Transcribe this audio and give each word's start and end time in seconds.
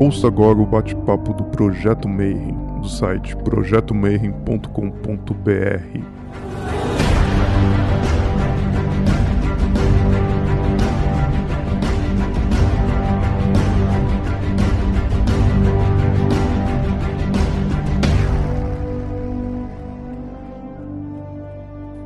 Ouça 0.00 0.28
agora 0.28 0.58
o 0.58 0.64
bate-papo 0.64 1.34
do 1.34 1.44
Projeto 1.44 2.08
Mayhem, 2.08 2.56
do 2.80 2.88
site 2.88 3.36
projetomayhem.com.br. 3.36 4.70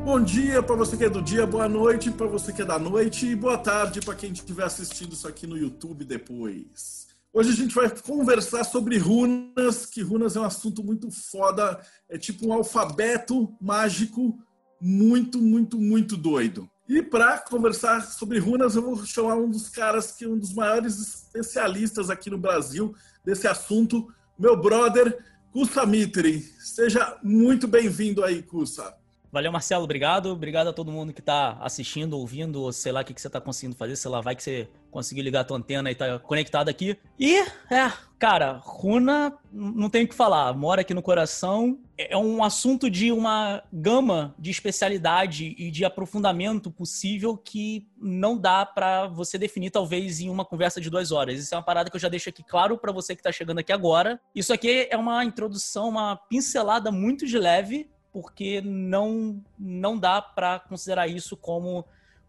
Bom 0.04 0.20
dia 0.20 0.60
para 0.60 0.74
você 0.74 0.96
que 0.96 1.04
é 1.04 1.08
do 1.08 1.22
dia, 1.22 1.46
boa 1.46 1.68
noite 1.68 2.10
para 2.10 2.26
você 2.26 2.52
que 2.52 2.62
é 2.62 2.64
da 2.64 2.76
noite 2.76 3.24
e 3.28 3.36
boa 3.36 3.56
tarde 3.56 4.00
para 4.00 4.16
quem 4.16 4.32
estiver 4.32 4.64
assistindo 4.64 5.12
isso 5.12 5.28
aqui 5.28 5.46
no 5.46 5.56
YouTube 5.56 6.04
depois. 6.04 7.13
Hoje 7.36 7.50
a 7.50 7.56
gente 7.56 7.74
vai 7.74 7.90
conversar 7.90 8.62
sobre 8.62 8.96
runas, 8.96 9.86
que 9.86 10.00
runas 10.00 10.36
é 10.36 10.40
um 10.40 10.44
assunto 10.44 10.84
muito 10.84 11.10
foda, 11.10 11.80
é 12.08 12.16
tipo 12.16 12.46
um 12.46 12.52
alfabeto 12.52 13.52
mágico 13.60 14.38
muito, 14.80 15.42
muito, 15.42 15.76
muito 15.76 16.16
doido. 16.16 16.70
E 16.88 17.02
para 17.02 17.38
conversar 17.38 18.02
sobre 18.02 18.38
runas, 18.38 18.76
eu 18.76 18.82
vou 18.82 19.04
chamar 19.04 19.34
um 19.34 19.50
dos 19.50 19.68
caras 19.68 20.12
que 20.12 20.24
é 20.24 20.28
um 20.28 20.38
dos 20.38 20.54
maiores 20.54 21.00
especialistas 21.00 22.08
aqui 22.08 22.30
no 22.30 22.38
Brasil 22.38 22.94
desse 23.24 23.48
assunto, 23.48 24.06
meu 24.38 24.56
brother 24.56 25.18
Kusa 25.50 25.84
Mitri. 25.84 26.38
Seja 26.60 27.18
muito 27.20 27.66
bem-vindo 27.66 28.22
aí, 28.22 28.44
Kusa. 28.44 28.94
Valeu, 29.34 29.50
Marcelo, 29.50 29.82
obrigado. 29.82 30.26
Obrigado 30.26 30.68
a 30.68 30.72
todo 30.72 30.92
mundo 30.92 31.12
que 31.12 31.18
está 31.18 31.58
assistindo, 31.60 32.16
ouvindo, 32.16 32.62
ou 32.62 32.72
sei 32.72 32.92
lá 32.92 33.00
o 33.00 33.04
que, 33.04 33.12
que 33.12 33.20
você 33.20 33.26
está 33.26 33.40
conseguindo 33.40 33.74
fazer, 33.74 33.96
sei 33.96 34.08
lá, 34.08 34.20
vai 34.20 34.36
que 34.36 34.42
você 34.44 34.68
conseguiu 34.94 35.24
ligar 35.24 35.40
a 35.40 35.44
tua 35.44 35.56
antena 35.56 35.90
e 35.90 35.94
tá 35.96 36.20
conectado 36.20 36.68
aqui. 36.68 36.96
E, 37.18 37.40
é, 37.68 37.92
cara, 38.16 38.60
Runa, 38.62 39.36
não 39.52 39.90
tem 39.90 40.04
o 40.04 40.08
que 40.08 40.14
falar, 40.14 40.54
mora 40.54 40.82
aqui 40.82 40.94
no 40.94 41.02
coração. 41.02 41.80
É 41.98 42.16
um 42.16 42.44
assunto 42.44 42.88
de 42.88 43.10
uma 43.10 43.60
gama 43.72 44.36
de 44.38 44.52
especialidade 44.52 45.56
e 45.58 45.68
de 45.72 45.84
aprofundamento 45.84 46.70
possível 46.70 47.36
que 47.36 47.88
não 48.00 48.38
dá 48.38 48.64
para 48.64 49.08
você 49.08 49.36
definir, 49.36 49.70
talvez, 49.70 50.20
em 50.20 50.30
uma 50.30 50.44
conversa 50.44 50.80
de 50.80 50.88
duas 50.88 51.10
horas. 51.10 51.40
Isso 51.40 51.52
é 51.52 51.58
uma 51.58 51.64
parada 51.64 51.90
que 51.90 51.96
eu 51.96 52.00
já 52.00 52.08
deixo 52.08 52.28
aqui 52.28 52.44
claro 52.44 52.78
para 52.78 52.92
você 52.92 53.16
que 53.16 53.20
está 53.20 53.32
chegando 53.32 53.58
aqui 53.58 53.72
agora. 53.72 54.20
Isso 54.32 54.52
aqui 54.52 54.86
é 54.88 54.96
uma 54.96 55.24
introdução, 55.24 55.88
uma 55.88 56.14
pincelada 56.14 56.92
muito 56.92 57.26
de 57.26 57.36
leve 57.36 57.90
porque 58.12 58.60
não, 58.60 59.42
não 59.58 59.98
dá 59.98 60.22
para 60.22 60.60
considerar 60.60 61.08
isso 61.08 61.36
como 61.36 61.84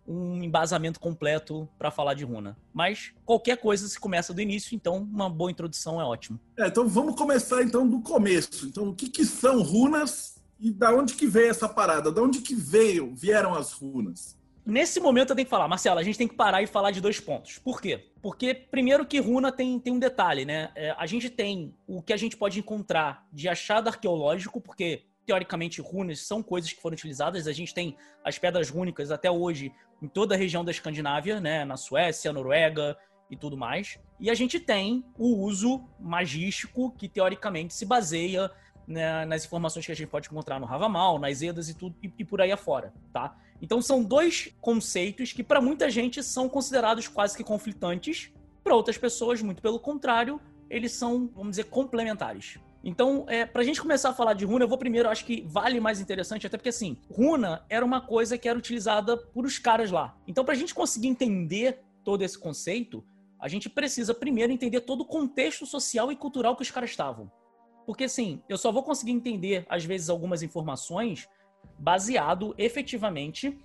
um 0.07 0.43
embasamento 0.43 0.99
completo 0.99 1.67
para 1.77 1.91
falar 1.91 2.13
de 2.13 2.23
runa. 2.23 2.57
Mas 2.73 3.11
qualquer 3.25 3.57
coisa 3.57 3.87
se 3.87 3.99
começa 3.99 4.33
do 4.33 4.41
início, 4.41 4.75
então 4.75 4.97
uma 4.97 5.29
boa 5.29 5.51
introdução 5.51 5.99
é 5.99 6.03
ótimo. 6.03 6.39
É, 6.57 6.67
então 6.67 6.87
vamos 6.87 7.15
começar 7.15 7.63
então 7.63 7.87
do 7.87 8.01
começo. 8.01 8.67
Então 8.67 8.89
o 8.89 8.95
que, 8.95 9.09
que 9.09 9.25
são 9.25 9.61
runas 9.61 10.35
e 10.59 10.71
da 10.71 10.95
onde 10.95 11.15
que 11.15 11.27
veio 11.27 11.49
essa 11.49 11.67
parada? 11.67 12.11
Da 12.11 12.21
onde 12.21 12.41
que 12.41 12.55
veio, 12.55 13.13
vieram 13.15 13.53
as 13.53 13.73
runas? 13.73 14.37
Nesse 14.65 14.99
momento 14.99 15.29
eu 15.29 15.35
tenho 15.35 15.45
que 15.45 15.49
falar, 15.49 15.67
Marcelo, 15.67 15.99
a 15.99 16.03
gente 16.03 16.17
tem 16.17 16.27
que 16.27 16.33
parar 16.33 16.63
e 16.63 16.67
falar 16.67 16.89
de 16.89 16.99
dois 16.99 17.19
pontos. 17.19 17.59
Por 17.59 17.79
quê? 17.79 18.09
Porque, 18.19 18.55
primeiro, 18.55 19.05
que 19.05 19.19
runa 19.19 19.51
tem, 19.51 19.79
tem 19.79 19.93
um 19.93 19.99
detalhe, 19.99 20.43
né? 20.43 20.71
É, 20.73 20.95
a 20.97 21.05
gente 21.05 21.29
tem 21.29 21.75
o 21.85 22.01
que 22.01 22.11
a 22.11 22.17
gente 22.17 22.35
pode 22.35 22.57
encontrar 22.57 23.27
de 23.31 23.47
achado 23.47 23.89
arqueológico, 23.89 24.59
porque 24.59 25.03
teoricamente, 25.25 25.81
runas 25.81 26.21
são 26.21 26.43
coisas 26.43 26.71
que 26.71 26.81
foram 26.81 26.93
utilizadas. 26.93 27.47
A 27.47 27.53
gente 27.53 27.73
tem 27.73 27.97
as 28.23 28.37
pedras 28.37 28.69
rúnicas 28.69 29.11
até 29.11 29.29
hoje 29.29 29.71
em 30.01 30.07
toda 30.07 30.35
a 30.35 30.37
região 30.37 30.63
da 30.63 30.71
Escandinávia, 30.71 31.39
né? 31.39 31.65
Na 31.65 31.77
Suécia, 31.77 32.31
Noruega 32.31 32.97
e 33.29 33.35
tudo 33.35 33.57
mais. 33.57 33.99
E 34.19 34.29
a 34.29 34.33
gente 34.33 34.59
tem 34.59 35.03
o 35.17 35.37
uso 35.43 35.83
magístico 35.99 36.91
que 36.91 37.09
teoricamente 37.09 37.73
se 37.73 37.85
baseia 37.85 38.51
né, 38.87 39.25
nas 39.25 39.45
informações 39.45 39.85
que 39.85 39.91
a 39.91 39.95
gente 39.95 40.07
pode 40.07 40.27
encontrar 40.27 40.59
no 40.59 40.65
Ravamal, 40.65 41.17
nas 41.19 41.41
Edas 41.41 41.69
e 41.69 41.73
tudo 41.73 41.95
e, 42.03 42.11
e 42.19 42.23
por 42.23 42.39
aí 42.41 42.51
afora, 42.51 42.93
tá? 43.11 43.35
Então 43.61 43.81
são 43.81 44.03
dois 44.03 44.53
conceitos 44.61 45.33
que 45.33 45.43
para 45.43 45.59
muita 45.59 45.89
gente 45.89 46.21
são 46.21 46.47
considerados 46.47 47.07
quase 47.07 47.35
que 47.35 47.43
conflitantes, 47.43 48.31
para 48.63 48.75
outras 48.75 48.97
pessoas, 48.97 49.41
muito 49.41 49.61
pelo 49.61 49.79
contrário, 49.79 50.39
eles 50.69 50.91
são, 50.91 51.29
vamos 51.33 51.51
dizer, 51.51 51.65
complementares. 51.65 52.59
Então, 52.87 53.25
é, 53.27 53.47
pra 53.47 53.63
gente 53.63 53.81
começar 53.81 54.11
a 54.11 54.13
falar 54.13 54.33
de 54.33 54.45
runa, 54.45 54.63
eu 54.63 54.69
vou 54.69 54.77
primeiro, 54.77 55.09
acho 55.09 55.25
que 55.25 55.43
vale 55.47 55.79
mais 55.79 55.99
interessante, 55.99 56.45
até 56.45 56.55
porque 56.55 56.69
assim, 56.69 56.95
runa 57.09 57.65
era 57.67 57.83
uma 57.83 57.99
coisa 57.99 58.37
que 58.37 58.47
era 58.47 58.57
utilizada 58.57 59.17
por 59.17 59.43
os 59.43 59.57
caras 59.57 59.89
lá. 59.89 60.15
Então, 60.27 60.45
pra 60.45 60.53
gente 60.53 60.75
conseguir 60.75 61.07
entender 61.07 61.79
todo 62.03 62.21
esse 62.21 62.37
conceito, 62.37 63.03
a 63.39 63.47
gente 63.47 63.67
precisa 63.67 64.13
primeiro 64.13 64.53
entender 64.53 64.81
todo 64.81 65.01
o 65.01 65.05
contexto 65.05 65.65
social 65.65 66.11
e 66.11 66.15
cultural 66.15 66.55
que 66.55 66.61
os 66.61 66.69
caras 66.69 66.91
estavam. 66.91 67.31
Porque 67.87 68.03
assim, 68.03 68.39
eu 68.47 68.57
só 68.57 68.71
vou 68.71 68.83
conseguir 68.83 69.13
entender, 69.13 69.65
às 69.67 69.83
vezes, 69.83 70.07
algumas 70.07 70.43
informações 70.43 71.27
baseado 71.79 72.53
efetivamente 72.55 73.57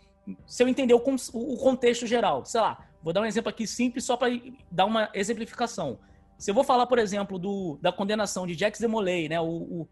se 0.47 0.63
eu 0.63 0.69
entender 0.69 0.95
o, 0.95 1.03
o 1.35 1.57
contexto 1.59 2.07
geral. 2.07 2.47
Sei 2.47 2.61
lá, 2.61 2.89
vou 3.03 3.13
dar 3.13 3.21
um 3.21 3.27
exemplo 3.27 3.51
aqui 3.51 3.67
simples 3.67 4.03
só 4.05 4.17
para 4.17 4.29
dar 4.71 4.87
uma 4.87 5.11
exemplificação. 5.13 5.99
Se 6.41 6.51
eu 6.51 6.55
vou 6.55 6.65
falar, 6.65 6.87
por 6.87 6.99
exemplo, 6.99 7.39
do, 7.39 7.79
da 7.83 7.93
condenação 7.93 8.47
de 8.47 8.55
Jacques 8.55 8.81
de 8.81 8.89
Molay, 8.89 9.29
né, 9.29 9.39
o, 9.39 9.87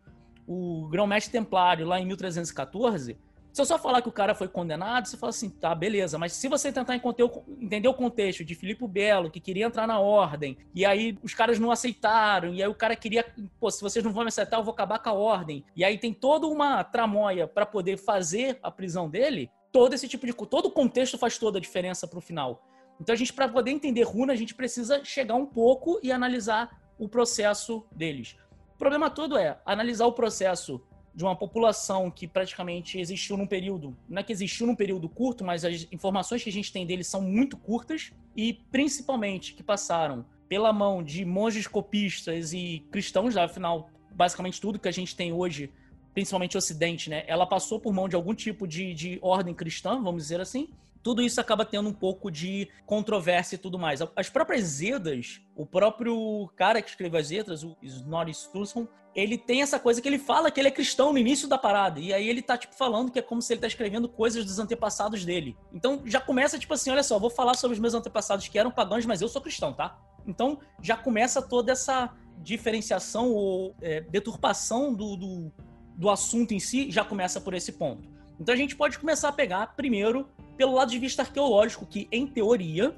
o, 0.46 0.82
o 0.82 0.88
grão-mestre 0.88 1.30
templário 1.30 1.86
lá 1.86 2.00
em 2.00 2.06
1314, 2.06 3.18
se 3.52 3.60
eu 3.60 3.66
só 3.66 3.78
falar 3.78 4.00
que 4.00 4.08
o 4.08 4.12
cara 4.12 4.34
foi 4.34 4.48
condenado, 4.48 5.06
você 5.06 5.18
fala 5.18 5.28
assim, 5.28 5.50
tá, 5.50 5.74
beleza. 5.74 6.16
Mas 6.16 6.32
se 6.32 6.48
você 6.48 6.72
tentar 6.72 6.94
entender 6.94 7.88
o 7.88 7.92
contexto 7.92 8.42
de 8.42 8.54
Filipe 8.54 8.88
Belo, 8.88 9.30
que 9.30 9.40
queria 9.40 9.66
entrar 9.66 9.86
na 9.86 10.00
ordem, 10.00 10.56
e 10.74 10.86
aí 10.86 11.18
os 11.22 11.34
caras 11.34 11.58
não 11.58 11.70
aceitaram, 11.70 12.54
e 12.54 12.62
aí 12.62 12.68
o 12.68 12.74
cara 12.74 12.96
queria, 12.96 13.26
pô, 13.60 13.70
se 13.70 13.82
vocês 13.82 14.02
não 14.02 14.12
vão 14.12 14.22
me 14.22 14.28
aceitar, 14.28 14.56
eu 14.56 14.64
vou 14.64 14.72
acabar 14.72 15.00
com 15.00 15.10
a 15.10 15.12
ordem. 15.12 15.66
E 15.76 15.84
aí 15.84 15.98
tem 15.98 16.14
toda 16.14 16.46
uma 16.46 16.82
tramóia 16.82 17.46
para 17.46 17.66
poder 17.66 17.98
fazer 17.98 18.58
a 18.62 18.70
prisão 18.70 19.06
dele, 19.06 19.50
todo 19.70 19.92
esse 19.92 20.08
tipo 20.08 20.24
de. 20.24 20.32
Todo 20.32 20.66
o 20.66 20.70
contexto 20.70 21.18
faz 21.18 21.36
toda 21.36 21.58
a 21.58 21.60
diferença 21.60 22.08
pro 22.08 22.22
final. 22.22 22.64
Então 23.00 23.12
a 23.12 23.16
gente, 23.16 23.32
para 23.32 23.48
poder 23.48 23.70
entender 23.70 24.02
runa, 24.02 24.32
a 24.32 24.36
gente 24.36 24.54
precisa 24.54 25.04
chegar 25.04 25.34
um 25.34 25.46
pouco 25.46 26.00
e 26.02 26.10
analisar 26.10 26.80
o 26.98 27.08
processo 27.08 27.84
deles. 27.92 28.36
O 28.74 28.78
problema 28.78 29.08
todo 29.08 29.36
é 29.36 29.58
analisar 29.64 30.06
o 30.06 30.12
processo 30.12 30.80
de 31.14 31.24
uma 31.24 31.34
população 31.34 32.10
que 32.10 32.28
praticamente 32.28 33.00
existiu 33.00 33.36
num 33.36 33.46
período, 33.46 33.96
não 34.08 34.20
é 34.20 34.22
que 34.22 34.32
existiu 34.32 34.68
num 34.68 34.76
período 34.76 35.08
curto, 35.08 35.44
mas 35.44 35.64
as 35.64 35.88
informações 35.90 36.44
que 36.44 36.48
a 36.48 36.52
gente 36.52 36.72
tem 36.72 36.86
deles 36.86 37.08
são 37.08 37.20
muito 37.20 37.56
curtas 37.56 38.12
e 38.36 38.52
principalmente 38.70 39.54
que 39.54 39.62
passaram 39.62 40.24
pela 40.48 40.72
mão 40.72 41.02
de 41.02 41.24
monges 41.24 41.66
copistas 41.66 42.52
e 42.52 42.86
cristãos, 42.90 43.36
afinal, 43.36 43.90
basicamente 44.12 44.60
tudo 44.60 44.78
que 44.78 44.88
a 44.88 44.92
gente 44.92 45.16
tem 45.16 45.32
hoje, 45.32 45.72
principalmente 46.14 46.56
o 46.56 46.58
Ocidente, 46.58 47.10
né? 47.10 47.24
Ela 47.26 47.46
passou 47.46 47.80
por 47.80 47.92
mão 47.92 48.08
de 48.08 48.16
algum 48.16 48.34
tipo 48.34 48.66
de, 48.66 48.94
de 48.94 49.18
ordem 49.20 49.54
cristã, 49.54 50.00
vamos 50.00 50.22
dizer 50.22 50.40
assim, 50.40 50.70
tudo 51.02 51.22
isso 51.22 51.40
acaba 51.40 51.64
tendo 51.64 51.88
um 51.88 51.92
pouco 51.92 52.30
de 52.30 52.68
controvérsia 52.86 53.56
e 53.56 53.58
tudo 53.58 53.78
mais. 53.78 54.00
As 54.16 54.28
próprias 54.28 54.80
Edas, 54.80 55.40
o 55.56 55.64
próprio 55.64 56.50
cara 56.56 56.82
que 56.82 56.90
escreveu 56.90 57.20
as 57.20 57.30
letras, 57.30 57.62
o 57.62 57.76
Snorri 57.82 58.34
Sturluson, 58.34 58.86
ele 59.14 59.36
tem 59.36 59.62
essa 59.62 59.80
coisa 59.80 60.00
que 60.00 60.08
ele 60.08 60.18
fala 60.18 60.50
que 60.50 60.60
ele 60.60 60.68
é 60.68 60.70
cristão 60.70 61.12
no 61.12 61.18
início 61.18 61.48
da 61.48 61.58
parada. 61.58 61.98
E 61.98 62.12
aí 62.12 62.28
ele 62.28 62.42
tá, 62.42 62.56
tipo, 62.56 62.74
falando 62.74 63.10
que 63.10 63.18
é 63.18 63.22
como 63.22 63.42
se 63.42 63.52
ele 63.52 63.60
tá 63.60 63.66
escrevendo 63.66 64.08
coisas 64.08 64.44
dos 64.44 64.58
antepassados 64.58 65.24
dele. 65.24 65.56
Então 65.72 66.02
já 66.04 66.20
começa, 66.20 66.58
tipo 66.58 66.72
assim, 66.74 66.90
olha 66.90 67.02
só, 67.02 67.18
vou 67.18 67.30
falar 67.30 67.54
sobre 67.54 67.74
os 67.74 67.80
meus 67.80 67.94
antepassados 67.94 68.46
que 68.46 68.58
eram 68.58 68.70
pagãos, 68.70 69.04
mas 69.06 69.20
eu 69.20 69.28
sou 69.28 69.42
cristão, 69.42 69.72
tá? 69.72 69.98
Então 70.26 70.60
já 70.80 70.96
começa 70.96 71.42
toda 71.42 71.72
essa 71.72 72.14
diferenciação 72.38 73.32
ou 73.32 73.74
é, 73.80 74.00
deturpação 74.02 74.94
do, 74.94 75.16
do, 75.16 75.52
do 75.96 76.10
assunto 76.10 76.52
em 76.52 76.60
si, 76.60 76.90
já 76.90 77.04
começa 77.04 77.40
por 77.40 77.54
esse 77.54 77.72
ponto. 77.72 78.08
Então 78.38 78.54
a 78.54 78.58
gente 78.58 78.76
pode 78.76 78.98
começar 78.98 79.30
a 79.30 79.32
pegar 79.32 79.74
primeiro 79.74 80.28
pelo 80.58 80.74
lado 80.74 80.90
de 80.90 80.98
vista 80.98 81.22
arqueológico, 81.22 81.86
que 81.86 82.08
em 82.10 82.26
teoria 82.26 82.94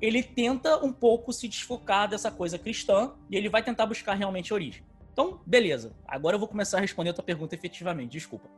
ele 0.00 0.22
tenta 0.22 0.82
um 0.82 0.92
pouco 0.92 1.32
se 1.32 1.46
desfocar 1.46 2.08
dessa 2.08 2.30
coisa 2.30 2.58
cristã 2.58 3.12
e 3.28 3.36
ele 3.36 3.50
vai 3.50 3.62
tentar 3.62 3.84
buscar 3.84 4.14
realmente 4.14 4.52
a 4.52 4.54
origem. 4.54 4.82
Então, 5.12 5.40
beleza. 5.44 5.94
Agora 6.06 6.36
eu 6.36 6.38
vou 6.38 6.48
começar 6.48 6.78
a 6.78 6.80
responder 6.80 7.10
a 7.10 7.12
tua 7.12 7.24
pergunta 7.24 7.54
efetivamente. 7.54 8.12
Desculpa. 8.12 8.48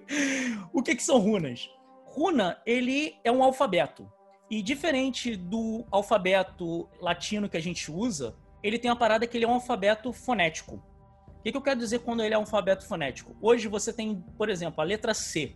o 0.72 0.82
que, 0.82 0.96
que 0.96 1.02
são 1.02 1.18
runas? 1.18 1.70
Runa, 2.06 2.60
ele 2.66 3.14
é 3.22 3.30
um 3.30 3.44
alfabeto. 3.44 4.10
E 4.50 4.62
diferente 4.62 5.36
do 5.36 5.84
alfabeto 5.92 6.88
latino 7.00 7.48
que 7.48 7.56
a 7.56 7.62
gente 7.62 7.92
usa, 7.92 8.34
ele 8.62 8.78
tem 8.78 8.90
uma 8.90 8.96
parada 8.96 9.26
que 9.26 9.36
ele 9.36 9.44
é 9.44 9.48
um 9.48 9.54
alfabeto 9.54 10.12
fonético. 10.12 10.82
O 11.28 11.42
que, 11.42 11.52
que 11.52 11.56
eu 11.56 11.62
quero 11.62 11.78
dizer 11.78 12.00
quando 12.00 12.24
ele 12.24 12.34
é 12.34 12.38
um 12.38 12.42
alfabeto 12.42 12.84
fonético? 12.84 13.36
Hoje 13.40 13.68
você 13.68 13.92
tem, 13.92 14.24
por 14.36 14.48
exemplo, 14.48 14.80
a 14.80 14.84
letra 14.84 15.14
C. 15.14 15.54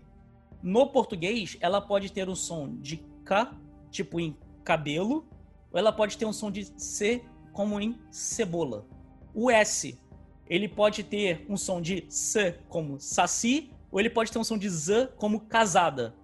No 0.64 0.86
português, 0.86 1.58
ela 1.60 1.78
pode 1.78 2.10
ter 2.10 2.26
um 2.26 2.34
som 2.34 2.74
de 2.80 2.96
K, 3.22 3.54
tipo 3.90 4.18
em 4.18 4.34
cabelo, 4.64 5.28
ou 5.70 5.78
ela 5.78 5.92
pode 5.92 6.16
ter 6.16 6.24
um 6.24 6.32
som 6.32 6.50
de 6.50 6.64
C, 6.80 7.22
como 7.52 7.78
em 7.78 8.00
cebola. 8.10 8.88
O 9.34 9.50
S, 9.50 10.00
ele 10.48 10.66
pode 10.66 11.04
ter 11.04 11.44
um 11.50 11.56
som 11.58 11.82
de 11.82 12.06
S, 12.08 12.58
como 12.66 12.98
saci, 12.98 13.74
ou 13.92 14.00
ele 14.00 14.08
pode 14.08 14.32
ter 14.32 14.38
um 14.38 14.44
som 14.44 14.56
de 14.56 14.70
Z, 14.70 15.08
como 15.18 15.40
casada. 15.40 16.16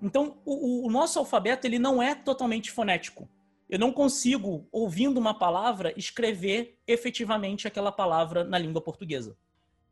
Então, 0.00 0.38
o, 0.44 0.86
o 0.86 0.90
nosso 0.92 1.18
alfabeto 1.18 1.66
ele 1.66 1.80
não 1.80 2.00
é 2.00 2.14
totalmente 2.14 2.70
fonético. 2.70 3.28
eu 3.68 3.80
não 3.80 3.92
consigo, 3.92 4.68
ouvindo 4.70 5.18
uma 5.18 5.36
palavra, 5.36 5.92
escrever 5.96 6.78
efetivamente 6.86 7.66
aquela 7.66 7.90
palavra 7.90 8.44
na 8.44 8.58
língua 8.58 8.80
portuguesa. 8.80 9.36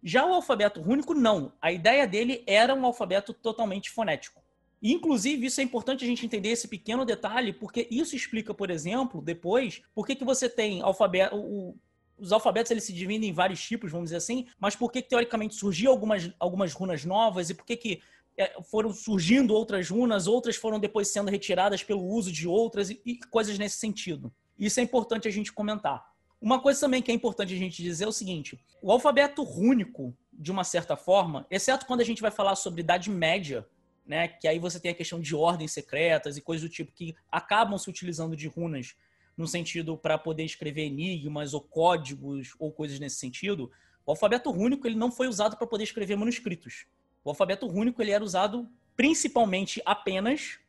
Já 0.09 0.25
o 0.25 0.33
alfabeto 0.33 0.81
rúnico, 0.81 1.13
não. 1.15 1.53
A 1.61 1.73
ideia 1.73 2.07
dele 2.07 2.45
era 2.47 2.73
um 2.73 2.87
alfabeto 2.87 3.35
totalmente 3.35 3.91
fonético. 3.91 4.41
Inclusive, 4.81 5.47
isso 5.47 5.61
é 5.61 5.65
importante 5.65 6.05
a 6.05 6.07
gente 6.07 6.25
entender 6.25 6.51
esse 6.51 6.69
pequeno 6.69 7.05
detalhe, 7.05 7.53
porque 7.53 7.89
isso 7.91 8.15
explica, 8.15 8.55
por 8.55 8.71
exemplo, 8.71 9.21
depois, 9.21 9.83
por 9.93 10.07
que, 10.07 10.15
que 10.15 10.25
você 10.25 10.49
tem 10.49 10.81
alfabeto. 10.81 11.35
O, 11.35 11.77
os 12.17 12.31
alfabetos 12.31 12.71
eles 12.71 12.85
se 12.85 12.93
dividem 12.93 13.31
em 13.31 13.33
vários 13.33 13.61
tipos, 13.61 13.91
vamos 13.91 14.07
dizer 14.07 14.19
assim, 14.19 14.47
mas 14.61 14.77
por 14.77 14.93
que, 14.93 15.03
que 15.03 15.09
teoricamente 15.09 15.57
surgiu 15.57 15.91
algumas, 15.91 16.31
algumas 16.39 16.73
runas 16.73 17.05
novas 17.05 17.51
e 17.51 17.55
por 17.55 17.67
que, 17.67 17.77
que 17.77 18.01
é, 18.39 18.63
foram 18.63 18.93
surgindo 18.93 19.53
outras 19.53 19.91
runas, 19.91 20.29
outras 20.29 20.55
foram 20.55 20.79
depois 20.79 21.09
sendo 21.09 21.33
retiradas 21.33 21.83
pelo 21.83 22.05
uso 22.05 22.31
de 22.31 22.47
outras 22.47 22.91
e, 22.91 23.03
e 23.05 23.19
coisas 23.19 23.59
nesse 23.59 23.79
sentido. 23.79 24.33
Isso 24.57 24.79
é 24.79 24.85
importante 24.85 25.27
a 25.27 25.33
gente 25.33 25.53
comentar. 25.53 26.16
Uma 26.47 26.61
coisa 26.61 26.79
também 26.79 27.03
que 27.03 27.11
é 27.11 27.15
importante 27.15 27.53
a 27.53 27.57
gente 27.57 27.83
dizer 27.83 28.05
é 28.05 28.07
o 28.07 28.13
seguinte: 28.13 28.57
o 28.81 28.93
alfabeto 28.93 29.43
rúnico, 29.43 30.17
de 30.33 30.53
uma 30.53 30.63
certa 30.63 30.97
forma, 30.97 31.45
exceto 31.51 31.85
quando 31.87 32.03
a 32.03 32.05
gente 32.05 32.23
vai 32.23 32.31
falar 32.31 32.55
sobre 32.55 32.83
Idade 32.83 33.11
Média, 33.11 33.67
né, 34.07 34.29
que 34.29 34.47
aí 34.47 34.61
você 34.61 34.79
tem 34.79 34.93
a 34.93 34.95
questão 34.95 35.21
de 35.21 35.35
ordens 35.35 35.73
secretas 35.73 36.37
e 36.37 36.41
coisas 36.41 36.63
do 36.63 36.73
tipo 36.73 36.93
que 36.93 37.17
acabam 37.33 37.77
se 37.77 37.91
utilizando 37.91 38.37
de 38.37 38.47
runas 38.47 38.95
no 39.37 39.49
sentido 39.49 39.97
para 39.97 40.17
poder 40.17 40.45
escrever 40.45 40.85
enigmas 40.85 41.53
ou 41.53 41.61
códigos 41.61 42.55
ou 42.61 42.71
coisas 42.71 43.01
nesse 43.01 43.17
sentido. 43.17 43.69
O 44.07 44.13
alfabeto 44.13 44.49
rúnico 44.53 44.87
ele 44.87 44.95
não 44.95 45.11
foi 45.11 45.27
usado 45.27 45.57
para 45.57 45.67
poder 45.67 45.83
escrever 45.83 46.15
manuscritos. 46.15 46.87
O 47.25 47.31
alfabeto 47.31 47.67
rúnico 47.67 48.01
ele 48.01 48.13
era 48.13 48.23
usado 48.23 48.71
principalmente 48.97 49.83
apenas 49.85 50.61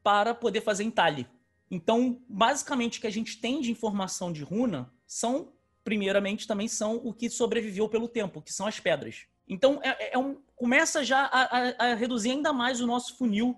para 0.00 0.32
poder 0.32 0.60
fazer 0.60 0.84
entalhe. 0.84 1.26
Então, 1.68 2.22
basicamente, 2.28 2.98
o 2.98 3.00
que 3.00 3.08
a 3.08 3.10
gente 3.10 3.40
tem 3.40 3.60
de 3.60 3.72
informação 3.72 4.32
de 4.32 4.44
runa 4.44 4.93
são, 5.06 5.52
primeiramente, 5.82 6.46
também 6.46 6.68
são 6.68 6.96
o 6.96 7.12
que 7.12 7.28
sobreviveu 7.28 7.88
pelo 7.88 8.08
tempo, 8.08 8.42
que 8.42 8.52
são 8.52 8.66
as 8.66 8.80
pedras. 8.80 9.26
Então, 9.48 9.80
é, 9.82 10.14
é 10.14 10.18
um, 10.18 10.38
começa 10.56 11.04
já 11.04 11.26
a, 11.26 11.42
a, 11.42 11.90
a, 11.90 11.94
reduzir 11.94 12.30
ainda 12.30 12.52
mais 12.52 12.80
o 12.80 12.86
nosso 12.86 13.16
funil 13.16 13.56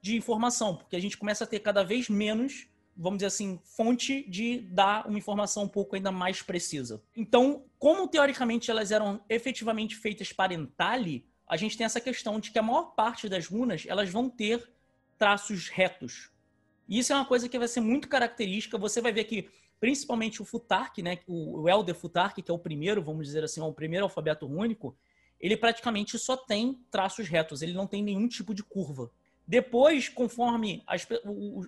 de 0.00 0.16
informação, 0.16 0.76
porque 0.76 0.96
a 0.96 1.00
gente 1.00 1.16
começa 1.16 1.44
a 1.44 1.46
ter 1.46 1.60
cada 1.60 1.82
vez 1.82 2.08
menos, 2.08 2.68
vamos 2.96 3.18
dizer 3.18 3.26
assim, 3.26 3.60
fonte 3.64 4.28
de 4.28 4.60
dar 4.60 5.06
uma 5.06 5.18
informação 5.18 5.64
um 5.64 5.68
pouco 5.68 5.94
ainda 5.94 6.10
mais 6.10 6.42
precisa. 6.42 7.02
Então, 7.16 7.64
como 7.78 8.08
teoricamente 8.08 8.70
elas 8.70 8.90
eram 8.90 9.20
efetivamente 9.28 9.96
feitas 9.96 10.32
para 10.32 10.54
entalhe, 10.54 11.24
a 11.46 11.56
gente 11.56 11.76
tem 11.76 11.84
essa 11.84 12.00
questão 12.00 12.38
de 12.38 12.50
que 12.50 12.58
a 12.58 12.62
maior 12.62 12.94
parte 12.94 13.28
das 13.28 13.46
runas 13.46 13.84
elas 13.86 14.10
vão 14.10 14.28
ter 14.28 14.68
traços 15.16 15.68
retos. 15.68 16.30
E 16.88 16.98
isso 16.98 17.12
é 17.12 17.16
uma 17.16 17.24
coisa 17.24 17.48
que 17.48 17.58
vai 17.58 17.68
ser 17.68 17.80
muito 17.80 18.08
característica. 18.08 18.78
Você 18.78 19.00
vai 19.00 19.12
ver 19.12 19.24
que, 19.24 19.48
principalmente 19.80 20.42
o 20.42 20.44
Futark, 20.44 21.02
né, 21.02 21.18
o 21.26 21.68
Elder 21.68 21.94
Futark, 21.94 22.40
que 22.42 22.50
é 22.50 22.54
o 22.54 22.58
primeiro, 22.58 23.02
vamos 23.02 23.26
dizer 23.26 23.44
assim, 23.44 23.60
é 23.60 23.64
o 23.64 23.72
primeiro 23.72 24.04
alfabeto 24.04 24.46
único, 24.46 24.96
ele 25.40 25.56
praticamente 25.56 26.18
só 26.18 26.36
tem 26.36 26.80
traços 26.90 27.28
retos, 27.28 27.62
ele 27.62 27.72
não 27.72 27.86
tem 27.86 28.02
nenhum 28.02 28.26
tipo 28.26 28.52
de 28.52 28.62
curva. 28.62 29.10
Depois, 29.46 30.08
conforme 30.08 30.82
as, 30.86 31.06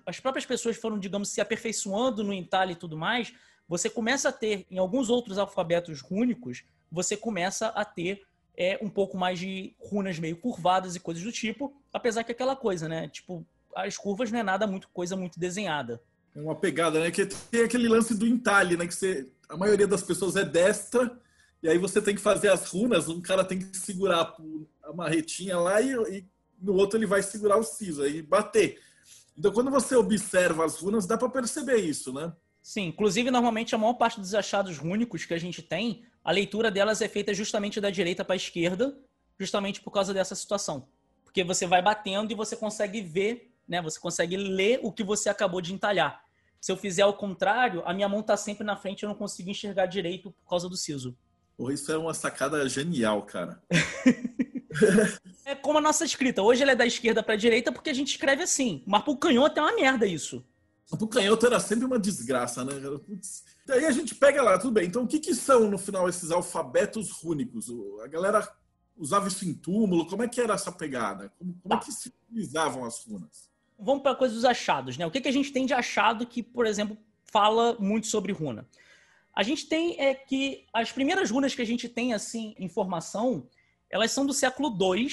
as 0.05 0.19
próprias 0.19 0.45
pessoas 0.45 0.77
foram, 0.77 0.99
digamos, 0.99 1.29
se 1.29 1.41
aperfeiçoando 1.41 2.23
no 2.23 2.33
entalhe 2.33 2.73
e 2.73 2.75
tudo 2.75 2.97
mais, 2.97 3.33
você 3.67 3.89
começa 3.89 4.29
a 4.29 4.31
ter, 4.31 4.67
em 4.69 4.77
alguns 4.77 5.09
outros 5.09 5.37
alfabetos 5.37 6.01
rúnicos, 6.01 6.63
você 6.91 7.15
começa 7.15 7.67
a 7.67 7.85
ter 7.85 8.21
é 8.55 8.77
um 8.81 8.89
pouco 8.89 9.17
mais 9.17 9.39
de 9.39 9.73
runas 9.79 10.19
meio 10.19 10.35
curvadas 10.35 10.95
e 10.95 10.99
coisas 10.99 11.23
do 11.23 11.31
tipo, 11.31 11.73
apesar 11.91 12.23
que 12.23 12.31
aquela 12.31 12.55
coisa, 12.55 12.87
né? 12.87 13.07
Tipo, 13.07 13.45
as 13.75 13.97
curvas 13.97 14.31
não 14.31 14.39
é 14.39 14.43
nada 14.43 14.67
muito 14.67 14.89
coisa 14.89 15.15
muito 15.15 15.39
desenhada. 15.39 16.01
É 16.35 16.39
uma 16.41 16.55
pegada, 16.55 16.99
né? 16.99 17.11
Que 17.11 17.25
tem 17.25 17.63
aquele 17.63 17.87
lance 17.87 18.15
do 18.15 18.27
entalhe, 18.27 18.77
né? 18.77 18.87
Que 18.87 18.93
você, 18.95 19.27
a 19.49 19.57
maioria 19.57 19.87
das 19.87 20.01
pessoas 20.01 20.35
é 20.35 20.45
destra, 20.45 21.19
e 21.61 21.69
aí 21.69 21.77
você 21.77 22.01
tem 22.01 22.15
que 22.15 22.21
fazer 22.21 22.49
as 22.49 22.69
runas, 22.69 23.07
um 23.09 23.21
cara 23.21 23.43
tem 23.43 23.59
que 23.59 23.77
segurar 23.77 24.35
a 24.83 24.93
marretinha 24.93 25.57
lá 25.57 25.81
e, 25.81 25.93
e 26.17 26.25
no 26.59 26.73
outro 26.73 26.97
ele 26.97 27.05
vai 27.05 27.21
segurar 27.21 27.57
o 27.57 27.63
siso 27.63 28.05
e 28.05 28.21
bater. 28.21 28.79
Então, 29.37 29.51
quando 29.51 29.71
você 29.71 29.95
observa 29.95 30.65
as 30.65 30.77
runas, 30.77 31.05
dá 31.05 31.17
para 31.17 31.29
perceber 31.29 31.77
isso, 31.77 32.13
né? 32.13 32.33
Sim, 32.61 32.87
inclusive, 32.87 33.31
normalmente 33.31 33.73
a 33.73 33.77
maior 33.77 33.93
parte 33.93 34.19
dos 34.19 34.35
achados 34.35 34.77
rúnicos 34.77 35.25
que 35.25 35.33
a 35.33 35.39
gente 35.39 35.61
tem 35.61 36.03
a 36.23 36.31
leitura 36.31 36.69
delas 36.69 37.01
é 37.01 37.07
feita 37.07 37.33
justamente 37.33 37.81
da 37.81 37.89
direita 37.89 38.23
para 38.23 38.35
a 38.35 38.37
esquerda, 38.37 38.97
justamente 39.39 39.81
por 39.81 39.91
causa 39.91 40.13
dessa 40.13 40.35
situação. 40.35 40.87
Porque 41.23 41.43
você 41.43 41.65
vai 41.65 41.81
batendo 41.81 42.31
e 42.31 42.35
você 42.35 42.55
consegue 42.55 43.01
ver, 43.01 43.50
né? 43.71 43.81
Você 43.81 43.97
consegue 43.97 44.35
ler 44.35 44.81
o 44.83 44.91
que 44.91 45.01
você 45.01 45.29
acabou 45.29 45.61
de 45.61 45.73
entalhar. 45.73 46.21
Se 46.59 46.71
eu 46.71 46.77
fizer 46.77 47.03
ao 47.03 47.13
contrário, 47.13 47.81
a 47.85 47.93
minha 47.93 48.09
mão 48.09 48.19
está 48.19 48.35
sempre 48.35 48.65
na 48.65 48.75
frente 48.75 49.01
e 49.01 49.05
eu 49.05 49.09
não 49.09 49.15
consigo 49.15 49.49
enxergar 49.49 49.85
direito 49.85 50.29
por 50.31 50.49
causa 50.49 50.67
do 50.67 50.75
siso. 50.75 51.17
Porra, 51.57 51.73
isso 51.73 51.89
é 51.89 51.97
uma 51.97 52.13
sacada 52.13 52.67
genial, 52.67 53.23
cara. 53.23 53.63
é 55.45 55.55
como 55.55 55.77
a 55.77 55.81
nossa 55.81 56.03
escrita. 56.03 56.41
Hoje 56.41 56.61
ela 56.61 56.73
é 56.73 56.75
da 56.75 56.85
esquerda 56.85 57.23
para 57.23 57.33
a 57.33 57.37
direita 57.37 57.71
porque 57.71 57.89
a 57.89 57.93
gente 57.93 58.09
escreve 58.09 58.43
assim. 58.43 58.83
Mas 58.85 59.03
pro 59.03 59.15
canhoto 59.15 59.57
é 59.57 59.63
uma 59.63 59.75
merda 59.75 60.05
isso. 60.05 60.45
Pro 60.89 61.07
canhoto 61.07 61.45
era 61.45 61.59
sempre 61.59 61.85
uma 61.85 61.97
desgraça, 61.97 62.65
né? 62.65 62.73
Putz. 63.05 63.45
Daí 63.65 63.85
a 63.85 63.91
gente 63.91 64.13
pega 64.13 64.43
lá, 64.43 64.59
tudo 64.59 64.73
bem. 64.73 64.87
Então, 64.87 65.03
o 65.03 65.07
que, 65.07 65.19
que 65.19 65.33
são, 65.33 65.69
no 65.69 65.77
final, 65.77 66.09
esses 66.09 66.29
alfabetos 66.29 67.09
rúnicos? 67.09 67.67
A 68.03 68.07
galera 68.07 68.45
usava 68.97 69.29
isso 69.29 69.47
em 69.47 69.53
túmulo? 69.53 70.05
Como 70.07 70.23
é 70.23 70.27
que 70.27 70.41
era 70.41 70.55
essa 70.55 70.71
pegada? 70.71 71.31
Como, 71.37 71.57
como 71.61 71.73
é 71.73 71.77
que 71.77 71.91
se 71.91 72.09
utilizavam 72.27 72.83
as 72.83 73.05
runas? 73.05 73.50
Vamos 73.81 74.03
para 74.03 74.11
a 74.11 74.15
coisa 74.15 74.35
dos 74.35 74.45
achados, 74.45 74.97
né? 74.97 75.05
O 75.05 75.11
que, 75.11 75.19
que 75.19 75.27
a 75.27 75.33
gente 75.33 75.51
tem 75.51 75.65
de 75.65 75.73
achado 75.73 76.25
que, 76.25 76.43
por 76.43 76.65
exemplo, 76.65 76.97
fala 77.23 77.75
muito 77.79 78.07
sobre 78.07 78.31
runa? 78.31 78.67
A 79.33 79.43
gente 79.43 79.65
tem 79.67 79.99
é 79.99 80.13
que 80.13 80.65
as 80.73 80.91
primeiras 80.91 81.31
runas 81.31 81.55
que 81.55 81.61
a 81.61 81.65
gente 81.65 81.89
tem, 81.89 82.13
assim, 82.13 82.53
informação, 82.59 83.47
elas 83.89 84.11
são 84.11 84.25
do 84.25 84.33
século 84.33 84.69
II 84.69 85.07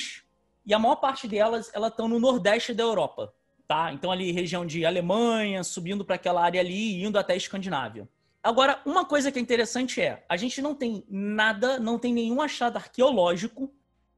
e 0.67 0.75
a 0.75 0.79
maior 0.79 0.97
parte 0.97 1.26
delas, 1.26 1.70
elas 1.73 1.91
estão 1.91 2.09
no 2.09 2.19
nordeste 2.19 2.75
da 2.75 2.82
Europa, 2.82 3.32
tá? 3.67 3.93
Então, 3.93 4.11
ali, 4.11 4.32
região 4.32 4.67
de 4.67 4.85
Alemanha, 4.85 5.64
subindo 5.64 6.05
para 6.05 6.17
aquela 6.17 6.43
área 6.43 6.61
ali 6.61 7.03
indo 7.03 7.19
até 7.19 7.32
a 7.32 7.37
Escandinávia. 7.37 8.09
Agora, 8.43 8.81
uma 8.85 9.05
coisa 9.05 9.32
que 9.32 9.38
é 9.38 9.43
interessante 9.43 10.00
é, 10.00 10.25
a 10.29 10.37
gente 10.37 10.61
não 10.61 10.75
tem 10.75 11.05
nada, 11.09 11.79
não 11.79 11.99
tem 11.99 12.12
nenhum 12.12 12.41
achado 12.41 12.76
arqueológico 12.76 13.73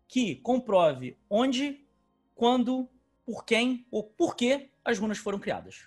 que 0.07 0.37
comprove 0.37 1.17
onde, 1.29 1.85
quando, 2.35 2.89
por 3.25 3.45
quem 3.45 3.87
ou 3.91 4.03
por 4.03 4.37
que 4.37 4.71
as 4.85 4.99
runas 4.99 5.19
foram 5.19 5.39
criadas. 5.39 5.87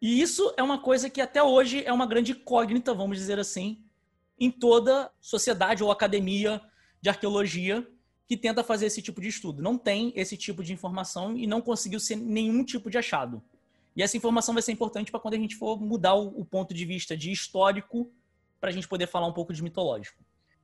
E 0.00 0.20
isso 0.20 0.52
é 0.56 0.62
uma 0.62 0.78
coisa 0.78 1.10
que 1.10 1.20
até 1.20 1.42
hoje 1.42 1.84
é 1.84 1.92
uma 1.92 2.06
grande 2.06 2.32
incógnita, 2.32 2.94
vamos 2.94 3.18
dizer 3.18 3.38
assim, 3.38 3.82
em 4.38 4.50
toda 4.50 5.10
sociedade 5.20 5.84
ou 5.84 5.90
academia 5.90 6.60
de 7.02 7.10
arqueologia 7.10 7.86
que 8.26 8.36
tenta 8.36 8.64
fazer 8.64 8.86
esse 8.86 9.02
tipo 9.02 9.20
de 9.20 9.28
estudo. 9.28 9.62
Não 9.62 9.76
tem 9.76 10.12
esse 10.16 10.36
tipo 10.36 10.62
de 10.62 10.72
informação 10.72 11.36
e 11.36 11.46
não 11.46 11.60
conseguiu 11.60 12.00
ser 12.00 12.16
nenhum 12.16 12.64
tipo 12.64 12.88
de 12.88 12.96
achado. 12.96 13.42
E 13.94 14.02
essa 14.02 14.16
informação 14.16 14.54
vai 14.54 14.62
ser 14.62 14.72
importante 14.72 15.10
para 15.10 15.20
quando 15.20 15.34
a 15.34 15.38
gente 15.38 15.56
for 15.56 15.78
mudar 15.78 16.14
o, 16.14 16.44
ponto 16.44 16.72
de 16.72 16.84
vista 16.84 17.16
de 17.16 17.30
histórico 17.30 18.10
para 18.60 18.70
a 18.70 18.72
gente 18.72 18.88
poder 18.88 19.08
falar 19.08 19.26
um 19.26 19.32
pouco 19.32 19.52
de 19.52 19.62
mitológico. 19.62 20.22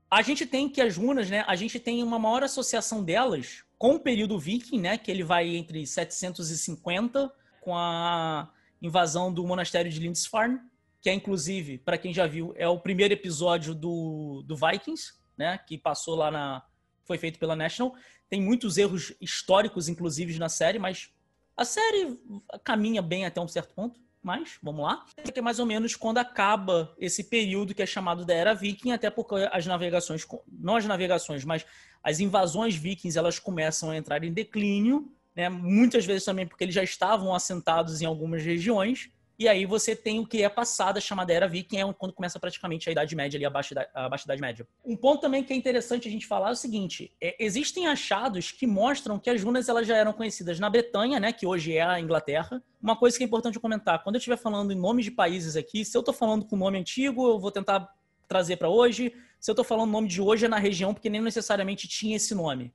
A 0.08 0.22
gente 0.22 0.46
tem 0.46 0.68
que 0.68 0.80
as 0.80 0.96
runas, 0.96 1.28
né? 1.28 1.44
A 1.46 1.56
gente 1.56 1.80
tem 1.80 2.02
uma 2.02 2.18
maior 2.18 2.44
associação 2.44 3.02
delas 3.02 3.64
com 3.78 3.94
o 3.94 4.00
período 4.00 4.38
viking, 4.38 4.80
né? 4.80 4.98
Que 4.98 5.10
ele 5.10 5.22
vai 5.22 5.54
entre 5.56 5.86
750 5.86 7.32
com 7.60 7.76
a 7.76 8.50
invasão 8.80 9.32
do 9.32 9.46
monastério 9.46 9.90
de 9.90 9.98
Lindisfarne, 10.00 10.60
que 11.00 11.10
é 11.10 11.14
inclusive, 11.14 11.78
para 11.78 11.98
quem 11.98 12.12
já 12.12 12.26
viu, 12.26 12.52
é 12.56 12.68
o 12.68 12.80
primeiro 12.80 13.14
episódio 13.14 13.74
do, 13.74 14.42
do 14.46 14.56
Vikings, 14.56 15.14
né? 15.36 15.58
Que 15.58 15.78
passou 15.78 16.14
lá 16.14 16.30
na 16.30 16.64
foi 17.04 17.18
feito 17.18 17.38
pela 17.38 17.54
National. 17.54 17.94
Tem 18.28 18.42
muitos 18.42 18.76
erros 18.76 19.14
históricos, 19.20 19.88
inclusive, 19.88 20.36
na 20.38 20.48
série, 20.48 20.78
mas 20.78 21.10
a 21.56 21.64
série 21.64 22.18
caminha 22.64 23.00
bem 23.00 23.24
até 23.24 23.40
um 23.40 23.48
certo 23.48 23.74
ponto, 23.74 24.00
mas 24.26 24.58
vamos 24.60 24.84
lá. 24.84 25.04
Que 25.32 25.38
é 25.38 25.42
mais 25.42 25.60
ou 25.60 25.64
menos 25.64 25.94
quando 25.94 26.18
acaba 26.18 26.92
esse 26.98 27.22
período 27.22 27.72
que 27.72 27.80
é 27.80 27.86
chamado 27.86 28.24
da 28.24 28.34
Era 28.34 28.54
Viking, 28.54 28.90
até 28.90 29.08
porque 29.08 29.36
as 29.52 29.64
navegações, 29.64 30.26
não 30.48 30.74
as 30.74 30.84
navegações, 30.84 31.44
mas 31.44 31.64
as 32.02 32.18
invasões 32.18 32.74
vikings, 32.74 33.16
elas 33.16 33.38
começam 33.38 33.90
a 33.90 33.96
entrar 33.96 34.24
em 34.24 34.32
declínio, 34.32 35.08
né? 35.34 35.48
muitas 35.48 36.04
vezes 36.04 36.24
também 36.24 36.44
porque 36.44 36.64
eles 36.64 36.74
já 36.74 36.82
estavam 36.82 37.32
assentados 37.32 38.02
em 38.02 38.04
algumas 38.04 38.42
regiões, 38.42 39.10
e 39.38 39.48
aí 39.48 39.66
você 39.66 39.94
tem 39.94 40.18
o 40.18 40.26
que 40.26 40.42
é 40.42 40.48
passada, 40.48 41.00
chamada 41.00 41.32
Era 41.32 41.46
Viking, 41.46 41.78
é 41.78 41.92
quando 41.92 42.12
começa 42.12 42.38
praticamente 42.38 42.88
a 42.88 42.92
Idade 42.92 43.14
Média 43.14 43.36
ali, 43.36 43.44
abaixo 43.44 43.74
da, 43.74 43.86
abaixo 43.94 44.26
da 44.26 44.34
Idade 44.34 44.40
Média. 44.40 44.68
Um 44.84 44.96
ponto 44.96 45.20
também 45.20 45.44
que 45.44 45.52
é 45.52 45.56
interessante 45.56 46.08
a 46.08 46.10
gente 46.10 46.26
falar 46.26 46.48
é 46.48 46.52
o 46.52 46.56
seguinte, 46.56 47.12
é, 47.20 47.36
existem 47.38 47.86
achados 47.86 48.50
que 48.50 48.66
mostram 48.66 49.18
que 49.18 49.28
as 49.28 49.42
runas 49.42 49.68
elas 49.68 49.86
já 49.86 49.96
eram 49.96 50.12
conhecidas 50.12 50.58
na 50.58 50.70
Bretanha, 50.70 51.20
né, 51.20 51.32
que 51.32 51.46
hoje 51.46 51.76
é 51.76 51.82
a 51.82 52.00
Inglaterra. 52.00 52.62
Uma 52.82 52.96
coisa 52.96 53.16
que 53.16 53.24
é 53.24 53.26
importante 53.26 53.58
comentar, 53.60 54.02
quando 54.02 54.16
eu 54.16 54.18
estiver 54.18 54.36
falando 54.36 54.72
em 54.72 54.76
nomes 54.76 55.04
de 55.04 55.10
países 55.10 55.56
aqui, 55.56 55.84
se 55.84 55.96
eu 55.96 56.00
estou 56.00 56.14
falando 56.14 56.44
com 56.46 56.56
nome 56.56 56.78
antigo, 56.78 57.28
eu 57.28 57.38
vou 57.38 57.50
tentar 57.50 57.92
trazer 58.28 58.56
para 58.56 58.68
hoje. 58.68 59.12
Se 59.40 59.50
eu 59.50 59.52
estou 59.52 59.64
falando 59.64 59.90
nome 59.90 60.08
de 60.08 60.20
hoje, 60.20 60.46
é 60.46 60.48
na 60.48 60.58
região, 60.58 60.92
porque 60.92 61.10
nem 61.10 61.20
necessariamente 61.20 61.86
tinha 61.86 62.16
esse 62.16 62.34
nome. 62.34 62.72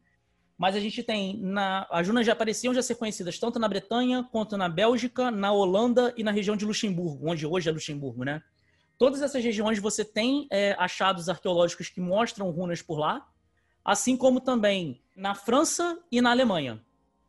Mas 0.61 0.75
a 0.75 0.79
gente 0.79 1.01
tem 1.01 1.37
na 1.37 1.87
as 1.89 2.07
runas 2.07 2.23
já 2.23 2.33
apareciam 2.33 2.71
já 2.71 2.83
ser 2.83 2.93
conhecidas 2.93 3.39
tanto 3.39 3.57
na 3.57 3.67
Bretanha 3.67 4.29
quanto 4.31 4.55
na 4.55 4.69
Bélgica, 4.69 5.31
na 5.31 5.51
Holanda 5.51 6.13
e 6.15 6.23
na 6.23 6.29
região 6.29 6.55
de 6.55 6.65
Luxemburgo, 6.65 7.27
onde 7.27 7.47
hoje 7.47 7.67
é 7.67 7.71
Luxemburgo, 7.71 8.23
né? 8.23 8.43
Todas 8.95 9.23
essas 9.23 9.43
regiões 9.43 9.79
você 9.79 10.05
tem 10.05 10.47
é, 10.51 10.75
achados 10.77 11.29
arqueológicos 11.29 11.89
que 11.89 11.99
mostram 11.99 12.51
runas 12.51 12.79
por 12.79 12.99
lá, 12.99 13.27
assim 13.83 14.15
como 14.15 14.39
também 14.39 15.01
na 15.15 15.33
França 15.33 15.97
e 16.11 16.21
na 16.21 16.29
Alemanha, 16.29 16.79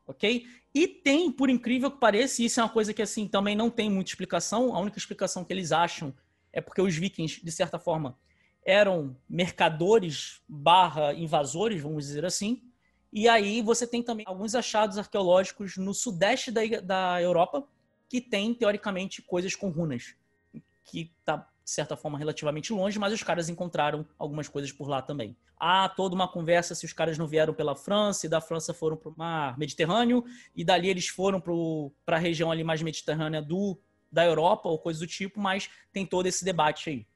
ok? 0.06 0.44
E 0.74 0.86
tem, 0.86 1.32
por 1.32 1.48
incrível 1.48 1.90
que 1.90 1.98
pareça, 1.98 2.42
isso 2.42 2.60
é 2.60 2.62
uma 2.62 2.68
coisa 2.68 2.92
que 2.92 3.00
assim 3.00 3.26
também 3.26 3.56
não 3.56 3.70
tem 3.70 3.88
muita 3.88 4.10
explicação. 4.10 4.76
A 4.76 4.78
única 4.78 4.98
explicação 4.98 5.42
que 5.42 5.54
eles 5.54 5.72
acham 5.72 6.14
é 6.52 6.60
porque 6.60 6.82
os 6.82 6.94
vikings, 6.94 7.42
de 7.42 7.50
certa 7.50 7.78
forma, 7.78 8.14
eram 8.62 9.16
mercadores 9.26 10.42
barra 10.46 11.14
invasores, 11.14 11.80
vamos 11.80 12.04
dizer 12.04 12.26
assim. 12.26 12.70
E 13.12 13.28
aí 13.28 13.60
você 13.60 13.86
tem 13.86 14.02
também 14.02 14.24
alguns 14.26 14.54
achados 14.54 14.96
arqueológicos 14.96 15.76
no 15.76 15.92
sudeste 15.92 16.50
da, 16.50 16.62
da 16.82 17.20
Europa 17.20 17.66
que 18.08 18.20
tem, 18.20 18.54
teoricamente, 18.54 19.20
coisas 19.20 19.54
com 19.54 19.68
runas. 19.68 20.14
Que 20.84 21.10
está, 21.18 21.36
de 21.36 21.70
certa 21.70 21.96
forma, 21.96 22.18
relativamente 22.18 22.72
longe, 22.72 22.98
mas 22.98 23.12
os 23.12 23.22
caras 23.22 23.48
encontraram 23.48 24.06
algumas 24.18 24.48
coisas 24.48 24.72
por 24.72 24.88
lá 24.88 25.02
também. 25.02 25.36
Há 25.58 25.88
toda 25.88 26.14
uma 26.14 26.26
conversa 26.26 26.74
se 26.74 26.86
os 26.86 26.92
caras 26.92 27.18
não 27.18 27.26
vieram 27.26 27.54
pela 27.54 27.76
França, 27.76 28.26
e 28.26 28.28
da 28.28 28.40
França 28.40 28.74
foram 28.74 28.96
para 28.96 29.10
o 29.10 29.14
mar 29.16 29.58
Mediterrâneo, 29.58 30.24
e 30.56 30.64
dali 30.64 30.88
eles 30.88 31.08
foram 31.08 31.40
para 31.40 32.16
a 32.16 32.20
região 32.20 32.50
ali 32.50 32.64
mais 32.64 32.82
mediterrânea 32.82 33.40
do, 33.40 33.78
da 34.10 34.24
Europa, 34.24 34.68
ou 34.68 34.78
coisa 34.78 35.00
do 35.00 35.06
tipo, 35.06 35.38
mas 35.38 35.70
tem 35.92 36.04
todo 36.04 36.26
esse 36.26 36.44
debate 36.44 36.90
aí. 36.90 37.06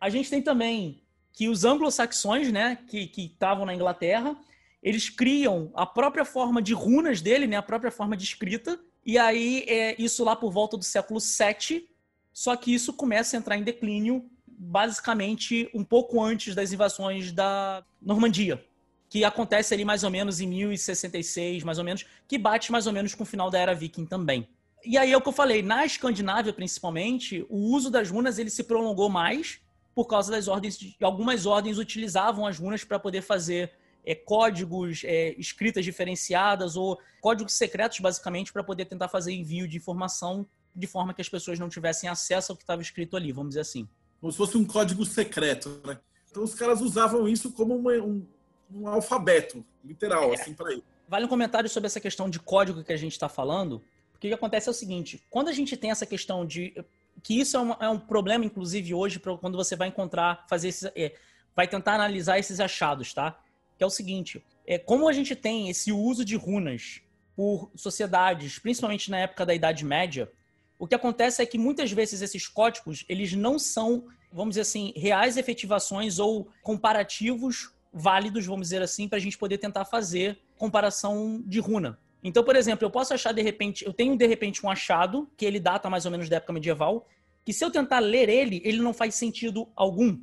A 0.00 0.08
gente 0.08 0.30
tem 0.30 0.40
também 0.40 1.02
que 1.32 1.48
os 1.48 1.64
anglo-saxões, 1.64 2.52
né, 2.52 2.78
que 2.88 3.10
estavam 3.16 3.66
na 3.66 3.74
Inglaterra, 3.74 4.36
eles 4.82 5.08
criam 5.08 5.70
a 5.74 5.84
própria 5.84 6.24
forma 6.24 6.62
de 6.62 6.72
runas 6.72 7.20
dele, 7.20 7.46
né, 7.46 7.56
a 7.56 7.62
própria 7.62 7.90
forma 7.90 8.16
de 8.16 8.24
escrita, 8.24 8.78
e 9.04 9.18
aí 9.18 9.64
é 9.68 10.00
isso 10.00 10.24
lá 10.24 10.34
por 10.34 10.50
volta 10.50 10.76
do 10.76 10.84
século 10.84 11.20
VII, 11.20 11.88
só 12.32 12.54
que 12.56 12.74
isso 12.74 12.92
começa 12.92 13.36
a 13.36 13.38
entrar 13.38 13.56
em 13.56 13.62
declínio 13.62 14.28
basicamente 14.46 15.70
um 15.74 15.84
pouco 15.84 16.22
antes 16.22 16.54
das 16.54 16.72
invasões 16.72 17.32
da 17.32 17.84
Normandia, 18.00 18.64
que 19.08 19.24
acontece 19.24 19.74
ali 19.74 19.84
mais 19.84 20.02
ou 20.02 20.10
menos 20.10 20.40
em 20.40 20.46
1066, 20.46 21.62
mais 21.62 21.78
ou 21.78 21.84
menos, 21.84 22.04
que 22.26 22.38
bate 22.38 22.72
mais 22.72 22.86
ou 22.86 22.92
menos 22.92 23.14
com 23.14 23.22
o 23.22 23.26
final 23.26 23.50
da 23.50 23.58
Era 23.58 23.74
Viking 23.74 24.06
também. 24.06 24.48
E 24.84 24.96
aí 24.96 25.12
é 25.12 25.16
o 25.16 25.20
que 25.20 25.28
eu 25.28 25.32
falei, 25.32 25.62
na 25.62 25.84
Escandinávia 25.84 26.52
principalmente, 26.52 27.44
o 27.48 27.56
uso 27.74 27.90
das 27.90 28.10
runas 28.10 28.38
ele 28.38 28.50
se 28.50 28.64
prolongou 28.64 29.08
mais 29.08 29.60
por 29.94 30.06
causa 30.06 30.30
das 30.30 30.46
ordens, 30.46 30.78
algumas 31.02 31.46
ordens 31.46 31.78
utilizavam 31.78 32.46
as 32.46 32.58
runas 32.58 32.84
para 32.84 32.98
poder 32.98 33.22
fazer 33.22 33.72
é, 34.06 34.14
códigos, 34.14 35.02
é, 35.04 35.34
escritas 35.36 35.84
diferenciadas 35.84 36.76
ou 36.76 36.98
códigos 37.20 37.54
secretos, 37.54 37.98
basicamente, 37.98 38.52
para 38.52 38.62
poder 38.62 38.84
tentar 38.84 39.08
fazer 39.08 39.32
envio 39.32 39.66
de 39.66 39.76
informação 39.76 40.46
de 40.72 40.86
forma 40.86 41.12
que 41.12 41.20
as 41.20 41.28
pessoas 41.28 41.58
não 41.58 41.68
tivessem 41.68 42.08
acesso 42.08 42.52
ao 42.52 42.56
que 42.56 42.62
estava 42.62 42.80
escrito 42.80 43.16
ali, 43.16 43.32
vamos 43.32 43.50
dizer 43.50 43.62
assim. 43.62 43.88
Como 44.20 44.30
se 44.30 44.38
fosse 44.38 44.56
um 44.56 44.64
código 44.64 45.04
secreto, 45.04 45.80
né? 45.84 45.98
Então 46.30 46.44
os 46.44 46.54
caras 46.54 46.80
usavam 46.80 47.26
isso 47.28 47.50
como 47.50 47.74
uma, 47.74 47.92
um, 47.94 48.24
um, 48.72 48.86
alfabeto, 48.86 49.64
literal, 49.84 50.30
é. 50.30 50.34
assim, 50.34 50.54
para 50.54 50.72
ele. 50.72 50.84
Vale 51.08 51.24
um 51.24 51.28
comentário 51.28 51.68
sobre 51.68 51.86
essa 51.86 51.98
questão 51.98 52.28
de 52.28 52.38
código 52.38 52.84
que 52.84 52.92
a 52.92 52.96
gente 52.96 53.12
está 53.12 53.28
falando, 53.28 53.82
porque 54.12 54.28
o 54.28 54.30
que 54.30 54.34
acontece 54.34 54.68
é 54.68 54.70
o 54.70 54.74
seguinte: 54.74 55.24
quando 55.30 55.48
a 55.48 55.52
gente 55.52 55.76
tem 55.76 55.90
essa 55.90 56.04
questão 56.04 56.44
de. 56.44 56.74
que 57.22 57.40
isso 57.40 57.56
é 57.56 57.60
um, 57.60 57.72
é 57.80 57.88
um 57.88 57.98
problema, 57.98 58.44
inclusive, 58.44 58.92
hoje, 58.92 59.18
pra, 59.18 59.36
quando 59.38 59.56
você 59.56 59.74
vai 59.74 59.88
encontrar, 59.88 60.44
fazer 60.48 60.68
esses. 60.68 60.90
É, 60.94 61.14
vai 61.54 61.66
tentar 61.66 61.94
analisar 61.94 62.38
esses 62.38 62.60
achados, 62.60 63.14
tá? 63.14 63.38
Que 63.76 63.84
é 63.84 63.86
o 63.86 63.90
seguinte: 63.90 64.44
é, 64.66 64.78
como 64.78 65.08
a 65.08 65.12
gente 65.12 65.34
tem 65.34 65.68
esse 65.68 65.92
uso 65.92 66.24
de 66.24 66.36
runas 66.36 67.00
por 67.34 67.70
sociedades, 67.74 68.58
principalmente 68.58 69.10
na 69.10 69.18
época 69.18 69.44
da 69.44 69.54
Idade 69.54 69.84
Média, 69.84 70.30
o 70.78 70.86
que 70.86 70.94
acontece 70.94 71.42
é 71.42 71.46
que 71.46 71.58
muitas 71.58 71.92
vezes 71.92 72.22
esses 72.22 72.48
códigos 72.48 73.04
eles 73.08 73.32
não 73.32 73.58
são, 73.58 74.06
vamos 74.32 74.52
dizer 74.52 74.62
assim, 74.62 74.92
reais 74.96 75.36
efetivações 75.36 76.18
ou 76.18 76.48
comparativos 76.62 77.72
válidos, 77.92 78.44
vamos 78.44 78.68
dizer 78.68 78.82
assim, 78.82 79.08
para 79.08 79.18
a 79.18 79.20
gente 79.20 79.38
poder 79.38 79.58
tentar 79.58 79.84
fazer 79.84 80.38
comparação 80.58 81.42
de 81.46 81.60
runa. 81.60 81.98
Então, 82.22 82.42
por 82.42 82.56
exemplo, 82.56 82.84
eu 82.84 82.90
posso 82.90 83.14
achar 83.14 83.32
de 83.32 83.40
repente, 83.40 83.86
eu 83.86 83.92
tenho 83.92 84.16
de 84.16 84.26
repente 84.26 84.64
um 84.64 84.70
achado 84.70 85.30
que 85.36 85.44
ele 85.44 85.60
data 85.60 85.88
mais 85.88 86.04
ou 86.04 86.10
menos 86.10 86.28
da 86.28 86.36
época 86.36 86.52
medieval, 86.52 87.06
que 87.44 87.52
se 87.52 87.64
eu 87.64 87.70
tentar 87.70 88.00
ler 88.00 88.28
ele, 88.28 88.60
ele 88.64 88.78
não 88.78 88.92
faz 88.92 89.14
sentido 89.14 89.68
algum. 89.76 90.18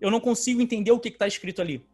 Eu 0.00 0.10
não 0.10 0.20
consigo 0.20 0.60
entender 0.60 0.92
o 0.92 1.00
que 1.00 1.08
está 1.08 1.26
escrito 1.26 1.60
ali. 1.60 1.84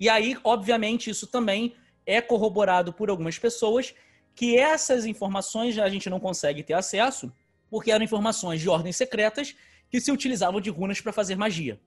E 0.00 0.08
aí, 0.08 0.34
obviamente, 0.42 1.10
isso 1.10 1.26
também 1.26 1.76
é 2.06 2.22
corroborado 2.22 2.90
por 2.90 3.10
algumas 3.10 3.38
pessoas 3.38 3.94
que 4.34 4.56
essas 4.56 5.04
informações 5.04 5.78
a 5.78 5.88
gente 5.90 6.08
não 6.08 6.18
consegue 6.18 6.62
ter 6.62 6.72
acesso, 6.72 7.30
porque 7.68 7.92
eram 7.92 8.02
informações 8.02 8.62
de 8.62 8.68
ordens 8.70 8.96
secretas 8.96 9.54
que 9.90 10.00
se 10.00 10.10
utilizavam 10.10 10.60
de 10.60 10.70
runas 10.70 11.00
para 11.00 11.12
fazer 11.12 11.36
magia. 11.36 11.78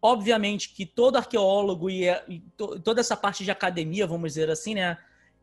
Obviamente 0.00 0.70
que 0.70 0.86
todo 0.86 1.16
arqueólogo 1.16 1.90
e, 1.90 2.08
e 2.28 2.40
to, 2.56 2.80
toda 2.80 3.00
essa 3.00 3.16
parte 3.16 3.44
de 3.44 3.50
academia, 3.50 4.06
vamos 4.06 4.30
dizer 4.32 4.48
assim, 4.48 4.74
né, 4.74 4.96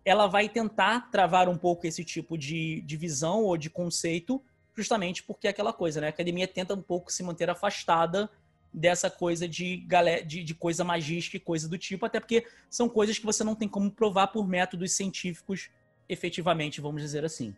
ela 0.04 0.26
vai 0.26 0.50
tentar 0.50 1.12
travar 1.12 1.48
um 1.48 1.58
pouco 1.58 1.86
esse 1.86 2.04
tipo 2.04 2.38
de, 2.38 2.82
de 2.82 2.98
visão 2.98 3.44
ou 3.44 3.58
de 3.58 3.70
conceito, 3.70 4.42
justamente 4.74 5.22
porque 5.22 5.48
é 5.48 5.50
aquela 5.50 5.74
coisa, 5.74 6.02
né? 6.02 6.08
A 6.08 6.10
academia 6.10 6.48
tenta 6.48 6.74
um 6.74 6.82
pouco 6.82 7.12
se 7.12 7.22
manter 7.22 7.50
afastada 7.50 8.30
dessa 8.76 9.10
coisa 9.10 9.48
de, 9.48 9.78
galera, 9.78 10.24
de, 10.24 10.44
de 10.44 10.54
coisa 10.54 10.84
magística 10.84 11.38
e 11.38 11.40
coisa 11.40 11.68
do 11.68 11.78
tipo, 11.78 12.06
até 12.06 12.20
porque 12.20 12.46
são 12.70 12.90
coisas 12.90 13.18
que 13.18 13.26
você 13.26 13.44
não 13.44 13.56
tem 13.56 13.68
como 13.68 13.90
provar 13.90 14.28
por 14.28 14.46
métodos 14.46 14.92
científicos 14.92 15.70
efetivamente, 16.10 16.82
vamos 16.82 17.02
dizer 17.02 17.24
assim. 17.24 17.56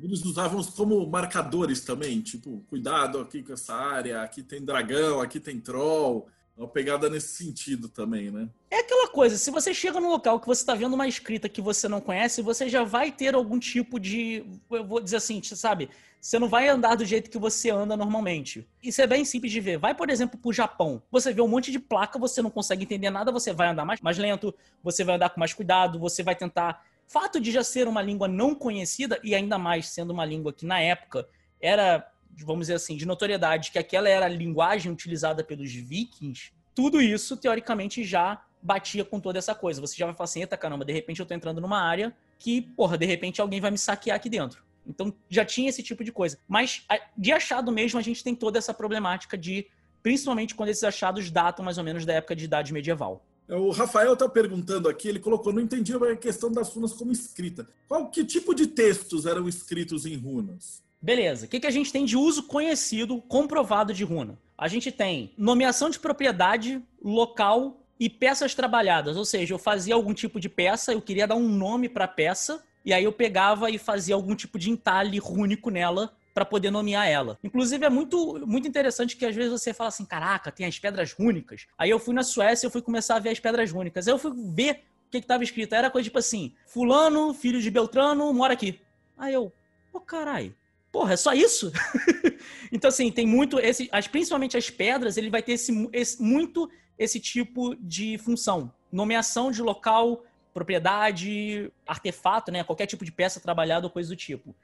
Eles 0.00 0.24
usavam 0.24 0.62
como 0.64 1.06
marcadores 1.06 1.82
também, 1.82 2.20
tipo, 2.20 2.64
cuidado 2.70 3.18
aqui 3.18 3.42
com 3.42 3.52
essa 3.52 3.74
área, 3.74 4.22
aqui 4.22 4.42
tem 4.42 4.64
dragão, 4.64 5.20
aqui 5.20 5.38
tem 5.38 5.60
troll. 5.60 6.28
Uma 6.56 6.68
pegada 6.68 7.08
nesse 7.08 7.28
sentido 7.28 7.88
também, 7.88 8.30
né? 8.30 8.48
É 8.70 8.80
aquela 8.80 9.08
coisa, 9.08 9.38
se 9.38 9.50
você 9.50 9.72
chega 9.72 9.98
num 9.98 10.10
local 10.10 10.38
que 10.38 10.46
você 10.46 10.60
está 10.60 10.74
vendo 10.74 10.92
uma 10.94 11.08
escrita 11.08 11.48
que 11.48 11.62
você 11.62 11.88
não 11.88 12.00
conhece, 12.00 12.42
você 12.42 12.68
já 12.68 12.84
vai 12.84 13.10
ter 13.10 13.34
algum 13.34 13.58
tipo 13.58 13.98
de. 13.98 14.44
Eu 14.70 14.84
vou 14.84 15.00
dizer 15.00 15.16
assim, 15.16 15.42
sabe? 15.42 15.88
Você 16.20 16.38
não 16.38 16.48
vai 16.48 16.68
andar 16.68 16.94
do 16.94 17.04
jeito 17.04 17.30
que 17.30 17.38
você 17.38 17.70
anda 17.70 17.96
normalmente. 17.96 18.68
Isso 18.82 19.02
é 19.02 19.06
bem 19.06 19.24
simples 19.24 19.50
de 19.50 19.60
ver. 19.60 19.78
Vai, 19.78 19.94
por 19.94 20.08
exemplo, 20.08 20.38
para 20.38 20.48
o 20.48 20.52
Japão. 20.52 21.02
Você 21.10 21.32
vê 21.32 21.40
um 21.40 21.48
monte 21.48 21.72
de 21.72 21.80
placa, 21.80 22.18
você 22.18 22.40
não 22.40 22.50
consegue 22.50 22.84
entender 22.84 23.10
nada, 23.10 23.32
você 23.32 23.52
vai 23.52 23.68
andar 23.68 23.84
mais, 23.84 24.00
mais 24.00 24.18
lento, 24.18 24.54
você 24.84 25.02
vai 25.02 25.16
andar 25.16 25.30
com 25.30 25.40
mais 25.40 25.52
cuidado, 25.52 25.98
você 25.98 26.22
vai 26.22 26.36
tentar. 26.36 26.84
Fato 27.08 27.40
de 27.40 27.50
já 27.50 27.64
ser 27.64 27.88
uma 27.88 28.00
língua 28.00 28.28
não 28.28 28.54
conhecida, 28.54 29.18
e 29.24 29.34
ainda 29.34 29.58
mais 29.58 29.88
sendo 29.88 30.12
uma 30.12 30.24
língua 30.24 30.52
que 30.52 30.64
na 30.64 30.80
época 30.80 31.26
era 31.60 32.11
vamos 32.38 32.62
dizer 32.62 32.74
assim, 32.74 32.96
de 32.96 33.06
notoriedade, 33.06 33.70
que 33.70 33.78
aquela 33.78 34.08
era 34.08 34.26
a 34.26 34.28
linguagem 34.28 34.90
utilizada 34.90 35.44
pelos 35.44 35.72
vikings, 35.72 36.52
tudo 36.74 37.00
isso, 37.00 37.36
teoricamente, 37.36 38.04
já 38.04 38.42
batia 38.62 39.04
com 39.04 39.20
toda 39.20 39.38
essa 39.38 39.54
coisa. 39.54 39.80
Você 39.80 39.96
já 39.96 40.06
vai 40.06 40.14
falar 40.14 40.24
assim, 40.24 40.40
eita 40.40 40.56
caramba, 40.56 40.84
de 40.84 40.92
repente 40.92 41.20
eu 41.20 41.26
tô 41.26 41.34
entrando 41.34 41.60
numa 41.60 41.80
área 41.80 42.14
que, 42.38 42.62
porra, 42.62 42.96
de 42.96 43.06
repente 43.06 43.40
alguém 43.40 43.60
vai 43.60 43.70
me 43.70 43.78
saquear 43.78 44.16
aqui 44.16 44.30
dentro. 44.30 44.64
Então 44.86 45.14
já 45.28 45.44
tinha 45.44 45.68
esse 45.68 45.82
tipo 45.82 46.02
de 46.02 46.12
coisa. 46.12 46.38
Mas 46.48 46.84
de 47.16 47.32
achado 47.32 47.70
mesmo, 47.70 47.98
a 47.98 48.02
gente 48.02 48.22
tem 48.22 48.34
toda 48.34 48.58
essa 48.58 48.72
problemática 48.72 49.36
de, 49.36 49.66
principalmente 50.02 50.54
quando 50.54 50.70
esses 50.70 50.84
achados 50.84 51.30
datam 51.30 51.64
mais 51.64 51.78
ou 51.78 51.84
menos 51.84 52.04
da 52.06 52.14
época 52.14 52.34
de 52.34 52.44
idade 52.44 52.72
medieval. 52.72 53.24
É, 53.48 53.56
o 53.56 53.70
Rafael 53.70 54.14
está 54.14 54.28
perguntando 54.28 54.88
aqui, 54.88 55.08
ele 55.08 55.20
colocou, 55.20 55.52
não 55.52 55.60
entendi 55.60 55.94
a 55.94 56.16
questão 56.16 56.50
das 56.50 56.68
runas 56.70 56.92
como 56.92 57.12
escrita. 57.12 57.68
Qual 57.88 58.10
que 58.10 58.24
tipo 58.24 58.54
de 58.54 58.66
textos 58.66 59.26
eram 59.26 59.48
escritos 59.48 60.06
em 60.06 60.16
runas? 60.16 60.81
Beleza. 61.02 61.46
O 61.46 61.48
que, 61.48 61.58
que 61.58 61.66
a 61.66 61.70
gente 61.70 61.92
tem 61.92 62.04
de 62.04 62.16
uso 62.16 62.44
conhecido, 62.44 63.20
comprovado 63.20 63.92
de 63.92 64.04
runa? 64.04 64.38
A 64.56 64.68
gente 64.68 64.92
tem 64.92 65.32
nomeação 65.36 65.90
de 65.90 65.98
propriedade, 65.98 66.80
local 67.02 67.80
e 67.98 68.08
peças 68.08 68.54
trabalhadas. 68.54 69.16
Ou 69.16 69.24
seja, 69.24 69.52
eu 69.52 69.58
fazia 69.58 69.96
algum 69.96 70.14
tipo 70.14 70.38
de 70.38 70.48
peça, 70.48 70.92
eu 70.92 71.02
queria 71.02 71.26
dar 71.26 71.34
um 71.34 71.48
nome 71.48 71.88
para 71.88 72.04
a 72.04 72.08
peça, 72.08 72.62
e 72.84 72.92
aí 72.92 73.02
eu 73.02 73.12
pegava 73.12 73.68
e 73.68 73.78
fazia 73.78 74.14
algum 74.14 74.36
tipo 74.36 74.60
de 74.60 74.70
entalhe 74.70 75.18
rúnico 75.18 75.70
nela 75.70 76.12
para 76.32 76.44
poder 76.44 76.70
nomear 76.70 77.08
ela. 77.08 77.36
Inclusive 77.42 77.84
é 77.84 77.90
muito 77.90 78.40
muito 78.46 78.68
interessante 78.68 79.16
que 79.16 79.26
às 79.26 79.34
vezes 79.34 79.50
você 79.50 79.74
fala 79.74 79.88
assim, 79.88 80.04
caraca, 80.04 80.52
tem 80.52 80.66
as 80.66 80.78
pedras 80.78 81.12
rúnicas. 81.12 81.66
Aí 81.76 81.90
eu 81.90 81.98
fui 81.98 82.14
na 82.14 82.22
Suécia, 82.22 82.66
eu 82.66 82.70
fui 82.70 82.80
começar 82.80 83.16
a 83.16 83.18
ver 83.18 83.30
as 83.30 83.40
pedras 83.40 83.70
rúnicas. 83.72 84.06
Aí 84.06 84.14
eu 84.14 84.18
fui 84.18 84.32
ver 84.54 84.84
o 85.08 85.10
que 85.10 85.18
estava 85.18 85.42
escrito. 85.42 85.74
Era 85.74 85.90
coisa 85.90 86.04
tipo 86.04 86.18
assim, 86.18 86.54
fulano, 86.66 87.34
filho 87.34 87.60
de 87.60 87.70
Beltrano, 87.70 88.32
mora 88.32 88.52
aqui. 88.52 88.80
Aí 89.18 89.34
eu, 89.34 89.46
ô 89.92 89.98
oh, 89.98 90.00
caralho, 90.00 90.54
Porra, 90.92 91.14
é 91.14 91.16
só 91.16 91.32
isso? 91.32 91.72
então, 92.70 92.88
assim, 92.88 93.10
tem 93.10 93.26
muito. 93.26 93.58
Esse, 93.58 93.88
as, 93.90 94.06
principalmente 94.06 94.58
as 94.58 94.68
pedras, 94.68 95.16
ele 95.16 95.30
vai 95.30 95.42
ter 95.42 95.52
esse, 95.52 95.88
esse, 95.90 96.22
muito 96.22 96.70
esse 96.98 97.18
tipo 97.18 97.74
de 97.76 98.18
função. 98.18 98.70
Nomeação 98.92 99.50
de 99.50 99.62
local, 99.62 100.22
propriedade, 100.52 101.72
artefato, 101.86 102.52
né? 102.52 102.62
Qualquer 102.62 102.86
tipo 102.86 103.06
de 103.06 103.10
peça 103.10 103.40
trabalhada 103.40 103.86
ou 103.86 103.90
coisa 103.90 104.10
do 104.10 104.16
tipo. 104.16 104.54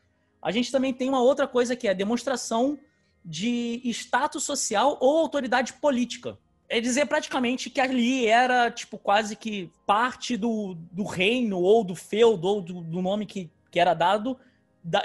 A 0.41 0.53
gente 0.53 0.71
também 0.71 0.93
tem 0.93 1.09
uma 1.09 1.23
outra 1.23 1.49
coisa 1.49 1.75
que 1.75 1.89
é 1.89 1.95
demonstração 1.95 2.79
de 3.25 3.81
status 3.87 4.45
social 4.45 4.99
ou 5.01 5.19
autoridade 5.19 5.73
política. 5.75 6.39
é 6.69 6.81
dizer 6.81 7.07
praticamente 7.07 7.71
que 7.71 7.81
ali 7.81 8.27
era, 8.27 8.71
tipo, 8.71 8.99
quase 8.99 9.35
que 9.35 9.71
parte 9.87 10.37
do, 10.37 10.75
do 10.93 11.05
reino 11.05 11.59
ou 11.59 11.83
do 11.83 11.95
feudo 11.95 12.47
ou 12.47 12.61
do, 12.61 12.83
do 12.83 13.01
nome 13.01 13.25
que, 13.25 13.51
que 13.71 13.81
era 13.81 13.95
dado 13.95 14.39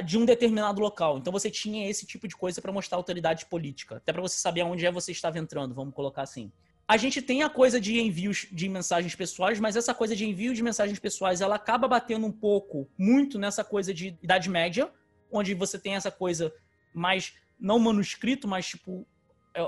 de 0.04 0.18
um 0.18 0.26
determinado 0.26 0.80
local. 0.80 1.18
Então 1.18 1.32
você 1.32 1.50
tinha 1.50 1.90
esse 1.90 2.06
tipo 2.06 2.28
de 2.28 2.36
coisa 2.36 2.62
para 2.62 2.72
mostrar 2.72 2.98
autoridade 2.98 3.46
política, 3.48 3.98
até 3.98 4.14
para 4.14 4.22
você 4.22 4.38
saber 4.38 4.62
aonde 4.62 4.86
é 4.86 4.92
você 4.92 5.12
estava 5.12 5.40
entrando, 5.40 5.74
vamos 5.74 5.94
colocar 5.94 6.22
assim. 6.22 6.52
A 6.88 6.98
gente 6.98 7.22
tem 7.22 7.44
a 7.44 7.50
coisa 7.50 7.80
de 7.80 8.00
envios 8.00 8.48
de 8.52 8.68
mensagens 8.68 9.16
pessoais, 9.16 9.60
mas 9.60 9.76
essa 9.76 9.94
coisa 9.94 10.16
de 10.16 10.26
envio 10.26 10.54
de 10.54 10.62
mensagens 10.62 11.00
pessoais, 11.00 11.40
ela 11.42 11.56
acaba 11.56 11.88
batendo 11.88 12.26
um 12.26 12.32
pouco 12.32 12.90
muito 12.98 13.40
nessa 13.40 13.64
coisa 13.64 13.94
de 13.94 14.18
Idade 14.22 14.50
Média, 14.50 14.92
onde 15.32 15.54
você 15.54 15.80
tem 15.80 15.96
essa 15.96 16.12
coisa 16.12 16.54
mais 16.94 17.34
não 17.60 17.80
manuscrito, 17.80 18.48
mas 18.48 18.68
tipo 18.68 19.08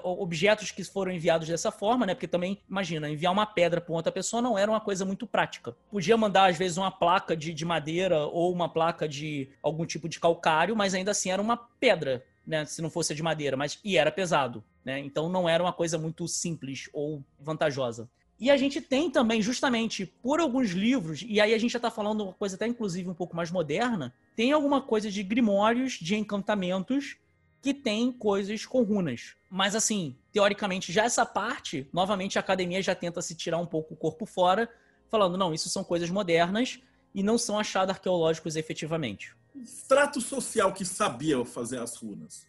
objetos 0.04 0.72
que 0.72 0.84
foram 0.84 1.12
enviados 1.12 1.48
dessa 1.48 1.72
forma, 1.72 2.06
né? 2.06 2.14
Porque 2.14 2.28
também, 2.28 2.60
imagina, 2.70 3.10
enviar 3.10 3.32
uma 3.32 3.46
pedra 3.46 3.80
para 3.80 3.94
outra 3.94 4.12
pessoa 4.12 4.42
não 4.42 4.58
era 4.58 4.70
uma 4.70 4.82
coisa 4.82 5.06
muito 5.06 5.28
prática. 5.28 5.76
Podia 5.92 6.18
mandar, 6.18 6.50
às 6.50 6.58
vezes, 6.58 6.78
uma 6.78 6.92
placa 6.92 7.36
de, 7.36 7.54
de 7.54 7.66
madeira 7.66 8.26
ou 8.26 8.52
uma 8.52 8.68
placa 8.68 9.08
de 9.08 9.50
algum 9.62 9.86
tipo 9.86 10.10
de 10.10 10.20
calcário, 10.20 10.76
mas 10.76 10.94
ainda 10.94 11.12
assim 11.12 11.30
era 11.30 11.42
uma 11.42 11.58
pedra, 11.58 12.26
né? 12.46 12.66
Se 12.66 12.82
não 12.82 12.90
fosse 12.90 13.14
de 13.14 13.24
madeira, 13.24 13.56
mas 13.56 13.80
e 13.84 13.98
era 13.98 14.12
pesado, 14.12 14.64
né? 14.84 15.00
Então 15.00 15.30
não 15.30 15.48
era 15.48 15.64
uma 15.64 15.74
coisa 15.74 15.98
muito 15.98 16.28
simples 16.28 16.90
ou 16.92 17.24
vantajosa. 17.40 18.10
E 18.38 18.52
a 18.52 18.58
gente 18.58 18.82
tem 18.82 19.10
também, 19.10 19.42
justamente 19.42 20.06
por 20.06 20.42
alguns 20.42 20.72
livros, 20.72 21.24
e 21.26 21.40
aí 21.40 21.54
a 21.54 21.58
gente 21.58 21.72
já 21.72 21.78
está 21.78 21.90
falando 21.90 22.22
uma 22.26 22.34
coisa 22.34 22.56
até 22.56 22.68
inclusive 22.68 23.10
um 23.10 23.14
pouco 23.14 23.36
mais 23.36 23.50
moderna, 23.50 24.14
tem 24.36 24.52
alguma 24.52 24.82
coisa 24.82 25.10
de 25.10 25.24
grimórios, 25.24 25.94
de 25.94 26.16
encantamentos, 26.16 27.16
que 27.66 27.74
tem 27.74 28.12
coisas 28.12 28.64
com 28.64 28.84
runas. 28.84 29.36
Mas 29.50 29.76
assim, 29.76 30.16
teoricamente, 30.32 30.94
já 30.94 31.06
essa 31.06 31.26
parte, 31.26 31.90
novamente 31.92 32.38
a 32.38 32.42
academia 32.42 32.80
já 32.80 32.94
tenta 32.94 33.24
se 33.24 33.34
tirar 33.34 33.58
um 33.58 33.66
pouco 33.66 33.96
o 33.96 33.98
corpo 33.98 34.24
fora, 34.28 34.70
falando, 35.10 35.36
não, 35.36 35.52
isso 35.52 35.68
são 35.68 35.84
coisas 35.84 36.12
modernas 36.12 36.80
e 37.12 37.24
não 37.24 37.40
são 37.40 37.58
achados 37.58 37.96
arqueológicos 37.96 38.56
efetivamente. 38.56 39.36
Trato 39.88 40.22
social 40.22 40.74
que 40.74 40.86
sabia 40.86 41.44
fazer 41.44 41.80
as 41.80 41.96
runas. 41.96 42.46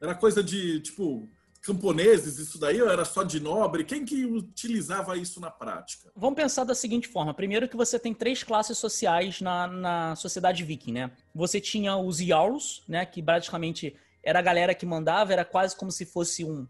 Era 0.00 0.14
coisa 0.14 0.42
de, 0.42 0.80
tipo, 0.80 1.28
camponeses, 1.60 2.38
isso 2.38 2.58
daí, 2.58 2.80
ou 2.80 2.88
era 2.88 3.04
só 3.04 3.22
de 3.22 3.38
nobre? 3.38 3.84
Quem 3.84 4.06
que 4.06 4.24
utilizava 4.24 5.18
isso 5.18 5.38
na 5.38 5.50
prática? 5.50 6.10
Vamos 6.16 6.36
pensar 6.36 6.64
da 6.64 6.74
seguinte 6.74 7.08
forma. 7.08 7.34
Primeiro 7.34 7.68
que 7.68 7.76
você 7.76 7.98
tem 7.98 8.14
três 8.14 8.42
classes 8.42 8.78
sociais 8.78 9.42
na, 9.42 9.66
na 9.66 10.16
sociedade 10.16 10.64
viking, 10.64 10.92
né? 10.92 11.10
Você 11.34 11.60
tinha 11.60 11.94
os 11.98 12.18
Jarls, 12.18 12.80
né? 12.88 13.04
Que 13.04 13.22
praticamente 13.22 13.94
era 14.26 14.40
a 14.40 14.42
galera 14.42 14.74
que 14.74 14.84
mandava, 14.84 15.32
era 15.32 15.44
quase 15.44 15.76
como 15.76 15.92
se 15.92 16.04
fosse 16.04 16.44
um. 16.44 16.66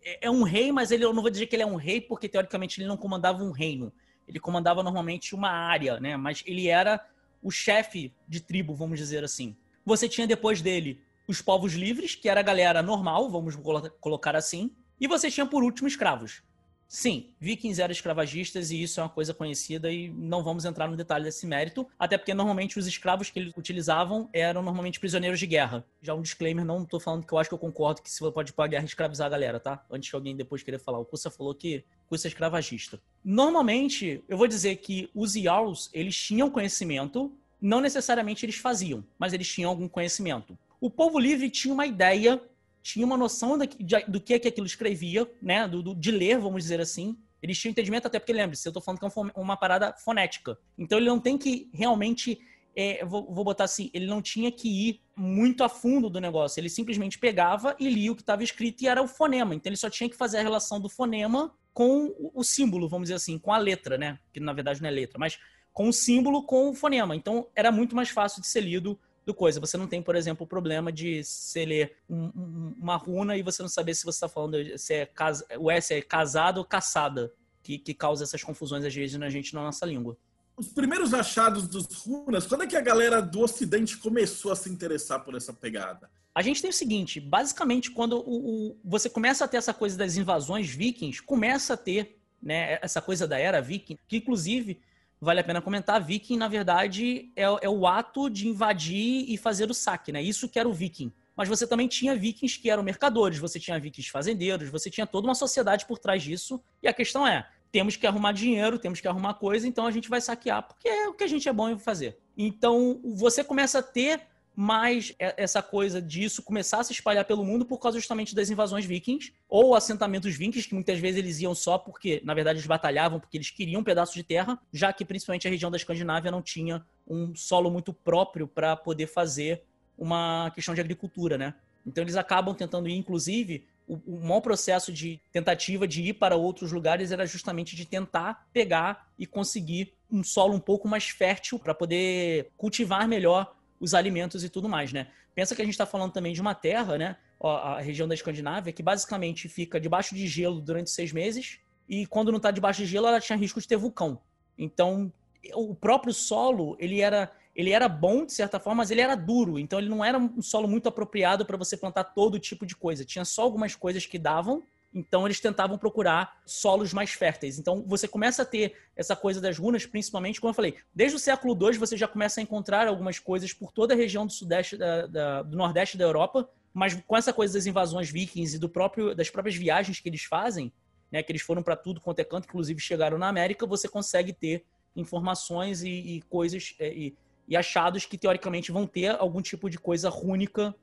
É, 0.00 0.28
é 0.28 0.30
um 0.30 0.44
rei, 0.44 0.70
mas 0.70 0.92
ele, 0.92 1.04
eu 1.04 1.12
não 1.12 1.22
vou 1.22 1.30
dizer 1.30 1.46
que 1.46 1.56
ele 1.56 1.64
é 1.64 1.66
um 1.66 1.74
rei, 1.74 2.00
porque 2.00 2.28
teoricamente 2.28 2.80
ele 2.80 2.86
não 2.86 2.96
comandava 2.96 3.42
um 3.42 3.50
reino. 3.50 3.92
Ele 4.28 4.38
comandava 4.38 4.80
normalmente 4.80 5.34
uma 5.34 5.50
área, 5.50 5.98
né? 5.98 6.16
Mas 6.16 6.44
ele 6.46 6.68
era 6.68 7.04
o 7.42 7.50
chefe 7.50 8.14
de 8.28 8.40
tribo, 8.40 8.76
vamos 8.76 8.96
dizer 8.96 9.24
assim. 9.24 9.56
Você 9.84 10.08
tinha 10.08 10.24
depois 10.24 10.62
dele 10.62 11.02
os 11.26 11.42
povos 11.42 11.72
livres, 11.74 12.14
que 12.14 12.28
era 12.28 12.38
a 12.38 12.44
galera 12.44 12.80
normal, 12.80 13.28
vamos 13.28 13.56
colocar 14.00 14.36
assim. 14.36 14.70
E 15.00 15.08
você 15.08 15.28
tinha 15.32 15.46
por 15.46 15.64
último 15.64 15.88
escravos. 15.88 16.44
Sim, 16.92 17.28
vikings 17.38 17.80
eram 17.80 17.92
escravagistas 17.92 18.72
e 18.72 18.82
isso 18.82 18.98
é 18.98 19.04
uma 19.04 19.08
coisa 19.08 19.32
conhecida 19.32 19.92
e 19.92 20.08
não 20.08 20.42
vamos 20.42 20.64
entrar 20.64 20.88
no 20.88 20.96
detalhe 20.96 21.22
desse 21.22 21.46
mérito, 21.46 21.86
até 21.96 22.18
porque 22.18 22.34
normalmente 22.34 22.80
os 22.80 22.86
escravos 22.88 23.30
que 23.30 23.38
eles 23.38 23.52
utilizavam 23.56 24.28
eram 24.32 24.60
normalmente 24.60 24.98
prisioneiros 24.98 25.38
de 25.38 25.46
guerra. 25.46 25.86
Já 26.02 26.14
um 26.14 26.20
disclaimer, 26.20 26.64
não 26.64 26.84
tô 26.84 26.98
falando 26.98 27.24
que 27.24 27.32
eu 27.32 27.38
acho 27.38 27.48
que 27.48 27.54
eu 27.54 27.60
concordo 27.60 28.02
que 28.02 28.10
se 28.10 28.18
você 28.18 28.32
pode 28.32 28.50
ir 28.50 28.54
pra 28.54 28.66
guerra 28.66 28.84
escravizar 28.86 29.28
a 29.28 29.30
galera, 29.30 29.60
tá? 29.60 29.86
Antes 29.88 30.10
que 30.10 30.16
alguém 30.16 30.34
depois 30.34 30.64
queira 30.64 30.80
falar. 30.80 30.98
O 30.98 31.04
Kussa 31.04 31.30
falou 31.30 31.54
que 31.54 31.84
Kussa 32.08 32.26
é 32.26 32.30
escravagista. 32.30 33.00
Normalmente, 33.24 34.24
eu 34.28 34.36
vou 34.36 34.48
dizer 34.48 34.74
que 34.78 35.08
os 35.14 35.34
Jarls, 35.34 35.88
eles 35.92 36.16
tinham 36.16 36.50
conhecimento, 36.50 37.32
não 37.60 37.80
necessariamente 37.80 38.44
eles 38.44 38.56
faziam, 38.56 39.04
mas 39.16 39.32
eles 39.32 39.46
tinham 39.46 39.70
algum 39.70 39.86
conhecimento. 39.86 40.58
O 40.80 40.90
povo 40.90 41.20
livre 41.20 41.50
tinha 41.50 41.72
uma 41.72 41.86
ideia 41.86 42.42
tinha 42.82 43.04
uma 43.04 43.16
noção 43.16 43.58
que, 43.66 43.84
do 44.08 44.20
que, 44.20 44.38
que 44.38 44.48
aquilo 44.48 44.66
escrevia, 44.66 45.30
né? 45.40 45.68
Do, 45.68 45.82
do, 45.82 45.94
de 45.94 46.10
ler, 46.10 46.38
vamos 46.38 46.62
dizer 46.62 46.80
assim. 46.80 47.16
Eles 47.42 47.58
tinham 47.58 47.70
entendimento, 47.70 48.06
até 48.06 48.18
porque, 48.18 48.32
lembre-se, 48.32 48.66
eu 48.66 48.70
estou 48.70 48.82
falando 48.82 49.00
que 49.00 49.06
é 49.06 49.40
uma 49.40 49.56
parada 49.56 49.94
fonética. 49.94 50.58
Então 50.78 50.98
ele 50.98 51.08
não 51.08 51.18
tem 51.18 51.38
que 51.38 51.70
realmente. 51.72 52.38
É, 52.76 53.04
vou, 53.04 53.32
vou, 53.32 53.42
botar 53.44 53.64
assim, 53.64 53.90
ele 53.92 54.06
não 54.06 54.22
tinha 54.22 54.50
que 54.52 54.68
ir 54.68 55.00
muito 55.16 55.64
a 55.64 55.68
fundo 55.68 56.08
do 56.08 56.20
negócio. 56.20 56.60
Ele 56.60 56.68
simplesmente 56.68 57.18
pegava 57.18 57.74
e 57.80 57.88
lia 57.88 58.12
o 58.12 58.14
que 58.14 58.22
estava 58.22 58.44
escrito 58.44 58.82
e 58.82 58.86
era 58.86 59.02
o 59.02 59.08
fonema. 59.08 59.54
Então 59.54 59.68
ele 59.68 59.76
só 59.76 59.90
tinha 59.90 60.08
que 60.08 60.16
fazer 60.16 60.38
a 60.38 60.42
relação 60.42 60.80
do 60.80 60.88
fonema 60.88 61.52
com 61.74 62.14
o 62.32 62.44
símbolo, 62.44 62.88
vamos 62.88 63.06
dizer 63.06 63.16
assim, 63.16 63.38
com 63.38 63.52
a 63.52 63.58
letra, 63.58 63.98
né? 63.98 64.18
Que 64.32 64.38
na 64.38 64.52
verdade 64.52 64.80
não 64.80 64.88
é 64.88 64.92
letra, 64.92 65.18
mas 65.18 65.38
com 65.72 65.88
o 65.88 65.92
símbolo 65.92 66.44
com 66.44 66.70
o 66.70 66.74
fonema. 66.74 67.16
Então 67.16 67.48
era 67.56 67.72
muito 67.72 67.96
mais 67.96 68.08
fácil 68.10 68.40
de 68.40 68.46
ser 68.46 68.60
lido 68.60 68.98
do 69.24 69.34
coisa. 69.34 69.60
Você 69.60 69.76
não 69.76 69.86
tem, 69.86 70.02
por 70.02 70.16
exemplo, 70.16 70.44
o 70.44 70.46
problema 70.46 70.90
de 70.90 71.22
você 71.22 71.64
ler 71.64 71.96
um, 72.08 72.24
um, 72.26 72.74
uma 72.78 72.96
runa 72.96 73.36
e 73.36 73.42
você 73.42 73.62
não 73.62 73.68
saber 73.68 73.94
se 73.94 74.04
você 74.04 74.16
está 74.16 74.28
falando 74.28 74.56
se 74.78 74.94
é 74.94 75.06
casa, 75.06 75.46
o 75.58 75.70
S 75.70 75.92
é 75.92 76.00
casado 76.00 76.58
ou 76.58 76.64
caçada, 76.64 77.32
que, 77.62 77.78
que 77.78 77.94
causa 77.94 78.24
essas 78.24 78.42
confusões 78.42 78.84
às 78.84 78.94
vezes 78.94 79.18
na 79.18 79.28
gente 79.28 79.54
na 79.54 79.62
nossa 79.62 79.84
língua. 79.86 80.16
Os 80.56 80.68
primeiros 80.68 81.14
achados 81.14 81.66
dos 81.66 81.86
runas, 82.04 82.46
quando 82.46 82.64
é 82.64 82.66
que 82.66 82.76
a 82.76 82.80
galera 82.80 83.22
do 83.22 83.40
Ocidente 83.40 83.96
começou 83.96 84.52
a 84.52 84.56
se 84.56 84.68
interessar 84.68 85.24
por 85.24 85.34
essa 85.34 85.52
pegada? 85.52 86.10
A 86.34 86.42
gente 86.42 86.60
tem 86.60 86.70
o 86.70 86.74
seguinte, 86.74 87.18
basicamente, 87.18 87.90
quando 87.90 88.18
o, 88.18 88.68
o, 88.70 88.76
você 88.84 89.08
começa 89.08 89.44
a 89.44 89.48
ter 89.48 89.56
essa 89.56 89.74
coisa 89.74 89.96
das 89.96 90.16
invasões 90.16 90.68
vikings, 90.68 91.22
começa 91.22 91.74
a 91.74 91.76
ter 91.76 92.20
né, 92.42 92.78
essa 92.82 93.00
coisa 93.00 93.26
da 93.26 93.38
era 93.38 93.60
viking, 93.60 93.98
que 94.06 94.18
inclusive 94.18 94.80
vale 95.20 95.40
a 95.40 95.44
pena 95.44 95.60
comentar, 95.60 96.02
viking, 96.02 96.36
na 96.36 96.48
verdade, 96.48 97.30
é, 97.36 97.42
é, 97.42 97.68
o 97.68 97.86
ato 97.86 98.30
de 98.30 98.48
invadir 98.48 99.24
e 99.28 99.36
fazer 99.36 99.70
o 99.70 99.74
saque, 99.74 100.10
né? 100.10 100.22
Isso 100.22 100.48
que 100.48 100.58
era 100.58 100.68
o 100.68 100.72
viking. 100.72 101.12
Mas 101.36 101.48
você 101.48 101.66
também 101.66 101.88
tinha 101.88 102.16
vikings 102.16 102.58
que 102.58 102.70
eram 102.70 102.82
mercadores, 102.82 103.38
você 103.38 103.60
tinha 103.60 103.78
vikings 103.78 104.10
fazendeiros, 104.10 104.68
você 104.68 104.90
tinha 104.90 105.06
toda 105.06 105.26
uma 105.26 105.34
sociedade 105.34 105.86
por 105.86 105.98
trás 105.98 106.22
disso. 106.22 106.62
E 106.82 106.88
a 106.88 106.92
questão 106.92 107.26
é, 107.26 107.46
temos 107.70 107.96
que 107.96 108.06
arrumar 108.06 108.32
dinheiro, 108.32 108.78
temos 108.78 109.00
que 109.00 109.08
arrumar 109.08 109.34
coisa, 109.34 109.66
então 109.68 109.86
a 109.86 109.90
gente 109.90 110.08
vai 110.08 110.20
saquear, 110.20 110.62
porque 110.62 110.88
é 110.88 111.08
o 111.08 111.14
que 111.14 111.24
a 111.24 111.28
gente 111.28 111.48
é 111.48 111.52
bom 111.52 111.68
em 111.68 111.78
fazer. 111.78 112.18
Então, 112.36 113.00
você 113.04 113.44
começa 113.44 113.78
a 113.78 113.82
ter 113.82 114.22
mais 114.60 115.14
essa 115.18 115.62
coisa 115.62 116.02
disso 116.02 116.42
começar 116.42 116.80
a 116.80 116.84
se 116.84 116.92
espalhar 116.92 117.24
pelo 117.24 117.42
mundo 117.42 117.64
por 117.64 117.78
causa 117.78 117.98
justamente 117.98 118.34
das 118.34 118.50
invasões 118.50 118.84
vikings 118.84 119.32
ou 119.48 119.74
assentamentos 119.74 120.36
vikings, 120.36 120.68
que 120.68 120.74
muitas 120.74 120.98
vezes 120.98 121.16
eles 121.16 121.40
iam 121.40 121.54
só 121.54 121.78
porque, 121.78 122.20
na 122.26 122.34
verdade, 122.34 122.58
eles 122.58 122.66
batalhavam 122.66 123.18
porque 123.18 123.38
eles 123.38 123.48
queriam 123.48 123.80
um 123.80 123.84
pedaço 123.84 124.12
de 124.12 124.22
terra, 124.22 124.60
já 124.70 124.92
que 124.92 125.02
principalmente 125.02 125.48
a 125.48 125.50
região 125.50 125.70
da 125.70 125.78
Escandinávia 125.78 126.30
não 126.30 126.42
tinha 126.42 126.84
um 127.08 127.34
solo 127.34 127.70
muito 127.70 127.94
próprio 127.94 128.46
para 128.46 128.76
poder 128.76 129.06
fazer 129.06 129.62
uma 129.96 130.52
questão 130.54 130.74
de 130.74 130.82
agricultura, 130.82 131.38
né? 131.38 131.54
Então 131.86 132.04
eles 132.04 132.16
acabam 132.16 132.54
tentando 132.54 132.86
ir, 132.86 132.96
inclusive, 132.96 133.66
o, 133.88 133.94
o 134.06 134.20
maior 134.20 134.42
processo 134.42 134.92
de 134.92 135.18
tentativa 135.32 135.88
de 135.88 136.02
ir 136.02 136.12
para 136.12 136.36
outros 136.36 136.70
lugares 136.70 137.12
era 137.12 137.24
justamente 137.24 137.74
de 137.74 137.86
tentar 137.86 138.46
pegar 138.52 139.08
e 139.18 139.24
conseguir 139.24 139.94
um 140.12 140.22
solo 140.22 140.52
um 140.52 140.60
pouco 140.60 140.86
mais 140.86 141.08
fértil 141.08 141.58
para 141.58 141.72
poder 141.72 142.50
cultivar 142.58 143.08
melhor 143.08 143.56
os 143.80 143.94
alimentos 143.94 144.44
e 144.44 144.48
tudo 144.48 144.68
mais, 144.68 144.92
né? 144.92 145.08
Pensa 145.34 145.56
que 145.56 145.62
a 145.62 145.64
gente 145.64 145.74
está 145.74 145.86
falando 145.86 146.12
também 146.12 146.34
de 146.34 146.40
uma 146.40 146.54
terra, 146.54 146.98
né? 146.98 147.16
A 147.42 147.80
região 147.80 148.06
da 148.06 148.14
Escandinávia, 148.14 148.72
que 148.72 148.82
basicamente 148.82 149.48
fica 149.48 149.80
debaixo 149.80 150.14
de 150.14 150.26
gelo 150.26 150.60
durante 150.60 150.90
seis 150.90 151.12
meses, 151.12 151.58
e 151.88 152.06
quando 152.06 152.30
não 152.30 152.36
está 152.36 152.50
debaixo 152.50 152.82
de 152.82 152.86
gelo, 152.86 153.06
ela 153.06 153.18
tinha 153.20 153.38
risco 153.38 153.60
de 153.60 153.66
ter 153.66 153.76
vulcão. 153.76 154.20
Então, 154.58 155.10
o 155.54 155.74
próprio 155.74 156.12
solo, 156.12 156.76
ele 156.78 157.00
era, 157.00 157.32
ele 157.56 157.70
era 157.70 157.88
bom, 157.88 158.26
de 158.26 158.32
certa 158.34 158.60
forma, 158.60 158.82
mas 158.82 158.90
ele 158.90 159.00
era 159.00 159.14
duro. 159.14 159.58
Então, 159.58 159.78
ele 159.78 159.88
não 159.88 160.04
era 160.04 160.18
um 160.18 160.42
solo 160.42 160.68
muito 160.68 160.88
apropriado 160.88 161.46
para 161.46 161.56
você 161.56 161.76
plantar 161.76 162.04
todo 162.04 162.38
tipo 162.38 162.66
de 162.66 162.76
coisa. 162.76 163.04
Tinha 163.04 163.24
só 163.24 163.42
algumas 163.42 163.74
coisas 163.74 164.04
que 164.04 164.18
davam, 164.18 164.62
então 164.92 165.26
eles 165.26 165.40
tentavam 165.40 165.78
procurar 165.78 166.40
solos 166.44 166.92
mais 166.92 167.12
férteis. 167.12 167.58
Então 167.58 167.84
você 167.86 168.08
começa 168.08 168.42
a 168.42 168.44
ter 168.44 168.74
essa 168.96 169.14
coisa 169.14 169.40
das 169.40 169.56
runas, 169.58 169.86
principalmente, 169.86 170.40
como 170.40 170.50
eu 170.50 170.54
falei, 170.54 170.76
desde 170.94 171.16
o 171.16 171.18
século 171.18 171.56
II 171.60 171.78
você 171.78 171.96
já 171.96 172.08
começa 172.08 172.40
a 172.40 172.42
encontrar 172.42 172.88
algumas 172.88 173.18
coisas 173.18 173.52
por 173.52 173.72
toda 173.72 173.94
a 173.94 173.96
região 173.96 174.26
do 174.26 174.32
sudeste, 174.32 174.76
da, 174.76 175.06
da, 175.06 175.42
do 175.42 175.56
nordeste 175.56 175.96
da 175.96 176.04
Europa, 176.04 176.48
mas 176.72 176.94
com 177.06 177.16
essa 177.16 177.32
coisa 177.32 177.54
das 177.54 177.66
invasões 177.66 178.10
vikings 178.10 178.56
e 178.56 178.58
do 178.58 178.68
próprio, 178.68 179.14
das 179.14 179.30
próprias 179.30 179.56
viagens 179.56 180.00
que 180.00 180.08
eles 180.08 180.24
fazem, 180.24 180.72
né, 181.10 181.22
que 181.22 181.32
eles 181.32 181.42
foram 181.42 181.62
para 181.62 181.76
tudo 181.76 182.00
quanto 182.00 182.20
é 182.20 182.24
canto, 182.24 182.46
inclusive 182.46 182.80
chegaram 182.80 183.18
na 183.18 183.28
América, 183.28 183.66
você 183.66 183.88
consegue 183.88 184.32
ter 184.32 184.64
informações 184.94 185.82
e, 185.82 185.88
e 185.88 186.22
coisas 186.22 186.74
é, 186.78 186.92
e, 186.92 187.16
e, 187.48 187.56
achados 187.56 188.06
que 188.06 188.18
teoricamente 188.18 188.70
vão 188.70 188.86
ter 188.86 189.08
algum 189.08 189.40
tipo 189.40 189.68
de 189.68 189.78
coisa 189.78 190.08
rúnica 190.08 190.74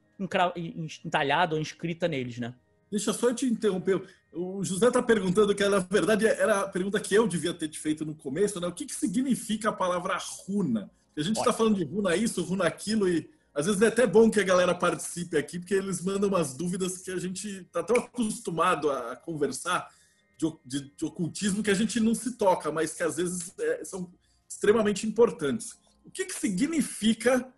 entalhada 1.06 1.56
ou 1.56 1.62
inscrita 1.62 2.08
neles, 2.08 2.40
né? 2.40 2.54
Deixa 2.90 3.14
só 3.14 3.30
eu 3.30 3.36
te 3.36 3.46
interromper. 3.46 4.02
O 4.32 4.64
José 4.64 4.88
está 4.88 5.02
perguntando 5.02 5.54
que, 5.54 5.68
na 5.68 5.80
verdade, 5.80 6.26
era 6.26 6.62
a 6.62 6.68
pergunta 6.68 7.00
que 7.00 7.16
eu 7.16 7.28
devia 7.28 7.54
ter 7.54 7.68
te 7.68 7.80
feito 7.80 8.06
no 8.06 8.16
começo, 8.16 8.60
né? 8.60 8.68
O 8.68 8.72
que, 8.72 8.86
que 8.86 8.96
significa 8.96 9.70
a 9.70 9.74
palavra 9.74 10.18
runa? 10.18 10.90
A 11.18 11.22
gente 11.22 11.38
está 11.40 11.52
falando 11.52 11.76
de 11.76 11.84
runa 11.84 12.16
isso, 12.16 12.44
runa 12.44 12.66
aquilo, 12.66 13.10
e 13.10 13.28
às 13.54 13.66
vezes 13.66 13.82
é 13.82 13.88
até 13.88 14.06
bom 14.06 14.30
que 14.30 14.40
a 14.40 14.44
galera 14.44 14.76
participe 14.76 15.36
aqui, 15.36 15.58
porque 15.58 15.74
eles 15.74 16.00
mandam 16.02 16.30
umas 16.30 16.54
dúvidas 16.54 17.00
que 17.00 17.10
a 17.10 17.18
gente 17.18 17.48
está 17.62 17.82
tão 17.82 17.96
acostumado 17.96 18.92
a 18.92 19.16
conversar 19.16 19.90
de, 20.38 20.54
de, 20.64 20.92
de, 20.96 21.06
ocultismo 21.06 21.64
que 21.64 21.72
a 21.72 21.74
gente 21.74 22.00
não 22.00 22.14
se 22.14 22.38
toca, 22.38 22.72
mas 22.72 22.94
que 22.94 23.02
às 23.02 23.18
vezes 23.18 23.52
é, 23.58 23.84
são 23.84 24.14
extremamente 24.48 25.08
importantes. 25.08 25.72
O 26.06 26.12
que, 26.12 26.26
que 26.26 26.36
significa 26.36 27.52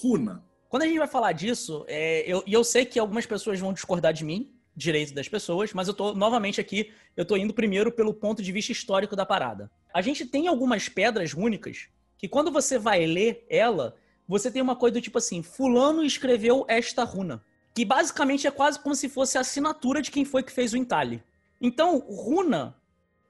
runa? 0.00 0.44
Quando 0.68 0.84
a 0.84 0.86
gente 0.86 0.98
vai 0.98 1.08
falar 1.08 1.32
disso, 1.32 1.84
é, 1.88 2.20
eu, 2.20 2.44
e 2.46 2.52
eu 2.52 2.62
sei 2.62 2.86
que 2.86 3.00
algumas 3.00 3.26
pessoas 3.26 3.58
vão 3.58 3.72
discordar 3.72 4.12
de 4.12 4.24
mim, 4.24 4.50
direito 4.74 5.14
das 5.14 5.28
pessoas, 5.28 5.72
mas 5.72 5.88
eu 5.88 5.94
tô 5.94 6.14
novamente 6.14 6.60
aqui, 6.60 6.92
eu 7.16 7.24
tô 7.24 7.36
indo 7.36 7.52
primeiro 7.52 7.92
pelo 7.92 8.14
ponto 8.14 8.42
de 8.42 8.52
vista 8.52 8.72
histórico 8.72 9.14
da 9.14 9.26
parada. 9.26 9.70
A 9.92 10.00
gente 10.00 10.24
tem 10.24 10.48
algumas 10.48 10.88
pedras 10.88 11.32
rúnicas 11.32 11.88
que 12.16 12.28
quando 12.28 12.50
você 12.50 12.78
vai 12.78 13.04
ler 13.04 13.44
ela, 13.50 13.96
você 14.26 14.50
tem 14.50 14.62
uma 14.62 14.76
coisa 14.76 14.94
do 14.94 15.00
tipo 15.00 15.18
assim, 15.18 15.42
fulano 15.42 16.02
escreveu 16.04 16.64
esta 16.68 17.04
runa, 17.04 17.44
que 17.74 17.84
basicamente 17.84 18.46
é 18.46 18.50
quase 18.50 18.78
como 18.78 18.94
se 18.94 19.08
fosse 19.08 19.36
a 19.36 19.42
assinatura 19.42 20.00
de 20.00 20.10
quem 20.10 20.24
foi 20.24 20.42
que 20.42 20.52
fez 20.52 20.72
o 20.72 20.76
entalhe. 20.76 21.22
Então, 21.60 21.98
runa 21.98 22.76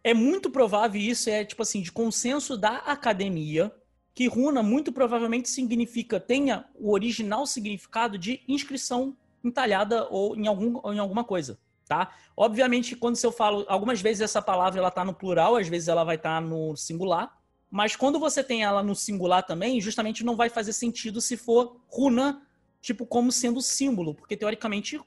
é 0.04 0.14
muito 0.14 0.50
provável 0.50 1.00
isso 1.00 1.30
é 1.30 1.44
tipo 1.44 1.62
assim, 1.62 1.80
de 1.80 1.90
consenso 1.90 2.56
da 2.56 2.76
academia, 2.78 3.72
que 4.14 4.26
runa 4.26 4.62
muito 4.62 4.92
provavelmente 4.92 5.48
significa 5.48 6.20
tenha 6.20 6.66
o 6.74 6.92
original 6.92 7.46
significado 7.46 8.18
de 8.18 8.42
inscrição 8.46 9.16
entalhada 9.44 10.06
ou 10.10 10.36
em, 10.36 10.46
algum, 10.46 10.80
ou 10.82 10.92
em 10.92 10.98
alguma 10.98 11.24
coisa, 11.24 11.58
tá? 11.86 12.14
Obviamente, 12.36 12.96
quando 12.96 13.18
eu 13.22 13.32
falo, 13.32 13.64
algumas 13.68 14.00
vezes 14.00 14.22
essa 14.22 14.40
palavra 14.40 14.78
ela 14.78 14.90
tá 14.90 15.04
no 15.04 15.14
plural, 15.14 15.56
às 15.56 15.68
vezes 15.68 15.88
ela 15.88 16.04
vai 16.04 16.16
estar 16.16 16.40
tá 16.40 16.40
no 16.40 16.76
singular, 16.76 17.38
mas 17.70 17.96
quando 17.96 18.18
você 18.18 18.44
tem 18.44 18.62
ela 18.62 18.82
no 18.82 18.94
singular 18.94 19.42
também, 19.42 19.80
justamente 19.80 20.24
não 20.24 20.36
vai 20.36 20.50
fazer 20.50 20.72
sentido 20.72 21.20
se 21.20 21.36
for 21.36 21.80
runa, 21.88 22.42
tipo, 22.80 23.06
como 23.06 23.32
sendo 23.32 23.62
símbolo, 23.62 24.14
porque 24.14 24.36
teoricamente 24.36 25.00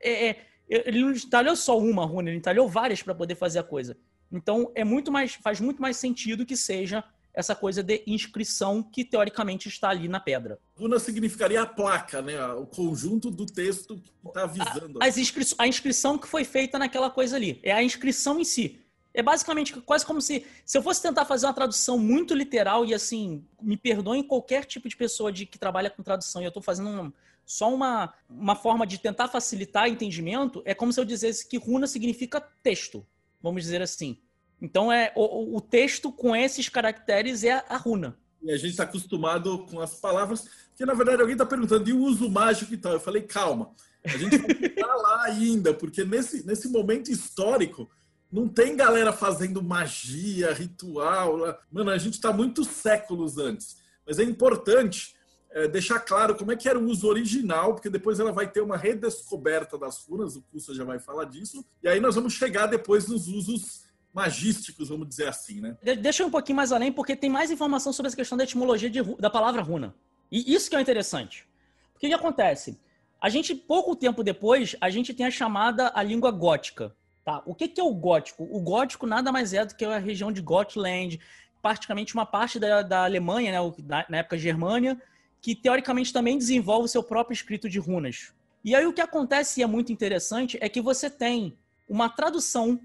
é, 0.00 0.30
é, 0.30 0.46
ele 0.68 1.00
não 1.00 1.12
entalhou 1.12 1.56
só 1.56 1.78
uma 1.78 2.04
runa, 2.04 2.30
ele 2.30 2.38
entalhou 2.38 2.68
várias 2.68 3.02
para 3.02 3.14
poder 3.14 3.36
fazer 3.36 3.60
a 3.60 3.62
coisa. 3.62 3.96
Então 4.30 4.70
é 4.74 4.84
muito 4.84 5.10
mais, 5.10 5.34
faz 5.34 5.60
muito 5.60 5.80
mais 5.80 5.96
sentido 5.96 6.44
que 6.44 6.56
seja 6.56 7.04
essa 7.38 7.54
coisa 7.54 7.84
de 7.84 8.02
inscrição 8.04 8.82
que 8.82 9.04
teoricamente 9.04 9.68
está 9.68 9.90
ali 9.90 10.08
na 10.08 10.18
pedra. 10.18 10.58
Runa 10.76 10.98
significaria 10.98 11.62
a 11.62 11.66
placa, 11.66 12.20
né? 12.20 12.44
O 12.54 12.66
conjunto 12.66 13.30
do 13.30 13.46
texto 13.46 13.96
que 13.96 14.10
está 14.26 14.42
avisando. 14.42 14.98
A, 15.00 15.08
inscri 15.08 15.44
a 15.56 15.68
inscrição 15.68 16.18
que 16.18 16.26
foi 16.26 16.42
feita 16.42 16.80
naquela 16.80 17.08
coisa 17.08 17.36
ali. 17.36 17.60
É 17.62 17.70
a 17.70 17.80
inscrição 17.80 18.40
em 18.40 18.44
si. 18.44 18.80
É 19.14 19.22
basicamente 19.22 19.72
quase 19.82 20.04
como 20.04 20.20
se. 20.20 20.44
Se 20.64 20.76
eu 20.76 20.82
fosse 20.82 21.00
tentar 21.00 21.24
fazer 21.26 21.46
uma 21.46 21.54
tradução 21.54 21.96
muito 21.96 22.34
literal, 22.34 22.84
e 22.84 22.92
assim, 22.92 23.46
me 23.62 23.76
perdoem 23.76 24.24
qualquer 24.24 24.64
tipo 24.64 24.88
de 24.88 24.96
pessoa 24.96 25.30
de, 25.30 25.46
que 25.46 25.60
trabalha 25.60 25.90
com 25.90 26.02
tradução, 26.02 26.42
e 26.42 26.44
eu 26.44 26.48
estou 26.48 26.62
fazendo 26.62 26.88
um, 26.88 27.12
só 27.46 27.72
uma, 27.72 28.12
uma 28.28 28.56
forma 28.56 28.84
de 28.84 28.98
tentar 28.98 29.28
facilitar 29.28 29.84
o 29.84 29.92
entendimento, 29.92 30.60
é 30.64 30.74
como 30.74 30.92
se 30.92 30.98
eu 30.98 31.04
dissesse 31.04 31.48
que 31.48 31.56
runa 31.56 31.86
significa 31.86 32.40
texto, 32.64 33.06
vamos 33.40 33.62
dizer 33.62 33.80
assim. 33.80 34.18
Então 34.60 34.92
é 34.92 35.12
o, 35.14 35.56
o 35.56 35.60
texto 35.60 36.10
com 36.10 36.34
esses 36.34 36.68
caracteres 36.68 37.44
é 37.44 37.64
a, 37.68 37.76
runa. 37.76 38.16
E 38.42 38.50
a 38.50 38.56
gente 38.56 38.70
está 38.70 38.84
acostumado 38.84 39.66
com 39.66 39.80
as 39.80 39.94
palavras, 39.94 40.46
que 40.76 40.84
na 40.84 40.94
verdade 40.94 41.20
alguém 41.20 41.34
está 41.34 41.46
perguntando, 41.46 41.88
e 41.88 41.92
o 41.92 42.02
uso 42.02 42.28
mágico 42.28 42.72
e 42.72 42.76
tal? 42.76 42.92
Eu 42.92 43.00
falei, 43.00 43.22
calma, 43.22 43.70
a 44.04 44.16
gente 44.16 44.36
chegar 44.36 44.94
lá 44.94 45.24
ainda, 45.24 45.74
porque 45.74 46.04
nesse, 46.04 46.46
nesse 46.46 46.68
momento 46.68 47.10
histórico 47.10 47.88
não 48.30 48.48
tem 48.48 48.76
galera 48.76 49.12
fazendo 49.12 49.62
magia, 49.62 50.52
ritual. 50.52 51.38
Mano, 51.70 51.90
a 51.90 51.98
gente 51.98 52.14
está 52.14 52.32
muitos 52.32 52.68
séculos 52.68 53.38
antes. 53.38 53.78
Mas 54.06 54.18
é 54.18 54.22
importante 54.22 55.14
é, 55.50 55.66
deixar 55.66 56.00
claro 56.00 56.34
como 56.34 56.52
é 56.52 56.56
que 56.56 56.68
era 56.68 56.78
o 56.78 56.86
uso 56.86 57.08
original, 57.08 57.74
porque 57.74 57.88
depois 57.88 58.20
ela 58.20 58.32
vai 58.32 58.50
ter 58.50 58.60
uma 58.60 58.76
redescoberta 58.76 59.78
das 59.78 60.04
runas, 60.04 60.36
o 60.36 60.42
curso 60.42 60.74
já 60.74 60.84
vai 60.84 60.98
falar 60.98 61.24
disso, 61.24 61.64
e 61.82 61.88
aí 61.88 62.00
nós 62.00 62.14
vamos 62.14 62.34
chegar 62.34 62.66
depois 62.66 63.08
nos 63.08 63.28
usos 63.28 63.87
magísticos, 64.12 64.88
vamos 64.88 65.08
dizer 65.08 65.28
assim, 65.28 65.60
né? 65.60 65.76
Deixa 66.00 66.22
eu 66.22 66.26
um 66.26 66.30
pouquinho 66.30 66.56
mais 66.56 66.72
além, 66.72 66.90
porque 66.90 67.14
tem 67.14 67.30
mais 67.30 67.50
informação 67.50 67.92
sobre 67.92 68.08
essa 68.08 68.16
questão 68.16 68.36
da 68.36 68.44
etimologia 68.44 68.90
de, 68.90 69.02
da 69.16 69.30
palavra 69.30 69.62
runa. 69.62 69.94
E 70.30 70.54
isso 70.54 70.68
que 70.68 70.76
é 70.76 70.80
interessante. 70.80 71.46
O 71.94 71.98
que, 71.98 72.08
que 72.08 72.14
acontece? 72.14 72.78
A 73.20 73.28
gente, 73.28 73.54
pouco 73.54 73.96
tempo 73.96 74.22
depois, 74.22 74.76
a 74.80 74.90
gente 74.90 75.12
tem 75.12 75.26
a 75.26 75.30
chamada 75.30 75.90
a 75.94 76.02
língua 76.02 76.30
gótica. 76.30 76.94
Tá? 77.24 77.42
O 77.44 77.54
que, 77.54 77.68
que 77.68 77.80
é 77.80 77.84
o 77.84 77.92
gótico? 77.92 78.48
O 78.50 78.60
gótico 78.60 79.06
nada 79.06 79.30
mais 79.32 79.52
é 79.52 79.64
do 79.64 79.74
que 79.74 79.84
a 79.84 79.98
região 79.98 80.32
de 80.32 80.40
Gotland, 80.40 81.20
praticamente 81.60 82.14
uma 82.14 82.24
parte 82.24 82.58
da, 82.58 82.82
da 82.82 83.04
Alemanha, 83.04 83.52
né, 83.52 83.74
na, 83.84 84.06
na 84.08 84.16
época 84.18 84.38
Germânia, 84.38 85.00
que 85.40 85.54
teoricamente 85.54 86.12
também 86.12 86.38
desenvolve 86.38 86.86
o 86.86 86.88
seu 86.88 87.02
próprio 87.02 87.34
escrito 87.34 87.68
de 87.68 87.78
runas. 87.78 88.32
E 88.64 88.74
aí 88.74 88.86
o 88.86 88.92
que 88.92 89.00
acontece 89.00 89.60
e 89.60 89.62
é 89.62 89.66
muito 89.66 89.92
interessante 89.92 90.58
é 90.60 90.68
que 90.68 90.80
você 90.80 91.10
tem 91.10 91.56
uma 91.88 92.08
tradução 92.08 92.80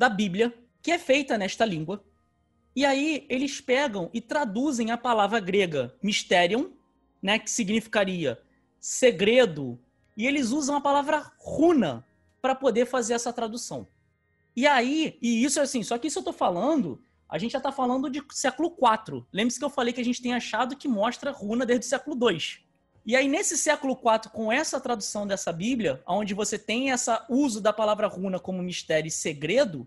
da 0.00 0.08
Bíblia 0.08 0.54
que 0.82 0.90
é 0.90 0.98
feita 0.98 1.36
nesta 1.36 1.62
língua. 1.62 2.02
E 2.74 2.86
aí 2.86 3.26
eles 3.28 3.60
pegam 3.60 4.08
e 4.14 4.20
traduzem 4.20 4.90
a 4.90 4.96
palavra 4.96 5.38
grega 5.40 5.94
mysterium, 6.02 6.72
né, 7.22 7.38
que 7.38 7.50
significaria 7.50 8.40
segredo, 8.80 9.78
e 10.16 10.26
eles 10.26 10.52
usam 10.52 10.74
a 10.74 10.80
palavra 10.80 11.30
runa 11.36 12.02
para 12.40 12.54
poder 12.54 12.86
fazer 12.86 13.12
essa 13.12 13.30
tradução. 13.30 13.86
E 14.56 14.66
aí, 14.66 15.18
e 15.20 15.44
isso 15.44 15.60
é 15.60 15.64
assim, 15.64 15.82
só 15.82 15.98
que 15.98 16.06
isso 16.06 16.20
eu 16.20 16.22
estou 16.22 16.32
falando, 16.32 17.02
a 17.28 17.36
gente 17.36 17.52
já 17.52 17.58
está 17.58 17.70
falando 17.70 18.08
de 18.08 18.22
século 18.30 18.74
IV. 18.74 19.26
Lembre-se 19.30 19.58
que 19.58 19.64
eu 19.66 19.68
falei 19.68 19.92
que 19.92 20.00
a 20.00 20.04
gente 20.04 20.22
tem 20.22 20.32
achado 20.32 20.76
que 20.76 20.88
mostra 20.88 21.30
runa 21.30 21.66
desde 21.66 21.84
o 21.84 21.88
século 21.90 22.16
II. 22.16 22.38
E 23.10 23.16
aí, 23.16 23.26
nesse 23.26 23.58
século 23.58 23.94
IV, 23.94 24.30
com 24.30 24.52
essa 24.52 24.80
tradução 24.80 25.26
dessa 25.26 25.52
Bíblia, 25.52 26.00
onde 26.06 26.32
você 26.32 26.56
tem 26.56 26.90
esse 26.90 27.10
uso 27.28 27.60
da 27.60 27.72
palavra 27.72 28.06
runa 28.06 28.38
como 28.38 28.62
mistério 28.62 29.08
e 29.08 29.10
segredo, 29.10 29.84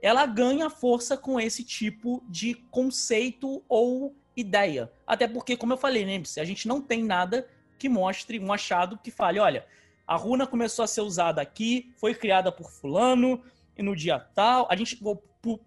ela 0.00 0.24
ganha 0.24 0.70
força 0.70 1.14
com 1.14 1.38
esse 1.38 1.62
tipo 1.62 2.24
de 2.26 2.54
conceito 2.70 3.62
ou 3.68 4.16
ideia. 4.34 4.90
Até 5.06 5.28
porque, 5.28 5.54
como 5.54 5.74
eu 5.74 5.76
falei, 5.76 6.02
lembre-se, 6.02 6.40
a 6.40 6.46
gente 6.46 6.66
não 6.66 6.80
tem 6.80 7.04
nada 7.04 7.46
que 7.78 7.90
mostre 7.90 8.40
um 8.40 8.50
achado 8.50 8.96
que 8.96 9.10
fale, 9.10 9.38
olha, 9.38 9.66
a 10.06 10.16
runa 10.16 10.46
começou 10.46 10.82
a 10.82 10.88
ser 10.88 11.02
usada 11.02 11.42
aqui, 11.42 11.92
foi 11.98 12.14
criada 12.14 12.50
por 12.50 12.70
fulano, 12.70 13.44
e 13.76 13.82
no 13.82 13.94
dia 13.94 14.18
tal, 14.18 14.66
a 14.70 14.76
gente, 14.76 14.96
por, 14.96 15.20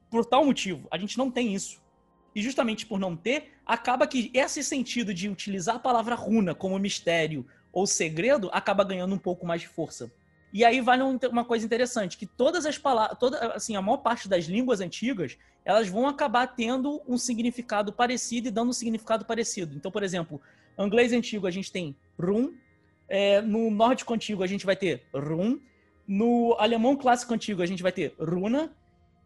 por 0.09 0.25
tal 0.25 0.43
motivo, 0.43 0.87
a 0.89 0.97
gente 0.97 1.19
não 1.19 1.29
tem 1.29 1.53
isso. 1.53 1.84
E 2.35 2.41
justamente 2.41 2.85
por 2.85 2.99
não 2.99 3.15
ter, 3.15 3.53
acaba 3.65 4.05
que 4.05 4.29
esse 4.33 4.61
sentido 4.61 5.13
de 5.13 5.29
utilizar 5.29 5.77
a 5.77 5.79
palavra 5.79 6.13
runa 6.13 6.53
como 6.53 6.77
mistério 6.77 7.45
ou 7.71 7.87
segredo 7.87 8.49
acaba 8.51 8.83
ganhando 8.83 9.15
um 9.15 9.17
pouco 9.17 9.47
mais 9.47 9.61
de 9.61 9.67
força. 9.67 10.11
E 10.53 10.63
aí 10.63 10.79
vale 10.79 11.03
uma 11.29 11.43
coisa 11.43 11.65
interessante, 11.65 12.17
que 12.17 12.25
todas 12.25 12.65
as 12.65 12.77
palavras, 12.77 13.17
toda, 13.19 13.53
assim, 13.53 13.75
a 13.75 13.81
maior 13.81 13.97
parte 13.97 14.29
das 14.29 14.45
línguas 14.45 14.79
antigas, 14.79 15.37
elas 15.65 15.89
vão 15.89 16.07
acabar 16.07 16.47
tendo 16.47 17.01
um 17.07 17.17
significado 17.17 17.91
parecido 17.91 18.47
e 18.47 18.51
dando 18.51 18.69
um 18.69 18.73
significado 18.73 19.25
parecido. 19.25 19.75
Então, 19.75 19.91
por 19.91 20.03
exemplo, 20.03 20.39
inglês 20.79 21.11
antigo 21.11 21.45
a 21.45 21.51
gente 21.51 21.71
tem 21.71 21.93
rum, 22.17 22.53
é, 23.09 23.41
no 23.41 23.69
nórdico 23.69 24.13
antigo 24.13 24.43
a 24.43 24.47
gente 24.47 24.65
vai 24.65 24.77
ter 24.77 25.03
rum, 25.13 25.59
no 26.07 26.55
alemão 26.57 26.95
clássico 26.95 27.33
antigo 27.33 27.61
a 27.61 27.65
gente 27.65 27.83
vai 27.83 27.91
ter 27.91 28.15
runa, 28.17 28.73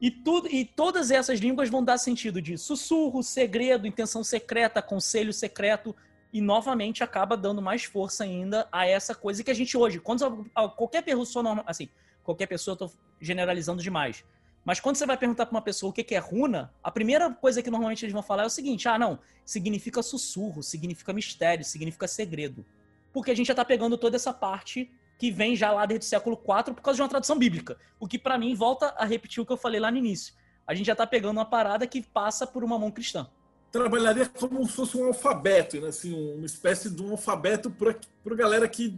e, 0.01 0.09
tudo, 0.09 0.47
e 0.47 0.63
todas 0.63 1.11
essas 1.11 1.39
línguas 1.39 1.69
vão 1.69 1.83
dar 1.83 1.97
sentido 1.97 2.41
de 2.41 2.57
sussurro, 2.57 3.21
segredo, 3.21 3.87
intenção 3.87 4.23
secreta, 4.23 4.81
conselho 4.81 5.33
secreto, 5.33 5.95
e 6.31 6.41
novamente 6.41 7.03
acaba 7.03 7.35
dando 7.35 7.61
mais 7.61 7.83
força 7.83 8.23
ainda 8.23 8.67
a 8.71 8.85
essa 8.85 9.15
coisa 9.15 9.43
que 9.43 9.49
a 9.49 9.53
gente 9.53 9.75
hoje, 9.75 9.99
quando 9.99 10.45
qualquer 10.75 11.01
pessoa, 11.01 11.63
assim, 11.65 11.89
qualquer 12.23 12.45
pessoa, 12.45 12.73
eu 12.73 12.77
tô 12.77 12.91
generalizando 13.19 13.81
demais, 13.81 14.23
mas 14.63 14.79
quando 14.79 14.97
você 14.97 15.05
vai 15.05 15.17
perguntar 15.17 15.45
para 15.47 15.55
uma 15.55 15.61
pessoa 15.61 15.89
o 15.89 15.93
que 15.93 16.13
é 16.13 16.19
runa, 16.19 16.71
a 16.83 16.91
primeira 16.91 17.31
coisa 17.31 17.63
que 17.63 17.71
normalmente 17.71 18.05
eles 18.05 18.13
vão 18.13 18.21
falar 18.21 18.43
é 18.43 18.45
o 18.45 18.49
seguinte: 18.49 18.87
ah, 18.87 18.99
não, 18.99 19.19
significa 19.43 20.03
sussurro, 20.03 20.61
significa 20.61 21.11
mistério, 21.11 21.65
significa 21.65 22.07
segredo. 22.07 22.65
Porque 23.11 23.31
a 23.31 23.35
gente 23.35 23.47
já 23.47 23.53
está 23.53 23.65
pegando 23.65 23.97
toda 23.97 24.15
essa 24.15 24.31
parte 24.31 24.91
que 25.19 25.29
vem 25.29 25.55
já 25.55 25.71
lá 25.71 25.85
desde 25.85 26.07
o 26.07 26.09
século 26.09 26.35
IV 26.35 26.73
por 26.73 26.81
causa 26.81 26.95
de 26.95 27.01
uma 27.03 27.09
tradução 27.09 27.37
bíblica. 27.37 27.77
O 27.99 28.07
que 28.07 28.17
para 28.17 28.37
mim 28.37 28.55
volta 28.55 28.87
a 28.97 29.05
repetir 29.05 29.43
o 29.43 29.45
que 29.45 29.51
eu 29.53 29.57
falei 29.57 29.79
lá 29.79 29.91
no 29.91 29.97
início. 29.97 30.33
A 30.65 30.73
gente 30.73 30.87
já 30.87 30.93
está 30.93 31.05
pegando 31.05 31.37
uma 31.37 31.45
parada 31.45 31.85
que 31.85 32.01
passa 32.01 32.47
por 32.47 32.63
uma 32.63 32.79
mão 32.79 32.89
cristã 32.89 33.27
trabalharia 33.71 34.25
como 34.27 34.65
se 34.65 34.73
fosse 34.73 34.97
um 34.97 35.05
alfabeto, 35.05 35.79
né? 35.79 35.89
assim, 35.89 36.33
uma 36.33 36.45
espécie 36.45 36.89
de 36.89 37.01
um 37.03 37.11
alfabeto 37.11 37.69
para 37.69 37.95
a 38.25 38.35
galera 38.35 38.67
que 38.67 38.97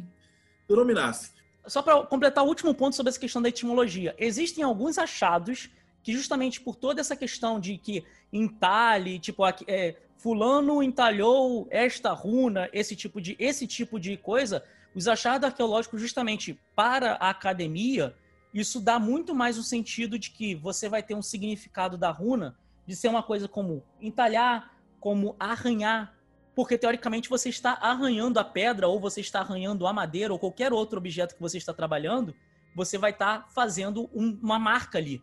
denominasse. 0.68 1.32
Só 1.68 1.82
para 1.82 2.02
completar 2.04 2.44
o 2.44 2.48
último 2.48 2.74
ponto 2.74 2.96
sobre 2.96 3.10
essa 3.10 3.20
questão 3.20 3.42
da 3.42 3.50
etimologia. 3.50 4.16
Existem 4.18 4.64
alguns 4.64 4.98
achados 4.98 5.70
que 6.02 6.14
justamente 6.14 6.60
por 6.60 6.76
toda 6.76 7.02
essa 7.02 7.16
questão 7.16 7.60
de 7.60 7.78
que 7.78 8.04
entalhe, 8.34 9.20
tipo, 9.20 9.44
é, 9.68 9.96
fulano 10.18 10.82
entalhou 10.82 11.68
esta 11.70 12.12
runa, 12.14 12.68
esse 12.74 12.96
tipo 12.96 13.22
de, 13.22 13.36
esse 13.38 13.68
tipo 13.68 14.00
de 14.00 14.18
coisa, 14.18 14.64
os 14.96 15.08
achados 15.08 15.46
arqueológicos 15.46 16.02
justamente 16.02 16.60
para 16.76 17.14
a 17.14 17.30
academia, 17.30 18.16
isso 18.54 18.82
dá 18.82 19.00
muito 19.00 19.34
mais 19.34 19.58
o 19.58 19.64
sentido 19.64 20.20
de 20.20 20.32
que 20.32 20.56
você 20.56 20.90
vai 20.90 21.02
ter 21.02 21.16
um 21.16 21.22
significado 21.22 21.98
da 21.98 22.12
runa 22.12 22.58
de 22.86 22.96
ser 22.96 23.08
uma 23.08 23.24
coisa 23.24 23.48
como 23.48 23.84
entalhar, 24.02 24.76
como 25.00 25.36
arranhar, 25.40 26.14
porque 26.54 26.78
teoricamente 26.78 27.30
você 27.30 27.50
está 27.50 27.74
arranhando 27.74 28.40
a 28.40 28.44
pedra 28.44 28.88
ou 28.88 29.00
você 29.00 29.22
está 29.22 29.40
arranhando 29.40 29.88
a 29.88 29.94
madeira 29.94 30.34
ou 30.34 30.40
qualquer 30.40 30.74
outro 30.74 30.98
objeto 30.98 31.36
que 31.36 31.42
você 31.42 31.58
está 31.58 31.74
trabalhando, 31.74 32.36
você 32.76 32.98
vai 32.98 33.12
estar 33.12 33.48
fazendo 33.50 34.10
um, 34.14 34.38
uma 34.42 34.60
marca 34.60 34.98
ali. 34.98 35.22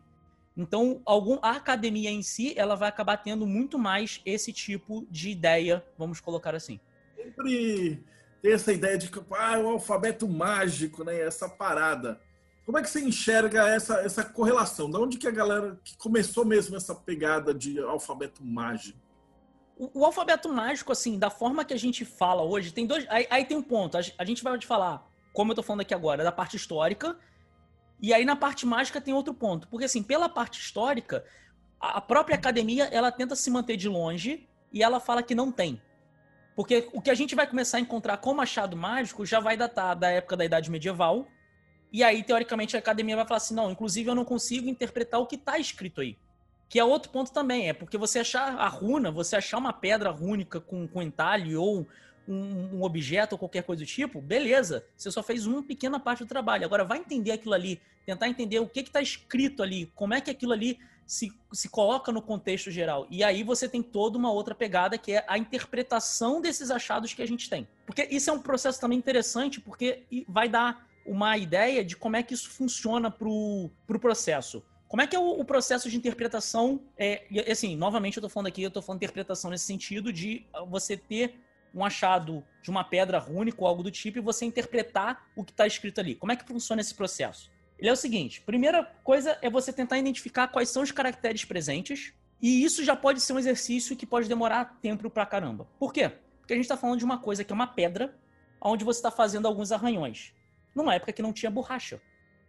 Então, 0.57 1.00
algum, 1.04 1.38
a 1.40 1.52
academia 1.52 2.11
em 2.11 2.22
si, 2.22 2.52
ela 2.57 2.74
vai 2.74 2.88
acabar 2.88 3.18
tendo 3.18 3.46
muito 3.46 3.78
mais 3.78 4.20
esse 4.24 4.52
tipo 4.52 5.07
de 5.11 5.31
ideia, 5.31 5.85
vamos 5.96 6.20
colocar 6.20 6.54
assim. 6.54 6.81
Sempre 7.14 8.02
tem 8.42 8.53
essa 8.53 8.72
ideia 8.72 8.96
de 8.96 9.09
que 9.09 9.20
ah, 9.33 9.59
o 9.59 9.68
alfabeto 9.68 10.29
mágico, 10.29 11.05
né? 11.05 11.20
Essa 11.20 11.48
parada. 11.48 12.20
Como 12.64 12.77
é 12.79 12.83
que 12.83 12.90
você 12.90 13.01
enxerga 13.01 13.66
essa, 13.66 14.01
essa 14.01 14.22
correlação? 14.22 14.90
Da 14.90 14.98
onde 14.98 15.16
que 15.16 15.27
a 15.27 15.31
galera 15.31 15.79
que 15.83 15.96
começou 15.96 16.44
mesmo 16.44 16.77
essa 16.77 16.94
pegada 16.94 17.55
de 17.55 17.81
alfabeto 17.81 18.44
mágico? 18.44 18.98
O, 19.77 20.01
o, 20.01 20.05
alfabeto 20.05 20.48
mágico, 20.48 20.92
assim, 20.92 21.18
da 21.18 21.31
forma 21.31 21.64
que 21.64 21.72
a 21.72 21.79
gente 21.79 22.05
fala 22.05 22.42
hoje, 22.42 22.72
tem 22.72 22.87
dois. 22.87 23.07
Aí, 23.09 23.27
aí 23.31 23.44
tem 23.44 23.57
um 23.57 23.62
ponto. 23.62 23.96
A, 23.96 24.01
a, 24.18 24.24
gente 24.24 24.44
vai 24.44 24.59
te 24.59 24.66
falar, 24.66 25.09
como 25.33 25.53
eu 25.53 25.57
tô 25.57 25.62
falando 25.62 25.81
aqui 25.81 25.94
agora, 25.94 26.22
da 26.22 26.33
parte 26.33 26.57
histórica. 26.57 27.16
E 28.01 28.12
aí 28.12 28.24
na 28.24 28.37
parte 28.37 28.66
mágica 28.66 29.01
tem 29.01 29.14
outro 29.14 29.33
ponto. 29.33 29.66
Porque, 29.68 29.87
assim, 29.87 30.03
pela 30.03 30.29
parte 30.29 30.61
histórica, 30.61 31.24
a, 31.81 31.98
a 31.98 32.01
própria 32.01 32.37
academia 32.37 32.85
ela 32.92 33.11
tenta 33.11 33.35
se 33.35 33.51
manter 33.51 33.77
de 33.77 33.88
longe 33.88 34.46
e 34.72 34.83
ela 34.83 35.01
fala 35.01 35.22
que 35.22 35.35
não 35.35 35.51
tem. 35.51 35.81
Porque 36.59 36.88
o 36.92 37.01
que 37.01 37.09
a 37.09 37.14
gente 37.14 37.37
vai 37.37 37.47
começar 37.47 37.77
a 37.77 37.81
encontrar 37.81 38.16
como 38.16 38.40
achado 38.40 38.77
mágico 38.77 39.25
já 39.25 39.38
vai 39.38 39.57
datar 39.57 39.94
da 39.94 40.11
época 40.11 40.37
da 40.37 40.44
Idade 40.44 40.68
Medieval 40.68 41.29
e 41.92 42.03
aí, 42.03 42.21
teoricamente, 42.25 42.75
a 42.75 42.81
academia 42.81 43.14
vai 43.14 43.25
falar 43.25 43.38
assim: 43.38 43.55
não, 43.55 43.71
inclusive 43.71 44.11
eu 44.11 44.14
não 44.16 44.25
consigo 44.25 44.68
interpretar 44.68 45.21
o 45.21 45.27
que 45.27 45.37
está 45.37 45.57
escrito 45.57 46.01
aí. 46.01 46.18
Que 46.68 46.81
é 46.81 46.85
outro 46.85 47.12
ponto 47.12 47.33
também, 47.33 47.68
é 47.68 47.73
porque 47.73 47.97
você 47.97 48.18
achar 48.18 48.57
a 48.57 48.66
runa, 48.66 49.09
você 49.12 49.37
achar 49.37 49.57
uma 49.57 49.73
pedra 49.73 50.11
rúnica 50.11 50.61
com, 50.61 50.88
com 50.88 51.01
entalhe 51.01 51.55
ou 51.55 51.87
um, 52.27 52.77
um, 52.77 52.83
objeto 52.83 53.35
ou 53.35 53.38
qualquer 53.38 53.62
coisa 53.62 53.85
do 53.85 53.87
tipo, 53.87 54.21
beleza, 54.21 54.85
você 54.97 55.12
só 55.12 55.23
fez 55.23 55.47
uma 55.47 55.62
pequena 55.62 56.01
parte 56.01 56.25
do 56.25 56.27
trabalho. 56.27 56.64
Agora 56.64 56.85
vai 56.85 56.99
entender 56.99 57.31
aquilo 57.31 57.55
ali, 57.55 57.81
tentar 58.05 58.29
entender 58.29 58.59
o 58.59 58.68
que 58.68 58.81
está 58.81 59.01
escrito 59.01 59.62
ali, 59.62 59.87
como 59.94 60.12
é 60.12 60.21
que 60.21 60.31
aquilo 60.31 60.53
ali 60.53 60.79
se, 61.09 61.33
se 61.51 61.71
coloca 61.71 62.12
no 62.12 62.21
contexto 62.21 62.71
geral. 62.71 63.07
E 63.11 63.25
aí 63.25 63.42
você 63.42 63.66
tem 63.66 63.83
toda 63.83 64.18
uma 64.18 64.31
outra 64.31 64.55
pegada 64.55 64.99
que 64.99 65.12
é 65.12 65.25
a 65.27 65.38
interpretação 65.38 66.38
desses 66.38 66.71
achados 66.71 67.14
que 67.14 67.23
a 67.23 67.27
gente 67.27 67.49
tem. 67.49 67.66
Porque 67.87 68.07
isso 68.11 68.29
é 68.29 68.33
um 68.33 68.38
processo 68.38 68.79
também 68.79 68.99
interessante, 68.99 69.59
porque 69.59 70.05
vai 70.29 70.51
dar 70.51 70.87
uma 71.07 71.38
ideia 71.38 71.83
de 71.83 71.97
como 71.97 72.16
é 72.16 72.23
que 72.23 72.35
isso 72.35 72.51
funciona 72.51 73.11
para 73.11 73.27
o 73.27 73.71
pro 73.87 73.99
processo. 73.99 74.62
Como 74.87 75.01
é 75.01 75.07
que 75.07 75.16
é 75.16 75.18
o, 75.18 75.40
o 75.40 75.44
processo 75.47 75.88
de 75.88 75.97
interpretação? 75.97 76.83
É, 76.99 77.25
assim, 77.51 77.75
novamente 77.75 78.18
eu 78.18 78.21
estou 78.21 78.31
falando 78.31 78.49
aqui, 78.49 78.62
eu 78.62 78.68
estou 78.68 78.83
falando 78.83 78.99
interpretação 78.99 79.51
nesse 79.51 79.64
sentido 79.64 80.12
de 80.12 80.44
você 80.68 80.94
ter 80.94 81.40
um 81.75 81.83
achado 81.83 82.44
de 82.62 82.71
uma 82.71 82.85
pedra 82.85 83.18
rúnica 83.18 83.62
ou 83.62 83.66
algo 83.66 83.83
do 83.83 83.90
tipo 83.90 84.18
e 84.18 84.21
você 84.21 84.44
interpretar 84.44 85.27
o 85.35 85.42
que 85.42 85.53
está 85.53 85.66
escrito 85.66 86.01
ali. 86.01 86.14
Como 86.14 86.33
é 86.33 86.37
que 86.37 86.44
funciona 86.44 86.83
esse 86.83 86.94
processo? 86.94 87.51
Ele 87.78 87.88
é 87.88 87.92
o 87.92 87.96
seguinte: 87.96 88.40
primeira 88.40 88.84
coisa 89.04 89.38
é 89.40 89.48
você 89.48 89.72
tentar 89.72 89.98
identificar 89.98 90.48
quais 90.48 90.68
são 90.68 90.82
os 90.82 90.90
caracteres 90.90 91.44
presentes, 91.44 92.12
e 92.40 92.64
isso 92.64 92.84
já 92.84 92.96
pode 92.96 93.20
ser 93.20 93.32
um 93.32 93.38
exercício 93.38 93.96
que 93.96 94.06
pode 94.06 94.28
demorar 94.28 94.78
tempo 94.80 95.08
pra 95.10 95.26
caramba. 95.26 95.66
Por 95.78 95.92
quê? 95.92 96.10
Porque 96.40 96.52
a 96.52 96.56
gente 96.56 96.64
está 96.64 96.76
falando 96.76 96.98
de 96.98 97.04
uma 97.04 97.18
coisa 97.18 97.44
que 97.44 97.52
é 97.52 97.54
uma 97.54 97.66
pedra, 97.66 98.14
onde 98.60 98.84
você 98.84 98.98
está 98.98 99.10
fazendo 99.10 99.46
alguns 99.46 99.72
arranhões 99.72 100.32
numa 100.74 100.94
época 100.94 101.12
que 101.12 101.22
não 101.22 101.32
tinha 101.32 101.50
borracha. 101.50 102.00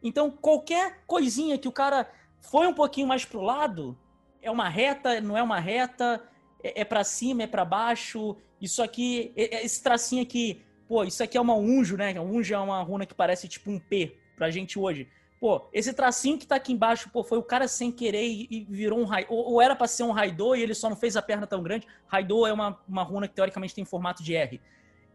Então, 0.02 0.32
qualquer 0.32 1.04
coisinha 1.06 1.58
que 1.58 1.68
o 1.68 1.72
cara 1.72 2.10
foi 2.40 2.68
um 2.68 2.74
pouquinho 2.74 3.08
mais 3.08 3.26
pro 3.26 3.42
lado, 3.42 3.98
é 4.42 4.50
uma 4.50 4.70
reta, 4.70 5.20
não 5.20 5.38
é 5.38 5.44
uma 5.44 5.60
reta, 5.60 6.24
é, 6.64 6.82
é 6.82 6.86
para 6.86 7.04
cima, 7.04 7.44
é 7.44 7.48
para 7.48 7.66
baixo. 7.66 8.38
Isso 8.62 8.82
aqui, 8.82 9.34
é, 9.36 9.58
é, 9.58 9.66
esse 9.66 9.82
tracinho 9.82 10.24
aqui, 10.24 10.62
pô, 10.88 11.04
isso 11.04 11.24
aqui 11.24 11.38
é 11.38 11.42
uma 11.42 11.56
unjo, 11.56 11.98
né? 11.98 12.18
Unjo 12.20 12.54
é 12.54 12.58
uma 12.58 12.82
runa 12.82 13.06
que 13.06 13.14
parece 13.14 13.48
tipo 13.48 13.70
um 13.70 13.80
P 13.80 14.16
pra 14.36 14.50
gente 14.50 14.80
hoje. 14.80 15.08
Pô, 15.40 15.70
esse 15.72 15.94
tracinho 15.94 16.38
que 16.38 16.46
tá 16.46 16.56
aqui 16.56 16.74
embaixo, 16.74 17.10
pô, 17.12 17.24
foi 17.24 17.38
o 17.38 17.44
cara 17.44 17.66
sem 17.68 17.92
querer 17.92 18.28
e, 18.28 18.48
e 18.52 18.68
virou 18.70 19.00
um 19.00 19.06
raio. 19.06 19.26
Ou, 19.30 19.62
era 19.62 19.74
pra 19.74 19.88
ser 19.88 20.04
um 20.04 20.12
Raidô 20.12 20.54
e 20.54 20.62
ele 20.62 20.74
só 20.74 20.90
não 20.90 20.98
fez 20.98 21.16
a 21.16 21.22
perna 21.22 21.48
tão 21.48 21.64
grande. 21.64 21.88
Raidô 22.08 22.46
é 22.46 22.52
uma, 22.52 22.78
uma 22.86 23.04
runa 23.04 23.28
que 23.28 23.36
teoricamente 23.36 23.74
tem 23.74 23.86
formato 23.86 24.22
de 24.22 24.36
R. 24.36 24.60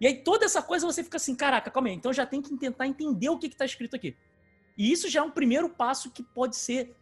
E 0.00 0.06
aí 0.06 0.16
toda 0.16 0.46
essa 0.46 0.62
coisa 0.62 0.86
você 0.86 1.04
fica 1.04 1.18
assim, 1.18 1.34
caraca, 1.34 1.70
calma 1.70 1.88
aí, 1.88 1.94
então 1.94 2.12
já 2.12 2.24
tem 2.24 2.40
que 2.40 2.56
tentar 2.56 2.86
entender 2.86 3.28
o 3.28 3.38
que 3.38 3.46
está 3.46 3.64
escrito 3.64 3.94
aqui. 3.94 4.16
E 4.76 4.90
isso 4.90 5.08
já 5.08 5.20
é 5.20 5.22
um 5.22 5.30
primeiro 5.30 5.68
passo 5.68 6.10
que 6.10 6.22
pode 6.22 6.56
ser 6.56 6.96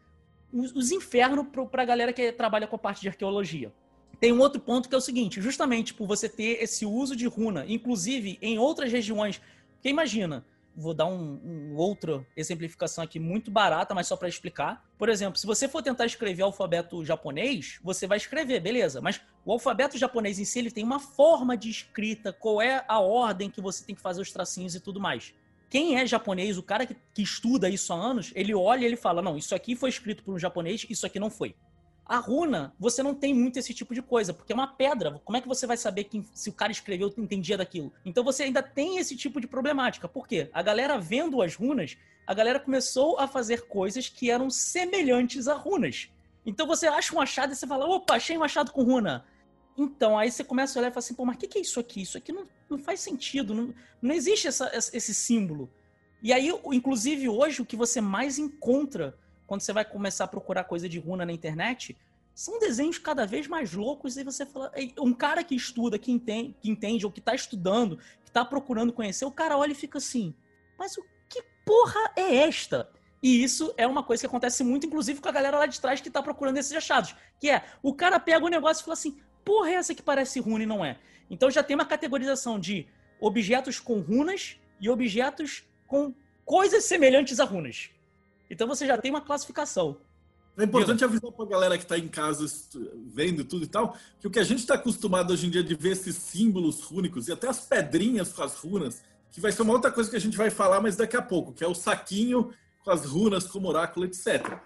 os, 0.53 0.75
os 0.75 0.91
infernos 0.91 1.47
para 1.71 1.83
a 1.83 1.87
galera 1.87 2.13
que 2.13 2.33
trabalha 2.33 2.67
com 2.67 2.77
a 2.77 2.79
parte 2.79 3.01
de 3.01 3.09
arqueologia. 3.09 3.73
Tem 4.21 4.33
um 4.33 4.41
outro 4.41 4.61
ponto 4.61 4.89
que 4.89 4.95
é 4.95 4.99
o 4.99 5.01
seguinte, 5.01 5.41
justamente 5.41 5.95
por 5.95 6.07
você 6.07 6.29
ter 6.29 6.63
esse 6.63 6.85
uso 6.85 7.17
de 7.17 7.27
runa, 7.27 7.65
inclusive 7.67 8.39
em 8.43 8.59
outras 8.59 8.93
regiões, 8.93 9.41
porque 9.75 9.89
imagina, 9.89 10.45
vou 10.77 10.95
dar 10.95 11.07
um, 11.07 11.41
um 11.45 11.77
outra 11.77 12.27
exemplificação 12.37 13.05
aqui 13.05 13.19
muito 13.19 13.51
barata, 13.51 13.95
mas 13.95 14.07
só 14.07 14.17
para 14.17 14.29
explicar. 14.29 14.85
Por 14.99 15.09
exemplo, 15.09 15.39
se 15.39 15.47
você 15.47 15.69
for 15.69 15.83
tentar 15.83 16.07
escrever 16.07 16.43
alfabeto 16.43 17.05
japonês, 17.05 17.79
você 17.83 18.07
vai 18.07 18.19
escrever, 18.19 18.61
beleza? 18.61 19.01
Mas 19.01 19.21
o 19.45 19.53
alfabeto 19.53 19.99
japonês 19.99 20.39
em 20.39 20.45
si 20.45 20.59
ele 20.59 20.71
tem 20.71 20.85
uma 20.85 20.99
forma 20.99 21.57
de 21.57 21.71
escrita, 21.71 22.33
qual 22.33 22.63
é 22.63 22.85
a 22.89 23.01
ordem 23.01 23.51
que 23.51 23.61
você 23.61 23.85
tem 23.85 23.95
que 23.95 24.01
fazer 24.01 24.23
os 24.23 24.33
tracinhos 24.33 24.75
e 24.75 24.81
tudo 24.81 25.01
mais. 25.01 25.35
Quem 25.69 25.97
é 25.99 26.07
japonês, 26.07 26.59
o 26.59 26.63
cara 26.63 26.85
que, 26.85 26.95
que 27.15 27.23
estuda 27.23 27.69
isso 27.69 27.93
há 27.93 27.97
anos, 27.97 28.31
ele 28.35 28.55
olha 28.55 28.83
e 28.83 28.85
ele 28.85 28.97
fala: 28.97 29.23
não, 29.23 29.39
isso 29.39 29.55
aqui 29.55 29.75
foi 29.75 29.89
escrito 29.89 30.23
por 30.23 30.35
um 30.35 30.39
japonês, 30.39 30.87
isso 30.91 31.07
aqui 31.07 31.19
não 31.19 31.31
foi. 31.31 31.55
A 32.05 32.19
runa, 32.19 32.75
você 32.79 33.03
não 33.03 33.15
tem 33.15 33.33
muito 33.33 33.59
esse 33.59 33.73
tipo 33.73 33.95
de 33.95 34.03
coisa, 34.03 34.35
porque 34.35 34.53
é 34.53 34.55
uma 34.55 34.67
pedra. 34.67 35.21
Como 35.25 35.37
é 35.37 35.41
que 35.41 35.49
você 35.49 35.67
vai 35.67 35.77
saber 35.77 36.05
que, 36.05 36.25
se 36.35 36.51
o 36.51 36.53
cara 36.53 36.73
escreveu 36.73 37.13
entendia 37.17 37.57
daquilo? 37.57 37.93
Então 38.05 38.25
você 38.25 38.45
ainda 38.45 38.63
tem 38.63 38.99
esse 38.99 39.17
tipo 39.17 39.41
de 39.41 39.47
problemática. 39.47 40.09
Por 40.09 40.27
quê? 40.27 40.51
A 40.53 40.63
galera 40.63 40.99
vendo 40.99 41.41
as 41.41 41.55
runas, 41.55 41.97
a 42.27 42.35
galera 42.35 42.59
começou 42.59 43.19
a 43.19 43.27
fazer 43.27 43.63
coisas 43.63 44.09
que 44.09 44.31
eram 44.31 44.51
semelhantes 44.51 45.49
a 45.49 45.55
runas. 45.55 46.09
Então 46.45 46.67
você 46.67 46.87
acha 46.87 47.15
um 47.15 47.21
achado 47.21 47.53
e 47.53 47.57
você 47.57 47.67
fala, 47.67 47.87
opa, 47.87 48.15
achei 48.15 48.37
um 48.37 48.43
achado 48.43 48.73
com 48.73 48.83
runa. 48.83 49.25
Então, 49.77 50.19
aí 50.19 50.31
você 50.31 50.45
começa 50.45 50.79
a 50.79 50.81
olhar 50.81 50.89
e 50.89 50.93
fala 50.93 50.99
assim, 50.99 51.15
pô, 51.15 51.25
mas 51.25 51.37
o 51.37 51.39
que, 51.39 51.47
que, 51.47 51.59
é 51.59 51.61
isso 51.63 51.81
aqui? 51.81 52.03
Isso 52.03 52.19
aqui 52.19 52.33
não, 52.33 52.47
não 52.69 52.79
faz 52.79 53.01
sentido, 53.01 53.55
não, 53.55 53.75
não 54.03 54.15
existe 54.15 54.49
essa, 54.49 54.71
esse 54.75 55.15
símbolo. 55.15 55.71
E 56.23 56.33
aí, 56.33 56.53
inclusive, 56.67 57.29
hoje, 57.29 57.63
o 57.63 57.67
que 57.67 57.75
você 57.75 58.01
mais 58.01 58.39
encontra 58.39 59.19
quando 59.53 59.61
você 59.61 59.73
vai 59.75 59.85
começar 59.85 60.25
a 60.25 60.29
procurar 60.29 60.65
coisa 60.65 60.89
de 60.89 60.99
runa 60.99 61.27
na 61.27 61.33
internet, 61.33 61.95
são 62.35 62.59
desenhos 62.59 62.97
cada 62.97 63.27
vez 63.27 63.47
mais 63.47 63.75
loucos 63.75 64.17
e 64.17 64.25
você 64.25 64.47
fala. 64.47 64.73
Um 64.99 65.13
cara 65.13 65.45
que 65.45 65.55
estuda, 65.55 65.99
que 65.99 66.11
entende, 66.11 66.57
que 66.59 66.71
entende 66.71 67.05
ou 67.05 67.13
que 67.13 67.19
está 67.19 67.35
estudando, 67.35 67.99
que 68.25 68.31
está 68.31 68.47
procurando 68.47 68.95
conhecer, 68.95 69.27
o 69.27 69.31
cara 69.31 69.59
olha 69.59 69.73
e 69.73 69.75
fica 69.75 69.99
assim: 69.99 70.35
mas 70.79 70.97
o 70.97 71.05
que 71.29 71.45
porra 71.67 72.01
é 72.17 72.37
esta? 72.37 72.89
E 73.23 73.45
isso 73.45 73.75
é 73.77 73.87
uma 73.87 74.03
coisa 74.03 74.23
que 74.23 74.27
acontece 74.27 74.65
muito, 74.65 74.87
inclusive, 74.87 75.21
com 75.21 75.29
a 75.29 75.33
galera 75.33 75.59
lá 75.59 75.67
de 75.67 75.79
trás 75.79 76.01
que 76.01 76.09
está 76.09 76.23
procurando 76.23 76.57
esses 76.57 76.73
achados. 76.73 77.15
Que 77.39 77.51
é, 77.51 77.63
o 77.83 77.93
cara 77.93 78.19
pega 78.19 78.47
o 78.47 78.49
negócio 78.49 78.81
e 78.81 78.85
fala 78.87 78.95
assim: 78.95 79.19
porra, 79.45 79.69
é 79.69 79.75
essa 79.75 79.95
que 79.95 80.03
parece 80.03 80.41
runa 80.41 80.63
e 80.63 80.67
não 80.67 80.83
é? 80.83 80.99
Então 81.29 81.51
já 81.51 81.63
tem 81.63 81.75
uma 81.75 81.85
categorização 81.85 82.59
de 82.59 82.87
objetos 83.21 83.79
com 83.79 84.01
runas 84.01 84.59
e 84.81 84.89
objetos 84.89 85.63
com 85.87 86.15
coisas 86.43 86.85
semelhantes 86.85 87.39
a 87.39 87.45
runas. 87.45 87.91
Então 88.53 88.69
você 88.69 88.87
já 88.87 88.99
tem 88.99 89.11
uma 89.11 89.23
classificação. 89.23 89.97
É 90.59 90.65
importante 90.65 91.03
avisar 91.03 91.33
para 91.33 91.47
a 91.47 91.49
galera 91.49 91.79
que 91.79 91.85
está 91.85 91.99
em 91.99 92.07
casa 92.07 92.45
vendo 93.07 93.43
tudo 93.43 93.65
e 93.65 93.67
tal, 93.67 93.97
que 94.21 94.27
o 94.27 94.31
que 94.31 94.39
a 94.39 94.45
gente 94.45 94.59
está 94.59 94.75
acostumado 94.75 95.33
hoje 95.33 95.47
em 95.47 95.51
dia 95.51 95.65
de 95.65 95.75
ver 95.75 95.93
esses 95.93 96.15
símbolos 96.17 96.83
rúnicos 96.83 97.27
e 97.27 97.33
até 97.33 97.49
as 97.49 97.61
pedrinhas 97.61 98.31
com 98.35 98.43
as 98.43 98.55
runas, 98.57 99.03
que 99.31 99.41
vai 99.41 99.51
ser 99.51 99.63
uma 99.63 99.73
outra 99.73 99.91
coisa 99.91 100.11
que 100.11 100.17
a 100.17 100.21
gente 100.21 100.37
vai 100.37 100.51
falar, 100.51 100.83
mas 100.83 100.97
daqui 100.97 101.17
a 101.17 101.23
pouco, 101.23 101.55
que 101.55 101.65
é 101.65 101.67
o 101.67 101.75
saquinho 101.75 102.53
com 102.85 102.91
as 102.91 103.07
runas 103.07 103.47
como 103.47 103.69
oráculo, 103.69 104.05
etc. 104.05 104.61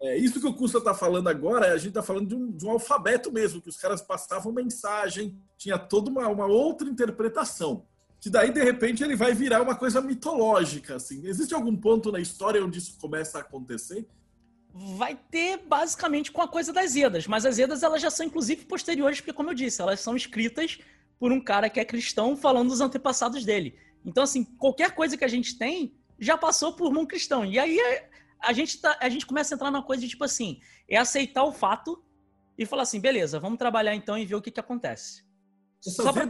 É, 0.00 0.16
isso 0.16 0.40
que 0.40 0.46
o 0.46 0.54
Custa 0.54 0.78
está 0.78 0.94
falando 0.94 1.26
agora, 1.26 1.72
a 1.72 1.76
gente 1.76 1.88
está 1.88 2.02
falando 2.02 2.28
de 2.28 2.36
um, 2.36 2.52
de 2.52 2.64
um, 2.64 2.70
alfabeto 2.70 3.32
mesmo, 3.32 3.60
que 3.60 3.68
os 3.68 3.76
caras 3.76 4.00
passavam 4.00 4.52
mensagem, 4.52 5.36
tinha 5.58 5.76
toda 5.76 6.08
uma, 6.08 6.28
uma 6.28 6.46
outra 6.46 6.88
interpretação 6.88 7.84
que 8.22 8.30
daí 8.30 8.52
de 8.52 8.62
repente 8.62 9.02
ele 9.02 9.16
vai 9.16 9.34
virar 9.34 9.60
uma 9.60 9.74
coisa 9.74 10.00
mitológica, 10.00 10.94
assim. 10.94 11.26
Existe 11.26 11.52
algum 11.54 11.76
ponto 11.76 12.12
na 12.12 12.20
história 12.20 12.64
onde 12.64 12.78
isso 12.78 12.96
começa 13.00 13.38
a 13.38 13.40
acontecer? 13.40 14.08
Vai 14.72 15.18
ter 15.28 15.56
basicamente 15.56 16.30
com 16.30 16.40
a 16.40 16.46
coisa 16.46 16.72
das 16.72 16.94
Edas, 16.94 17.26
mas 17.26 17.44
as 17.44 17.58
Edas 17.58 17.82
elas 17.82 18.00
já 18.00 18.10
são 18.10 18.24
inclusive 18.24 18.64
posteriores, 18.64 19.20
porque 19.20 19.32
como 19.32 19.50
eu 19.50 19.54
disse, 19.54 19.82
elas 19.82 19.98
são 19.98 20.14
escritas 20.14 20.78
por 21.18 21.32
um 21.32 21.40
cara 21.40 21.68
que 21.68 21.80
é 21.80 21.84
cristão 21.84 22.36
falando 22.36 22.68
dos 22.68 22.80
antepassados 22.80 23.44
dele. 23.44 23.76
Então 24.06 24.22
assim, 24.22 24.44
qualquer 24.44 24.92
coisa 24.92 25.16
que 25.16 25.24
a 25.24 25.28
gente 25.28 25.58
tem 25.58 25.92
já 26.16 26.38
passou 26.38 26.74
por 26.74 26.96
um 26.96 27.04
cristão. 27.04 27.44
E 27.44 27.58
aí 27.58 27.76
a 28.40 28.52
gente 28.52 28.80
tá, 28.80 28.96
a 29.00 29.08
gente 29.08 29.26
começa 29.26 29.52
a 29.52 29.56
entrar 29.56 29.72
numa 29.72 29.82
coisa 29.82 30.00
de 30.00 30.08
tipo 30.08 30.22
assim, 30.22 30.60
é 30.88 30.96
aceitar 30.96 31.42
o 31.42 31.52
fato 31.52 32.00
e 32.56 32.64
falar 32.64 32.84
assim, 32.84 33.00
beleza, 33.00 33.40
vamos 33.40 33.58
trabalhar 33.58 33.96
então 33.96 34.16
e 34.16 34.24
ver 34.24 34.36
o 34.36 34.40
que 34.40 34.52
que 34.52 34.60
acontece. 34.60 35.24
Essas 35.84 35.96
Só 35.96 36.12
pra... 36.12 36.24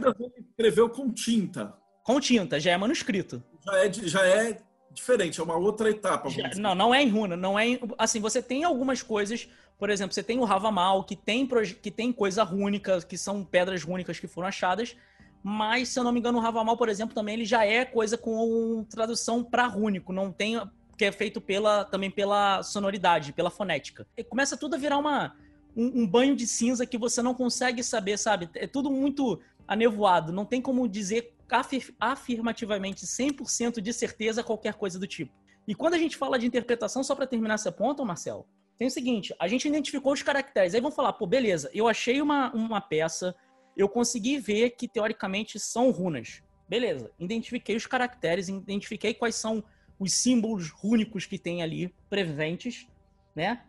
escreveu 0.49 0.89
com 0.89 1.13
tinta 1.13 1.82
com 2.03 2.19
tinta, 2.19 2.59
já 2.59 2.71
é 2.71 2.77
manuscrito. 2.77 3.41
Já 3.65 3.77
é, 3.77 3.93
já 3.93 4.27
é 4.27 4.57
diferente, 4.91 5.39
é 5.39 5.43
uma 5.43 5.55
outra 5.55 5.89
etapa. 5.89 6.29
Já, 6.29 6.49
não, 6.55 6.75
não 6.75 6.93
é 6.93 7.01
em 7.01 7.09
runa, 7.09 7.35
não 7.35 7.57
é 7.57 7.67
em, 7.67 7.79
assim, 7.97 8.19
você 8.19 8.41
tem 8.41 8.63
algumas 8.63 9.01
coisas, 9.01 9.47
por 9.77 9.89
exemplo, 9.89 10.13
você 10.13 10.21
tem 10.21 10.37
o 10.37 10.43
Ravamal, 10.43 11.03
que 11.03 11.15
tem 11.15 11.47
que 11.81 11.89
tem 11.89 12.11
coisa 12.11 12.43
rúnica, 12.43 13.01
que 13.01 13.17
são 13.17 13.43
pedras 13.43 13.83
rúnicas 13.83 14.19
que 14.19 14.27
foram 14.27 14.47
achadas, 14.47 14.95
mas 15.41 15.89
se 15.89 15.99
eu 15.99 16.03
não 16.03 16.11
me 16.11 16.19
engano, 16.19 16.37
o 16.37 16.41
Ravamal, 16.41 16.77
por 16.77 16.89
exemplo, 16.89 17.15
também 17.15 17.35
ele 17.35 17.45
já 17.45 17.65
é 17.65 17.83
coisa 17.83 18.17
com 18.17 18.85
tradução 18.89 19.43
para 19.43 19.65
rúnico, 19.65 20.13
não 20.13 20.31
tem 20.31 20.61
que 20.97 21.05
é 21.05 21.11
feito 21.11 21.41
pela, 21.41 21.83
também 21.83 22.11
pela 22.11 22.61
sonoridade, 22.61 23.33
pela 23.33 23.49
fonética. 23.49 24.05
E 24.15 24.23
começa 24.23 24.55
tudo 24.55 24.75
a 24.75 24.77
virar 24.77 24.97
uma, 24.99 25.35
um, 25.75 26.03
um, 26.03 26.07
banho 26.07 26.35
de 26.35 26.45
cinza 26.45 26.85
que 26.85 26.99
você 26.99 27.21
não 27.21 27.33
consegue 27.33 27.83
saber, 27.83 28.17
sabe? 28.17 28.47
É 28.53 28.67
tudo 28.67 28.91
muito 28.91 29.39
anevoado, 29.67 30.31
não 30.31 30.45
tem 30.45 30.61
como 30.61 30.87
dizer 30.87 31.32
afir 31.49 31.95
afirmativamente 31.99 33.05
100% 33.05 33.79
de 33.79 33.93
certeza 33.93 34.43
qualquer 34.43 34.73
coisa 34.73 34.97
do 34.99 35.07
tipo. 35.07 35.31
E 35.67 35.73
quando 35.73 35.93
a 35.93 35.97
gente 35.97 36.17
fala 36.17 36.37
de 36.37 36.45
interpretação, 36.45 37.03
só 37.03 37.15
para 37.15 37.27
terminar 37.27 37.55
esse 37.55 37.71
ponto, 37.71 38.05
Marcelo, 38.05 38.45
tem 38.77 38.87
o 38.87 38.91
seguinte, 38.91 39.33
a 39.39 39.47
gente 39.47 39.67
identificou 39.67 40.13
os 40.13 40.21
caracteres, 40.21 40.73
aí 40.73 40.81
vão 40.81 40.91
falar, 40.91 41.13
pô, 41.13 41.25
beleza, 41.25 41.69
eu 41.73 41.87
achei 41.87 42.21
uma, 42.21 42.51
uma 42.53 42.81
peça, 42.81 43.35
eu 43.77 43.87
consegui 43.87 44.37
ver 44.39 44.71
que 44.71 44.87
teoricamente 44.87 45.59
são 45.59 45.91
runas. 45.91 46.43
Beleza, 46.67 47.11
identifiquei 47.19 47.75
os 47.75 47.85
caracteres, 47.85 48.49
identifiquei 48.49 49.13
quais 49.13 49.35
são 49.35 49.63
os 49.99 50.13
símbolos 50.13 50.69
rúnicos 50.69 51.25
que 51.25 51.37
tem 51.37 51.61
ali 51.61 51.93
presentes, 52.09 52.87
né? 53.35 53.63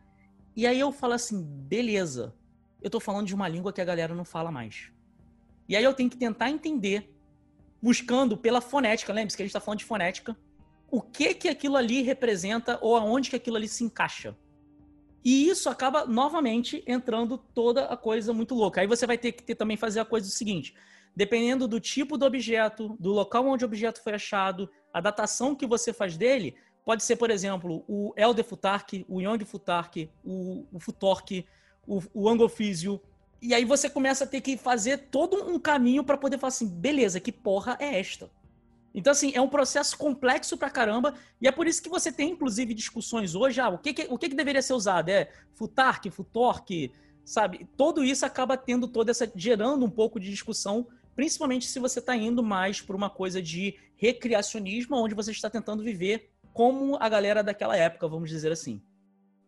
E 0.57 0.67
aí 0.67 0.81
eu 0.81 0.91
falo 0.91 1.13
assim, 1.13 1.43
beleza, 1.43 2.35
eu 2.83 2.91
tô 2.91 3.01
falando 3.01 3.27
de 3.27 3.35
uma 3.35 3.49
língua 3.49 3.73
que 3.73 3.81
a 3.81 3.85
galera 3.85 4.15
não 4.15 4.25
fala 4.25 4.51
mais. 4.51 4.91
E 5.69 5.77
aí 5.77 5.85
eu 5.85 5.95
tenho 5.95 6.11
que 6.11 6.17
tentar 6.17 6.51
entender, 6.51 7.14
buscando 7.85 8.35
pela 8.35 8.63
fonética, 8.63 9.13
lembre-se 9.13 9.37
que 9.37 9.43
a 9.43 9.47
gente 9.47 9.53
tá 9.53 9.61
falando 9.61 9.81
de 9.81 9.85
fonética, 9.85 10.35
o 10.91 11.03
que 11.03 11.35
que 11.35 11.51
aquilo 11.51 11.77
ali 11.77 12.01
representa 12.01 12.79
ou 12.81 12.97
aonde 12.97 13.29
que 13.29 13.37
aquilo 13.37 13.59
ali 13.59 13.69
se 13.69 13.85
encaixa. 13.85 14.35
E 15.23 15.51
isso 15.51 15.69
acaba 15.69 16.07
novamente 16.07 16.83
entrando 16.87 17.37
toda 17.37 17.85
a 17.85 17.95
coisa 17.97 18.33
muito 18.33 18.55
louca. 18.55 18.81
Aí 18.81 18.87
você 18.87 19.07
vai 19.07 19.19
ter 19.19 19.33
que 19.33 19.43
ter, 19.43 19.55
também 19.55 19.77
fazer 19.77 20.01
a 20.01 20.05
coisa 20.05 20.27
do 20.27 20.33
seguinte: 20.33 20.75
dependendo 21.15 21.69
do 21.69 21.79
tipo 21.79 22.17
do 22.17 22.25
objeto, 22.25 22.97
do 22.99 23.13
local 23.13 23.47
onde 23.47 23.67
o 23.67 23.69
objeto 23.69 24.03
foi 24.03 24.15
achado, 24.15 24.71
a 24.91 24.99
datação 24.99 25.55
que 25.55 25.67
você 25.67 25.93
faz 25.93 26.17
dele, 26.17 26.57
pode 26.87 27.05
ser, 27.05 27.17
por 27.17 27.31
exemplo, 27.31 27.85
o 27.87 28.15
Elder 28.17 28.47
Futark, 28.47 29.05
o 29.07 29.21
Young 29.21 29.45
Futark, 29.45 30.09
o, 30.25 30.67
o 30.73 30.81
Futork, 30.81 31.47
o, 31.87 32.01
o. 32.15 33.01
E 33.45 33.53
aí 33.53 33.63
você 33.63 33.91
começa 33.91 34.25
a 34.25 34.27
ter 34.27 34.41
que 34.41 34.57
fazer 34.57 34.97
todo 35.11 35.47
um 35.47 35.59
caminho 35.59 36.03
para 36.03 36.17
poder 36.17 36.39
falar 36.39 36.49
assim, 36.49 36.67
beleza, 36.67 37.21
que 37.21 37.31
porra 37.31 37.77
é 37.79 38.01
esta? 38.01 38.31
Então, 38.95 39.11
assim, 39.11 39.33
é 39.35 39.41
um 39.41 39.49
processo 39.49 39.99
complexo 39.99 40.57
pra 40.57 40.71
caramba, 40.71 41.13
e 41.43 41.47
é 41.47 41.53
por 41.53 41.67
isso 41.67 41.83
que 41.83 41.91
você 41.91 42.11
tem, 42.11 42.31
inclusive, 42.31 42.73
discussões 42.73 43.35
hoje, 43.35 43.61
ah, 43.61 43.69
o 43.69 43.77
que, 43.77 43.93
que 43.93 44.07
o 44.09 44.17
que, 44.17 44.31
que 44.31 44.35
deveria 44.35 44.63
ser 44.63 44.73
usado? 44.73 45.11
É 45.11 45.31
Futark, 45.53 46.11
Futork, 46.11 46.91
sabe? 47.23 47.69
Tudo 47.77 48.03
isso 48.03 48.25
acaba 48.25 48.57
tendo 48.57 48.89
toda 48.89 49.11
essa, 49.11 49.31
gerando 49.37 49.85
um 49.85 49.91
pouco 49.91 50.19
de 50.19 50.31
discussão 50.31 50.87
principalmente 51.15 51.67
se 51.67 51.79
você 51.79 51.99
está 51.99 52.17
indo 52.17 52.43
mais 52.43 52.81
para 52.81 52.97
uma 52.97 53.11
coisa 53.11 53.41
de 53.41 53.77
recreacionismo, 53.97 54.97
onde 54.97 55.15
você 55.15 55.31
está 55.31 55.49
tentando 55.49 55.83
viver 55.83 56.31
como 56.53 56.97
a 57.01 57.09
galera 57.09 57.43
daquela 57.43 57.77
época, 57.77 58.09
vamos 58.09 58.31
dizer 58.31 58.51
assim. 58.53 58.83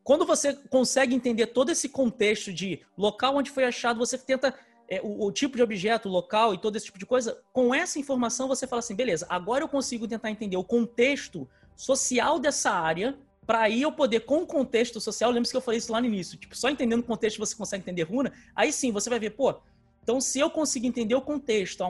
Quando 0.07 0.25
você 0.25 0.55
consegue 0.71 1.17
entender 1.17 1.49
todo 1.49 1.69
esse 1.69 1.89
contexto 1.89 2.53
de 2.53 2.81
local 2.97 3.35
onde 3.35 3.51
foi 3.51 3.65
achado, 3.65 3.99
você 3.99 4.17
tenta 4.17 4.55
é, 4.89 5.01
o, 5.03 5.27
o, 5.27 5.33
tipo 5.33 5.57
de 5.57 5.65
objeto, 5.65 6.09
o 6.09 6.13
local 6.13 6.55
e 6.55 6.59
todo 6.59 6.77
esse 6.77 6.87
tipo 6.87 6.97
de 6.97 7.05
coisa, 7.05 7.43
com 7.53 7.75
essa 7.75 7.99
informação 7.99 8.47
você 8.47 8.69
fala 8.69 8.79
assim, 8.79 8.95
beleza, 8.95 9.27
agora 9.29 9.65
eu 9.65 9.69
consigo 9.69 10.07
tentar 10.07 10.31
entender 10.31 10.57
o 10.57 10.63
contexto 10.63 11.49
social 11.75 12.39
dessa 12.39 12.71
área, 12.71 13.19
para 13.45 13.63
aí 13.63 13.83
eu 13.83 13.91
poder, 13.91 14.21
com 14.21 14.43
o 14.43 14.47
contexto 14.47 15.01
social, 15.01 15.29
lembra 15.33 15.51
que 15.51 15.57
eu 15.57 15.61
falei 15.61 15.79
isso 15.79 15.91
lá 15.91 16.01
no 16.01 16.07
início, 16.07 16.39
tipo, 16.39 16.57
só 16.57 16.71
entendendo 16.71 17.01
o 17.01 17.03
contexto 17.03 17.39
você 17.39 17.57
consegue 17.57 17.83
entender 17.83 18.05
runa, 18.05 18.33
aí 18.55 18.73
sim 18.73 18.93
você 18.93 19.11
vai 19.11 19.19
ver, 19.19 19.31
pô, 19.31 19.57
então, 20.05 20.21
se 20.21 20.39
eu 20.39 20.49
conseguir 20.49 20.87
entender 20.87 21.17
o 21.17 21.21
contexto 21.21 21.83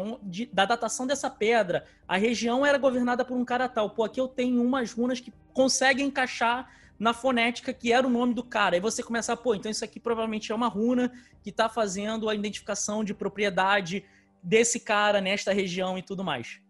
da 0.50 0.64
datação 0.64 1.06
dessa 1.06 1.28
pedra, 1.28 1.84
a 2.08 2.16
região 2.16 2.64
era 2.64 2.78
governada 2.78 3.26
por 3.26 3.36
um 3.36 3.44
cara 3.44 3.68
tal. 3.68 3.90
Pô, 3.90 4.04
aqui 4.04 4.18
eu 4.18 4.26
tenho 4.26 4.62
umas 4.62 4.90
runas 4.90 5.20
que 5.20 5.30
conseguem 5.52 6.06
encaixar 6.06 6.66
na 6.98 7.12
fonética 7.12 7.72
que 7.72 7.92
era 7.92 8.06
o 8.06 8.10
nome 8.10 8.34
do 8.34 8.42
cara. 8.42 8.76
Aí 8.76 8.80
você 8.80 9.02
começa 9.02 9.32
a, 9.32 9.36
pô, 9.36 9.54
então 9.54 9.70
isso 9.70 9.84
aqui 9.84 10.00
provavelmente 10.00 10.52
é 10.52 10.54
uma 10.54 10.68
runa 10.68 11.12
que 11.42 11.50
está 11.50 11.68
fazendo 11.68 12.28
a 12.28 12.34
identificação 12.34 13.04
de 13.04 13.14
propriedade 13.14 14.04
desse 14.42 14.80
cara 14.80 15.20
nesta 15.20 15.52
região 15.52 15.98
e 15.98 16.02
tudo 16.02 16.24
mais. 16.24 16.60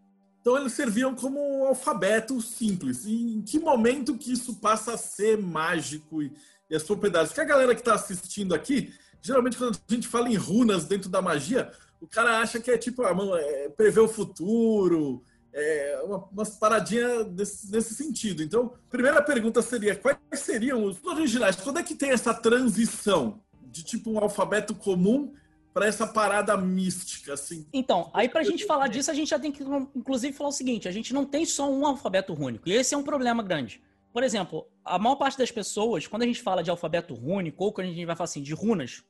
Então 0.41 0.57
eles 0.57 0.73
serviam 0.73 1.13
como 1.13 1.39
um 1.39 1.65
alfabeto 1.65 2.41
simples. 2.41 3.05
E 3.05 3.35
em 3.35 3.41
que 3.41 3.59
momento 3.59 4.17
que 4.17 4.31
isso 4.31 4.55
passa 4.55 4.93
a 4.93 4.97
ser 4.97 5.37
mágico 5.37 6.21
e, 6.21 6.31
e 6.69 6.75
as 6.75 6.83
propriedades? 6.83 7.29
Porque 7.29 7.41
a 7.41 7.45
galera 7.45 7.75
que 7.75 7.81
está 7.81 7.95
assistindo 7.95 8.55
aqui 8.55 8.93
geralmente 9.21 9.57
quando 9.57 9.75
a 9.75 9.93
gente 9.93 10.07
fala 10.07 10.29
em 10.29 10.35
runas 10.35 10.85
dentro 10.85 11.09
da 11.09 11.21
magia, 11.21 11.71
o 11.99 12.07
cara 12.07 12.39
acha 12.39 12.59
que 12.59 12.71
é 12.71 12.77
tipo, 12.77 13.03
ah, 13.03 13.15
é, 13.39 13.69
prever 13.69 13.99
o 13.99 14.07
futuro, 14.07 15.23
é, 15.57 15.99
uma, 16.03 16.17
umas 16.31 16.51
paradinhas 16.51 17.25
desse, 17.29 17.71
desse, 17.71 17.95
sentido. 17.95 18.43
Então, 18.43 18.73
primeira 18.89 19.21
pergunta 19.23 19.61
seria: 19.63 19.95
quais 19.95 20.17
seriam 20.35 20.83
os 20.83 21.03
originais? 21.03 21.55
Quando 21.55 21.79
é 21.79 21.83
que 21.83 21.95
tem 21.95 22.11
essa 22.11 22.31
transição 22.31 23.41
de 23.63 23.83
tipo 23.83 24.11
um 24.11 24.19
alfabeto 24.19 24.75
comum 24.75 25.33
para 25.73 25.87
essa 25.87 26.05
parada 26.05 26.55
mística, 26.55 27.33
assim? 27.33 27.67
Então, 27.73 28.11
aí 28.13 28.29
para 28.29 28.41
a 28.41 28.43
gente 28.43 28.65
falar 28.65 28.87
disso, 28.87 29.09
a 29.09 29.15
gente 29.15 29.29
já 29.29 29.39
tem 29.39 29.51
que, 29.51 29.63
inclusive, 29.95 30.31
falar 30.31 30.49
o 30.49 30.53
seguinte: 30.53 30.87
a 30.87 30.91
gente 30.91 31.11
não 31.11 31.25
tem 31.25 31.43
só 31.43 31.67
um 31.69 31.87
alfabeto 31.87 32.33
único, 32.33 32.69
e 32.69 32.73
esse 32.73 32.93
é 32.93 32.97
um 32.97 33.03
problema 33.03 33.41
grande. 33.41 33.81
Por 34.13 34.23
exemplo, 34.23 34.67
a 34.85 34.99
maior 34.99 35.15
parte 35.15 35.39
das 35.39 35.51
pessoas, 35.51 36.05
quando 36.05 36.21
a 36.21 36.25
gente 36.25 36.41
fala 36.41 36.63
de 36.63 36.69
alfabeto 36.69 37.15
rúnico, 37.15 37.63
ou 37.63 37.73
quando 37.73 37.87
a 37.87 37.89
gente 37.89 38.05
vai 38.05 38.15
falar 38.15 38.25
assim, 38.25 38.43
de 38.43 38.53
runas, 38.53 39.03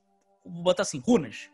vou 0.46 0.64
botar 0.64 0.84
assim, 0.84 1.00
runas, 1.00 1.50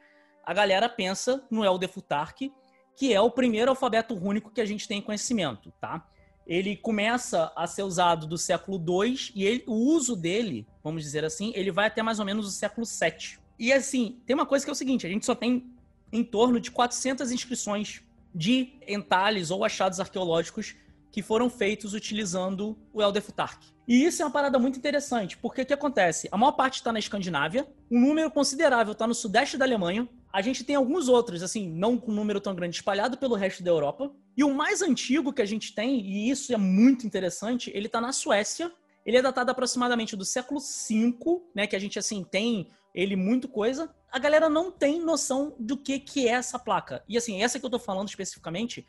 a 0.45 0.53
galera 0.53 0.87
pensa 0.87 1.43
no 1.49 1.63
Elder 1.63 1.89
Futark, 1.89 2.51
que 2.95 3.13
é 3.13 3.19
o 3.19 3.31
primeiro 3.31 3.71
alfabeto 3.71 4.13
rúnico 4.13 4.51
que 4.51 4.61
a 4.61 4.65
gente 4.65 4.87
tem 4.87 5.01
conhecimento, 5.01 5.71
tá? 5.79 6.07
Ele 6.45 6.75
começa 6.75 7.51
a 7.55 7.65
ser 7.65 7.83
usado 7.83 8.27
do 8.27 8.37
século 8.37 8.77
II 8.77 9.31
e 9.33 9.45
ele, 9.45 9.63
o 9.65 9.73
uso 9.73 10.15
dele, 10.15 10.67
vamos 10.83 11.03
dizer 11.03 11.23
assim, 11.23 11.53
ele 11.55 11.71
vai 11.71 11.87
até 11.87 12.03
mais 12.03 12.19
ou 12.19 12.25
menos 12.25 12.45
o 12.45 12.51
século 12.51 12.85
VII. 12.85 13.39
E 13.57 13.71
assim, 13.71 14.21
tem 14.25 14.33
uma 14.33 14.45
coisa 14.45 14.65
que 14.65 14.69
é 14.69 14.73
o 14.73 14.75
seguinte, 14.75 15.07
a 15.07 15.09
gente 15.09 15.25
só 15.25 15.33
tem 15.33 15.71
em 16.11 16.23
torno 16.23 16.59
de 16.59 16.69
400 16.69 17.31
inscrições 17.31 18.01
de 18.35 18.73
entalhes 18.87 19.51
ou 19.51 19.63
achados 19.63 19.99
arqueológicos 19.99 20.75
que 21.11 21.21
foram 21.21 21.49
feitos 21.49 21.93
utilizando 21.93 22.77
o 22.91 23.01
Elder 23.01 23.21
Futark. 23.21 23.73
E 23.87 24.03
isso 24.03 24.21
é 24.21 24.25
uma 24.25 24.31
parada 24.31 24.57
muito 24.57 24.79
interessante, 24.79 25.37
porque 25.37 25.61
o 25.61 25.65
que 25.65 25.73
acontece? 25.73 26.27
A 26.31 26.37
maior 26.37 26.53
parte 26.53 26.75
está 26.75 26.91
na 26.91 26.99
Escandinávia, 26.99 27.67
um 27.91 27.99
número 27.99 28.31
considerável 28.31 28.93
está 28.93 29.05
no 29.05 29.13
sudeste 29.13 29.57
da 29.57 29.65
Alemanha, 29.65 30.07
a 30.33 30.41
gente 30.41 30.63
tem 30.63 30.75
alguns 30.75 31.07
outros, 31.07 31.43
assim, 31.43 31.69
não 31.69 31.97
com 31.97 32.11
número 32.11 32.41
tão 32.41 32.55
grande, 32.55 32.75
espalhado 32.75 33.17
pelo 33.17 33.35
resto 33.35 33.63
da 33.63 33.69
Europa. 33.69 34.11
E 34.35 34.43
o 34.43 34.53
mais 34.53 34.81
antigo 34.81 35.31
que 35.31 35.41
a 35.41 35.45
gente 35.45 35.75
tem, 35.75 36.01
e 36.01 36.29
isso 36.29 36.51
é 36.51 36.57
muito 36.57 37.05
interessante, 37.05 37.71
ele 37.73 37.85
está 37.85 38.01
na 38.01 38.11
Suécia. 38.11 38.71
Ele 39.05 39.17
é 39.17 39.21
datado 39.21 39.51
aproximadamente 39.51 40.15
do 40.15 40.25
século 40.25 40.59
V, 40.59 41.41
né? 41.53 41.67
Que 41.67 41.75
a 41.75 41.79
gente, 41.79 41.99
assim, 41.99 42.23
tem 42.23 42.71
ele 42.95 43.15
muito 43.15 43.47
coisa. 43.47 43.93
A 44.11 44.17
galera 44.17 44.49
não 44.49 44.71
tem 44.71 44.99
noção 44.99 45.55
do 45.59 45.77
que, 45.77 45.99
que 45.99 46.27
é 46.27 46.31
essa 46.31 46.57
placa. 46.57 47.03
E, 47.07 47.17
assim, 47.17 47.41
essa 47.43 47.59
que 47.59 47.65
eu 47.65 47.67
estou 47.67 47.79
falando 47.79 48.07
especificamente 48.07 48.85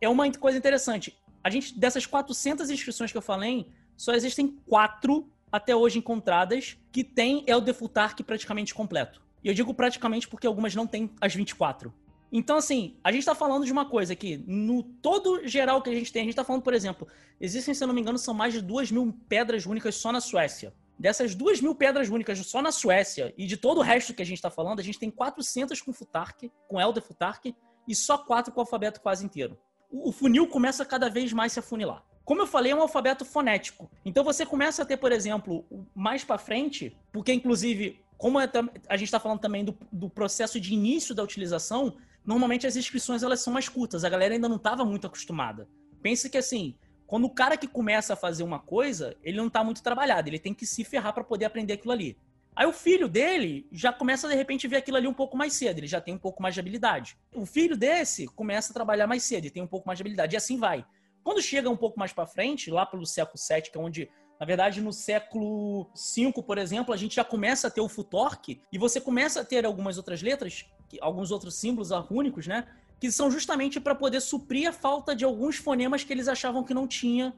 é 0.00 0.08
uma 0.08 0.30
coisa 0.32 0.58
interessante 0.58 1.16
a 1.44 1.50
gente, 1.50 1.78
dessas 1.78 2.06
400 2.06 2.70
inscrições 2.70 3.12
que 3.12 3.18
eu 3.18 3.22
falei, 3.22 3.68
só 3.98 4.14
existem 4.14 4.48
quatro 4.66 5.30
até 5.52 5.76
hoje 5.76 5.98
encontradas 5.98 6.78
que 6.90 7.04
tem 7.04 7.44
Elder 7.46 7.74
Futark 7.74 8.24
praticamente 8.24 8.74
completo. 8.74 9.22
E 9.44 9.48
eu 9.48 9.54
digo 9.54 9.74
praticamente 9.74 10.26
porque 10.26 10.46
algumas 10.46 10.74
não 10.74 10.86
têm 10.86 11.10
as 11.20 11.34
24. 11.34 11.92
Então, 12.32 12.56
assim, 12.56 12.96
a 13.04 13.12
gente 13.12 13.20
está 13.20 13.34
falando 13.34 13.64
de 13.64 13.70
uma 13.70 13.84
coisa 13.84 14.16
que, 14.16 14.38
no 14.38 14.82
todo 14.82 15.46
geral 15.46 15.82
que 15.82 15.90
a 15.90 15.94
gente 15.94 16.12
tem, 16.12 16.22
a 16.22 16.24
gente 16.24 16.32
está 16.32 16.42
falando, 16.42 16.62
por 16.62 16.74
exemplo, 16.74 17.06
existem, 17.40 17.74
se 17.74 17.84
eu 17.84 17.86
não 17.86 17.94
me 17.94 18.00
engano, 18.00 18.18
são 18.18 18.34
mais 18.34 18.52
de 18.52 18.60
2 18.60 18.90
mil 18.90 19.14
pedras 19.28 19.66
únicas 19.66 19.94
só 19.94 20.10
na 20.10 20.20
Suécia. 20.20 20.74
Dessas 20.98 21.34
2 21.34 21.60
mil 21.60 21.74
pedras 21.74 22.08
únicas 22.08 22.38
só 22.46 22.62
na 22.62 22.72
Suécia 22.72 23.32
e 23.36 23.46
de 23.46 23.56
todo 23.56 23.78
o 23.78 23.82
resto 23.82 24.14
que 24.14 24.22
a 24.22 24.26
gente 24.26 24.38
está 24.38 24.50
falando, 24.50 24.80
a 24.80 24.82
gente 24.82 24.98
tem 24.98 25.10
400 25.10 25.80
com 25.80 25.92
Futark, 25.92 26.50
com 26.66 26.80
Elder 26.80 27.02
Futark, 27.02 27.54
e 27.86 27.94
só 27.94 28.16
4 28.16 28.52
com 28.52 28.60
o 28.60 28.62
alfabeto 28.62 29.00
quase 29.00 29.24
inteiro 29.24 29.58
o 30.02 30.10
funil 30.10 30.46
começa 30.48 30.84
cada 30.84 31.08
vez 31.08 31.32
mais 31.32 31.52
a 31.52 31.54
se 31.54 31.58
afunilar. 31.60 32.04
Como 32.24 32.40
eu 32.40 32.46
falei, 32.46 32.72
é 32.72 32.74
um 32.74 32.80
alfabeto 32.80 33.24
fonético. 33.24 33.90
Então 34.04 34.24
você 34.24 34.46
começa 34.46 34.82
a 34.82 34.84
ter, 34.84 34.96
por 34.96 35.12
exemplo, 35.12 35.64
mais 35.94 36.24
para 36.24 36.38
frente, 36.38 36.96
porque 37.12 37.32
inclusive, 37.32 38.00
como 38.24 38.40
é 38.40 38.50
a 38.88 38.96
gente 38.96 39.08
está 39.08 39.20
falando 39.20 39.40
também 39.40 39.62
do, 39.62 39.76
do, 39.92 40.08
processo 40.08 40.58
de 40.58 40.72
início 40.72 41.14
da 41.14 41.22
utilização, 41.22 41.94
normalmente 42.24 42.66
as 42.66 42.74
inscrições 42.74 43.22
elas 43.22 43.40
são 43.40 43.52
mais 43.52 43.68
curtas. 43.68 44.02
A 44.02 44.08
galera 44.08 44.32
ainda 44.32 44.48
não 44.48 44.56
estava 44.56 44.82
muito 44.82 45.06
acostumada. 45.06 45.68
Pense 46.00 46.30
que 46.30 46.38
assim, 46.38 46.74
quando 47.06 47.24
o 47.24 47.30
cara 47.30 47.54
que 47.54 47.68
começa 47.68 48.14
a 48.14 48.16
fazer 48.16 48.42
uma 48.42 48.58
coisa, 48.58 49.14
ele 49.22 49.36
não 49.36 49.48
está 49.48 49.62
muito 49.62 49.82
trabalhado, 49.82 50.30
ele 50.30 50.38
tem 50.38 50.54
que 50.54 50.64
se 50.64 50.82
ferrar 50.84 51.12
para 51.12 51.22
poder 51.22 51.44
aprender 51.44 51.74
aquilo 51.74 51.92
ali. 51.92 52.16
Aí 52.56 52.66
o 52.66 52.72
filho 52.72 53.10
dele 53.10 53.68
já 53.70 53.92
começa 53.92 54.26
de 54.26 54.34
repente 54.34 54.66
a 54.66 54.70
ver 54.70 54.76
aquilo 54.76 54.96
ali 54.96 55.06
um 55.06 55.12
pouco 55.12 55.36
mais 55.36 55.52
cedo, 55.52 55.80
ele 55.80 55.86
já 55.86 56.00
tem 56.00 56.14
um 56.14 56.18
pouco 56.18 56.40
mais 56.40 56.54
de 56.54 56.60
habilidade. 56.60 57.18
O 57.34 57.44
filho 57.44 57.76
desse 57.76 58.24
começa 58.28 58.72
a 58.72 58.74
trabalhar 58.74 59.06
mais 59.06 59.22
cedo, 59.22 59.44
e 59.44 59.50
tem 59.50 59.62
um 59.62 59.66
pouco 59.66 59.86
mais 59.86 59.98
de 59.98 60.02
habilidade, 60.02 60.34
e 60.34 60.38
assim 60.38 60.56
vai. 60.56 60.82
Quando 61.22 61.42
chega 61.42 61.68
um 61.68 61.76
pouco 61.76 61.98
mais 61.98 62.14
para 62.14 62.26
frente, 62.26 62.70
lá 62.70 62.86
pelo 62.86 63.04
século 63.04 63.36
VII, 63.38 63.70
que 63.70 63.76
é 63.76 63.80
onde, 63.82 64.10
na 64.38 64.46
verdade, 64.46 64.80
no 64.80 64.92
século 64.92 65.86
V, 65.94 66.42
por 66.42 66.58
exemplo, 66.58 66.92
a 66.92 66.96
gente 66.96 67.16
já 67.16 67.24
começa 67.24 67.68
a 67.68 67.70
ter 67.70 67.80
o 67.80 67.88
Futork, 67.88 68.60
e 68.72 68.78
você 68.78 69.00
começa 69.00 69.40
a 69.40 69.44
ter 69.44 69.64
algumas 69.64 69.96
outras 69.96 70.22
letras, 70.22 70.66
alguns 71.00 71.30
outros 71.30 71.54
símbolos 71.54 71.90
rúnicos, 71.90 72.46
né? 72.46 72.66
Que 73.00 73.10
são 73.10 73.30
justamente 73.30 73.80
para 73.80 73.94
poder 73.94 74.20
suprir 74.20 74.68
a 74.68 74.72
falta 74.72 75.14
de 75.14 75.24
alguns 75.24 75.56
fonemas 75.56 76.04
que 76.04 76.12
eles 76.12 76.28
achavam 76.28 76.64
que 76.64 76.74
não 76.74 76.86
tinha 76.86 77.34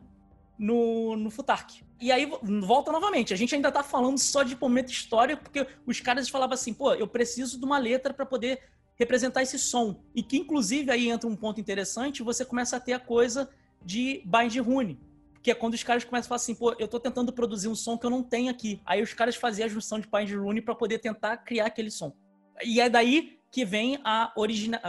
no, 0.58 1.16
no 1.16 1.30
Futark. 1.30 1.84
E 2.00 2.12
aí 2.12 2.30
volta 2.60 2.92
novamente. 2.92 3.32
A 3.32 3.36
gente 3.36 3.54
ainda 3.54 3.72
tá 3.72 3.82
falando 3.82 4.18
só 4.18 4.42
de 4.42 4.58
momento 4.58 4.90
histórico, 4.90 5.42
porque 5.42 5.66
os 5.86 6.00
caras 6.00 6.28
falavam 6.28 6.54
assim, 6.54 6.74
pô, 6.74 6.92
eu 6.94 7.06
preciso 7.06 7.58
de 7.58 7.64
uma 7.64 7.78
letra 7.78 8.12
para 8.12 8.26
poder 8.26 8.62
representar 8.98 9.42
esse 9.42 9.58
som. 9.58 10.00
E 10.14 10.22
que, 10.22 10.38
inclusive, 10.38 10.90
aí 10.90 11.08
entra 11.08 11.28
um 11.28 11.36
ponto 11.36 11.60
interessante, 11.60 12.22
você 12.22 12.44
começa 12.44 12.76
a 12.76 12.80
ter 12.80 12.94
a 12.94 12.98
coisa 12.98 13.48
de 13.84 14.22
bind 14.24 14.56
rune. 14.58 14.98
Que 15.46 15.52
é 15.52 15.54
quando 15.54 15.74
os 15.74 15.84
caras 15.84 16.02
começam 16.02 16.26
a 16.26 16.28
falar 16.30 16.36
assim, 16.38 16.56
pô, 16.56 16.74
eu 16.76 16.88
tô 16.88 16.98
tentando 16.98 17.32
produzir 17.32 17.68
um 17.68 17.74
som 17.76 17.96
que 17.96 18.04
eu 18.04 18.10
não 18.10 18.20
tenho 18.20 18.50
aqui. 18.50 18.80
Aí 18.84 19.00
os 19.00 19.14
caras 19.14 19.36
faziam 19.36 19.66
a 19.66 19.68
junção 19.68 20.00
de 20.00 20.08
bind 20.08 20.28
rune 20.32 20.60
para 20.60 20.74
poder 20.74 20.98
tentar 20.98 21.36
criar 21.36 21.66
aquele 21.66 21.88
som. 21.88 22.12
E 22.64 22.80
é 22.80 22.88
daí 22.88 23.38
que 23.48 23.64
vem 23.64 23.96
a 24.02 24.32
original, 24.34 24.80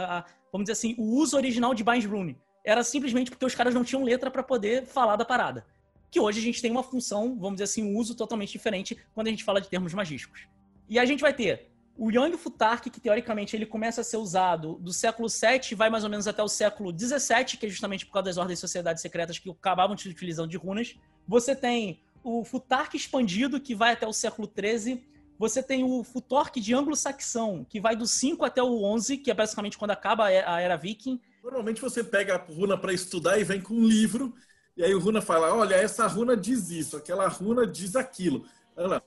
vamos 0.50 0.64
dizer 0.64 0.72
assim, 0.72 0.96
o 0.98 1.14
uso 1.14 1.36
original 1.36 1.72
de 1.74 1.84
bind 1.84 2.04
rune. 2.06 2.36
Era 2.64 2.82
simplesmente 2.82 3.30
porque 3.30 3.46
os 3.46 3.54
caras 3.54 3.72
não 3.72 3.84
tinham 3.84 4.02
letra 4.02 4.32
para 4.32 4.42
poder 4.42 4.84
falar 4.84 5.14
da 5.14 5.24
parada. 5.24 5.64
Que 6.10 6.18
hoje 6.18 6.40
a 6.40 6.42
gente 6.42 6.60
tem 6.60 6.72
uma 6.72 6.82
função, 6.82 7.38
vamos 7.38 7.52
dizer 7.52 7.64
assim, 7.64 7.84
um 7.84 7.96
uso 7.96 8.16
totalmente 8.16 8.50
diferente 8.50 8.98
quando 9.14 9.28
a 9.28 9.30
gente 9.30 9.44
fala 9.44 9.60
de 9.60 9.68
termos 9.68 9.94
magísticos. 9.94 10.48
E 10.88 10.98
a 10.98 11.04
gente 11.04 11.20
vai 11.20 11.32
ter 11.32 11.70
o 11.98 12.12
Yang 12.12 12.36
Futark, 12.36 12.88
que 12.90 13.00
teoricamente 13.00 13.56
ele 13.56 13.66
começa 13.66 14.02
a 14.02 14.04
ser 14.04 14.18
usado 14.18 14.74
do 14.74 14.92
século 14.92 15.28
VII, 15.28 15.74
vai 15.74 15.90
mais 15.90 16.04
ou 16.04 16.10
menos 16.10 16.28
até 16.28 16.40
o 16.40 16.48
século 16.48 16.96
XVII, 16.96 17.58
que 17.58 17.66
é 17.66 17.68
justamente 17.68 18.06
por 18.06 18.12
causa 18.12 18.26
das 18.26 18.36
ordens 18.36 18.58
de 18.58 18.60
sociedades 18.60 19.02
secretas 19.02 19.36
que 19.36 19.50
acabavam 19.50 19.94
utilizando 19.94 20.48
de 20.48 20.56
runas. 20.56 20.96
Você 21.26 21.56
tem 21.56 22.00
o 22.22 22.44
Futark 22.44 22.96
expandido, 22.96 23.60
que 23.60 23.74
vai 23.74 23.94
até 23.94 24.06
o 24.06 24.12
século 24.12 24.48
XIII. 24.48 25.04
Você 25.40 25.60
tem 25.60 25.82
o 25.82 26.04
Futork 26.04 26.60
de 26.60 26.72
anglo-saxão, 26.72 27.66
que 27.68 27.80
vai 27.80 27.96
do 27.96 28.06
5 28.06 28.44
até 28.44 28.62
o 28.62 28.84
11, 28.84 29.18
que 29.18 29.30
é 29.30 29.34
basicamente 29.34 29.76
quando 29.76 29.90
acaba 29.90 30.26
a 30.26 30.60
era 30.60 30.76
viking. 30.76 31.20
Normalmente 31.42 31.80
você 31.80 32.04
pega 32.04 32.36
a 32.36 32.38
runa 32.38 32.78
para 32.78 32.92
estudar 32.92 33.40
e 33.40 33.44
vem 33.44 33.60
com 33.60 33.74
um 33.74 33.84
livro, 33.84 34.32
e 34.76 34.84
aí 34.84 34.94
o 34.94 35.00
runa 35.00 35.20
fala: 35.20 35.52
olha, 35.52 35.74
essa 35.74 36.06
runa 36.06 36.36
diz 36.36 36.70
isso, 36.70 36.96
aquela 36.96 37.26
runa 37.26 37.66
diz 37.66 37.96
aquilo. 37.96 38.46
Olha 38.76 39.02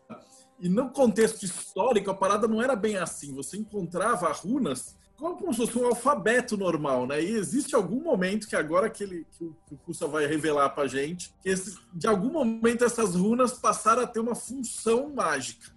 e 0.62 0.70
no 0.70 0.90
contexto 0.90 1.44
histórico, 1.44 2.12
a 2.12 2.14
parada 2.14 2.48
não 2.48 2.62
era 2.62 2.76
bem 2.76 2.96
assim. 2.98 3.34
Você 3.34 3.58
encontrava 3.58 4.32
runas 4.32 4.96
como 5.22 5.54
se 5.54 5.60
fosse 5.60 5.78
um 5.78 5.86
alfabeto 5.86 6.58
normal, 6.58 7.06
né? 7.06 7.22
E 7.22 7.36
existe 7.36 7.76
algum 7.76 8.02
momento 8.02 8.48
que 8.48 8.56
agora 8.56 8.90
que, 8.90 9.04
ele, 9.04 9.28
que 9.38 9.44
o, 9.44 9.78
que 9.78 10.06
vai 10.08 10.26
revelar 10.26 10.70
pra 10.70 10.88
gente, 10.88 11.32
que 11.42 11.50
esse, 11.50 11.78
de 11.94 12.08
algum 12.08 12.32
momento 12.32 12.84
essas 12.84 13.14
runas 13.14 13.54
passaram 13.54 14.02
a 14.02 14.08
ter 14.08 14.20
uma 14.20 14.34
função 14.34 15.14
mágica. 15.14 15.72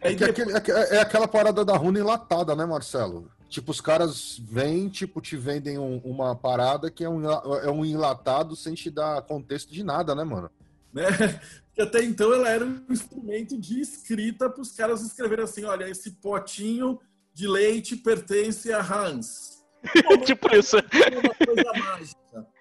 É, 0.00 0.12
depois... 0.12 0.68
é, 0.68 0.96
é, 0.96 1.00
aquela 1.00 1.28
parada 1.28 1.64
da 1.64 1.76
runa 1.76 2.00
enlatada, 2.00 2.56
né, 2.56 2.66
Marcelo? 2.66 3.30
Tipo, 3.48 3.70
os 3.70 3.80
caras 3.80 4.38
vêm, 4.38 4.88
tipo, 4.88 5.20
te 5.20 5.36
vendem 5.36 5.78
um, 5.78 5.98
uma 5.98 6.34
parada 6.34 6.90
que 6.90 7.04
é 7.04 7.08
um, 7.08 7.30
é 7.30 7.70
um 7.70 7.84
enlatado 7.84 8.56
sem 8.56 8.74
te 8.74 8.90
dar 8.90 9.22
contexto 9.22 9.72
de 9.72 9.84
nada, 9.84 10.14
né, 10.14 10.24
mano? 10.24 10.50
Né? 10.94 11.08
Que 11.74 11.82
até 11.82 12.02
então 12.02 12.32
ela 12.32 12.48
era 12.48 12.64
um 12.64 12.84
instrumento 12.88 13.58
de 13.58 13.80
escrita 13.80 14.48
para 14.48 14.62
os 14.62 14.72
caras 14.72 15.02
escreverem 15.02 15.44
assim: 15.44 15.64
olha, 15.64 15.88
esse 15.88 16.12
potinho 16.12 17.00
de 17.32 17.48
leite 17.48 17.96
pertence 17.96 18.72
a 18.72 18.80
Hans. 18.80 19.64
tipo 20.24 20.54
isso. 20.54 20.76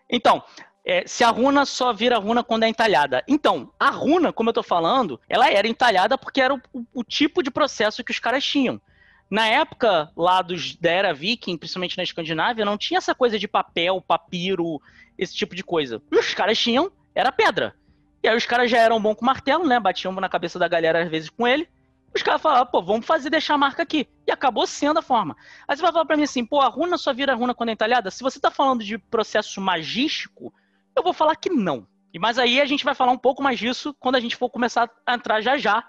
Então, 0.09 0.43
é, 0.85 1.05
se 1.07 1.23
a 1.23 1.29
runa 1.29 1.63
só 1.65 1.93
vira 1.93 2.17
runa 2.17 2.43
quando 2.43 2.63
é 2.63 2.67
entalhada. 2.67 3.23
Então, 3.27 3.71
a 3.79 3.89
runa, 3.89 4.33
como 4.33 4.49
eu 4.49 4.53
tô 4.53 4.63
falando, 4.63 5.19
ela 5.29 5.49
era 5.49 5.67
entalhada 5.67 6.17
porque 6.17 6.41
era 6.41 6.53
o, 6.53 6.61
o, 6.73 6.85
o 6.93 7.03
tipo 7.03 7.41
de 7.41 7.51
processo 7.51 8.03
que 8.03 8.11
os 8.11 8.19
caras 8.19 8.43
tinham. 8.43 8.81
Na 9.29 9.47
época 9.47 10.11
lá 10.17 10.41
dos, 10.41 10.75
da 10.75 10.91
era 10.91 11.13
viking, 11.13 11.57
principalmente 11.57 11.97
na 11.97 12.03
Escandinávia, 12.03 12.65
não 12.65 12.77
tinha 12.77 12.97
essa 12.97 13.15
coisa 13.15 13.39
de 13.39 13.47
papel, 13.47 14.01
papiro, 14.01 14.81
esse 15.17 15.33
tipo 15.33 15.55
de 15.55 15.63
coisa. 15.63 16.01
Os 16.11 16.33
caras 16.33 16.57
tinham, 16.57 16.91
era 17.15 17.31
pedra. 17.31 17.75
E 18.23 18.27
aí 18.27 18.37
os 18.37 18.45
caras 18.45 18.71
já 18.71 18.77
eram 18.77 19.01
bons 19.01 19.15
com 19.15 19.25
martelo, 19.25 19.67
né? 19.67 19.79
Batiam 19.79 20.13
na 20.13 20.29
cabeça 20.29 20.57
da 20.57 20.67
galera 20.67 21.03
às 21.03 21.09
vezes 21.09 21.29
com 21.29 21.45
ele. 21.45 21.67
Os 22.15 22.21
caras 22.21 22.41
falavam, 22.41 22.67
pô, 22.67 22.81
vamos 22.81 23.05
fazer 23.05 23.29
deixar 23.29 23.55
a 23.55 23.57
marca 23.57 23.83
aqui. 23.83 24.07
E 24.25 24.31
acabou 24.31 24.65
sendo 24.65 24.99
a 24.99 25.01
forma. 25.01 25.35
Aí 25.67 25.75
você 25.75 25.81
vai 25.81 25.91
falar 25.91 26.05
pra 26.05 26.15
mim 26.15 26.23
assim, 26.23 26.45
pô, 26.45 26.61
a 26.61 26.67
runa 26.67 26.97
só 26.97 27.11
vira 27.13 27.33
runa 27.33 27.53
quando 27.53 27.69
é 27.69 27.73
entalhada? 27.73 28.09
Se 28.11 28.23
você 28.23 28.39
tá 28.39 28.49
falando 28.49 28.83
de 28.83 28.97
processo 28.97 29.59
magístico, 29.59 30.53
eu 30.95 31.03
vou 31.03 31.11
falar 31.11 31.35
que 31.35 31.49
não. 31.49 31.87
E 32.13 32.19
mas 32.19 32.37
aí 32.37 32.61
a 32.61 32.65
gente 32.65 32.85
vai 32.85 32.93
falar 32.93 33.11
um 33.11 33.17
pouco 33.17 33.41
mais 33.41 33.59
disso 33.59 33.95
quando 33.99 34.15
a 34.15 34.19
gente 34.19 34.35
for 34.35 34.49
começar 34.49 34.89
a 35.05 35.15
entrar 35.15 35.41
já 35.41 35.57
já 35.57 35.83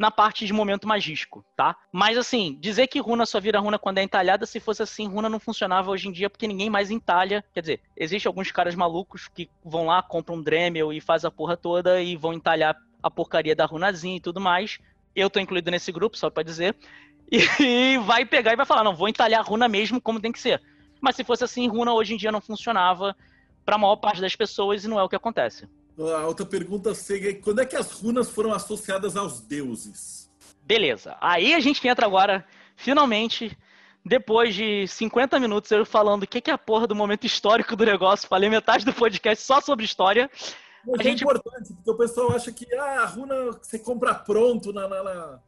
na 0.00 0.10
parte 0.10 0.46
de 0.46 0.52
momento 0.54 0.88
magístico, 0.88 1.44
tá? 1.54 1.76
Mas 1.92 2.16
assim, 2.16 2.56
dizer 2.58 2.86
que 2.86 2.98
runa 2.98 3.26
só 3.26 3.38
vira 3.38 3.60
runa 3.60 3.78
quando 3.78 3.98
é 3.98 4.02
entalhada, 4.02 4.46
se 4.46 4.58
fosse 4.58 4.82
assim, 4.82 5.06
runa 5.06 5.28
não 5.28 5.38
funcionava 5.38 5.90
hoje 5.90 6.08
em 6.08 6.10
dia 6.10 6.30
porque 6.30 6.48
ninguém 6.48 6.70
mais 6.70 6.90
entalha. 6.90 7.44
Quer 7.52 7.60
dizer, 7.60 7.80
existem 7.94 8.26
alguns 8.26 8.50
caras 8.50 8.74
malucos 8.74 9.28
que 9.28 9.50
vão 9.62 9.84
lá, 9.84 10.02
compram 10.02 10.36
um 10.36 10.42
Dremel 10.42 10.90
e 10.90 11.02
faz 11.02 11.26
a 11.26 11.30
porra 11.30 11.54
toda 11.54 12.00
e 12.00 12.16
vão 12.16 12.32
entalhar 12.32 12.74
a 13.02 13.10
porcaria 13.10 13.54
da 13.54 13.66
runazinha 13.66 14.16
e 14.16 14.20
tudo 14.20 14.40
mais. 14.40 14.78
Eu 15.14 15.28
tô 15.28 15.38
incluído 15.38 15.70
nesse 15.70 15.92
grupo, 15.92 16.16
só 16.16 16.30
pra 16.30 16.42
dizer. 16.42 16.74
E 17.60 17.98
vai 17.98 18.24
pegar 18.24 18.54
e 18.54 18.56
vai 18.56 18.64
falar, 18.64 18.82
não, 18.82 18.96
vou 18.96 19.06
entalhar 19.06 19.40
a 19.40 19.44
runa 19.44 19.68
mesmo 19.68 20.00
como 20.00 20.18
tem 20.18 20.32
que 20.32 20.40
ser. 20.40 20.62
Mas 20.98 21.14
se 21.14 21.22
fosse 21.22 21.44
assim, 21.44 21.68
runa 21.68 21.92
hoje 21.92 22.14
em 22.14 22.16
dia 22.16 22.32
não 22.32 22.40
funcionava 22.40 23.14
para 23.66 23.76
a 23.76 23.78
maior 23.78 23.96
parte 23.96 24.20
das 24.20 24.34
pessoas 24.34 24.82
e 24.82 24.88
não 24.88 24.98
é 24.98 25.02
o 25.02 25.08
que 25.10 25.14
acontece. 25.14 25.68
A 26.00 26.26
outra 26.26 26.46
pergunta 26.46 26.94
seria: 26.94 27.34
quando 27.40 27.60
é 27.60 27.66
que 27.66 27.76
as 27.76 27.92
runas 27.92 28.30
foram 28.30 28.52
associadas 28.52 29.16
aos 29.16 29.40
deuses? 29.40 30.30
Beleza. 30.62 31.16
Aí 31.20 31.52
a 31.54 31.60
gente 31.60 31.86
entra 31.86 32.06
agora, 32.06 32.46
finalmente, 32.76 33.56
depois 34.04 34.54
de 34.54 34.86
50 34.86 35.38
minutos 35.38 35.70
eu 35.70 35.84
falando 35.84 36.22
o 36.22 36.26
que, 36.26 36.50
é 36.50 36.54
a 36.54 36.58
porra 36.58 36.86
do 36.86 36.94
momento 36.94 37.26
histórico 37.26 37.76
do 37.76 37.84
negócio, 37.84 38.28
falei 38.28 38.48
metade 38.48 38.84
do 38.84 38.92
podcast 38.92 39.44
só 39.44 39.60
sobre 39.60 39.84
história. 39.84 40.30
Mas 40.86 41.00
a 41.00 41.02
é 41.02 41.04
gente... 41.04 41.22
importante, 41.22 41.74
porque 41.74 41.90
o 41.90 41.96
pessoal 41.96 42.32
acha 42.32 42.50
que 42.50 42.66
ah, 42.74 43.02
a 43.02 43.06
runa 43.06 43.52
você 43.60 43.78
compra 43.78 44.14
pronto 44.14 44.72
na, 44.72 44.88
na, 44.88 45.02
na 45.02 45.40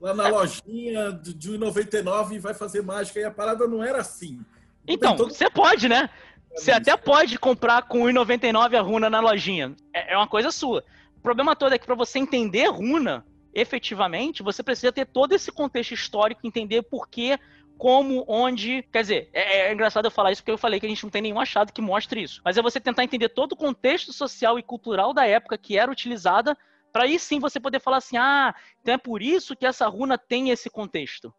lá 0.00 0.14
na 0.14 0.28
é. 0.28 0.30
lojinha 0.30 1.12
de 1.12 1.50
1,99 1.52 2.32
e 2.32 2.38
vai 2.38 2.54
fazer 2.54 2.82
mágica. 2.82 3.20
E 3.20 3.24
a 3.24 3.30
parada 3.30 3.66
não 3.66 3.84
era 3.84 4.00
assim. 4.00 4.40
Então, 4.88 5.16
você 5.16 5.50
pode, 5.50 5.88
né? 5.88 6.08
Você 6.56 6.72
até 6.72 6.96
pode 6.96 7.38
comprar 7.38 7.82
com 7.82 8.00
1,99 8.00 8.78
a 8.78 8.80
runa 8.80 9.08
na 9.08 9.20
lojinha. 9.20 9.74
É, 9.94 10.14
é 10.14 10.16
uma 10.16 10.26
coisa 10.26 10.50
sua. 10.50 10.84
O 11.16 11.20
problema 11.20 11.54
todo 11.54 11.74
é 11.74 11.78
que 11.78 11.86
para 11.86 11.94
você 11.94 12.18
entender 12.18 12.66
runa, 12.66 13.24
efetivamente, 13.54 14.42
você 14.42 14.62
precisa 14.62 14.92
ter 14.92 15.06
todo 15.06 15.32
esse 15.32 15.52
contexto 15.52 15.92
histórico, 15.92 16.46
entender 16.46 16.82
por 16.82 17.08
que, 17.08 17.38
como, 17.78 18.24
onde. 18.26 18.82
Quer 18.92 19.02
dizer, 19.02 19.30
é, 19.32 19.68
é, 19.68 19.72
engraçado 19.72 20.06
eu 20.06 20.10
falar 20.10 20.32
isso 20.32 20.42
porque 20.42 20.52
eu 20.52 20.58
falei 20.58 20.80
que 20.80 20.86
a 20.86 20.88
gente 20.88 21.04
não 21.04 21.10
tem 21.10 21.22
nenhum 21.22 21.40
achado 21.40 21.72
que 21.72 21.80
mostre 21.80 22.22
isso. 22.22 22.40
Mas 22.44 22.56
é 22.56 22.62
você 22.62 22.80
tentar 22.80 23.04
entender 23.04 23.28
todo 23.28 23.52
o 23.52 23.56
contexto 23.56 24.12
social 24.12 24.58
e 24.58 24.62
cultural 24.62 25.12
da 25.12 25.26
época 25.26 25.58
que 25.58 25.78
era 25.78 25.90
utilizada, 25.90 26.56
para 26.92 27.04
aí 27.04 27.18
sim 27.18 27.38
você 27.38 27.60
poder 27.60 27.80
falar 27.80 27.98
assim: 27.98 28.16
ah, 28.16 28.54
então 28.80 28.94
é 28.94 28.98
por 28.98 29.22
isso 29.22 29.56
que 29.56 29.66
essa 29.66 29.86
runa 29.86 30.18
tem 30.18 30.50
esse 30.50 30.68
contexto. 30.68 31.32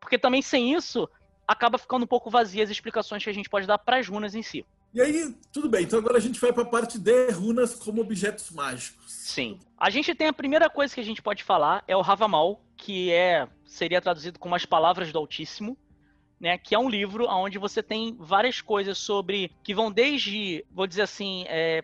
Porque 0.00 0.18
também 0.18 0.42
sem 0.42 0.74
isso, 0.74 1.08
acaba 1.46 1.78
ficando 1.78 2.04
um 2.04 2.06
pouco 2.06 2.30
vazia 2.30 2.64
as 2.64 2.70
explicações 2.70 3.22
que 3.22 3.30
a 3.30 3.34
gente 3.34 3.48
pode 3.48 3.66
dar 3.66 3.78
para 3.78 3.98
as 3.98 4.08
runas 4.08 4.34
em 4.34 4.42
si. 4.42 4.64
E 4.94 5.00
aí, 5.00 5.34
tudo 5.52 5.68
bem. 5.68 5.82
Então 5.82 5.98
agora 5.98 6.18
a 6.18 6.20
gente 6.20 6.40
vai 6.40 6.52
para 6.52 6.62
a 6.62 6.66
parte 6.66 6.98
de 6.98 7.30
runas 7.30 7.74
como 7.74 8.00
objetos 8.00 8.50
mágicos. 8.50 9.12
Sim. 9.12 9.58
A 9.76 9.90
gente 9.90 10.14
tem 10.14 10.28
a 10.28 10.32
primeira 10.32 10.70
coisa 10.70 10.94
que 10.94 11.00
a 11.00 11.04
gente 11.04 11.20
pode 11.20 11.42
falar 11.42 11.82
é 11.88 11.96
o 11.96 12.00
Ravamal, 12.00 12.60
que 12.76 13.12
é 13.12 13.48
seria 13.66 14.00
traduzido 14.00 14.38
como 14.38 14.54
as 14.54 14.64
palavras 14.64 15.10
do 15.10 15.18
Altíssimo, 15.18 15.76
né? 16.38 16.56
Que 16.58 16.76
é 16.76 16.78
um 16.78 16.88
livro 16.88 17.26
onde 17.26 17.58
você 17.58 17.82
tem 17.82 18.16
várias 18.20 18.60
coisas 18.60 18.96
sobre 18.96 19.50
que 19.64 19.74
vão 19.74 19.90
desde, 19.90 20.64
vou 20.70 20.86
dizer 20.86 21.02
assim, 21.02 21.44
é, 21.48 21.82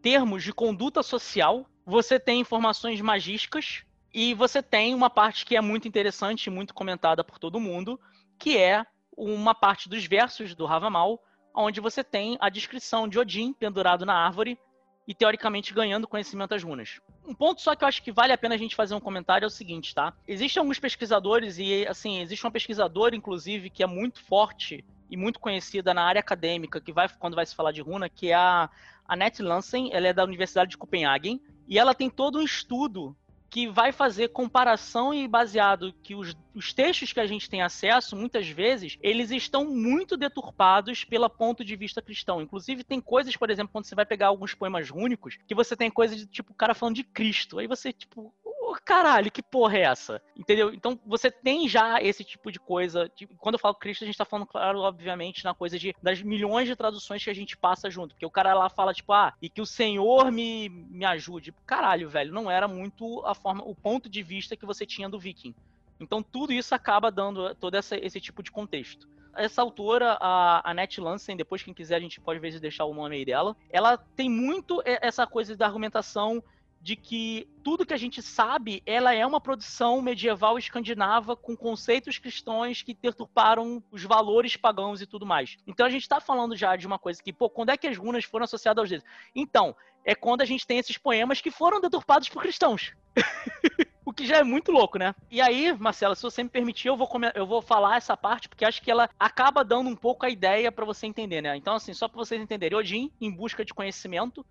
termos 0.00 0.44
de 0.44 0.52
conduta 0.52 1.02
social. 1.02 1.66
Você 1.84 2.20
tem 2.20 2.40
informações 2.40 3.00
magísticas 3.00 3.82
e 4.12 4.32
você 4.32 4.62
tem 4.62 4.94
uma 4.94 5.10
parte 5.10 5.44
que 5.44 5.56
é 5.56 5.60
muito 5.60 5.88
interessante, 5.88 6.48
muito 6.50 6.72
comentada 6.72 7.24
por 7.24 7.36
todo 7.36 7.58
mundo, 7.58 7.98
que 8.38 8.56
é 8.56 8.84
uma 9.16 9.54
parte 9.54 9.88
dos 9.88 10.04
versos 10.04 10.54
do 10.54 10.66
Ravamal, 10.66 11.22
onde 11.54 11.80
você 11.80 12.02
tem 12.02 12.36
a 12.40 12.48
descrição 12.48 13.08
de 13.08 13.18
Odin 13.18 13.52
pendurado 13.52 14.04
na 14.04 14.14
árvore 14.14 14.58
e 15.06 15.14
teoricamente 15.14 15.74
ganhando 15.74 16.08
conhecimento 16.08 16.50
das 16.50 16.62
runas. 16.62 17.00
Um 17.26 17.34
ponto 17.34 17.60
só 17.60 17.74
que 17.74 17.84
eu 17.84 17.88
acho 17.88 18.02
que 18.02 18.10
vale 18.12 18.32
a 18.32 18.38
pena 18.38 18.54
a 18.54 18.58
gente 18.58 18.74
fazer 18.74 18.94
um 18.94 19.00
comentário 19.00 19.44
é 19.44 19.48
o 19.48 19.50
seguinte, 19.50 19.94
tá? 19.94 20.14
Existem 20.26 20.60
alguns 20.60 20.78
pesquisadores 20.78 21.58
e 21.58 21.86
assim, 21.86 22.20
existe 22.20 22.44
uma 22.44 22.50
pesquisadora 22.50 23.14
inclusive 23.14 23.70
que 23.70 23.82
é 23.82 23.86
muito 23.86 24.22
forte 24.22 24.84
e 25.10 25.16
muito 25.16 25.38
conhecida 25.38 25.92
na 25.92 26.02
área 26.02 26.20
acadêmica, 26.20 26.80
que 26.80 26.92
vai 26.92 27.08
quando 27.08 27.34
vai 27.34 27.46
se 27.46 27.54
falar 27.54 27.72
de 27.72 27.82
runa, 27.82 28.08
que 28.08 28.30
é 28.30 28.34
a 28.34 28.70
Annette 29.06 29.42
Lansen, 29.42 29.90
ela 29.92 30.08
é 30.08 30.12
da 30.12 30.24
Universidade 30.24 30.70
de 30.70 30.78
Copenhagen, 30.78 31.40
e 31.68 31.78
ela 31.78 31.94
tem 31.94 32.08
todo 32.10 32.38
um 32.38 32.42
estudo 32.42 33.14
que 33.54 33.68
vai 33.68 33.92
fazer 33.92 34.30
comparação 34.30 35.14
e 35.14 35.28
baseado 35.28 35.94
que 36.02 36.12
os, 36.12 36.36
os, 36.52 36.72
textos 36.72 37.12
que 37.12 37.20
a 37.20 37.26
gente 37.26 37.48
tem 37.48 37.62
acesso, 37.62 38.16
muitas 38.16 38.48
vezes, 38.48 38.98
eles 39.00 39.30
estão 39.30 39.64
muito 39.64 40.16
deturpados 40.16 41.04
pelo 41.04 41.30
ponto 41.30 41.64
de 41.64 41.76
vista 41.76 42.02
cristão. 42.02 42.42
Inclusive, 42.42 42.82
tem 42.82 43.00
coisas, 43.00 43.36
por 43.36 43.48
exemplo, 43.50 43.70
quando 43.70 43.84
você 43.84 43.94
vai 43.94 44.04
pegar 44.04 44.26
alguns 44.26 44.54
poemas 44.54 44.90
rúnicos, 44.90 45.38
que 45.46 45.54
você 45.54 45.76
tem 45.76 45.88
coisas 45.88 46.16
de 46.18 46.26
tipo 46.26 46.50
o 46.50 46.56
cara 46.56 46.74
falando 46.74 46.96
de 46.96 47.04
Cristo. 47.04 47.60
Aí 47.60 47.68
você, 47.68 47.92
tipo, 47.92 48.34
oh, 48.70 48.76
caralho, 48.84 49.30
que 49.30 49.42
porra 49.42 49.78
é 49.78 49.82
essa? 49.82 50.22
Entendeu? 50.36 50.72
Então 50.72 50.98
você 51.04 51.30
tem 51.30 51.68
já 51.68 52.02
esse 52.02 52.24
tipo 52.24 52.50
de 52.50 52.58
coisa. 52.58 53.08
Tipo, 53.08 53.34
quando 53.36 53.54
eu 53.54 53.58
falo 53.58 53.74
Cristo, 53.74 54.04
a 54.04 54.06
gente 54.06 54.16
tá 54.16 54.24
falando, 54.24 54.46
claro, 54.46 54.80
obviamente, 54.80 55.44
na 55.44 55.54
coisa 55.54 55.78
de 55.78 55.94
das 56.02 56.22
milhões 56.22 56.66
de 56.66 56.76
traduções 56.76 57.22
que 57.22 57.30
a 57.30 57.34
gente 57.34 57.56
passa 57.56 57.90
junto. 57.90 58.14
Porque 58.14 58.26
o 58.26 58.30
cara 58.30 58.54
lá 58.54 58.68
fala, 58.68 58.94
tipo, 58.94 59.12
ah, 59.12 59.34
e 59.40 59.48
que 59.48 59.60
o 59.60 59.66
Senhor 59.66 60.30
me, 60.30 60.68
me 60.68 61.04
ajude. 61.04 61.54
Caralho, 61.66 62.08
velho, 62.08 62.32
não 62.32 62.50
era 62.50 62.66
muito 62.66 63.24
a 63.26 63.34
forma, 63.34 63.62
o 63.64 63.74
ponto 63.74 64.08
de 64.08 64.22
vista 64.22 64.56
que 64.56 64.66
você 64.66 64.86
tinha 64.86 65.08
do 65.08 65.18
Viking. 65.18 65.54
Então 66.00 66.22
tudo 66.22 66.52
isso 66.52 66.74
acaba 66.74 67.10
dando 67.10 67.54
todo 67.54 67.74
essa, 67.74 67.96
esse 67.96 68.20
tipo 68.20 68.42
de 68.42 68.50
contexto. 68.50 69.08
Essa 69.36 69.62
autora, 69.62 70.16
a, 70.20 70.70
a 70.70 70.74
Nat 70.74 70.98
Lansen, 70.98 71.36
depois 71.36 71.62
quem 71.62 71.74
quiser 71.74 71.96
a 71.96 72.00
gente 72.00 72.20
pode 72.20 72.38
ver 72.38 72.52
se 72.52 72.60
deixar 72.60 72.84
o 72.84 72.94
nome 72.94 73.16
aí 73.16 73.24
dela, 73.24 73.56
ela 73.70 73.96
tem 73.96 74.30
muito 74.30 74.80
essa 74.84 75.26
coisa 75.26 75.56
da 75.56 75.66
argumentação 75.66 76.42
de 76.84 76.96
que 76.96 77.48
tudo 77.62 77.86
que 77.86 77.94
a 77.94 77.96
gente 77.96 78.20
sabe, 78.20 78.82
ela 78.84 79.14
é 79.14 79.24
uma 79.26 79.40
produção 79.40 80.02
medieval 80.02 80.58
escandinava 80.58 81.34
com 81.34 81.56
conceitos 81.56 82.18
cristãos 82.18 82.82
que 82.82 82.92
deturparam 82.92 83.82
os 83.90 84.04
valores 84.04 84.54
pagãos 84.54 85.00
e 85.00 85.06
tudo 85.06 85.24
mais. 85.24 85.56
Então 85.66 85.86
a 85.86 85.88
gente 85.88 86.02
está 86.02 86.20
falando 86.20 86.54
já 86.54 86.76
de 86.76 86.86
uma 86.86 86.98
coisa 86.98 87.22
que, 87.22 87.32
pô, 87.32 87.48
quando 87.48 87.70
é 87.70 87.76
que 87.78 87.86
as 87.86 87.96
runas 87.96 88.26
foram 88.26 88.44
associadas 88.44 88.82
aos 88.82 88.90
deuses? 88.90 89.08
Então, 89.34 89.74
é 90.04 90.14
quando 90.14 90.42
a 90.42 90.44
gente 90.44 90.66
tem 90.66 90.76
esses 90.76 90.98
poemas 90.98 91.40
que 91.40 91.50
foram 91.50 91.80
deturpados 91.80 92.28
por 92.28 92.42
cristãos. 92.42 92.92
o 94.04 94.12
que 94.12 94.26
já 94.26 94.36
é 94.36 94.44
muito 94.44 94.70
louco, 94.70 94.98
né? 94.98 95.14
E 95.30 95.40
aí, 95.40 95.72
Marcela, 95.78 96.14
se 96.14 96.22
você 96.22 96.42
me 96.42 96.50
permitir, 96.50 96.88
eu 96.88 96.98
vou, 96.98 97.08
eu 97.34 97.46
vou 97.46 97.62
falar 97.62 97.96
essa 97.96 98.14
parte, 98.14 98.46
porque 98.46 98.66
acho 98.66 98.82
que 98.82 98.90
ela 98.90 99.08
acaba 99.18 99.64
dando 99.64 99.88
um 99.88 99.96
pouco 99.96 100.26
a 100.26 100.28
ideia 100.28 100.70
para 100.70 100.84
você 100.84 101.06
entender, 101.06 101.40
né? 101.40 101.56
Então, 101.56 101.74
assim, 101.74 101.94
só 101.94 102.08
para 102.08 102.18
vocês 102.18 102.42
entenderem, 102.42 102.76
Odin, 102.76 103.10
em 103.18 103.30
busca 103.30 103.64
de 103.64 103.72
conhecimento, 103.72 104.44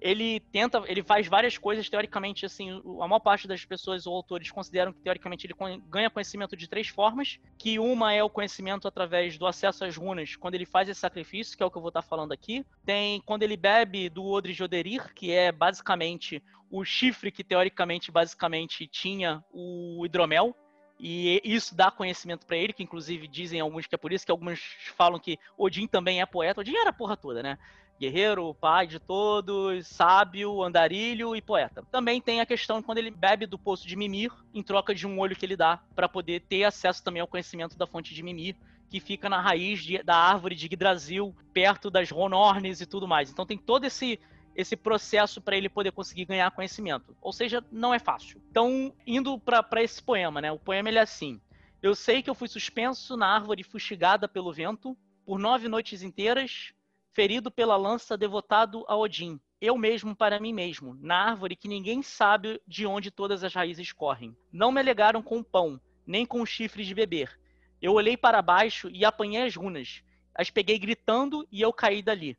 ele 0.00 0.40
tenta, 0.52 0.82
ele 0.86 1.02
faz 1.02 1.26
várias 1.26 1.56
coisas, 1.56 1.88
teoricamente, 1.88 2.44
assim, 2.44 2.82
a 3.00 3.08
maior 3.08 3.20
parte 3.20 3.48
das 3.48 3.64
pessoas 3.64 4.06
ou 4.06 4.14
autores 4.14 4.50
consideram 4.50 4.92
que, 4.92 5.00
teoricamente, 5.00 5.46
ele 5.46 5.54
ganha 5.88 6.10
conhecimento 6.10 6.56
de 6.56 6.68
três 6.68 6.88
formas, 6.88 7.38
que 7.58 7.78
uma 7.78 8.12
é 8.12 8.22
o 8.22 8.30
conhecimento 8.30 8.86
através 8.86 9.38
do 9.38 9.46
acesso 9.46 9.84
às 9.84 9.96
runas, 9.96 10.36
quando 10.36 10.54
ele 10.54 10.66
faz 10.66 10.88
esse 10.88 11.00
sacrifício, 11.00 11.56
que 11.56 11.62
é 11.62 11.66
o 11.66 11.70
que 11.70 11.78
eu 11.78 11.82
vou 11.82 11.88
estar 11.88 12.02
falando 12.02 12.32
aqui. 12.32 12.64
Tem 12.84 13.20
quando 13.22 13.42
ele 13.42 13.56
bebe 13.56 14.08
do 14.08 14.24
Odrijoderir, 14.24 15.14
que 15.14 15.32
é 15.32 15.50
basicamente 15.50 16.42
o 16.70 16.84
chifre 16.84 17.32
que, 17.32 17.44
teoricamente, 17.44 18.10
basicamente 18.10 18.86
tinha 18.86 19.42
o 19.52 20.04
hidromel, 20.04 20.54
e 20.98 21.40
isso 21.44 21.74
dá 21.74 21.90
conhecimento 21.90 22.46
para 22.46 22.56
ele, 22.56 22.72
que 22.72 22.82
inclusive 22.82 23.28
dizem 23.28 23.60
alguns 23.60 23.86
que 23.86 23.94
é 23.94 23.98
por 23.98 24.12
isso 24.12 24.24
que 24.24 24.32
alguns 24.32 24.60
falam 24.96 25.20
que 25.20 25.38
Odin 25.56 25.86
também 25.86 26.22
é 26.22 26.26
poeta. 26.26 26.60
Odin 26.60 26.74
era 26.74 26.90
a 26.90 26.92
porra 26.92 27.16
toda, 27.16 27.42
né? 27.42 27.58
Guerreiro, 27.98 28.54
pai 28.54 28.86
de 28.86 28.98
todos, 28.98 29.86
sábio, 29.86 30.62
andarilho 30.62 31.34
e 31.34 31.42
poeta. 31.42 31.82
Também 31.90 32.20
tem 32.20 32.40
a 32.40 32.46
questão 32.46 32.82
quando 32.82 32.98
ele 32.98 33.10
bebe 33.10 33.46
do 33.46 33.58
poço 33.58 33.86
de 33.86 33.96
Mimir 33.96 34.30
em 34.52 34.62
troca 34.62 34.94
de 34.94 35.06
um 35.06 35.18
olho 35.18 35.36
que 35.36 35.44
ele 35.44 35.56
dá 35.56 35.80
para 35.94 36.08
poder 36.08 36.42
ter 36.42 36.64
acesso 36.64 37.02
também 37.02 37.20
ao 37.20 37.28
conhecimento 37.28 37.76
da 37.76 37.86
fonte 37.86 38.14
de 38.14 38.22
Mimir, 38.22 38.56
que 38.90 39.00
fica 39.00 39.28
na 39.28 39.40
raiz 39.40 39.82
de, 39.82 40.02
da 40.02 40.16
árvore 40.16 40.54
de 40.54 40.66
Yggdrasil, 40.66 41.34
perto 41.52 41.90
das 41.90 42.10
Ronornes 42.10 42.80
e 42.80 42.86
tudo 42.86 43.08
mais. 43.08 43.30
Então 43.30 43.46
tem 43.46 43.58
todo 43.58 43.84
esse 43.84 44.18
esse 44.56 44.74
processo 44.74 45.38
para 45.40 45.54
ele 45.54 45.68
poder 45.68 45.92
conseguir 45.92 46.24
ganhar 46.24 46.50
conhecimento. 46.50 47.14
Ou 47.20 47.30
seja, 47.30 47.62
não 47.70 47.92
é 47.92 47.98
fácil. 47.98 48.40
Então, 48.50 48.90
indo 49.06 49.38
para 49.38 49.82
esse 49.82 50.02
poema, 50.02 50.40
né? 50.40 50.50
O 50.50 50.58
poema 50.58 50.88
ele 50.88 50.98
é 50.98 51.02
assim: 51.02 51.38
Eu 51.82 51.94
sei 51.94 52.22
que 52.22 52.30
eu 52.30 52.34
fui 52.34 52.48
suspenso 52.48 53.16
na 53.18 53.26
árvore 53.26 53.62
fustigada 53.62 54.26
pelo 54.26 54.52
vento 54.52 54.96
por 55.26 55.38
nove 55.38 55.68
noites 55.68 56.02
inteiras 56.02 56.72
ferido 57.16 57.50
pela 57.50 57.78
lança, 57.78 58.14
devotado 58.14 58.84
a 58.86 58.94
Odin. 58.94 59.40
Eu 59.58 59.78
mesmo 59.78 60.14
para 60.14 60.38
mim 60.38 60.52
mesmo, 60.52 60.98
na 61.00 61.30
árvore 61.30 61.56
que 61.56 61.66
ninguém 61.66 62.02
sabe 62.02 62.60
de 62.68 62.84
onde 62.84 63.10
todas 63.10 63.42
as 63.42 63.54
raízes 63.54 63.90
correm. 63.90 64.36
Não 64.52 64.70
me 64.70 64.80
alegaram 64.80 65.22
com 65.22 65.42
pão, 65.42 65.80
nem 66.06 66.26
com 66.26 66.44
chifres 66.44 66.86
de 66.86 66.94
beber. 66.94 67.40
Eu 67.80 67.94
olhei 67.94 68.18
para 68.18 68.42
baixo 68.42 68.90
e 68.92 69.02
apanhei 69.02 69.44
as 69.44 69.56
runas. 69.56 70.02
As 70.34 70.50
peguei 70.50 70.78
gritando 70.78 71.48
e 71.50 71.62
eu 71.62 71.72
caí 71.72 72.02
dali. 72.02 72.36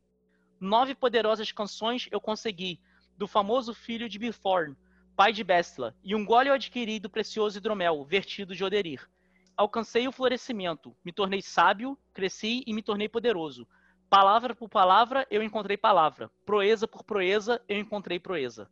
Nove 0.62 0.94
poderosas 0.94 1.52
canções 1.52 2.08
eu 2.12 2.22
consegui, 2.22 2.80
do 3.18 3.28
famoso 3.28 3.74
filho 3.74 4.08
de 4.08 4.20
Bithorn, 4.20 4.76
pai 5.16 5.34
de 5.34 5.44
Bestla, 5.44 5.96
e 6.04 6.14
um 6.14 6.24
gole 6.24 6.50
eu 6.50 6.54
adquiri 6.54 7.00
do 7.00 7.10
precioso 7.10 7.58
hidromel, 7.58 8.06
vertido 8.06 8.56
de 8.56 8.64
Oderir. 8.64 9.10
Alcancei 9.58 10.08
o 10.08 10.12
florescimento, 10.12 10.96
me 11.04 11.12
tornei 11.12 11.42
sábio, 11.42 11.98
cresci 12.14 12.64
e 12.68 12.74
me 12.76 12.84
tornei 12.84 13.10
poderoso. 13.10 13.68
Palavra 14.10 14.56
por 14.56 14.70
palavra, 14.70 15.28
eu 15.30 15.44
encontrei 15.44 15.76
palavra. 15.76 16.32
Proeza 16.46 16.88
por 16.88 17.04
proeza, 17.04 17.62
eu 17.68 17.78
encontrei 17.78 18.20
proeza. 18.20 18.70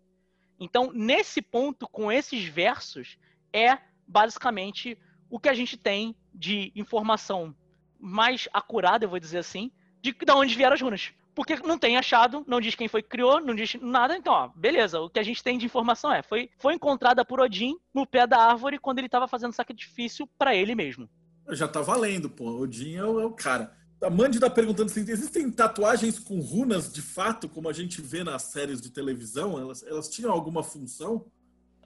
Então, 0.60 0.92
nesse 0.94 1.42
ponto, 1.42 1.88
com 1.88 2.12
esses 2.12 2.46
versos, 2.46 3.18
é 3.52 3.78
basicamente 4.08 4.98
o 5.30 5.40
que 5.40 5.50
a 5.50 5.54
gente 5.54 5.76
tem 5.76 6.16
de 6.34 6.72
informação 6.76 7.54
mais 8.00 8.48
acurada, 8.54 9.06
eu 9.06 9.10
vou 9.10 9.20
dizer 9.20 9.40
assim, 9.40 9.72
de, 10.02 10.14
de 10.14 10.32
onde 10.32 10.56
vieram 10.56 10.74
as 10.74 10.82
runas. 10.82 11.12
Porque 11.34 11.58
não 11.58 11.78
tem 11.78 11.98
achado, 11.98 12.46
não 12.48 12.62
diz 12.62 12.76
quem 12.76 12.88
foi 12.88 13.04
que 13.04 13.10
criou, 13.10 13.42
não 13.42 13.54
diz 13.54 13.76
nada. 13.82 14.16
Então, 14.16 14.32
ó, 14.32 14.48
beleza. 14.56 15.02
O 15.02 15.10
que 15.10 15.20
a 15.20 15.24
gente 15.24 15.44
tem 15.44 15.58
de 15.58 15.66
informação 15.66 16.14
é: 16.14 16.24
foi, 16.24 16.50
foi 16.58 16.76
encontrada 16.76 17.26
por 17.26 17.42
Odin 17.42 17.76
no 17.94 18.08
pé 18.08 18.26
da 18.26 18.38
árvore 18.38 18.80
quando 18.80 19.00
ele 19.00 19.08
estava 19.08 19.28
fazendo 19.28 19.52
sacrifício 19.52 20.26
para 20.38 20.56
ele 20.56 20.74
mesmo. 20.74 21.10
Já 21.50 21.68
tá 21.68 21.82
valendo, 21.82 22.30
pô. 22.30 22.62
Odin 22.62 22.96
é 22.96 23.04
o, 23.04 23.20
é 23.20 23.26
o 23.26 23.32
cara. 23.32 23.76
A 24.06 24.10
Mandy 24.12 24.38
está 24.38 24.52
perguntando 24.52 24.92
se 24.92 25.00
existem 25.00 25.50
tatuagens 25.50 26.20
com 26.20 26.40
runas 26.40 26.94
de 26.94 27.02
fato, 27.02 27.50
como 27.50 27.68
a 27.68 27.74
gente 27.74 28.04
vê 28.04 28.24
nas 28.24 28.44
séries 28.44 28.80
de 28.80 28.92
televisão? 28.92 29.58
Elas, 29.58 29.82
elas 29.82 30.08
tinham 30.08 30.32
alguma 30.32 30.62
função? 30.62 31.26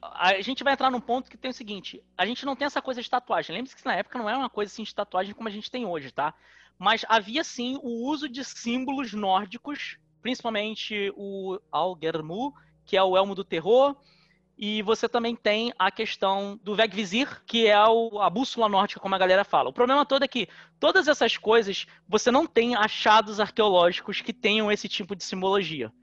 A 0.02 0.42
gente 0.42 0.62
vai 0.62 0.74
entrar 0.74 0.92
num 0.92 1.00
ponto 1.00 1.30
que 1.32 1.38
tem 1.38 1.50
o 1.50 1.54
seguinte: 1.54 2.04
a 2.18 2.26
gente 2.26 2.46
não 2.46 2.58
tem 2.58 2.66
essa 2.66 2.82
coisa 2.82 3.02
de 3.02 3.10
tatuagem. 3.10 3.56
Lembre-se 3.56 3.78
que 3.78 3.86
na 3.86 3.96
época 3.96 4.20
não 4.20 4.28
era 4.28 4.38
uma 4.38 4.50
coisa 4.50 4.70
assim 4.70 4.84
de 4.84 4.94
tatuagem 4.94 5.34
como 5.34 5.48
a 5.48 5.52
gente 5.52 5.72
tem 5.72 5.86
hoje, 5.86 6.12
tá? 6.12 6.34
Mas 6.78 7.06
havia 7.08 7.42
sim 7.42 7.80
o 7.82 8.06
uso 8.10 8.28
de 8.28 8.44
símbolos 8.44 9.14
nórdicos, 9.14 9.98
principalmente 10.22 11.14
o 11.16 11.58
Algermu, 11.72 12.54
que 12.86 12.98
é 12.98 13.04
o 13.04 13.16
elmo 13.16 13.34
do 13.34 13.46
terror, 13.46 13.96
e 14.62 14.82
você 14.82 15.08
também 15.08 15.38
tem 15.38 15.72
a 15.80 15.90
questão 15.90 16.60
do 16.62 16.76
Vegvizir, 16.76 17.42
que 17.46 17.66
é 17.66 17.82
o, 17.88 18.20
a 18.20 18.30
bússola 18.30 18.68
nórdica, 18.68 19.00
como 19.00 19.16
a 19.16 19.18
galera 19.18 19.46
fala. 19.46 19.70
O 19.70 19.74
problema 19.74 20.06
todo 20.06 20.24
é 20.24 20.28
que 20.28 20.50
todas 20.78 21.08
essas 21.08 21.38
coisas, 21.38 21.88
você 22.06 22.30
não 22.30 22.46
tem 22.46 22.76
achados 22.76 23.40
arqueológicos 23.40 24.20
que 24.20 24.34
tenham 24.34 24.70
esse 24.70 24.90
tipo 24.90 25.16
de 25.16 25.24
simbologia. 25.24 25.94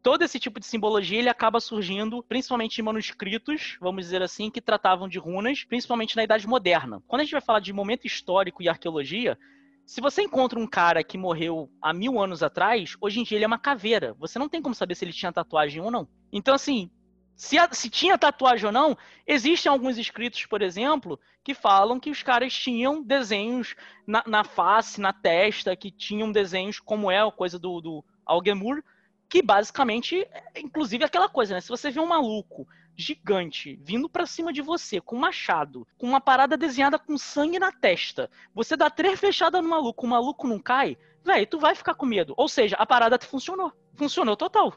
Todo 0.00 0.22
esse 0.22 0.38
tipo 0.38 0.60
de 0.60 0.66
simbologia 0.66 1.18
ele 1.18 1.28
acaba 1.28 1.58
surgindo 1.58 2.22
principalmente 2.22 2.78
em 2.78 2.84
manuscritos, 2.84 3.76
vamos 3.80 4.04
dizer 4.04 4.22
assim, 4.22 4.48
que 4.48 4.60
tratavam 4.60 5.08
de 5.08 5.18
runas, 5.18 5.64
principalmente 5.64 6.14
na 6.14 6.22
Idade 6.22 6.46
Moderna. 6.46 7.02
Quando 7.08 7.22
a 7.22 7.24
gente 7.24 7.32
vai 7.32 7.40
falar 7.40 7.58
de 7.58 7.72
momento 7.72 8.06
histórico 8.06 8.62
e 8.62 8.68
arqueologia, 8.68 9.36
se 9.84 10.00
você 10.00 10.22
encontra 10.22 10.56
um 10.56 10.68
cara 10.68 11.02
que 11.02 11.18
morreu 11.18 11.68
há 11.82 11.92
mil 11.92 12.20
anos 12.20 12.44
atrás, 12.44 12.94
hoje 13.00 13.18
em 13.18 13.24
dia 13.24 13.38
ele 13.38 13.44
é 13.44 13.48
uma 13.48 13.58
caveira. 13.58 14.14
Você 14.20 14.38
não 14.38 14.48
tem 14.48 14.62
como 14.62 14.74
saber 14.74 14.94
se 14.94 15.04
ele 15.04 15.12
tinha 15.12 15.32
tatuagem 15.32 15.82
ou 15.82 15.90
não. 15.90 16.06
Então, 16.32 16.54
assim, 16.54 16.88
se, 17.36 17.58
a, 17.58 17.68
se, 17.72 17.90
tinha 17.90 18.18
tatuagem 18.18 18.66
ou 18.66 18.72
não, 18.72 18.96
existem 19.26 19.70
alguns 19.70 19.98
escritos, 19.98 20.46
por 20.46 20.62
exemplo, 20.62 21.18
que 21.42 21.54
falam 21.54 21.98
que 22.00 22.10
os 22.10 22.22
caras 22.22 22.54
tinham 22.54 23.02
desenhos 23.02 23.74
na, 24.06 24.22
na 24.26 24.44
face, 24.44 25.00
na 25.00 25.12
testa, 25.12 25.76
que 25.76 25.90
tinham 25.90 26.30
desenhos 26.30 26.78
como 26.80 27.10
é 27.10 27.20
a 27.20 27.30
coisa 27.30 27.58
do, 27.58 27.80
do 27.80 28.04
Algemur, 28.24 28.82
que 29.28 29.42
basicamente, 29.42 30.22
é, 30.22 30.60
inclusive 30.60 31.04
aquela 31.04 31.28
coisa, 31.28 31.54
né? 31.54 31.60
Se 31.60 31.68
você 31.68 31.90
vê 31.90 32.00
um 32.00 32.06
maluco 32.06 32.66
gigante 32.96 33.76
vindo 33.82 34.08
para 34.08 34.26
cima 34.26 34.52
de 34.52 34.62
você 34.62 35.00
com 35.00 35.16
um 35.16 35.20
machado, 35.20 35.86
com 35.98 36.06
uma 36.06 36.20
parada 36.20 36.56
desenhada 36.56 36.98
com 36.98 37.18
sangue 37.18 37.58
na 37.58 37.72
testa, 37.72 38.30
você 38.54 38.76
dá 38.76 38.88
três 38.88 39.18
fechadas 39.18 39.60
no 39.60 39.68
maluco, 39.68 40.06
o 40.06 40.08
maluco 40.08 40.46
não 40.46 40.60
cai, 40.60 40.96
velho, 41.24 41.46
tu 41.46 41.58
vai 41.58 41.74
ficar 41.74 41.94
com 41.94 42.06
medo. 42.06 42.34
Ou 42.36 42.48
seja, 42.48 42.76
a 42.76 42.86
parada 42.86 43.18
funcionou. 43.18 43.72
Funcionou 43.94 44.36
total. 44.36 44.74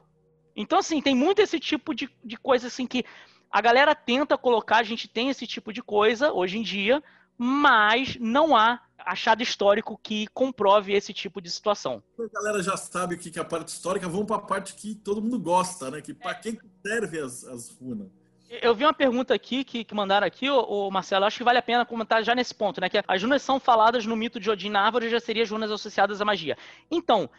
Então, 0.57 0.79
assim, 0.79 0.99
tem 0.99 1.15
muito 1.15 1.39
esse 1.39 1.59
tipo 1.59 1.93
de, 1.93 2.09
de 2.23 2.35
coisa 2.35 2.65
assim 2.65 2.87
que 2.87 3.05
a 3.51 3.61
galera 3.61 3.93
tenta 3.93 4.35
colocar, 4.35 4.77
a 4.77 4.83
gente 4.83 5.07
tem 5.07 5.29
esse 5.29 5.45
tipo 5.45 5.71
de 5.71 5.83
coisa 5.83 6.33
hoje 6.33 6.57
em 6.57 6.63
dia, 6.63 7.01
mas 7.37 8.17
não 8.19 8.57
há 8.57 8.81
achado 8.97 9.43
histórico 9.43 9.99
que 10.01 10.25
comprove 10.33 10.93
esse 10.93 11.13
tipo 11.13 11.39
de 11.39 11.51
situação. 11.51 12.03
A 12.19 12.41
galera 12.41 12.63
já 12.63 12.75
sabe 12.75 13.13
o 13.13 13.17
que 13.19 13.37
é 13.37 13.41
a 13.41 13.45
parte 13.45 13.69
histórica, 13.69 14.09
vamos 14.09 14.25
para 14.25 14.37
a 14.37 14.41
parte 14.41 14.73
que 14.73 14.95
todo 14.95 15.21
mundo 15.21 15.39
gosta, 15.39 15.91
né? 15.91 16.01
Que 16.01 16.13
para 16.13 16.31
é. 16.31 16.35
quem 16.35 16.59
serve 16.83 17.19
as, 17.19 17.43
as 17.45 17.69
runas. 17.69 18.07
Eu 18.49 18.73
vi 18.73 18.83
uma 18.83 18.93
pergunta 18.93 19.33
aqui 19.35 19.63
que, 19.63 19.83
que 19.83 19.93
mandaram 19.93 20.25
aqui, 20.25 20.49
o 20.49 20.89
Marcelo, 20.89 21.25
acho 21.25 21.37
que 21.37 21.43
vale 21.43 21.59
a 21.59 21.61
pena 21.61 21.85
comentar 21.85 22.23
já 22.23 22.33
nesse 22.33 22.55
ponto, 22.55 22.81
né? 22.81 22.89
Que 22.89 23.03
as 23.07 23.21
runas 23.21 23.43
são 23.43 23.59
faladas 23.59 24.05
no 24.05 24.15
mito 24.15 24.39
de 24.39 24.49
Odin 24.49 24.69
na 24.69 24.81
árvore, 24.81 25.09
já 25.09 25.19
seriam 25.19 25.43
as 25.43 25.51
runas 25.51 25.69
associadas 25.69 26.19
à 26.19 26.25
magia. 26.25 26.57
Então, 26.89 27.29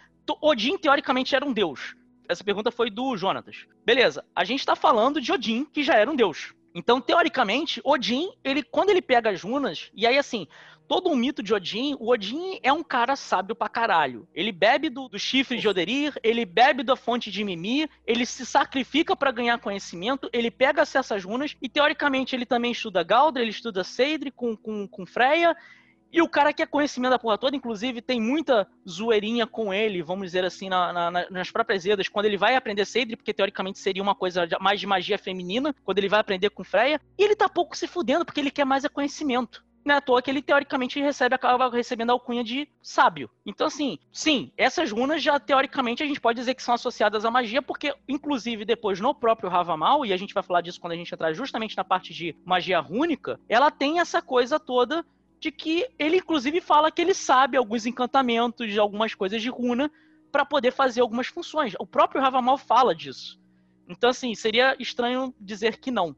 Odin 0.40 0.78
teoricamente 0.78 1.34
era 1.34 1.44
um 1.44 1.52
deus 1.52 1.96
essa 2.28 2.44
pergunta 2.44 2.70
foi 2.70 2.90
do 2.90 3.16
Jonatas. 3.16 3.66
Beleza, 3.84 4.24
a 4.34 4.44
gente 4.44 4.60
está 4.60 4.76
falando 4.76 5.20
de 5.20 5.32
Odin, 5.32 5.64
que 5.64 5.82
já 5.82 5.94
era 5.94 6.10
um 6.10 6.16
deus. 6.16 6.52
Então, 6.74 7.00
teoricamente, 7.00 7.80
Odin, 7.82 8.28
ele 8.44 8.62
quando 8.62 8.90
ele 8.90 9.02
pega 9.02 9.30
as 9.30 9.42
runas, 9.42 9.90
e 9.94 10.06
aí 10.06 10.18
assim, 10.18 10.46
todo 10.88 11.10
um 11.10 11.16
mito 11.16 11.42
de 11.42 11.52
Odin, 11.52 11.94
o 12.00 12.10
Odin 12.10 12.58
é 12.62 12.72
um 12.72 12.82
cara 12.82 13.14
sábio 13.14 13.54
pra 13.54 13.68
caralho. 13.68 14.26
Ele 14.34 14.50
bebe 14.50 14.88
do, 14.88 15.08
do 15.08 15.18
chifre 15.18 15.58
de 15.58 15.68
Oderir, 15.68 16.14
ele 16.22 16.46
bebe 16.46 16.82
da 16.82 16.96
fonte 16.96 17.30
de 17.30 17.44
Mimir, 17.44 17.90
ele 18.06 18.24
se 18.24 18.46
sacrifica 18.46 19.14
para 19.14 19.30
ganhar 19.30 19.58
conhecimento, 19.58 20.30
ele 20.32 20.50
pega 20.50 20.82
acesso 20.82 21.14
às 21.14 21.24
runas 21.24 21.54
e, 21.60 21.68
teoricamente, 21.68 22.34
ele 22.34 22.46
também 22.46 22.72
estuda 22.72 23.02
Galdra, 23.02 23.42
ele 23.42 23.50
estuda 23.50 23.84
Seidri 23.84 24.30
com, 24.30 24.56
com, 24.56 24.88
com 24.88 25.04
Freya, 25.04 25.54
e 26.12 26.22
o 26.22 26.28
cara 26.28 26.52
quer 26.52 26.66
conhecimento 26.66 27.10
da 27.10 27.18
porra 27.18 27.38
toda, 27.38 27.56
inclusive 27.56 28.00
tem 28.00 28.20
muita 28.20 28.66
zoeirinha 28.88 29.46
com 29.46 29.72
ele, 29.72 30.02
vamos 30.02 30.26
dizer 30.26 30.44
assim, 30.44 30.68
na, 30.68 30.92
na, 30.92 31.30
nas 31.30 31.50
próprias 31.50 31.84
Edas, 31.84 32.08
quando 32.08 32.26
ele 32.26 32.36
vai 32.36 32.56
aprender 32.56 32.84
Seidri, 32.84 33.16
porque 33.16 33.34
teoricamente 33.34 33.78
seria 33.78 34.02
uma 34.02 34.14
coisa 34.14 34.46
mais 34.60 34.80
de 34.80 34.86
magia 34.86 35.18
feminina, 35.18 35.74
quando 35.84 35.98
ele 35.98 36.08
vai 36.08 36.20
aprender 36.20 36.50
com 36.50 36.64
Freya, 36.64 37.00
e 37.18 37.22
ele 37.22 37.36
tá 37.36 37.48
pouco 37.48 37.76
se 37.76 37.86
fudendo, 37.86 38.24
porque 38.24 38.40
ele 38.40 38.50
quer 38.50 38.64
mais 38.64 38.84
é 38.84 38.88
conhecimento. 38.88 39.66
Não 39.84 39.94
é 39.94 39.98
à 39.98 40.00
toa 40.02 40.20
que 40.20 40.30
ele 40.30 40.42
teoricamente 40.42 41.00
recebe, 41.00 41.34
acaba 41.34 41.70
recebendo 41.70 42.10
a 42.10 42.12
alcunha 42.12 42.44
de 42.44 42.68
sábio. 42.82 43.30
Então, 43.46 43.68
assim, 43.68 43.98
sim, 44.12 44.52
essas 44.56 44.90
runas 44.90 45.22
já 45.22 45.40
teoricamente 45.40 46.02
a 46.02 46.06
gente 46.06 46.20
pode 46.20 46.38
dizer 46.38 46.54
que 46.54 46.62
são 46.62 46.74
associadas 46.74 47.24
à 47.24 47.30
magia, 47.30 47.62
porque, 47.62 47.94
inclusive, 48.06 48.66
depois 48.66 49.00
no 49.00 49.14
próprio 49.14 49.48
Ravamal, 49.48 50.04
e 50.04 50.12
a 50.12 50.16
gente 50.16 50.34
vai 50.34 50.42
falar 50.42 50.60
disso 50.60 50.80
quando 50.80 50.92
a 50.92 50.96
gente 50.96 51.14
entrar 51.14 51.32
justamente 51.32 51.76
na 51.76 51.84
parte 51.84 52.12
de 52.12 52.36
magia 52.44 52.80
rúnica, 52.80 53.40
ela 53.48 53.70
tem 53.70 53.98
essa 53.98 54.20
coisa 54.20 54.60
toda 54.60 55.04
de 55.40 55.52
que 55.52 55.86
ele 55.98 56.16
inclusive 56.18 56.60
fala 56.60 56.90
que 56.90 57.00
ele 57.00 57.14
sabe 57.14 57.56
alguns 57.56 57.86
encantamentos, 57.86 58.76
algumas 58.76 59.14
coisas 59.14 59.40
de 59.40 59.48
runa 59.48 59.90
para 60.30 60.44
poder 60.44 60.72
fazer 60.72 61.00
algumas 61.00 61.28
funções. 61.28 61.74
O 61.78 61.86
próprio 61.86 62.20
Ravamal 62.20 62.58
fala 62.58 62.94
disso. 62.94 63.40
Então 63.88 64.10
assim, 64.10 64.34
seria 64.34 64.76
estranho 64.78 65.34
dizer 65.40 65.78
que 65.78 65.90
não. 65.90 66.14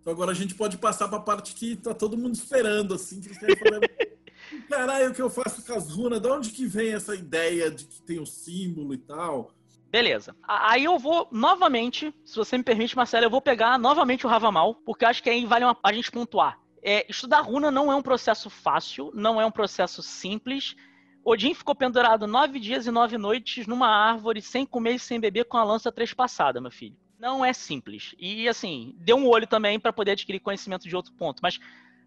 Então 0.00 0.12
agora 0.12 0.32
a 0.32 0.34
gente 0.34 0.54
pode 0.54 0.76
passar 0.76 1.08
para 1.08 1.18
a 1.18 1.22
parte 1.22 1.54
que 1.54 1.76
tá 1.76 1.94
todo 1.94 2.16
mundo 2.16 2.34
esperando 2.34 2.94
assim, 2.94 3.20
que 3.20 3.32
falando, 3.32 3.88
caralho, 4.68 5.10
o 5.10 5.14
que 5.14 5.22
eu 5.22 5.30
faço 5.30 5.64
com 5.64 5.72
as 5.72 5.90
runas? 5.90 6.20
De 6.20 6.28
onde 6.28 6.50
que 6.50 6.66
vem 6.66 6.92
essa 6.92 7.14
ideia 7.14 7.70
de 7.70 7.86
que 7.86 8.02
tem 8.02 8.18
o 8.18 8.22
um 8.22 8.26
símbolo 8.26 8.92
e 8.92 8.98
tal? 8.98 9.50
Beleza. 9.94 10.34
Aí 10.42 10.84
eu 10.84 10.98
vou 10.98 11.28
novamente, 11.30 12.12
se 12.24 12.34
você 12.34 12.58
me 12.58 12.64
permite, 12.64 12.96
Marcelo, 12.96 13.26
eu 13.26 13.30
vou 13.30 13.40
pegar 13.40 13.78
novamente 13.78 14.26
o 14.26 14.28
Ravamal, 14.28 14.74
porque 14.74 15.04
acho 15.04 15.22
que 15.22 15.30
aí 15.30 15.46
vale 15.46 15.64
uma, 15.64 15.78
a 15.82 15.92
gente 15.92 16.10
pontuar. 16.10 16.58
É, 16.86 17.06
estudar 17.08 17.40
runa 17.40 17.70
não 17.70 17.90
é 17.90 17.96
um 17.96 18.02
processo 18.02 18.50
fácil, 18.50 19.10
não 19.14 19.40
é 19.40 19.46
um 19.46 19.50
processo 19.50 20.02
simples. 20.02 20.76
Odin 21.24 21.54
ficou 21.54 21.74
pendurado 21.74 22.26
nove 22.26 22.60
dias 22.60 22.86
e 22.86 22.90
nove 22.90 23.16
noites 23.16 23.66
numa 23.66 23.88
árvore, 23.88 24.42
sem 24.42 24.66
comer 24.66 24.96
e 24.96 24.98
sem 24.98 25.18
beber, 25.18 25.46
com 25.46 25.56
a 25.56 25.64
lança 25.64 25.90
trespassada, 25.90 26.60
meu 26.60 26.70
filho. 26.70 26.94
Não 27.18 27.42
é 27.42 27.54
simples. 27.54 28.14
E, 28.18 28.46
assim, 28.46 28.94
deu 28.98 29.16
um 29.16 29.26
olho 29.26 29.46
também 29.46 29.80
para 29.80 29.94
poder 29.94 30.10
adquirir 30.10 30.40
conhecimento 30.40 30.86
de 30.86 30.94
outro 30.94 31.14
ponto. 31.14 31.40
Mas 31.42 31.58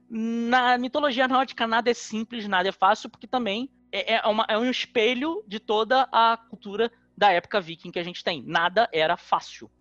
na 0.08 0.78
mitologia 0.78 1.28
nórdica 1.28 1.66
nada 1.66 1.90
é 1.90 1.96
simples, 1.96 2.48
nada 2.48 2.70
é 2.70 2.72
fácil, 2.72 3.10
porque 3.10 3.26
também 3.26 3.72
é, 3.92 4.18
é, 4.18 4.28
uma, 4.28 4.46
é 4.48 4.60
um 4.60 4.70
espelho 4.70 5.44
de 5.48 5.60
toda 5.60 6.08
a 6.12 6.38
cultura 6.38 6.92
da 7.18 7.32
época 7.32 7.60
viking 7.60 7.90
que 7.90 7.98
a 7.98 8.04
gente 8.04 8.24
tem. 8.24 8.44
Nada 8.44 8.88
era 8.94 9.18
fácil. 9.18 9.72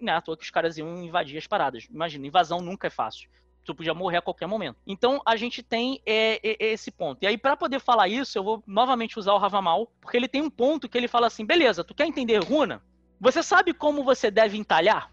Não 0.00 0.12
é 0.12 0.16
à 0.16 0.20
toa 0.20 0.36
que 0.36 0.42
os 0.42 0.50
caras 0.50 0.76
iam 0.76 1.04
invadir 1.04 1.38
as 1.38 1.46
paradas. 1.46 1.86
Imagina, 1.88 2.26
invasão 2.26 2.60
nunca 2.60 2.88
é 2.88 2.90
fácil 2.90 3.30
tu 3.72 3.76
podia 3.76 3.94
morrer 3.94 4.18
a 4.18 4.22
qualquer 4.22 4.46
momento. 4.46 4.78
Então 4.86 5.20
a 5.24 5.36
gente 5.36 5.62
tem 5.62 6.00
é, 6.04 6.40
é, 6.42 6.72
esse 6.72 6.90
ponto. 6.90 7.22
E 7.22 7.26
aí, 7.26 7.38
para 7.38 7.56
poder 7.56 7.80
falar 7.80 8.08
isso, 8.08 8.36
eu 8.38 8.44
vou 8.44 8.62
novamente 8.66 9.18
usar 9.18 9.32
o 9.32 9.38
Ravamal, 9.38 9.90
porque 10.00 10.16
ele 10.16 10.28
tem 10.28 10.42
um 10.42 10.50
ponto 10.50 10.88
que 10.88 10.98
ele 10.98 11.08
fala 11.08 11.26
assim: 11.26 11.44
beleza, 11.44 11.84
tu 11.84 11.94
quer 11.94 12.06
entender 12.06 12.42
runa? 12.42 12.82
Você 13.20 13.42
sabe 13.42 13.72
como 13.74 14.02
você 14.02 14.30
deve 14.30 14.56
entalhar? 14.56 15.12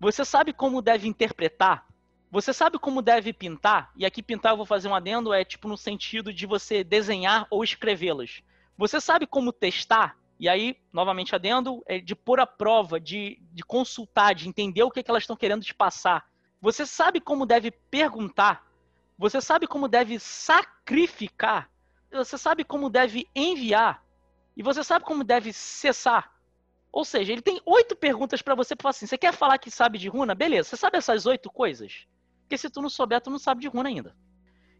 Você 0.00 0.24
sabe 0.24 0.52
como 0.52 0.82
deve 0.82 1.06
interpretar? 1.06 1.86
Você 2.30 2.52
sabe 2.52 2.78
como 2.78 3.02
deve 3.02 3.32
pintar? 3.32 3.92
E 3.94 4.06
aqui 4.06 4.22
pintar 4.22 4.52
eu 4.52 4.56
vou 4.56 4.64
fazer 4.64 4.88
um 4.88 4.94
adendo, 4.94 5.34
é 5.34 5.44
tipo 5.44 5.68
no 5.68 5.76
sentido 5.76 6.32
de 6.32 6.46
você 6.46 6.82
desenhar 6.82 7.46
ou 7.50 7.62
escrevê-las. 7.62 8.42
Você 8.76 9.00
sabe 9.00 9.26
como 9.26 9.52
testar? 9.52 10.16
E 10.40 10.48
aí, 10.48 10.76
novamente 10.92 11.34
adendo, 11.34 11.82
é 11.86 12.00
de 12.00 12.16
pôr 12.16 12.40
à 12.40 12.46
prova, 12.46 12.98
de, 12.98 13.38
de 13.52 13.62
consultar, 13.62 14.34
de 14.34 14.48
entender 14.48 14.82
o 14.82 14.90
que, 14.90 14.98
é 14.98 15.02
que 15.02 15.10
elas 15.10 15.22
estão 15.22 15.36
querendo 15.36 15.62
te 15.62 15.74
passar. 15.74 16.26
Você 16.62 16.86
sabe 16.86 17.20
como 17.20 17.44
deve 17.44 17.72
perguntar? 17.72 18.64
Você 19.18 19.40
sabe 19.40 19.66
como 19.66 19.88
deve 19.88 20.20
sacrificar? 20.20 21.68
Você 22.12 22.38
sabe 22.38 22.62
como 22.62 22.88
deve 22.88 23.26
enviar? 23.34 24.04
E 24.56 24.62
você 24.62 24.84
sabe 24.84 25.04
como 25.04 25.24
deve 25.24 25.52
cessar? 25.52 26.32
Ou 26.92 27.04
seja, 27.04 27.32
ele 27.32 27.42
tem 27.42 27.60
oito 27.66 27.96
perguntas 27.96 28.40
para 28.42 28.54
você 28.54 28.76
para 28.76 28.90
assim: 28.90 29.06
você 29.06 29.18
quer 29.18 29.34
falar 29.34 29.58
que 29.58 29.72
sabe 29.72 29.98
de 29.98 30.08
runa? 30.08 30.36
Beleza, 30.36 30.68
você 30.68 30.76
sabe 30.76 30.98
essas 30.98 31.26
oito 31.26 31.50
coisas? 31.50 32.06
Porque 32.42 32.56
se 32.56 32.70
tu 32.70 32.80
não 32.80 32.88
souber, 32.88 33.20
tu 33.20 33.30
não 33.30 33.40
sabe 33.40 33.60
de 33.60 33.66
runa 33.66 33.88
ainda. 33.88 34.14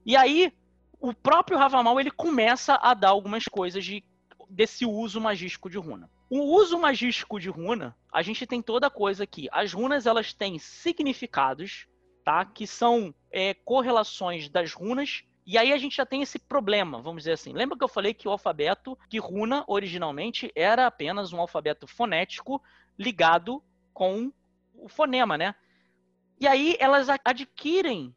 E 0.07 0.17
aí, 0.17 0.53
o 1.01 1.13
próprio 1.13 1.59
Ravamal 1.59 1.99
ele 1.99 2.13
começa 2.13 2.79
a 2.81 2.95
dar 2.95 3.09
algumas 3.09 3.45
coisas 3.47 3.85
de, 3.85 4.05
desse 4.49 4.87
uso 4.87 5.21
magístico 5.21 5.69
de 5.69 5.79
runa. 5.79 6.09
O 6.35 6.57
uso 6.57 6.79
magístico 6.79 7.39
de 7.39 7.51
runa, 7.51 7.95
a 8.11 8.23
gente 8.23 8.47
tem 8.47 8.63
toda 8.63 8.89
coisa 8.89 9.25
aqui. 9.25 9.51
As 9.53 9.75
runas 9.75 10.07
elas 10.07 10.33
têm 10.33 10.59
significados, 10.59 11.87
tá? 12.25 12.43
Que 12.43 12.67
são 12.67 13.15
é, 13.31 13.53
correlações 13.53 14.49
das 14.49 14.73
runas. 14.73 15.25
E 15.45 15.59
aí 15.59 15.75
a 15.75 15.77
gente 15.77 15.95
já 15.95 16.07
tem 16.07 16.23
esse 16.23 16.39
problema, 16.39 17.03
vamos 17.03 17.25
dizer 17.25 17.33
assim. 17.33 17.53
Lembra 17.53 17.77
que 17.77 17.85
eu 17.85 17.89
falei 17.89 18.15
que 18.15 18.27
o 18.27 18.31
alfabeto, 18.31 18.99
que 19.11 19.19
runa 19.19 19.63
originalmente 19.67 20.51
era 20.57 20.87
apenas 20.87 21.35
um 21.35 21.39
alfabeto 21.39 21.87
fonético 21.87 22.63
ligado 22.99 23.63
com 23.93 24.33
o 24.73 24.89
fonema, 24.89 25.37
né? 25.37 25.55
E 26.41 26.47
aí 26.47 26.79
elas 26.81 27.09
adquirem 27.23 28.17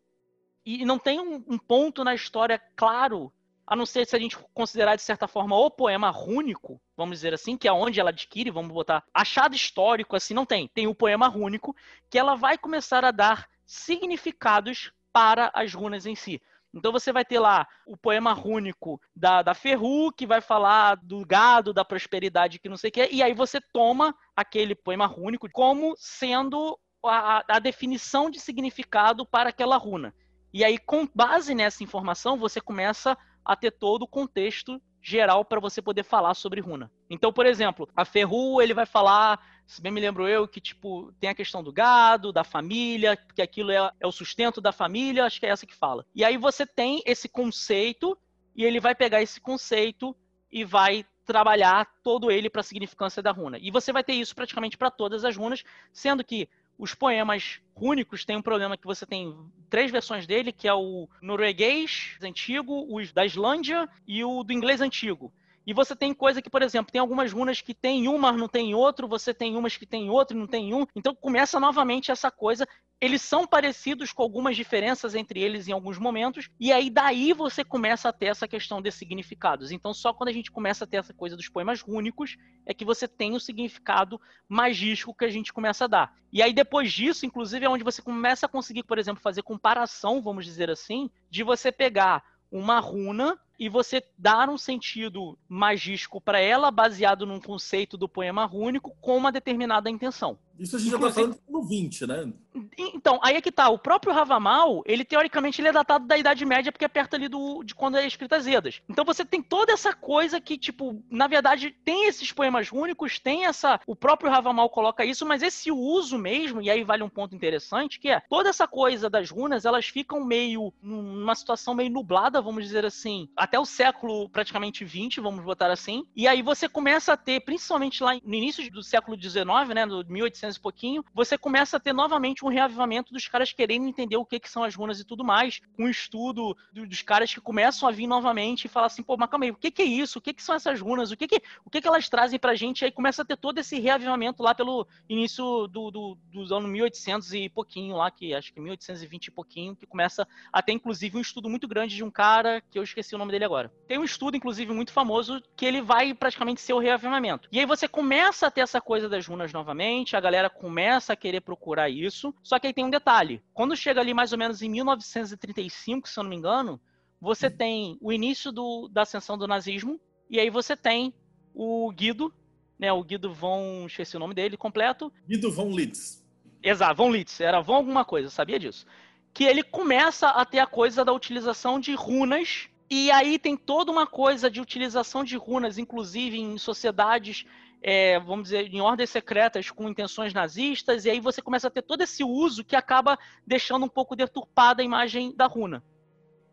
e 0.65 0.85
não 0.85 0.97
tem 0.97 1.19
um, 1.19 1.43
um 1.45 1.57
ponto 1.57 2.01
na 2.01 2.15
história 2.15 2.61
claro 2.77 3.33
a 3.67 3.75
não 3.75 3.85
ser 3.85 4.05
se 4.05 4.15
a 4.15 4.19
gente 4.19 4.37
considerar 4.53 4.95
de 4.95 5.01
certa 5.01 5.27
forma 5.27 5.55
o 5.57 5.71
poema 5.71 6.09
rúnico, 6.09 6.79
vamos 6.95 7.17
dizer 7.17 7.33
assim, 7.33 7.57
que 7.57 7.67
é 7.67 7.73
onde 7.73 7.99
ela 7.99 8.09
adquire, 8.09 8.51
vamos 8.51 8.71
botar 8.71 9.03
achado 9.13 9.55
histórico 9.55 10.15
assim, 10.15 10.33
não 10.33 10.45
tem. 10.45 10.67
Tem 10.67 10.87
o 10.87 10.95
poema 10.95 11.27
rúnico 11.27 11.75
que 12.09 12.19
ela 12.19 12.35
vai 12.35 12.57
começar 12.57 13.03
a 13.03 13.11
dar 13.11 13.47
significados 13.65 14.91
para 15.11 15.51
as 15.53 15.73
runas 15.73 16.05
em 16.05 16.15
si. 16.15 16.41
Então 16.73 16.91
você 16.91 17.11
vai 17.13 17.23
ter 17.23 17.39
lá 17.39 17.65
o 17.87 17.95
poema 17.95 18.33
rúnico 18.33 19.01
da, 19.15 19.41
da 19.41 19.53
Ferru, 19.53 20.11
que 20.11 20.27
vai 20.27 20.41
falar 20.41 20.95
do 20.97 21.25
gado, 21.25 21.73
da 21.73 21.85
prosperidade, 21.85 22.59
que 22.59 22.67
não 22.67 22.75
sei 22.75 22.89
o 22.89 22.93
quê, 22.93 23.09
e 23.11 23.23
aí 23.23 23.33
você 23.33 23.61
toma 23.71 24.13
aquele 24.35 24.75
poema 24.75 25.05
rúnico 25.05 25.49
como 25.51 25.95
sendo 25.97 26.77
a, 27.01 27.43
a 27.47 27.59
definição 27.59 28.29
de 28.29 28.39
significado 28.41 29.25
para 29.25 29.49
aquela 29.49 29.77
runa. 29.77 30.13
E 30.53 30.63
aí, 30.63 30.77
com 30.77 31.07
base 31.13 31.53
nessa 31.53 31.83
informação, 31.83 32.37
você 32.37 32.61
começa 32.61 33.17
a 33.45 33.55
ter 33.55 33.71
todo 33.71 34.03
o 34.03 34.07
contexto 34.07 34.81
geral 35.01 35.45
para 35.45 35.59
você 35.59 35.81
poder 35.81 36.03
falar 36.03 36.33
sobre 36.33 36.59
runa. 36.59 36.91
Então, 37.09 37.31
por 37.31 37.45
exemplo, 37.45 37.87
a 37.95 38.03
Ferru, 38.03 38.59
ele 38.59 38.73
vai 38.73 38.87
falar, 38.87 39.39
se 39.67 39.79
bem 39.79 39.91
me 39.91 40.01
lembro 40.01 40.27
eu, 40.27 40.47
que 40.47 40.59
tipo, 40.59 41.13
tem 41.19 41.29
a 41.29 41.35
questão 41.35 41.63
do 41.63 41.71
gado, 41.71 42.33
da 42.33 42.43
família, 42.43 43.15
que 43.15 43.41
aquilo 43.41 43.71
é, 43.71 43.91
é 43.99 44.07
o 44.07 44.11
sustento 44.11 44.59
da 44.59 44.71
família, 44.71 45.25
acho 45.25 45.39
que 45.39 45.45
é 45.45 45.49
essa 45.49 45.67
que 45.67 45.75
fala. 45.75 46.05
E 46.15 46.25
aí 46.25 46.37
você 46.37 46.65
tem 46.65 47.03
esse 47.05 47.29
conceito 47.29 48.17
e 48.55 48.63
ele 48.63 48.79
vai 48.79 48.95
pegar 48.95 49.21
esse 49.21 49.39
conceito 49.39 50.15
e 50.51 50.65
vai 50.65 51.05
trabalhar 51.23 51.87
todo 52.03 52.31
ele 52.31 52.49
para 52.49 52.61
a 52.61 52.63
significância 52.63 53.21
da 53.21 53.31
runa. 53.31 53.59
E 53.59 53.69
você 53.69 53.91
vai 53.91 54.03
ter 54.03 54.13
isso 54.13 54.35
praticamente 54.35 54.77
para 54.77 54.89
todas 54.89 55.23
as 55.23 55.35
runas, 55.37 55.63
sendo 55.91 56.23
que 56.23 56.49
os 56.77 56.93
poemas 56.93 57.61
rúnicos 57.73 58.25
têm 58.25 58.37
um 58.37 58.41
problema 58.41 58.77
que 58.77 58.85
você 58.85 59.05
tem 59.05 59.35
três 59.69 59.91
versões 59.91 60.27
dele, 60.27 60.51
que 60.51 60.67
é 60.67 60.73
o 60.73 61.07
norueguês 61.21 62.17
antigo, 62.21 62.85
o 62.89 63.03
da 63.13 63.25
Islândia 63.25 63.89
e 64.07 64.23
o 64.23 64.43
do 64.43 64.53
inglês 64.53 64.81
antigo. 64.81 65.33
E 65.65 65.73
você 65.73 65.95
tem 65.95 66.13
coisa 66.13 66.41
que, 66.41 66.49
por 66.49 66.61
exemplo, 66.61 66.91
tem 66.91 67.01
algumas 67.01 67.31
runas 67.31 67.61
que 67.61 67.73
tem 67.73 68.07
uma, 68.07 68.31
mas 68.31 68.39
não 68.39 68.47
tem 68.47 68.75
outro, 68.75 69.07
você 69.07 69.33
tem 69.33 69.55
umas 69.55 69.75
que 69.77 69.85
tem 69.85 70.09
outro 70.09 70.35
e 70.35 70.39
não 70.39 70.47
tem 70.47 70.73
um. 70.73 70.85
Então 70.95 71.15
começa 71.15 71.59
novamente 71.59 72.11
essa 72.11 72.29
coisa. 72.29 72.67
Eles 73.01 73.21
são 73.21 73.45
parecidos 73.45 74.13
com 74.13 74.23
algumas 74.23 74.55
diferenças 74.55 75.15
entre 75.15 75.41
eles 75.41 75.67
em 75.67 75.73
alguns 75.73 75.97
momentos, 75.97 76.49
e 76.59 76.71
aí 76.71 76.89
daí 76.89 77.33
você 77.33 77.63
começa 77.63 78.07
a 78.07 78.13
ter 78.13 78.27
essa 78.27 78.47
questão 78.47 78.81
de 78.81 78.89
significados. 78.91 79.71
Então 79.71 79.93
só 79.93 80.13
quando 80.13 80.29
a 80.29 80.33
gente 80.33 80.51
começa 80.51 80.85
a 80.85 80.87
ter 80.87 80.97
essa 80.97 81.13
coisa 81.13 81.35
dos 81.35 81.49
poemas 81.49 81.81
rúnicos 81.81 82.37
é 82.65 82.73
que 82.73 82.85
você 82.85 83.07
tem 83.07 83.35
o 83.35 83.39
significado 83.39 84.19
magístico 84.47 85.13
que 85.13 85.25
a 85.25 85.29
gente 85.29 85.51
começa 85.51 85.85
a 85.85 85.87
dar. 85.87 86.13
E 86.31 86.41
aí 86.41 86.53
depois 86.53 86.91
disso, 86.91 87.25
inclusive, 87.25 87.65
é 87.65 87.69
onde 87.69 87.83
você 87.83 88.01
começa 88.01 88.45
a 88.45 88.49
conseguir, 88.49 88.83
por 88.83 88.97
exemplo, 88.97 89.21
fazer 89.21 89.41
comparação, 89.41 90.21
vamos 90.21 90.45
dizer 90.45 90.69
assim, 90.69 91.09
de 91.29 91.43
você 91.43 91.71
pegar 91.71 92.23
uma 92.51 92.79
runa 92.79 93.37
e 93.57 93.69
você 93.69 94.03
dar 94.17 94.49
um 94.49 94.57
sentido 94.57 95.37
magístico 95.47 96.19
para 96.19 96.39
ela, 96.39 96.71
baseado 96.71 97.25
num 97.25 97.39
conceito 97.39 97.97
do 97.97 98.09
poema 98.09 98.45
rúnico, 98.45 98.95
com 99.01 99.17
uma 99.17 99.31
determinada 99.31 99.89
intenção. 99.89 100.37
Isso 100.59 100.75
a 100.75 100.79
gente 100.79 100.93
Inclusive, 100.93 101.23
já 101.23 101.23
está 101.23 101.37
falando 101.37 101.39
no 101.49 101.67
20, 101.67 102.07
né? 102.07 102.33
Então, 102.77 103.19
aí 103.21 103.35
é 103.35 103.41
que 103.41 103.51
tá. 103.51 103.69
O 103.69 103.77
próprio 103.77 104.13
Ravamal, 104.13 104.81
ele 104.85 105.03
teoricamente 105.03 105.59
ele 105.59 105.67
é 105.67 105.71
datado 105.73 106.07
da 106.07 106.17
Idade 106.17 106.45
Média, 106.45 106.71
porque 106.71 106.85
é 106.85 106.89
perto 106.89 107.15
ali 107.15 107.27
do, 107.27 107.63
de 107.63 107.75
quando 107.75 107.97
é 107.97 108.07
escrita 108.07 108.37
as 108.37 108.47
Edas. 108.47 108.81
Então 108.89 109.03
você 109.03 109.25
tem 109.25 109.41
toda 109.41 109.73
essa 109.73 109.93
coisa 109.93 110.39
que, 110.39 110.57
tipo, 110.57 111.03
na 111.09 111.27
verdade, 111.27 111.75
tem 111.83 112.07
esses 112.07 112.31
poemas 112.31 112.71
únicos, 112.71 113.19
tem 113.19 113.45
essa. 113.45 113.79
O 113.85 113.95
próprio 113.95 114.31
Ravamal 114.31 114.69
coloca 114.69 115.05
isso, 115.05 115.25
mas 115.25 115.43
esse 115.43 115.71
uso 115.71 116.17
mesmo, 116.17 116.61
e 116.61 116.69
aí 116.69 116.83
vale 116.83 117.03
um 117.03 117.09
ponto 117.09 117.35
interessante, 117.35 117.99
que 117.99 118.09
é 118.09 118.21
toda 118.29 118.49
essa 118.49 118.67
coisa 118.67 119.09
das 119.09 119.29
runas, 119.29 119.65
elas 119.65 119.85
ficam 119.85 120.23
meio. 120.23 120.73
numa 120.81 121.35
situação 121.35 121.73
meio 121.73 121.89
nublada, 121.89 122.41
vamos 122.41 122.63
dizer 122.63 122.85
assim, 122.85 123.29
até 123.35 123.59
o 123.59 123.65
século 123.65 124.29
praticamente 124.29 124.85
20, 124.85 125.19
vamos 125.19 125.43
botar 125.43 125.71
assim. 125.71 126.05
E 126.15 126.27
aí 126.27 126.41
você 126.41 126.69
começa 126.69 127.13
a 127.13 127.17
ter, 127.17 127.41
principalmente 127.41 128.01
lá 128.01 128.13
no 128.23 128.33
início 128.33 128.71
do 128.71 128.83
século 128.83 129.17
19, 129.17 129.73
né, 129.73 129.85
no 129.85 130.03
1800 130.07 130.44
e 130.53 130.59
pouquinho, 130.59 131.03
você 131.13 131.37
começa 131.37 131.77
a 131.77 131.79
ter 131.79 131.93
novamente 131.93 132.45
um 132.45 132.49
reavivamento 132.49 133.11
dos 133.11 133.27
caras 133.27 133.51
querendo 133.51 133.87
entender 133.87 134.17
o 134.17 134.25
que, 134.25 134.39
que 134.39 134.49
são 134.49 134.63
as 134.63 134.75
runas 134.75 134.99
e 134.99 135.03
tudo 135.03 135.23
mais, 135.23 135.61
um 135.79 135.87
estudo 135.87 136.55
dos 136.71 137.01
caras 137.01 137.33
que 137.33 137.41
começam 137.41 137.89
a 137.89 137.91
vir 137.91 138.07
novamente 138.07 138.65
e 138.65 138.67
falar 138.67 138.87
assim, 138.87 139.01
pô, 139.01 139.17
mas 139.17 139.29
calma 139.29 139.45
aí, 139.45 139.51
o 139.51 139.55
que, 139.55 139.71
que 139.71 139.81
é 139.81 139.85
isso? 139.85 140.19
O 140.19 140.21
que, 140.21 140.33
que 140.33 140.43
são 140.43 140.55
essas 140.55 140.79
runas? 140.79 141.11
O 141.11 141.17
que, 141.17 141.27
que, 141.27 141.41
o 141.65 141.69
que, 141.69 141.81
que 141.81 141.87
elas 141.87 142.07
trazem 142.09 142.37
pra 142.37 142.55
gente? 142.55 142.81
E 142.81 142.85
aí 142.85 142.91
começa 142.91 143.21
a 143.21 143.25
ter 143.25 143.37
todo 143.37 143.57
esse 143.57 143.79
reavivamento 143.79 144.43
lá 144.43 144.53
pelo 144.53 144.87
início 145.09 145.67
do, 145.67 145.89
do, 145.89 146.17
dos 146.31 146.51
anos 146.51 146.69
1800 146.69 147.33
e 147.33 147.49
pouquinho 147.49 147.95
lá, 147.95 148.11
que 148.11 148.33
acho 148.33 148.53
que 148.53 148.59
1820 148.59 149.27
e 149.27 149.31
pouquinho, 149.31 149.75
que 149.75 149.85
começa 149.85 150.27
a 150.51 150.61
ter 150.61 150.73
inclusive 150.73 151.17
um 151.17 151.21
estudo 151.21 151.49
muito 151.49 151.67
grande 151.67 151.95
de 151.95 152.03
um 152.03 152.11
cara, 152.11 152.61
que 152.69 152.77
eu 152.77 152.83
esqueci 152.83 153.15
o 153.15 153.17
nome 153.17 153.31
dele 153.31 153.45
agora. 153.45 153.71
Tem 153.87 153.97
um 153.97 154.03
estudo, 154.03 154.37
inclusive, 154.37 154.73
muito 154.73 154.91
famoso, 154.91 155.41
que 155.55 155.65
ele 155.65 155.81
vai 155.81 156.13
praticamente 156.13 156.61
ser 156.61 156.73
o 156.73 156.79
reavivamento. 156.79 157.47
E 157.51 157.59
aí 157.59 157.65
você 157.65 157.87
começa 157.87 158.47
a 158.47 158.51
ter 158.51 158.61
essa 158.61 158.81
coisa 158.81 159.07
das 159.07 159.25
runas 159.25 159.53
novamente, 159.53 160.15
a 160.15 160.19
galera 160.19 160.34
começa 160.49 161.13
a 161.13 161.15
querer 161.15 161.41
procurar 161.41 161.89
isso, 161.89 162.33
só 162.43 162.59
que 162.59 162.67
aí 162.67 162.73
tem 162.73 162.85
um 162.85 162.89
detalhe. 162.89 163.41
Quando 163.53 163.75
chega 163.75 164.01
ali 164.01 164.13
mais 164.13 164.31
ou 164.31 164.37
menos 164.37 164.61
em 164.61 164.69
1935, 164.69 166.09
se 166.09 166.19
eu 166.19 166.23
não 166.23 166.29
me 166.29 166.35
engano, 166.35 166.79
você 167.19 167.47
uhum. 167.47 167.57
tem 167.57 167.97
o 168.01 168.11
início 168.11 168.51
do, 168.51 168.87
da 168.87 169.03
ascensão 169.03 169.37
do 169.37 169.47
nazismo, 169.47 169.99
e 170.29 170.39
aí 170.39 170.49
você 170.49 170.75
tem 170.75 171.13
o 171.53 171.91
Guido, 171.91 172.33
né, 172.77 172.91
o 172.91 173.03
Guido 173.03 173.33
von, 173.33 173.85
esqueci 173.87 174.17
o 174.17 174.19
nome 174.19 174.33
dele 174.33 174.57
completo. 174.57 175.11
Guido 175.27 175.51
von 175.51 175.69
Litz. 175.69 176.23
Exato, 176.61 176.95
von 176.95 177.11
Litz, 177.11 177.39
era 177.39 177.61
von 177.61 177.75
alguma 177.75 178.03
coisa, 178.03 178.29
sabia 178.29 178.59
disso. 178.59 178.85
Que 179.33 179.43
ele 179.43 179.63
começa 179.63 180.29
a 180.29 180.45
ter 180.45 180.59
a 180.59 180.67
coisa 180.67 181.05
da 181.05 181.13
utilização 181.13 181.79
de 181.79 181.93
runas, 181.93 182.67
e 182.89 183.09
aí 183.11 183.39
tem 183.39 183.55
toda 183.55 183.91
uma 183.91 184.05
coisa 184.05 184.49
de 184.49 184.61
utilização 184.61 185.23
de 185.23 185.37
runas, 185.37 185.77
inclusive 185.77 186.39
em 186.39 186.57
sociedades 186.57 187.45
é, 187.87 188.19
vamos 188.19 188.45
dizer, 188.45 188.73
em 188.73 188.81
ordens 188.81 189.11
secretas 189.11 189.69
com 189.69 189.87
intenções 189.87 190.33
nazistas, 190.33 191.05
e 191.05 191.09
aí 191.11 191.19
você 191.19 191.39
começa 191.39 191.67
a 191.67 191.69
ter 191.71 191.83
todo 191.83 192.01
esse 192.01 192.23
uso 192.23 192.65
que 192.65 192.75
acaba 192.75 193.15
deixando 193.45 193.85
um 193.85 193.87
pouco 193.87 194.15
deturpada 194.15 194.81
a 194.81 194.85
imagem 194.85 195.31
da 195.35 195.45
runa. 195.45 195.83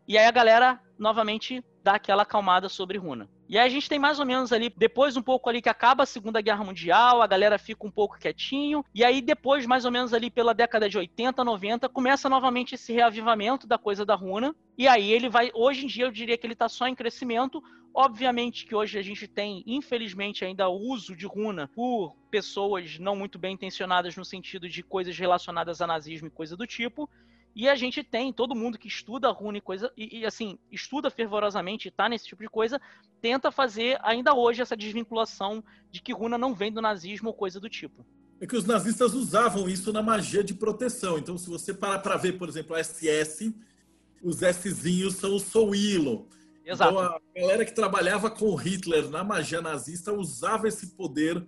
E 0.07 0.15
aí 0.15 0.27
a 0.27 0.31
galera, 0.31 0.79
novamente, 0.95 1.65
dá 1.83 1.93
aquela 1.95 2.21
acalmada 2.21 2.69
sobre 2.69 2.99
runa. 2.99 3.27
E 3.49 3.57
aí 3.57 3.65
a 3.65 3.69
gente 3.69 3.89
tem 3.89 3.97
mais 3.97 4.19
ou 4.19 4.27
menos 4.27 4.53
ali, 4.53 4.71
depois 4.77 5.17
um 5.17 5.23
pouco 5.23 5.49
ali 5.49 5.59
que 5.59 5.69
acaba 5.69 6.03
a 6.03 6.05
Segunda 6.05 6.39
Guerra 6.39 6.63
Mundial, 6.63 7.19
a 7.19 7.25
galera 7.25 7.57
fica 7.57 7.87
um 7.87 7.91
pouco 7.91 8.19
quietinho, 8.19 8.85
e 8.93 9.03
aí 9.03 9.19
depois, 9.19 9.65
mais 9.65 9.85
ou 9.85 9.91
menos 9.91 10.13
ali 10.13 10.29
pela 10.29 10.53
década 10.53 10.87
de 10.87 10.99
80, 10.99 11.43
90, 11.43 11.89
começa 11.89 12.29
novamente 12.29 12.75
esse 12.75 12.93
reavivamento 12.93 13.65
da 13.65 13.79
coisa 13.79 14.05
da 14.05 14.13
runa, 14.13 14.55
e 14.77 14.87
aí 14.87 15.11
ele 15.11 15.29
vai, 15.29 15.49
hoje 15.55 15.85
em 15.85 15.87
dia 15.87 16.05
eu 16.05 16.11
diria 16.11 16.37
que 16.37 16.45
ele 16.45 16.53
está 16.53 16.69
só 16.69 16.87
em 16.87 16.93
crescimento, 16.93 17.61
Obviamente 17.93 18.65
que 18.65 18.73
hoje 18.73 18.97
a 18.97 19.03
gente 19.03 19.27
tem, 19.27 19.63
infelizmente, 19.67 20.43
ainda 20.43 20.67
uso 20.67 21.15
de 21.15 21.27
runa 21.27 21.69
por 21.75 22.15
pessoas 22.31 22.97
não 22.97 23.15
muito 23.15 23.37
bem 23.37 23.53
intencionadas 23.53 24.17
no 24.17 24.25
sentido 24.25 24.67
de 24.67 24.81
coisas 24.81 25.15
relacionadas 25.15 25.79
a 25.79 25.85
nazismo 25.85 26.27
e 26.27 26.31
coisa 26.31 26.57
do 26.57 26.65
tipo. 26.65 27.07
E 27.55 27.69
a 27.69 27.75
gente 27.75 28.03
tem, 28.03 28.33
todo 28.33 28.55
mundo 28.55 28.79
que 28.79 28.87
estuda 28.87 29.29
runa 29.29 29.59
e 29.59 29.61
coisa, 29.61 29.91
e, 29.95 30.21
e 30.21 30.25
assim, 30.25 30.57
estuda 30.71 31.11
fervorosamente 31.11 31.87
e 31.87 31.91
tá 31.91 32.09
nesse 32.09 32.25
tipo 32.25 32.41
de 32.41 32.49
coisa, 32.49 32.81
tenta 33.21 33.51
fazer 33.51 33.99
ainda 34.01 34.33
hoje 34.33 34.63
essa 34.63 34.75
desvinculação 34.75 35.63
de 35.91 36.01
que 36.01 36.11
runa 36.11 36.35
não 36.35 36.55
vem 36.55 36.71
do 36.71 36.81
nazismo 36.81 37.27
ou 37.27 37.33
coisa 37.35 37.59
do 37.59 37.69
tipo. 37.69 38.03
É 38.41 38.47
que 38.47 38.57
os 38.57 38.65
nazistas 38.65 39.13
usavam 39.13 39.69
isso 39.69 39.93
na 39.93 40.01
magia 40.01 40.43
de 40.43 40.55
proteção. 40.55 41.19
Então, 41.19 41.37
se 41.37 41.47
você 41.47 41.71
parar 41.71 41.99
para 41.99 42.17
ver, 42.17 42.39
por 42.39 42.49
exemplo, 42.49 42.75
a 42.75 42.83
SS, 42.83 43.55
os 44.23 44.37
Szinhos 44.37 45.15
são 45.15 45.35
o 45.35 45.39
Souilo. 45.39 46.27
Exato. 46.65 46.93
Então 46.93 47.03
a 47.05 47.19
galera 47.35 47.65
que 47.65 47.73
trabalhava 47.73 48.29
com 48.29 48.53
Hitler 48.55 49.09
na 49.09 49.23
magia 49.23 49.61
nazista 49.61 50.13
usava 50.13 50.67
esse 50.67 50.95
poder 50.95 51.45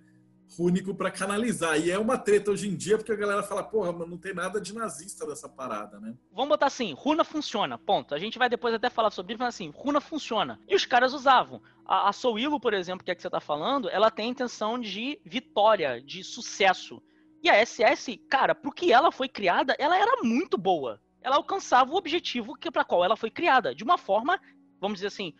único 0.58 0.94
para 0.94 1.10
canalizar. 1.10 1.78
E 1.78 1.90
é 1.90 1.98
uma 1.98 2.16
treta 2.16 2.50
hoje 2.50 2.68
em 2.68 2.76
dia, 2.76 2.96
porque 2.96 3.12
a 3.12 3.16
galera 3.16 3.42
fala, 3.42 3.62
porra, 3.62 3.92
mas 3.92 4.08
não 4.08 4.16
tem 4.16 4.32
nada 4.32 4.60
de 4.60 4.74
nazista 4.74 5.26
nessa 5.26 5.48
parada, 5.48 5.98
né? 5.98 6.14
Vamos 6.32 6.50
botar 6.50 6.66
assim, 6.66 6.94
runa 6.96 7.24
funciona, 7.24 7.76
ponto. 7.76 8.14
A 8.14 8.18
gente 8.18 8.38
vai 8.38 8.48
depois 8.48 8.74
até 8.74 8.88
falar 8.88 9.10
sobre 9.10 9.34
isso, 9.34 9.42
mas 9.42 9.54
assim, 9.54 9.72
runa 9.74 10.00
funciona. 10.00 10.58
E 10.68 10.74
os 10.74 10.86
caras 10.86 11.12
usavam. 11.12 11.60
A, 11.84 12.08
a 12.08 12.12
Souilo, 12.12 12.60
por 12.60 12.72
exemplo, 12.72 13.04
que 13.04 13.10
é 13.10 13.14
que 13.14 13.22
você 13.22 13.30
tá 13.30 13.40
falando, 13.40 13.88
ela 13.90 14.10
tem 14.10 14.26
a 14.26 14.30
intenção 14.30 14.78
de 14.78 15.20
vitória, 15.24 16.00
de 16.00 16.22
sucesso. 16.22 17.02
E 17.42 17.50
a 17.50 17.64
SS, 17.64 18.16
cara, 18.30 18.54
pro 18.54 18.72
que 18.72 18.92
ela 18.92 19.12
foi 19.12 19.28
criada, 19.28 19.74
ela 19.78 19.98
era 19.98 20.22
muito 20.22 20.56
boa. 20.56 21.00
Ela 21.22 21.36
alcançava 21.36 21.92
o 21.92 21.96
objetivo 21.96 22.54
que 22.54 22.70
para 22.70 22.84
qual 22.84 23.04
ela 23.04 23.16
foi 23.16 23.30
criada, 23.30 23.74
de 23.74 23.82
uma 23.82 23.98
forma 23.98 24.40
vamos 24.80 24.96
dizer 24.98 25.08
assim, 25.08 25.34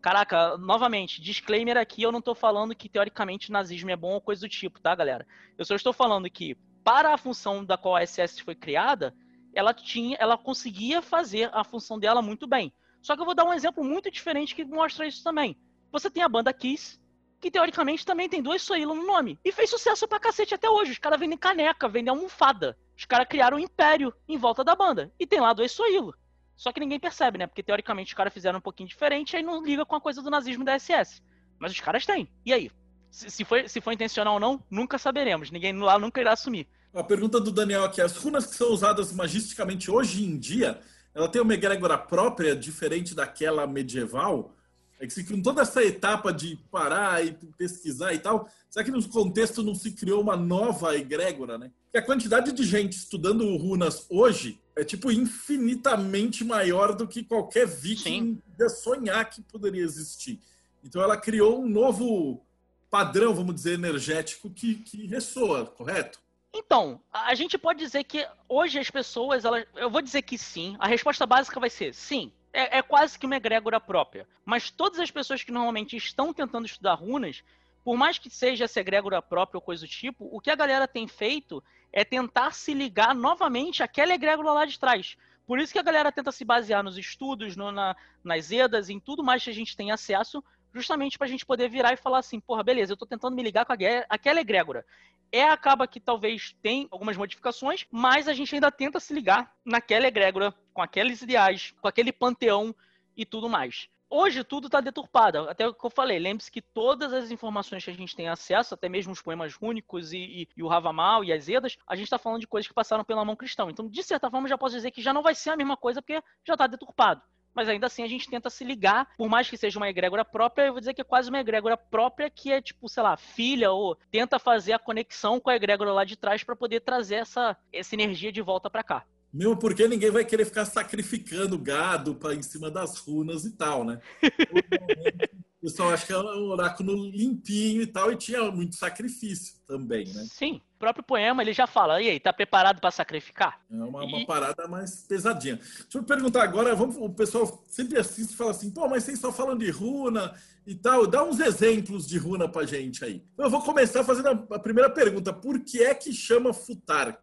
caraca, 0.00 0.56
novamente, 0.58 1.20
disclaimer 1.20 1.76
aqui, 1.76 2.02
eu 2.02 2.12
não 2.12 2.18
estou 2.18 2.34
falando 2.34 2.74
que 2.74 2.88
teoricamente 2.88 3.52
nazismo 3.52 3.90
é 3.90 3.96
bom 3.96 4.14
ou 4.14 4.20
coisa 4.20 4.42
do 4.42 4.48
tipo, 4.48 4.80
tá, 4.80 4.94
galera? 4.94 5.26
Eu 5.56 5.64
só 5.64 5.74
estou 5.74 5.92
falando 5.92 6.28
que 6.28 6.56
para 6.84 7.14
a 7.14 7.18
função 7.18 7.64
da 7.64 7.76
qual 7.76 7.96
a 7.96 8.06
SS 8.06 8.42
foi 8.42 8.54
criada, 8.54 9.14
ela 9.54 9.72
tinha, 9.72 10.16
ela 10.18 10.36
conseguia 10.36 11.00
fazer 11.00 11.50
a 11.52 11.62
função 11.62 11.98
dela 11.98 12.22
muito 12.22 12.46
bem. 12.46 12.72
Só 13.00 13.14
que 13.14 13.20
eu 13.20 13.26
vou 13.26 13.34
dar 13.34 13.44
um 13.44 13.52
exemplo 13.52 13.84
muito 13.84 14.10
diferente 14.10 14.54
que 14.54 14.64
mostra 14.64 15.06
isso 15.06 15.22
também. 15.22 15.56
Você 15.90 16.10
tem 16.10 16.22
a 16.22 16.28
banda 16.28 16.52
Kiss, 16.52 17.00
que 17.40 17.50
teoricamente 17.50 18.06
também 18.06 18.28
tem 18.28 18.40
dois 18.40 18.62
Soilo 18.62 18.94
no 18.94 19.04
nome. 19.04 19.38
E 19.44 19.50
fez 19.50 19.68
sucesso 19.68 20.06
pra 20.06 20.20
cacete 20.20 20.54
até 20.54 20.70
hoje. 20.70 20.92
Os 20.92 20.98
caras 20.98 21.18
vendem 21.18 21.36
caneca, 21.36 21.88
vendem 21.88 22.10
almofada. 22.10 22.78
Os 22.96 23.04
caras 23.04 23.26
criaram 23.28 23.56
um 23.56 23.60
império 23.60 24.14
em 24.28 24.38
volta 24.38 24.62
da 24.62 24.76
banda. 24.76 25.12
E 25.18 25.26
tem 25.26 25.40
lá 25.40 25.52
dois 25.52 25.72
Soilo. 25.72 26.14
Só 26.62 26.70
que 26.72 26.78
ninguém 26.78 27.00
percebe, 27.00 27.38
né? 27.38 27.48
Porque 27.48 27.60
teoricamente 27.60 28.12
os 28.12 28.16
caras 28.16 28.32
fizeram 28.32 28.60
um 28.60 28.62
pouquinho 28.62 28.88
diferente 28.88 29.32
e 29.32 29.36
aí 29.38 29.42
não 29.42 29.64
liga 29.64 29.84
com 29.84 29.96
a 29.96 30.00
coisa 30.00 30.22
do 30.22 30.30
nazismo 30.30 30.64
da 30.64 30.78
SS. 30.78 31.20
Mas 31.58 31.72
os 31.72 31.80
caras 31.80 32.06
têm. 32.06 32.30
E 32.46 32.52
aí? 32.52 32.70
Se, 33.10 33.28
se, 33.28 33.44
foi, 33.44 33.66
se 33.66 33.80
foi 33.80 33.94
intencional 33.94 34.34
ou 34.34 34.40
não, 34.40 34.62
nunca 34.70 34.96
saberemos. 34.96 35.50
Ninguém 35.50 35.76
lá 35.76 35.98
nunca 35.98 36.20
irá 36.20 36.34
assumir. 36.34 36.68
A 36.94 37.02
pergunta 37.02 37.40
do 37.40 37.50
Daniel 37.50 37.82
aqui: 37.82 38.00
as 38.00 38.16
runas 38.16 38.46
que 38.46 38.54
são 38.54 38.70
usadas 38.70 39.12
magisticamente 39.12 39.90
hoje 39.90 40.24
em 40.24 40.38
dia, 40.38 40.80
ela 41.12 41.28
tem 41.28 41.42
uma 41.42 41.52
egrégora 41.52 41.98
própria, 41.98 42.54
diferente 42.54 43.12
daquela 43.12 43.66
medieval? 43.66 44.54
É 45.00 45.06
que 45.08 45.12
se 45.12 45.24
com 45.24 45.42
toda 45.42 45.62
essa 45.62 45.82
etapa 45.82 46.32
de 46.32 46.54
parar 46.70 47.26
e 47.26 47.32
pesquisar 47.58 48.14
e 48.14 48.20
tal, 48.20 48.48
será 48.70 48.84
que 48.84 48.92
no 48.92 49.02
contexto 49.08 49.64
não 49.64 49.74
se 49.74 49.90
criou 49.90 50.22
uma 50.22 50.36
nova 50.36 50.96
egrégora, 50.96 51.58
né? 51.58 51.72
que 51.90 51.98
a 51.98 52.02
quantidade 52.02 52.52
de 52.52 52.64
gente 52.64 52.92
estudando 52.92 53.44
runas 53.56 54.06
hoje 54.08 54.61
é 54.76 54.84
tipo 54.84 55.10
infinitamente 55.10 56.44
maior 56.44 56.94
do 56.94 57.06
que 57.06 57.22
qualquer 57.22 57.66
viking 57.66 58.40
ia 58.58 58.68
sonhar 58.68 59.28
que 59.28 59.42
poderia 59.42 59.82
existir. 59.82 60.40
Então 60.84 61.02
ela 61.02 61.16
criou 61.16 61.62
um 61.62 61.68
novo 61.68 62.44
padrão, 62.90 63.34
vamos 63.34 63.54
dizer, 63.54 63.74
energético 63.74 64.50
que, 64.50 64.74
que 64.76 65.06
ressoa, 65.06 65.66
correto? 65.66 66.20
Então, 66.54 67.00
a 67.10 67.34
gente 67.34 67.56
pode 67.56 67.78
dizer 67.78 68.04
que 68.04 68.28
hoje 68.46 68.78
as 68.78 68.90
pessoas, 68.90 69.44
elas, 69.44 69.64
eu 69.74 69.88
vou 69.88 70.02
dizer 70.02 70.20
que 70.20 70.36
sim. 70.36 70.76
A 70.78 70.86
resposta 70.86 71.24
básica 71.24 71.58
vai 71.58 71.70
ser 71.70 71.94
sim. 71.94 72.30
É, 72.52 72.78
é 72.78 72.82
quase 72.82 73.18
que 73.18 73.24
uma 73.24 73.36
egrégora 73.36 73.80
própria. 73.80 74.28
Mas 74.44 74.70
todas 74.70 75.00
as 75.00 75.10
pessoas 75.10 75.42
que 75.42 75.50
normalmente 75.50 75.96
estão 75.96 76.34
tentando 76.34 76.66
estudar 76.66 76.94
runas, 76.94 77.42
por 77.84 77.96
mais 77.96 78.18
que 78.18 78.30
seja 78.30 78.64
essa 78.64 78.80
egrégora 78.80 79.20
própria 79.20 79.58
ou 79.58 79.62
coisa 79.62 79.84
do 79.84 79.90
tipo, 79.90 80.28
o 80.30 80.40
que 80.40 80.50
a 80.50 80.54
galera 80.54 80.86
tem 80.86 81.08
feito 81.08 81.62
é 81.92 82.04
tentar 82.04 82.52
se 82.52 82.72
ligar 82.72 83.14
novamente 83.14 83.82
àquela 83.82 84.14
egrégora 84.14 84.52
lá 84.52 84.64
de 84.64 84.78
trás. 84.78 85.16
Por 85.46 85.58
isso 85.58 85.72
que 85.72 85.78
a 85.78 85.82
galera 85.82 86.12
tenta 86.12 86.32
se 86.32 86.44
basear 86.44 86.82
nos 86.82 86.96
estudos, 86.96 87.56
no, 87.56 87.72
na, 87.72 87.96
nas 88.22 88.50
EDAs, 88.50 88.88
em 88.88 89.00
tudo 89.00 89.24
mais 89.24 89.42
que 89.42 89.50
a 89.50 89.54
gente 89.54 89.76
tem 89.76 89.90
acesso, 89.90 90.42
justamente 90.72 91.18
para 91.18 91.26
a 91.26 91.30
gente 91.30 91.44
poder 91.44 91.68
virar 91.68 91.92
e 91.92 91.96
falar 91.96 92.18
assim, 92.18 92.40
porra, 92.40 92.62
beleza, 92.62 92.92
eu 92.92 92.94
estou 92.94 93.08
tentando 93.08 93.36
me 93.36 93.42
ligar 93.42 93.66
com 93.66 93.72
a, 93.72 93.76
aquela 94.08 94.40
egrégora. 94.40 94.84
É, 95.30 95.44
acaba 95.44 95.86
que 95.86 95.98
talvez 95.98 96.54
tem 96.62 96.86
algumas 96.90 97.16
modificações, 97.16 97.86
mas 97.90 98.28
a 98.28 98.34
gente 98.34 98.54
ainda 98.54 98.70
tenta 98.70 99.00
se 99.00 99.12
ligar 99.12 99.54
naquela 99.64 100.06
egrégora, 100.06 100.54
com 100.72 100.82
aqueles 100.82 101.22
ideais, 101.22 101.74
com 101.80 101.88
aquele 101.88 102.12
panteão 102.12 102.74
e 103.16 103.24
tudo 103.26 103.48
mais. 103.48 103.88
Hoje 104.14 104.44
tudo 104.44 104.66
está 104.66 104.78
deturpado. 104.82 105.48
Até 105.48 105.66
o 105.66 105.72
que 105.72 105.86
eu 105.86 105.88
falei, 105.88 106.18
lembre-se 106.18 106.52
que 106.52 106.60
todas 106.60 107.14
as 107.14 107.30
informações 107.30 107.82
que 107.82 107.90
a 107.90 107.94
gente 107.94 108.14
tem 108.14 108.28
acesso, 108.28 108.74
até 108.74 108.86
mesmo 108.86 109.10
os 109.10 109.22
poemas 109.22 109.54
rúnicos 109.54 110.12
e, 110.12 110.18
e, 110.18 110.48
e 110.54 110.62
o 110.62 110.68
Ravamal 110.68 111.24
e 111.24 111.32
as 111.32 111.48
Edas, 111.48 111.78
a 111.86 111.96
gente 111.96 112.04
está 112.04 112.18
falando 112.18 112.42
de 112.42 112.46
coisas 112.46 112.68
que 112.68 112.74
passaram 112.74 113.04
pela 113.04 113.24
mão 113.24 113.34
cristã. 113.34 113.66
Então, 113.70 113.88
de 113.88 114.02
certa 114.02 114.30
forma, 114.30 114.46
já 114.46 114.58
posso 114.58 114.74
dizer 114.74 114.90
que 114.90 115.00
já 115.00 115.14
não 115.14 115.22
vai 115.22 115.34
ser 115.34 115.48
a 115.48 115.56
mesma 115.56 115.78
coisa 115.78 116.02
porque 116.02 116.22
já 116.44 116.52
está 116.52 116.66
deturpado. 116.66 117.22
mas 117.54 117.70
ainda 117.70 117.86
assim 117.86 118.02
a 118.02 118.06
gente 118.06 118.28
tenta 118.28 118.50
se 118.50 118.64
ligar, 118.64 119.08
por 119.16 119.30
mais 119.30 119.48
que 119.48 119.56
seja 119.56 119.78
uma 119.78 119.88
egrégora 119.88 120.26
própria, 120.26 120.66
eu 120.66 120.72
vou 120.72 120.80
dizer 120.80 120.92
que 120.92 121.00
é 121.00 121.04
quase 121.04 121.30
uma 121.30 121.40
egrégora 121.40 121.78
própria 121.78 122.28
que 122.28 122.52
é 122.52 122.60
tipo, 122.60 122.90
sei 122.90 123.02
lá, 123.02 123.16
filha 123.16 123.70
ou 123.72 123.96
tenta 124.10 124.38
fazer 124.38 124.74
a 124.74 124.78
conexão 124.78 125.40
com 125.40 125.48
a 125.48 125.56
egrégora 125.56 125.90
lá 125.90 126.04
de 126.04 126.16
trás 126.16 126.44
para 126.44 126.54
poder 126.54 126.80
trazer 126.80 127.14
essa, 127.14 127.56
essa 127.72 127.94
energia 127.94 128.30
de 128.30 128.42
volta 128.42 128.68
para 128.68 128.82
cá. 128.82 129.06
Mesmo 129.32 129.56
porque 129.56 129.88
ninguém 129.88 130.10
vai 130.10 130.24
querer 130.24 130.44
ficar 130.44 130.66
sacrificando 130.66 131.58
gado 131.58 132.14
para 132.14 132.34
em 132.34 132.42
cima 132.42 132.70
das 132.70 132.98
runas 132.98 133.44
e 133.44 133.52
tal, 133.52 133.84
né? 133.84 134.00
O 135.62 135.66
pessoal 135.66 135.90
acha 135.90 136.04
que 136.04 136.12
é 136.12 136.18
um 136.18 136.50
oráculo 136.50 136.92
limpinho 137.08 137.82
e 137.82 137.86
tal, 137.86 138.10
e 138.10 138.16
tinha 138.16 138.50
muito 138.50 138.74
sacrifício 138.74 139.54
também, 139.64 140.04
né? 140.12 140.26
Sim, 140.28 140.60
o 140.74 140.78
próprio 140.80 141.04
poema 141.04 141.40
ele 141.40 141.52
já 141.52 141.68
fala, 141.68 142.02
e 142.02 142.08
aí, 142.08 142.18
tá 142.18 142.32
preparado 142.32 142.80
para 142.80 142.90
sacrificar? 142.90 143.60
É 143.70 143.74
uma, 143.76 144.02
uma 144.02 144.26
parada 144.26 144.66
mais 144.66 145.06
pesadinha. 145.06 145.54
Deixa 145.54 145.98
eu 145.98 146.02
perguntar 146.02 146.42
agora, 146.42 146.74
vamos, 146.74 146.96
o 146.96 147.08
pessoal 147.10 147.62
sempre 147.68 147.96
assiste 147.96 148.32
e 148.32 148.36
fala 148.36 148.50
assim, 148.50 148.72
pô, 148.72 148.88
mas 148.88 149.04
vocês 149.04 149.20
só 149.20 149.32
falam 149.32 149.56
de 149.56 149.70
runa 149.70 150.34
e 150.66 150.74
tal, 150.74 151.06
dá 151.06 151.22
uns 151.22 151.38
exemplos 151.38 152.08
de 152.08 152.18
runa 152.18 152.48
pra 152.48 152.66
gente 152.66 153.04
aí. 153.04 153.24
Eu 153.38 153.48
vou 153.48 153.62
começar 153.62 154.02
fazendo 154.02 154.30
a, 154.30 154.56
a 154.56 154.58
primeira 154.58 154.90
pergunta, 154.90 155.32
por 155.32 155.60
que 155.60 155.80
é 155.80 155.94
que 155.94 156.12
chama 156.12 156.52
Futark? 156.52 157.22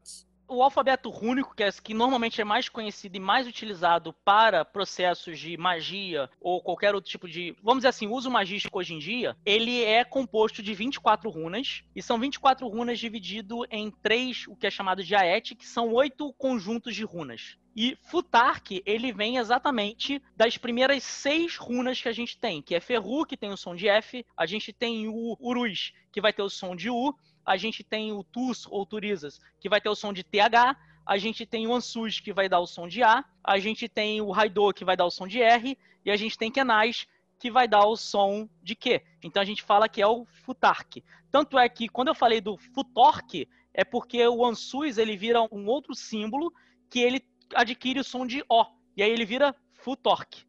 O 0.50 0.64
alfabeto 0.64 1.10
rúnico, 1.10 1.56
que, 1.56 1.64
é, 1.64 1.72
que 1.72 1.94
normalmente 1.94 2.42
é 2.42 2.44
mais 2.44 2.68
conhecido 2.68 3.16
e 3.16 3.20
mais 3.20 3.48
utilizado 3.48 4.14
para 4.26 4.66
processos 4.66 5.40
de 5.40 5.56
magia 5.56 6.30
ou 6.42 6.62
qualquer 6.62 6.96
outro 6.96 7.10
tipo 7.10 7.28
de, 7.28 7.56
vamos 7.62 7.80
dizer 7.80 7.90
assim, 7.90 8.08
uso 8.08 8.32
magístico 8.32 8.80
hoje 8.80 8.94
em 8.94 9.00
dia, 9.00 9.38
ele 9.46 9.84
é 9.84 10.04
composto 10.04 10.62
de 10.64 10.74
24 10.74 11.30
runas, 11.30 11.84
e 11.96 12.02
são 12.02 12.20
24 12.20 12.68
runas 12.68 13.00
dividido 13.00 13.66
em 13.70 13.92
três, 13.92 14.46
o 14.48 14.56
que 14.56 14.68
é 14.68 14.72
chamado 14.72 15.04
de 15.04 15.16
Aet, 15.16 15.56
que 15.56 15.68
são 15.68 15.94
oito 15.94 16.34
conjuntos 16.34 16.96
de 16.96 17.04
runas. 17.04 17.58
E 17.76 17.98
Futark, 18.04 18.82
ele 18.86 19.14
vem 19.14 19.38
exatamente 19.38 20.22
das 20.36 20.58
primeiras 20.58 21.04
seis 21.04 21.56
runas 21.56 22.02
que 22.02 22.10
a 22.10 22.12
gente 22.12 22.38
tem, 22.38 22.62
que 22.62 22.76
é 22.76 22.80
Ferru, 22.80 23.26
que 23.26 23.38
tem 23.38 23.52
o 23.52 23.58
som 23.58 23.76
de 23.76 23.88
F, 23.88 24.26
a 24.36 24.46
gente 24.46 24.74
tem 24.74 25.08
o 25.08 25.38
Urus, 25.40 25.94
que 26.12 26.20
vai 26.20 26.34
ter 26.34 26.42
o 26.42 26.50
som 26.50 26.76
de 26.76 26.90
U, 26.90 27.16
a 27.50 27.58
gente 27.58 27.84
tem 27.84 28.12
o 28.12 28.24
TUS 28.24 28.68
ou 28.70 28.86
Turizas, 28.86 29.42
que 29.60 29.68
vai 29.68 29.82
ter 29.82 29.90
o 29.90 29.96
som 29.96 30.14
de 30.14 30.24
TH, 30.24 30.78
a 31.04 31.18
gente 31.18 31.48
tem 31.48 31.66
o 31.66 31.74
Ansus, 31.74 32.20
que 32.20 32.32
vai 32.32 32.48
dar 32.48 32.60
o 32.60 32.68
som 32.68 32.88
de 32.88 33.02
A, 33.02 33.26
a 33.44 33.58
gente 33.58 33.90
tem 33.90 34.22
o 34.22 34.30
Raido, 34.30 34.72
que 34.72 34.86
vai 34.86 34.96
dar 34.96 35.08
o 35.08 35.10
som 35.10 35.26
de 35.26 35.42
R, 35.42 35.76
e 36.06 36.12
a 36.12 36.16
gente 36.16 36.38
tem 36.38 36.52
Kenais, 36.52 37.08
que 37.40 37.50
vai 37.50 37.68
dar 37.68 37.88
o 37.88 37.98
som 37.98 38.48
de 38.62 38.76
Q. 38.76 39.02
Então 39.24 39.42
a 39.42 39.46
gente 39.46 39.64
fala 39.64 39.90
que 39.90 40.00
é 40.00 40.06
o 40.06 40.28
Futark. 40.28 41.04
Tanto 41.32 41.58
é 41.58 41.68
que 41.68 41.90
quando 41.90 42.10
eu 42.10 42.14
falei 42.16 42.40
do 42.40 42.56
Futork, 42.56 43.50
é 43.74 43.84
porque 43.84 44.28
o 44.28 44.46
Ansus 44.46 45.00
ele 45.00 45.18
vira 45.18 45.42
um 45.52 45.66
outro 45.66 45.96
símbolo 45.96 46.54
que 46.88 47.00
ele 47.00 47.20
adquire 47.56 48.00
o 48.00 48.04
som 48.04 48.28
de 48.28 48.44
O. 48.48 48.64
E 48.96 49.02
aí 49.02 49.10
ele 49.10 49.26
vira 49.26 49.56
Futork. 49.74 50.46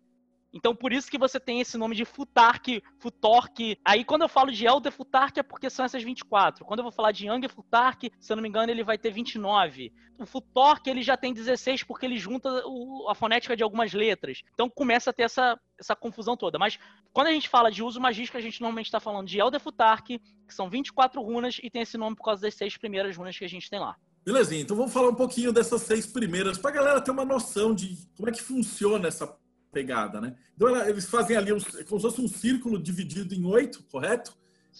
Então, 0.52 0.74
por 0.74 0.92
isso 0.92 1.10
que 1.10 1.18
você 1.18 1.38
tem 1.38 1.60
esse 1.60 1.78
nome 1.78 1.94
de 1.94 2.04
Futark, 2.04 2.82
Futork. 2.98 3.78
Aí, 3.84 4.04
quando 4.04 4.22
eu 4.22 4.28
falo 4.28 4.50
de 4.50 4.66
Elder 4.66 4.92
Futark, 4.92 5.38
é 5.38 5.42
porque 5.42 5.70
são 5.70 5.84
essas 5.84 6.02
24. 6.02 6.64
Quando 6.64 6.80
eu 6.80 6.84
vou 6.84 6.92
falar 6.92 7.12
de 7.12 7.26
Younger 7.26 7.50
Futark, 7.50 8.10
se 8.20 8.32
eu 8.32 8.36
não 8.36 8.42
me 8.42 8.48
engano, 8.48 8.70
ele 8.70 8.82
vai 8.82 8.98
ter 8.98 9.12
29. 9.12 9.92
O 10.18 10.26
Futork, 10.26 10.88
ele 10.90 11.02
já 11.02 11.16
tem 11.16 11.32
16 11.32 11.84
porque 11.84 12.04
ele 12.04 12.18
junta 12.18 12.48
o, 12.66 13.08
a 13.08 13.14
fonética 13.14 13.56
de 13.56 13.62
algumas 13.62 13.92
letras. 13.92 14.42
Então, 14.52 14.68
começa 14.68 15.10
a 15.10 15.12
ter 15.12 15.22
essa, 15.22 15.58
essa 15.78 15.94
confusão 15.94 16.36
toda. 16.36 16.58
Mas, 16.58 16.78
quando 17.12 17.28
a 17.28 17.32
gente 17.32 17.48
fala 17.48 17.70
de 17.70 17.82
uso 17.82 18.00
magístico, 18.00 18.36
a 18.36 18.40
gente 18.40 18.60
normalmente 18.60 18.86
está 18.86 18.98
falando 18.98 19.28
de 19.28 19.38
Elder 19.38 19.60
Futark, 19.60 20.18
que 20.18 20.54
são 20.54 20.68
24 20.68 21.22
runas, 21.22 21.58
e 21.62 21.70
tem 21.70 21.82
esse 21.82 21.96
nome 21.96 22.16
por 22.16 22.24
causa 22.24 22.42
das 22.42 22.54
seis 22.54 22.76
primeiras 22.76 23.16
runas 23.16 23.38
que 23.38 23.44
a 23.44 23.48
gente 23.48 23.70
tem 23.70 23.78
lá. 23.78 23.96
Belezinha, 24.24 24.60
então 24.60 24.76
vamos 24.76 24.92
falar 24.92 25.08
um 25.08 25.14
pouquinho 25.14 25.50
dessas 25.50 25.80
seis 25.80 26.06
primeiras, 26.06 26.58
para 26.58 26.70
a 26.70 26.74
galera 26.74 27.00
ter 27.00 27.10
uma 27.10 27.24
noção 27.24 27.74
de 27.74 27.96
como 28.14 28.28
é 28.28 28.32
que 28.32 28.42
funciona 28.42 29.08
essa 29.08 29.26
pegada, 29.70 30.20
né? 30.20 30.36
Então 30.54 30.68
ela, 30.68 30.88
eles 30.88 31.06
fazem 31.06 31.36
ali 31.36 31.52
um, 31.52 31.58
como 31.88 32.00
se 32.00 32.06
fosse 32.06 32.20
um 32.20 32.28
círculo 32.28 32.80
dividido 32.80 33.34
em 33.34 33.44
oito, 33.44 33.82
correto? 33.84 34.36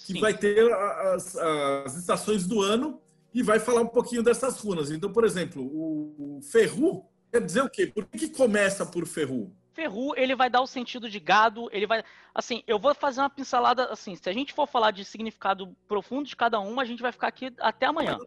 Que 0.06 0.14
Sim. 0.14 0.20
vai 0.20 0.36
ter 0.36 0.72
as, 0.72 1.36
as, 1.36 1.96
estações 1.96 2.46
do 2.46 2.60
ano 2.60 3.00
e 3.32 3.42
vai 3.42 3.58
falar 3.58 3.82
um 3.82 3.88
pouquinho 3.88 4.22
dessas 4.22 4.58
runas. 4.58 4.90
Então, 4.90 5.12
por 5.12 5.24
exemplo, 5.24 5.62
o, 5.62 6.38
o 6.38 6.42
Ferru 6.42 7.04
quer 7.30 7.44
dizer 7.44 7.62
o 7.62 7.70
quê? 7.70 7.86
Por 7.86 8.06
que, 8.06 8.18
que 8.18 8.36
começa 8.36 8.84
por 8.84 9.06
Ferru? 9.06 9.54
Ferru, 9.72 10.14
ele 10.16 10.34
vai 10.34 10.50
dar 10.50 10.60
o 10.60 10.66
sentido 10.66 11.08
de 11.08 11.20
gado, 11.20 11.68
ele 11.72 11.86
vai. 11.86 12.02
Assim, 12.34 12.62
eu 12.66 12.78
vou 12.78 12.94
fazer 12.94 13.20
uma 13.20 13.30
pincelada. 13.30 13.86
Assim, 13.86 14.16
se 14.16 14.28
a 14.28 14.32
gente 14.32 14.52
for 14.52 14.66
falar 14.66 14.90
de 14.90 15.04
significado 15.04 15.74
profundo 15.86 16.26
de 16.26 16.36
cada 16.36 16.58
uma, 16.58 16.82
a 16.82 16.84
gente 16.84 17.02
vai 17.02 17.12
ficar 17.12 17.28
aqui 17.28 17.52
até 17.58 17.86
amanhã. 17.86 18.18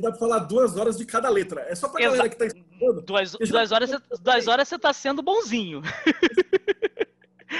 Dá 0.00 0.10
pra 0.10 0.18
falar 0.18 0.38
duas 0.40 0.76
horas 0.76 0.96
de 0.96 1.04
cada 1.04 1.28
letra. 1.28 1.60
É 1.62 1.74
só 1.74 1.88
pra 1.88 2.00
Exa 2.00 2.10
galera 2.10 2.28
que 2.28 2.36
tá 2.36 2.46
estudando. 2.46 3.02
Duas, 3.02 3.32
duas, 3.32 3.72
horas, 3.72 3.90
duas 4.20 4.48
horas 4.48 4.68
você 4.68 4.78
tá 4.78 4.92
sendo 4.92 5.22
bonzinho. 5.22 5.82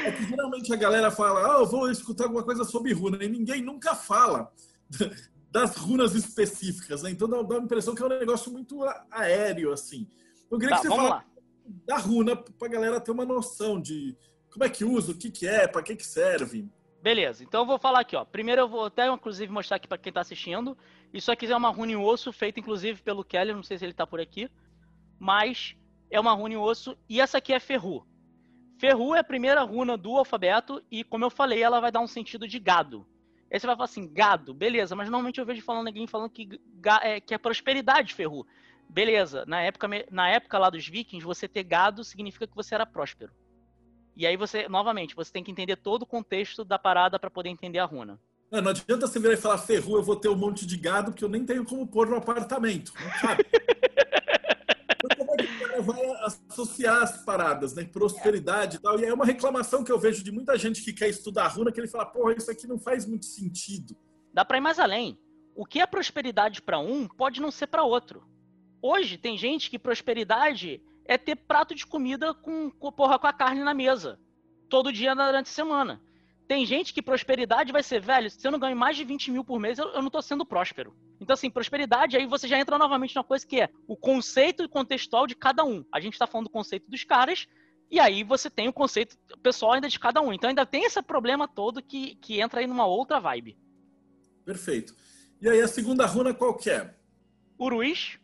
É 0.05 0.11
que 0.11 0.25
geralmente 0.25 0.73
a 0.73 0.77
galera 0.77 1.11
fala, 1.11 1.55
ah, 1.55 1.61
eu 1.61 1.67
vou 1.67 1.91
escutar 1.91 2.25
alguma 2.25 2.43
coisa 2.43 2.65
sobre 2.65 2.95
runa, 2.95 3.23
e 3.23 3.29
ninguém 3.29 3.61
nunca 3.61 3.95
fala 3.95 4.51
das 5.51 5.77
runas 5.77 6.15
específicas, 6.15 7.03
né? 7.03 7.11
Então 7.11 7.29
dá, 7.29 7.43
dá 7.43 7.57
a 7.57 7.59
impressão 7.59 7.95
que 7.95 8.03
é 8.03 8.07
um 8.07 8.09
negócio 8.09 8.51
muito 8.51 8.83
aéreo, 9.11 9.71
assim. 9.71 10.09
Eu 10.51 10.59
queria 10.59 10.77
tá, 10.77 10.83
que 10.83 10.89
você 10.89 10.97
falasse 10.97 11.32
da 11.67 11.97
runa 11.97 12.37
para 12.37 12.69
a 12.69 12.71
galera 12.71 13.01
ter 13.01 13.11
uma 13.11 13.25
noção 13.25 13.81
de 13.81 14.17
como 14.51 14.65
é 14.65 14.69
que 14.69 14.85
usa, 14.85 15.13
o 15.13 15.17
que, 15.17 15.31
que 15.31 15.47
é, 15.47 15.67
para 15.67 15.83
que, 15.83 15.97
que 15.97 16.07
serve. 16.07 16.69
Beleza, 17.01 17.43
então 17.43 17.63
eu 17.63 17.67
vou 17.67 17.79
falar 17.79 18.01
aqui, 18.01 18.15
ó. 18.15 18.25
Primeiro 18.25 18.61
eu 18.61 18.69
vou 18.69 18.85
até, 18.85 19.09
inclusive, 19.09 19.53
mostrar 19.53 19.77
aqui 19.77 19.89
para 19.89 19.99
quem 19.99 20.11
está 20.11 20.21
assistindo. 20.21 20.77
Isso 21.13 21.33
aqui 21.33 21.47
é 21.47 21.57
uma 21.57 21.71
rune 21.71 21.95
em 21.95 21.97
osso, 21.97 22.33
feita 22.33 22.61
inclusive 22.61 23.03
pelo 23.03 23.25
Kelly, 23.25 23.53
não 23.53 23.63
sei 23.63 23.77
se 23.77 23.85
ele 23.85 23.93
está 23.93 24.07
por 24.07 24.21
aqui. 24.21 24.49
Mas 25.19 25.75
é 26.11 26.21
uma 26.21 26.33
rune 26.33 26.55
em 26.55 26.59
osso, 26.59 26.97
e 27.09 27.21
essa 27.21 27.39
aqui 27.39 27.53
é 27.53 27.59
Ferru. 27.59 28.07
Ferru 28.79 29.15
é 29.15 29.21
a 29.21 29.25
primeira 29.25 29.63
runa 29.63 29.97
do 29.97 30.17
alfabeto, 30.17 30.83
e 30.91 31.03
como 31.03 31.25
eu 31.25 31.31
falei, 31.31 31.63
ela 31.63 31.81
vai 31.81 31.91
dar 31.91 32.01
um 32.01 32.07
sentido 32.07 32.47
de 32.47 32.59
gado. 32.59 33.07
Aí 33.53 33.59
você 33.59 33.67
vai 33.67 33.77
falar 33.77 33.85
assim, 33.85 34.13
gado, 34.13 34.55
beleza, 34.55 34.95
mas 34.95 35.11
normalmente 35.11 35.39
eu 35.39 35.45
vejo 35.45 35.63
falando 35.63 35.87
alguém 35.87 36.07
falando 36.07 36.31
que, 36.31 36.49
é, 37.03 37.21
que 37.21 37.35
é 37.35 37.39
prosperidade 37.39 38.15
Ferru. 38.15 38.47
Beleza, 38.93 39.45
na 39.47 39.63
época, 39.63 39.89
na 40.11 40.29
época 40.29 40.59
lá 40.59 40.69
dos 40.69 40.87
vikings, 40.87 41.25
você 41.25 41.49
ter 41.49 41.63
gado 41.63 42.05
significa 42.05 42.47
que 42.47 42.55
você 42.55 42.75
era 42.75 42.85
próspero. 42.85 43.33
E 44.15 44.27
aí 44.27 44.37
você, 44.37 44.69
novamente, 44.69 45.17
você 45.17 45.33
tem 45.33 45.43
que 45.43 45.51
entender 45.51 45.77
todo 45.77 46.03
o 46.03 46.07
contexto 46.07 46.63
da 46.63 46.79
parada 46.79 47.19
para 47.19 47.31
poder 47.31 47.49
entender 47.49 47.79
a 47.79 47.87
runa. 47.87 48.21
Não, 48.51 48.61
não 48.61 48.71
adianta 48.71 49.07
você 49.07 49.19
virar 49.19 49.33
e 49.33 49.39
falar 49.39 49.57
ferru, 49.57 49.97
eu 49.97 50.03
vou 50.03 50.15
ter 50.15 50.29
um 50.29 50.37
monte 50.37 50.67
de 50.67 50.77
gado, 50.77 51.11
porque 51.11 51.25
eu 51.25 51.29
nem 51.31 51.43
tenho 51.43 51.65
como 51.65 51.87
pôr 51.87 52.07
no 52.07 52.17
apartamento. 52.17 52.93
Não 53.03 53.11
cabe. 53.19 53.47
como 55.17 55.33
é 55.33 55.37
que 55.39 55.45
o 55.45 55.59
cara 55.59 55.81
vai 55.81 56.07
associar 56.27 57.03
as 57.03 57.25
paradas, 57.25 57.75
né? 57.75 57.85
Prosperidade 57.85 58.77
e 58.77 58.79
tal. 58.79 59.01
E 59.01 59.07
é 59.07 59.15
uma 59.15 59.25
reclamação 59.25 59.83
que 59.83 59.91
eu 59.91 59.99
vejo 59.99 60.23
de 60.23 60.31
muita 60.31 60.59
gente 60.59 60.85
que 60.85 60.93
quer 60.93 61.09
estudar 61.09 61.49
runa, 61.49 61.73
que 61.73 61.81
ele 61.81 61.89
fala, 61.89 62.05
porra, 62.05 62.35
isso 62.35 62.51
aqui 62.51 62.67
não 62.67 62.79
faz 62.79 63.07
muito 63.07 63.25
sentido. 63.25 63.97
Dá 64.35 64.45
para 64.45 64.59
ir 64.59 64.61
mais 64.61 64.79
além. 64.79 65.19
O 65.55 65.65
que 65.65 65.81
é 65.81 65.87
prosperidade 65.87 66.61
para 66.61 66.79
um 66.79 67.09
pode 67.09 67.41
não 67.41 67.51
ser 67.51 67.69
para 67.69 67.85
outro. 67.85 68.31
Hoje 68.83 69.17
tem 69.17 69.39
gente 69.39 69.71
que 69.71 69.79
prosperidade 69.79 70.83
é 71.05 71.17
ter 71.17 71.37
prato 71.37 71.73
de 71.73 71.87
comida 71.87 72.35
com, 72.35 72.69
com, 72.69 72.91
porra, 72.91 73.17
com 73.17 73.29
a 73.29 73.33
carne 73.33 73.63
na 73.63 73.73
mesa. 73.73 74.19
Todo 74.69 74.93
dia 74.93 75.15
durante 75.15 75.47
a 75.47 75.53
semana. 75.53 76.03
Tem 76.49 76.67
gente 76.67 76.93
que 76.93 77.01
prosperidade 77.01 77.73
vai 77.73 77.83
ser, 77.83 78.01
velho, 78.01 78.29
se 78.29 78.45
eu 78.45 78.51
não 78.51 78.59
ganho 78.59 78.77
mais 78.77 78.97
de 78.97 79.05
20 79.05 79.31
mil 79.31 79.45
por 79.45 79.61
mês, 79.61 79.79
eu, 79.79 79.87
eu 79.91 80.03
não 80.03 80.11
tô 80.11 80.21
sendo 80.21 80.45
próspero. 80.45 80.93
Então, 81.21 81.35
assim, 81.35 81.49
prosperidade, 81.49 82.17
aí 82.17 82.27
você 82.27 82.49
já 82.49 82.59
entra 82.59 82.77
novamente 82.77 83.15
na 83.15 83.23
coisa 83.23 83.47
que 83.47 83.61
é 83.61 83.71
o 83.87 83.97
conceito 83.97 84.69
contextual 84.69 85.29
de 85.29 85.37
cada 85.37 85.63
um. 85.63 85.85
A 85.93 86.01
gente 86.01 86.19
tá 86.19 86.27
falando 86.27 86.49
do 86.49 86.53
conceito 86.53 86.91
dos 86.91 87.05
caras, 87.05 87.47
e 87.89 88.01
aí 88.01 88.25
você 88.25 88.51
tem 88.51 88.69
o 88.69 88.73
conceito 88.73 89.17
pessoal 89.43 89.73
ainda 89.73 89.89
de 89.89 90.01
cada 90.01 90.21
um. 90.21 90.33
Então 90.33 90.49
ainda 90.49 90.67
tem 90.67 90.85
esse 90.85 91.01
problema 91.01 91.47
todo 91.47 91.83
que, 91.83 92.17
que 92.17 92.41
entra 92.41 92.61
aí 92.61 92.67
numa 92.67 92.87
outra 92.87 93.21
vibe. 93.21 93.57
Perfeito. 94.45 94.95
E 95.41 95.49
aí 95.49 95.61
a 95.61 95.69
segunda 95.69 96.05
runa 96.07 96.35
qual 96.35 96.57
que 96.57 96.71
é? 96.71 96.93
Uruís. 97.59 98.19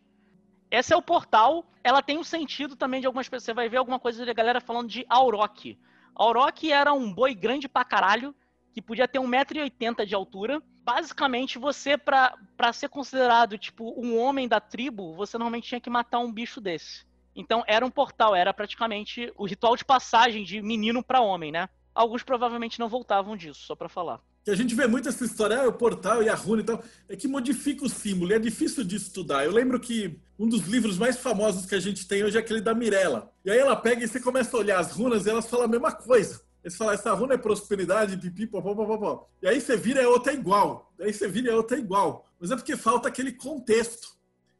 Esse 0.70 0.92
é 0.92 0.96
o 0.96 1.02
portal. 1.02 1.64
Ela 1.82 2.02
tem 2.02 2.18
um 2.18 2.24
sentido 2.24 2.76
também 2.76 3.00
de 3.00 3.06
algumas 3.06 3.28
pessoas. 3.28 3.44
Você 3.44 3.54
vai 3.54 3.68
ver 3.68 3.78
alguma 3.78 3.98
coisa 3.98 4.24
da 4.24 4.32
galera 4.32 4.60
falando 4.60 4.88
de 4.88 5.06
Auroch. 5.08 5.78
Auroch 6.14 6.70
era 6.70 6.92
um 6.92 7.12
boi 7.12 7.34
grande 7.34 7.68
pra 7.68 7.84
caralho, 7.84 8.34
que 8.72 8.82
podia 8.82 9.08
ter 9.08 9.18
1,80m 9.18 10.04
de 10.04 10.14
altura. 10.14 10.62
Basicamente, 10.84 11.58
você, 11.58 11.96
pra 11.96 12.36
ser 12.72 12.88
considerado, 12.88 13.58
tipo, 13.58 13.94
um 13.96 14.18
homem 14.18 14.48
da 14.48 14.60
tribo, 14.60 15.14
você 15.14 15.38
normalmente 15.38 15.68
tinha 15.68 15.80
que 15.80 15.90
matar 15.90 16.18
um 16.18 16.32
bicho 16.32 16.60
desse. 16.60 17.06
Então, 17.36 17.62
era 17.66 17.84
um 17.84 17.90
portal, 17.90 18.34
era 18.34 18.52
praticamente 18.52 19.32
o 19.36 19.46
ritual 19.46 19.76
de 19.76 19.84
passagem 19.84 20.44
de 20.44 20.60
menino 20.60 21.02
para 21.02 21.20
homem, 21.20 21.52
né? 21.52 21.68
Alguns 21.94 22.22
provavelmente 22.22 22.80
não 22.80 22.88
voltavam 22.88 23.36
disso, 23.36 23.60
só 23.60 23.74
para 23.74 23.88
falar 23.88 24.20
que 24.48 24.52
a 24.52 24.56
gente 24.56 24.74
vê 24.74 24.86
muito 24.86 25.06
essa 25.06 25.26
história, 25.26 25.60
ah, 25.60 25.68
o 25.68 25.72
portal 25.74 26.22
e 26.22 26.28
a 26.30 26.34
runa 26.34 26.62
e 26.62 26.64
tal, 26.64 26.82
é 27.06 27.14
que 27.14 27.28
modifica 27.28 27.84
o 27.84 27.88
símbolo, 27.88 28.32
e 28.32 28.34
é 28.34 28.38
difícil 28.38 28.82
de 28.82 28.96
estudar. 28.96 29.44
Eu 29.44 29.52
lembro 29.52 29.78
que 29.78 30.18
um 30.38 30.48
dos 30.48 30.62
livros 30.62 30.96
mais 30.96 31.18
famosos 31.18 31.66
que 31.66 31.74
a 31.74 31.80
gente 31.80 32.08
tem 32.08 32.24
hoje 32.24 32.38
é 32.38 32.40
aquele 32.40 32.62
da 32.62 32.74
Mirella. 32.74 33.30
E 33.44 33.50
aí 33.50 33.58
ela 33.58 33.76
pega 33.76 34.02
e 34.02 34.08
você 34.08 34.18
começa 34.18 34.56
a 34.56 34.60
olhar 34.60 34.80
as 34.80 34.92
runas 34.92 35.26
e 35.26 35.30
elas 35.30 35.46
falam 35.46 35.66
a 35.66 35.68
mesma 35.68 35.92
coisa. 35.92 36.40
Eles 36.64 36.78
falam, 36.78 36.94
essa 36.94 37.12
runa 37.12 37.34
é 37.34 37.36
prosperidade, 37.36 38.16
pipi, 38.16 38.46
popopopopó. 38.46 39.28
E 39.42 39.48
aí 39.48 39.60
você 39.60 39.76
vira 39.76 40.00
e 40.00 40.06
a 40.06 40.08
outra 40.08 40.32
é 40.32 40.36
igual. 40.36 40.94
E 40.98 41.04
aí 41.04 41.12
você 41.12 41.28
vira 41.28 41.48
e 41.48 41.50
a 41.52 41.56
outra 41.56 41.76
é 41.76 41.80
igual. 41.80 42.26
Mas 42.40 42.50
é 42.50 42.56
porque 42.56 42.74
falta 42.74 43.06
aquele 43.06 43.32
contexto 43.32 44.16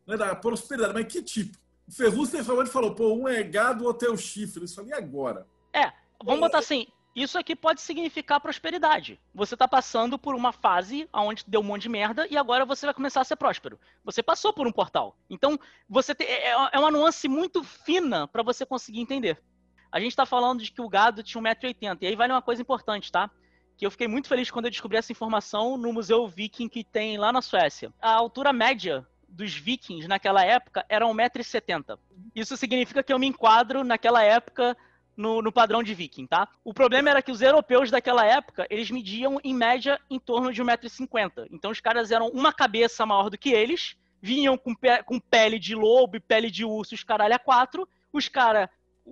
né, 0.06 0.18
da 0.18 0.34
prosperidade. 0.34 0.92
Mas 0.92 1.06
que 1.06 1.22
tipo? 1.22 1.56
O 1.88 1.92
Ferrugem 1.92 2.42
realmente 2.42 2.68
falou, 2.68 2.94
pô, 2.94 3.14
um 3.14 3.26
é 3.26 3.42
gado, 3.42 3.84
o 3.84 3.86
outro 3.86 4.06
é 4.06 4.10
o 4.10 4.18
chifre. 4.18 4.66
Isso 4.66 4.82
ali 4.82 4.92
agora. 4.92 5.46
É, 5.72 5.90
vamos 6.22 6.40
botar 6.40 6.58
assim, 6.58 6.86
isso 7.22 7.38
aqui 7.38 7.56
pode 7.56 7.80
significar 7.80 8.40
prosperidade. 8.40 9.20
Você 9.34 9.54
está 9.54 9.66
passando 9.66 10.18
por 10.18 10.34
uma 10.34 10.52
fase 10.52 11.08
onde 11.12 11.44
deu 11.46 11.60
um 11.60 11.64
monte 11.64 11.82
de 11.82 11.88
merda 11.88 12.26
e 12.30 12.36
agora 12.36 12.64
você 12.64 12.86
vai 12.86 12.94
começar 12.94 13.20
a 13.20 13.24
ser 13.24 13.36
próspero. 13.36 13.78
Você 14.04 14.22
passou 14.22 14.52
por 14.52 14.66
um 14.66 14.72
portal. 14.72 15.16
Então, 15.28 15.58
você 15.88 16.14
te, 16.14 16.24
é, 16.24 16.50
é 16.50 16.78
uma 16.78 16.90
nuance 16.90 17.28
muito 17.28 17.62
fina 17.64 18.28
para 18.28 18.42
você 18.42 18.66
conseguir 18.66 19.00
entender. 19.00 19.42
A 19.90 19.98
gente 19.98 20.10
está 20.10 20.26
falando 20.26 20.62
de 20.62 20.70
que 20.70 20.82
o 20.82 20.88
gado 20.88 21.22
tinha 21.22 21.42
1,80m. 21.42 21.98
E 22.02 22.06
aí 22.06 22.14
vale 22.14 22.32
uma 22.32 22.42
coisa 22.42 22.60
importante, 22.60 23.10
tá? 23.10 23.30
Que 23.76 23.86
eu 23.86 23.90
fiquei 23.90 24.06
muito 24.06 24.28
feliz 24.28 24.50
quando 24.50 24.66
eu 24.66 24.70
descobri 24.70 24.98
essa 24.98 25.12
informação 25.12 25.76
no 25.76 25.92
Museu 25.92 26.28
Viking 26.28 26.68
que 26.68 26.84
tem 26.84 27.16
lá 27.16 27.32
na 27.32 27.40
Suécia. 27.40 27.92
A 28.00 28.12
altura 28.12 28.52
média 28.52 29.06
dos 29.28 29.54
vikings 29.54 30.08
naquela 30.08 30.44
época 30.44 30.84
era 30.88 31.06
1,70m. 31.06 31.98
Isso 32.34 32.56
significa 32.56 33.02
que 33.02 33.12
eu 33.12 33.18
me 33.18 33.26
enquadro 33.26 33.84
naquela 33.84 34.22
época 34.22 34.76
no, 35.18 35.42
no, 35.42 35.50
padrão 35.50 35.82
de 35.82 35.92
viking, 35.94 36.26
tá? 36.28 36.48
O 36.64 36.72
problema 36.72 37.10
era 37.10 37.20
que 37.20 37.32
os 37.32 37.42
europeus 37.42 37.90
daquela 37.90 38.24
época, 38.24 38.68
eles 38.70 38.88
mediam 38.88 39.40
em 39.42 39.52
média 39.52 40.00
em 40.08 40.18
torno 40.18 40.52
de 40.52 40.62
1,50m. 40.62 41.48
Então 41.50 41.72
os 41.72 41.80
caras 41.80 42.12
eram 42.12 42.28
uma 42.28 42.52
cabeça 42.52 43.04
maior 43.04 43.28
do 43.28 43.36
que 43.36 43.50
eles, 43.50 43.96
vinham 44.22 44.56
com, 44.56 44.72
pe 44.74 45.02
com 45.02 45.18
pele 45.18 45.58
de 45.58 45.74
lobo 45.74 46.16
e 46.16 46.20
pele 46.20 46.48
de 46.48 46.64
urso, 46.64 46.94
os 46.94 47.02
caralho 47.02 47.34
a 47.34 47.38
quatro. 47.38 47.88
Os 48.12 48.28
caras, 48.28 48.68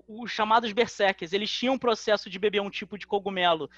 os 0.06 0.30
chamados 0.30 0.72
berserkers, 0.72 1.32
eles 1.32 1.50
tinham 1.50 1.74
um 1.74 1.78
processo 1.78 2.30
de 2.30 2.38
beber 2.38 2.62
um 2.62 2.70
tipo 2.70 2.96
de 2.96 3.06
cogumelo 3.06 3.68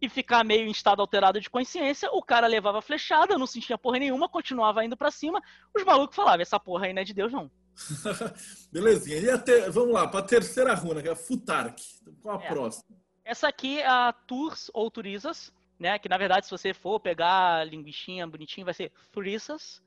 e 0.00 0.08
ficar 0.08 0.44
meio 0.44 0.66
em 0.66 0.70
estado 0.70 1.00
alterado 1.00 1.40
de 1.40 1.50
consciência, 1.50 2.10
o 2.12 2.22
cara 2.22 2.46
levava 2.46 2.80
flechada, 2.82 3.38
não 3.38 3.46
sentia 3.46 3.78
porra 3.78 3.98
nenhuma, 3.98 4.28
continuava 4.28 4.84
indo 4.84 4.96
para 4.96 5.10
cima. 5.10 5.42
Os 5.74 5.82
malucos 5.84 6.14
falavam: 6.14 6.42
essa 6.42 6.60
porra 6.60 6.86
aí 6.86 6.92
não 6.92 7.02
é 7.02 7.04
de 7.04 7.14
Deus, 7.14 7.32
não. 7.32 7.50
Belezinha. 8.72 9.18
E 9.18 9.38
ter... 9.38 9.70
vamos 9.70 9.92
lá, 9.92 10.06
para 10.08 10.20
a 10.20 10.22
terceira 10.22 10.74
runa, 10.74 11.02
que 11.02 11.08
é 11.08 11.12
a 11.12 11.16
Futark. 11.16 11.80
Qual 12.20 12.38
a 12.38 12.44
é. 12.44 12.48
próxima? 12.48 12.96
Essa 13.24 13.48
aqui 13.48 13.78
é 13.78 13.86
a 13.86 14.12
Tours 14.12 14.70
ou 14.72 14.90
Turisas, 14.90 15.52
né? 15.78 15.98
Que 15.98 16.08
na 16.08 16.18
verdade, 16.18 16.46
se 16.46 16.50
você 16.50 16.72
for 16.72 16.98
pegar 16.98 17.58
a 17.60 17.64
linguichinha 17.64 18.26
bonitinho, 18.26 18.64
vai 18.64 18.74
ser 18.74 18.90
Turisas, 19.12 19.82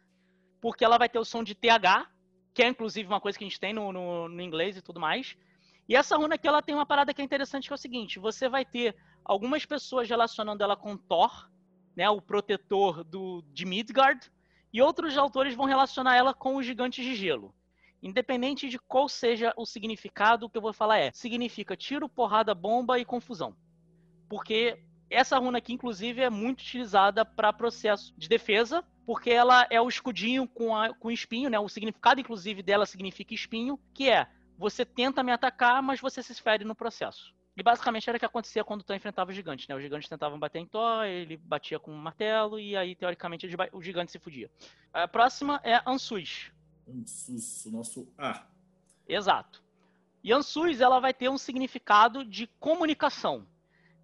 porque 0.59 0.85
ela 0.85 0.97
vai 0.97 1.09
ter 1.09 1.19
o 1.19 1.25
som 1.25 1.43
de 1.43 1.55
TH, 1.55 2.07
que 2.53 2.61
é 2.61 2.67
inclusive 2.67 3.07
uma 3.07 3.19
coisa 3.19 3.37
que 3.37 3.43
a 3.43 3.47
gente 3.47 3.59
tem 3.59 3.73
no, 3.73 3.91
no, 3.91 4.29
no 4.29 4.41
inglês 4.41 4.77
e 4.77 4.81
tudo 4.81 4.99
mais. 4.99 5.35
E 5.89 5.95
essa 5.95 6.15
runa 6.15 6.35
aqui, 6.35 6.47
ela 6.47 6.61
tem 6.61 6.75
uma 6.75 6.85
parada 6.85 7.13
que 7.13 7.21
é 7.21 7.25
interessante, 7.25 7.67
que 7.67 7.73
é 7.73 7.75
o 7.75 7.79
seguinte: 7.79 8.19
você 8.19 8.47
vai 8.47 8.63
ter 8.63 8.95
algumas 9.25 9.65
pessoas 9.65 10.07
relacionando 10.07 10.63
ela 10.63 10.75
com 10.75 10.95
Thor, 10.95 11.49
né, 11.95 12.09
o 12.09 12.21
protetor 12.21 13.03
do, 13.03 13.43
de 13.51 13.65
Midgard, 13.65 14.31
e 14.71 14.81
outros 14.81 15.17
autores 15.17 15.53
vão 15.53 15.65
relacionar 15.65 16.15
ela 16.15 16.33
com 16.33 16.55
os 16.55 16.65
gigantes 16.65 17.03
de 17.03 17.15
gelo. 17.15 17.53
Independente 18.01 18.67
de 18.67 18.79
qual 18.79 19.07
seja 19.07 19.53
o 19.55 19.65
significado, 19.65 20.45
o 20.45 20.49
que 20.49 20.57
eu 20.57 20.61
vou 20.61 20.73
falar 20.73 20.97
é: 20.97 21.11
significa 21.13 21.75
tiro, 21.75 22.09
porrada, 22.09 22.55
bomba 22.55 22.97
e 22.97 23.05
confusão. 23.05 23.55
Porque 24.27 24.81
essa 25.09 25.37
runa 25.37 25.57
aqui, 25.57 25.73
inclusive, 25.73 26.21
é 26.21 26.29
muito 26.29 26.61
utilizada 26.61 27.25
para 27.25 27.51
processo 27.51 28.13
de 28.17 28.29
defesa, 28.29 28.83
porque 29.05 29.29
ela 29.29 29.67
é 29.69 29.79
o 29.79 29.89
escudinho 29.89 30.47
com, 30.47 30.75
a, 30.75 30.93
com 30.93 31.11
espinho, 31.11 31.49
né? 31.49 31.59
O 31.59 31.67
significado, 31.67 32.21
inclusive, 32.21 32.63
dela 32.63 32.85
significa 32.85 33.33
espinho, 33.33 33.79
que 33.93 34.09
é 34.09 34.27
você 34.57 34.85
tenta 34.85 35.21
me 35.21 35.31
atacar, 35.31 35.81
mas 35.83 35.99
você 35.99 36.23
se 36.23 36.39
fere 36.41 36.63
no 36.63 36.75
processo. 36.75 37.33
E 37.57 37.61
basicamente 37.61 38.09
era 38.09 38.15
o 38.15 38.19
que 38.19 38.25
acontecia 38.25 38.63
quando 38.63 38.83
Thor 38.83 38.95
enfrentava 38.95 39.31
os 39.31 39.35
gigantes, 39.35 39.67
né? 39.67 39.75
Os 39.75 39.81
gigantes 39.81 40.07
tentavam 40.07 40.39
bater 40.39 40.59
em 40.59 40.65
Thor, 40.65 41.03
ele 41.03 41.35
batia 41.35 41.77
com 41.77 41.91
um 41.91 41.97
martelo, 41.97 42.59
e 42.59 42.77
aí, 42.77 42.95
teoricamente, 42.95 43.47
o 43.73 43.81
gigante 43.81 44.11
se 44.11 44.19
fudia. 44.19 44.49
A 44.93 45.07
próxima 45.07 45.59
é 45.63 45.81
Ansus. 45.85 46.51
Ansus, 46.91 47.65
o 47.65 47.71
nosso 47.71 48.07
A. 48.17 48.45
Exato. 49.07 49.63
E 50.23 50.31
Ansus, 50.31 50.79
ela 50.79 50.99
vai 50.99 51.13
ter 51.13 51.29
um 51.29 51.37
significado 51.37 52.23
de 52.23 52.47
comunicação. 52.59 53.47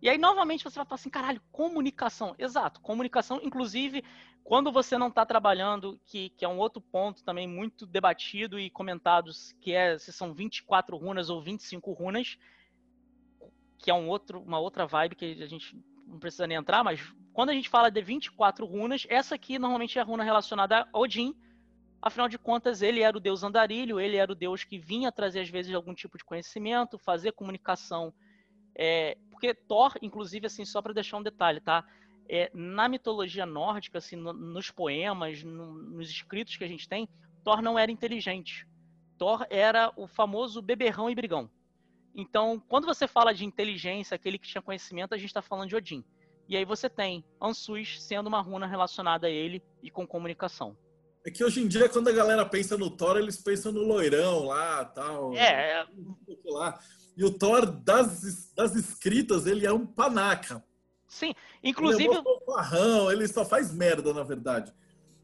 E 0.01 0.09
aí, 0.09 0.17
novamente, 0.17 0.63
você 0.63 0.75
vai 0.75 0.85
falar 0.85 0.95
assim, 0.95 1.09
caralho, 1.09 1.41
comunicação. 1.51 2.35
Exato, 2.37 2.81
comunicação, 2.81 3.39
inclusive, 3.43 4.03
quando 4.43 4.71
você 4.71 4.97
não 4.97 5.07
está 5.07 5.25
trabalhando, 5.25 5.99
que, 6.05 6.29
que 6.29 6.45
é 6.45 6.47
um 6.47 6.57
outro 6.57 6.79
ponto 6.81 7.23
também 7.23 7.47
muito 7.47 7.85
debatido 7.85 8.59
e 8.59 8.69
comentado, 8.69 9.31
que 9.59 9.73
é 9.73 9.97
se 9.97 10.13
são 10.13 10.33
24 10.33 10.95
runas 10.95 11.29
ou 11.29 11.41
25 11.41 11.91
runas, 11.91 12.37
que 13.77 13.91
é 13.91 13.93
um 13.93 14.07
outro, 14.07 14.39
uma 14.39 14.59
outra 14.59 14.85
vibe 14.85 15.15
que 15.15 15.43
a 15.43 15.47
gente 15.47 15.77
não 16.05 16.19
precisa 16.19 16.47
nem 16.47 16.57
entrar, 16.57 16.83
mas 16.83 17.01
quando 17.33 17.49
a 17.49 17.53
gente 17.53 17.69
fala 17.69 17.91
de 17.91 18.01
24 18.01 18.65
runas, 18.65 19.05
essa 19.09 19.35
aqui 19.35 19.59
normalmente 19.59 19.99
é 19.99 20.01
a 20.01 20.05
runa 20.05 20.23
relacionada 20.23 20.87
a 20.91 20.97
Odin, 20.97 21.35
Afinal 22.01 22.29
de 22.29 22.37
contas, 22.37 22.81
ele 22.81 23.01
era 23.01 23.17
o 23.17 23.19
deus 23.19 23.43
andarilho, 23.43 23.99
ele 23.99 24.17
era 24.17 24.31
o 24.31 24.35
deus 24.35 24.63
que 24.63 24.77
vinha 24.77 25.11
trazer, 25.11 25.41
às 25.41 25.49
vezes, 25.49 25.73
algum 25.73 25.93
tipo 25.93 26.17
de 26.17 26.23
conhecimento, 26.23 26.97
fazer 26.97 27.31
comunicação 27.31 28.13
é, 28.77 29.17
porque 29.31 29.55
Thor, 29.55 29.93
inclusive, 30.03 30.45
assim, 30.45 30.63
só 30.63 30.81
para 30.81 30.93
deixar 30.93 31.17
um 31.17 31.23
detalhe, 31.23 31.59
tá? 31.59 31.83
É, 32.29 32.51
na 32.53 32.87
mitologia 32.87 33.45
nórdica, 33.45 33.97
assim, 33.97 34.15
no, 34.15 34.31
nos 34.31 34.69
poemas, 34.69 35.43
no, 35.43 35.73
nos 35.73 36.09
escritos 36.09 36.55
que 36.55 36.63
a 36.63 36.67
gente 36.67 36.87
tem, 36.87 37.09
Thor 37.43 37.61
não 37.61 37.79
era 37.79 37.91
inteligente. 37.91 38.67
Thor 39.17 39.47
era 39.49 39.91
o 39.95 40.05
famoso 40.05 40.61
beberrão 40.61 41.09
e 41.09 41.15
brigão. 41.15 41.49
Então, 42.13 42.61
quando 42.67 42.85
você 42.85 43.07
fala 43.07 43.33
de 43.33 43.45
inteligência, 43.45 44.13
aquele 44.13 44.37
que 44.37 44.47
tinha 44.47 44.61
conhecimento, 44.61 45.13
a 45.13 45.17
gente 45.17 45.29
está 45.29 45.41
falando 45.41 45.69
de 45.69 45.75
Odin. 45.75 46.03
E 46.47 46.55
aí 46.55 46.63
você 46.63 46.89
tem 46.89 47.25
Ansus 47.41 48.03
sendo 48.03 48.27
uma 48.27 48.41
runa 48.41 48.67
relacionada 48.67 49.27
a 49.27 49.29
ele 49.29 49.61
e 49.81 49.89
com 49.89 50.05
comunicação. 50.05 50.77
É 51.27 51.29
que 51.29 51.43
hoje 51.43 51.59
em 51.59 51.67
dia, 51.67 51.89
quando 51.89 52.07
a 52.07 52.13
galera 52.13 52.45
pensa 52.45 52.77
no 52.77 52.89
Thor, 52.89 53.17
eles 53.17 53.35
pensam 53.35 53.69
no 53.73 53.81
loirão 53.81 54.45
lá, 54.45 54.85
tal. 54.85 55.35
É. 55.35 55.85
Lá. 56.45 56.79
E 57.17 57.25
o 57.25 57.29
Thor, 57.29 57.65
das, 57.65 58.53
das 58.53 58.75
escritas, 58.75 59.45
ele 59.45 59.65
é 59.65 59.73
um 59.73 59.85
panaca. 59.85 60.63
Sim, 61.05 61.35
inclusive. 61.61 62.05
Ele, 62.05 62.17
é 62.17 62.45
farrão, 62.45 63.11
ele 63.11 63.27
só 63.27 63.43
faz 63.43 63.73
merda, 63.73 64.13
na 64.13 64.23
verdade. 64.23 64.73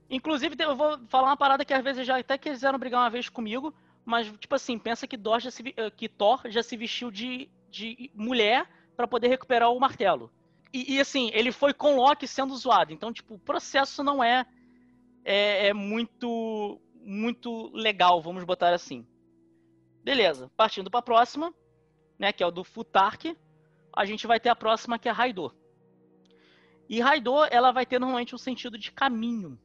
Inclusive, 0.09 0.57
eu 0.59 0.75
vou 0.75 0.99
falar 1.07 1.29
uma 1.29 1.37
parada 1.37 1.63
que 1.63 1.73
às 1.73 1.81
vezes 1.81 2.05
já 2.05 2.19
até 2.19 2.37
quiseram 2.37 2.77
brigar 2.77 2.99
uma 2.99 3.09
vez 3.09 3.29
comigo, 3.29 3.73
mas, 4.03 4.27
tipo 4.37 4.55
assim, 4.55 4.77
pensa 4.77 5.07
que, 5.07 5.17
Thor 5.17 5.39
já 5.39 5.51
se, 5.51 5.73
eh, 5.77 5.89
que 5.89 6.09
Thor 6.09 6.41
já 6.47 6.61
se 6.61 6.75
vestiu 6.75 7.09
de, 7.09 7.49
de 7.71 8.11
mulher 8.13 8.67
para 8.97 9.07
poder 9.07 9.29
recuperar 9.29 9.71
o 9.71 9.79
martelo. 9.79 10.29
E, 10.73 10.95
e, 10.95 10.99
assim, 10.99 11.31
ele 11.33 11.53
foi 11.53 11.73
com 11.73 11.95
Loki 11.95 12.27
sendo 12.27 12.53
zoado. 12.57 12.91
Então, 12.91 13.13
tipo, 13.13 13.35
o 13.35 13.39
processo 13.39 14.03
não 14.03 14.21
é, 14.21 14.45
é, 15.23 15.67
é 15.67 15.73
muito, 15.73 16.81
muito 16.95 17.69
legal, 17.73 18.21
vamos 18.21 18.43
botar 18.43 18.73
assim. 18.73 19.05
Beleza, 20.03 20.51
partindo 20.55 20.91
para 20.91 20.99
a 20.99 21.03
próxima 21.03 21.53
né, 22.17 22.31
que 22.31 22.43
é 22.43 22.47
o 22.47 22.51
do 22.51 22.63
Futark, 22.63 23.35
a 23.95 24.05
gente 24.05 24.25
vai 24.25 24.39
ter 24.39 24.49
a 24.49 24.55
próxima 24.55 24.97
que 24.97 25.09
é 25.09 25.11
Raidor. 25.11 25.53
E 26.87 26.99
Raidor, 26.99 27.47
ela 27.51 27.71
vai 27.71 27.85
ter 27.85 27.99
normalmente 27.99 28.35
um 28.35 28.37
sentido 28.37 28.77
de 28.77 28.91
caminho. 28.91 29.59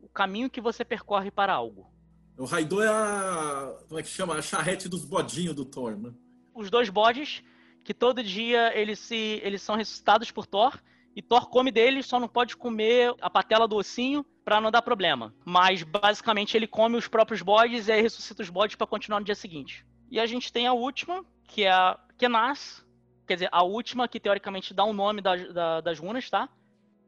O 0.00 0.08
caminho 0.08 0.50
que 0.50 0.60
você 0.60 0.84
percorre 0.84 1.30
para 1.30 1.52
algo. 1.52 1.92
O 2.36 2.44
Raidor 2.44 2.84
é 2.84 2.88
a. 2.88 3.78
Como 3.88 4.00
é 4.00 4.02
que 4.02 4.08
chama? 4.08 4.34
A 4.34 4.42
charrete 4.42 4.88
dos 4.88 5.04
bodinhos 5.04 5.54
do 5.54 5.64
Thor, 5.64 5.96
né? 5.96 6.12
Os 6.52 6.68
dois 6.68 6.88
bodes, 6.88 7.42
que 7.84 7.94
todo 7.94 8.22
dia 8.22 8.76
eles, 8.76 8.98
se, 8.98 9.40
eles 9.42 9.62
são 9.62 9.76
ressuscitados 9.76 10.30
por 10.30 10.46
Thor. 10.46 10.80
E 11.14 11.22
Thor 11.22 11.48
come 11.48 11.70
deles, 11.70 12.06
só 12.06 12.18
não 12.18 12.28
pode 12.28 12.56
comer 12.56 13.14
a 13.20 13.30
patela 13.30 13.68
do 13.68 13.76
ossinho 13.76 14.26
para 14.44 14.60
não 14.60 14.70
dar 14.70 14.82
problema. 14.82 15.34
Mas 15.44 15.82
basicamente 15.82 16.56
ele 16.56 16.66
come 16.66 16.96
os 16.96 17.08
próprios 17.08 17.42
bodes 17.42 17.88
e 17.88 17.92
aí 17.92 18.02
ressuscita 18.02 18.42
os 18.42 18.50
bodes 18.50 18.76
para 18.76 18.86
continuar 18.86 19.20
no 19.20 19.26
dia 19.26 19.34
seguinte. 19.34 19.86
E 20.10 20.20
a 20.20 20.26
gente 20.26 20.52
tem 20.52 20.66
a 20.66 20.72
última, 20.72 21.24
que 21.48 21.64
é 21.64 21.70
a 21.70 21.98
Kenas, 22.18 22.86
quer 23.26 23.34
dizer, 23.34 23.48
a 23.50 23.62
última 23.62 24.06
que 24.06 24.20
teoricamente 24.20 24.74
dá 24.74 24.84
o 24.84 24.90
um 24.90 24.92
nome 24.92 25.20
da, 25.20 25.34
da, 25.36 25.80
das 25.80 25.98
runas, 25.98 26.28
tá? 26.28 26.48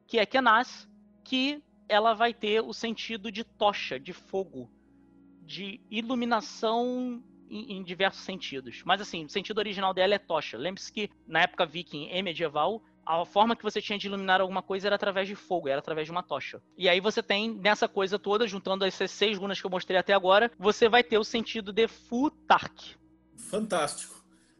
Que 0.06 0.18
é 0.18 0.26
Kenas, 0.26 0.88
que 1.22 1.62
ela 1.88 2.14
vai 2.14 2.32
ter 2.32 2.62
o 2.62 2.72
sentido 2.72 3.30
de 3.30 3.44
tocha, 3.44 4.00
de 4.00 4.12
fogo, 4.12 4.70
de 5.42 5.80
iluminação 5.90 7.22
em, 7.48 7.76
em 7.76 7.82
diversos 7.84 8.22
sentidos. 8.22 8.82
Mas 8.84 9.00
assim, 9.00 9.24
o 9.24 9.28
sentido 9.28 9.58
original 9.58 9.94
dela 9.94 10.14
é 10.14 10.18
tocha. 10.18 10.56
Lembre-se 10.56 10.92
que 10.92 11.10
na 11.26 11.42
época 11.42 11.66
viking 11.66 12.08
e 12.10 12.22
medieval, 12.22 12.82
a 13.06 13.24
forma 13.24 13.54
que 13.54 13.62
você 13.62 13.80
tinha 13.80 13.98
de 13.98 14.08
iluminar 14.08 14.40
alguma 14.40 14.62
coisa 14.62 14.88
era 14.88 14.96
através 14.96 15.28
de 15.28 15.36
fogo, 15.36 15.68
era 15.68 15.78
através 15.78 16.06
de 16.06 16.10
uma 16.10 16.24
tocha. 16.24 16.60
E 16.76 16.88
aí 16.88 17.00
você 17.00 17.22
tem 17.22 17.54
nessa 17.54 17.86
coisa 17.86 18.18
toda, 18.18 18.48
juntando 18.48 18.84
essas 18.84 19.12
seis 19.12 19.38
runas 19.38 19.60
que 19.60 19.66
eu 19.66 19.70
mostrei 19.70 19.98
até 19.98 20.12
agora, 20.12 20.50
você 20.58 20.88
vai 20.88 21.04
ter 21.04 21.16
o 21.16 21.24
sentido 21.24 21.72
de 21.72 21.86
Futark. 21.86 22.96
Fantástico. 23.36 24.16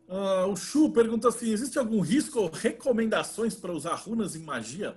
Uh, 0.09 0.47
o 0.49 0.57
Chu 0.57 0.93
pergunta 0.93 1.29
assim: 1.29 1.51
existe 1.51 1.77
algum 1.79 2.01
risco 2.01 2.39
ou 2.39 2.49
recomendações 2.49 3.57
para 3.57 3.73
usar 3.73 3.97
runas 3.97 4.37
em 4.37 4.45
magia? 4.45 4.97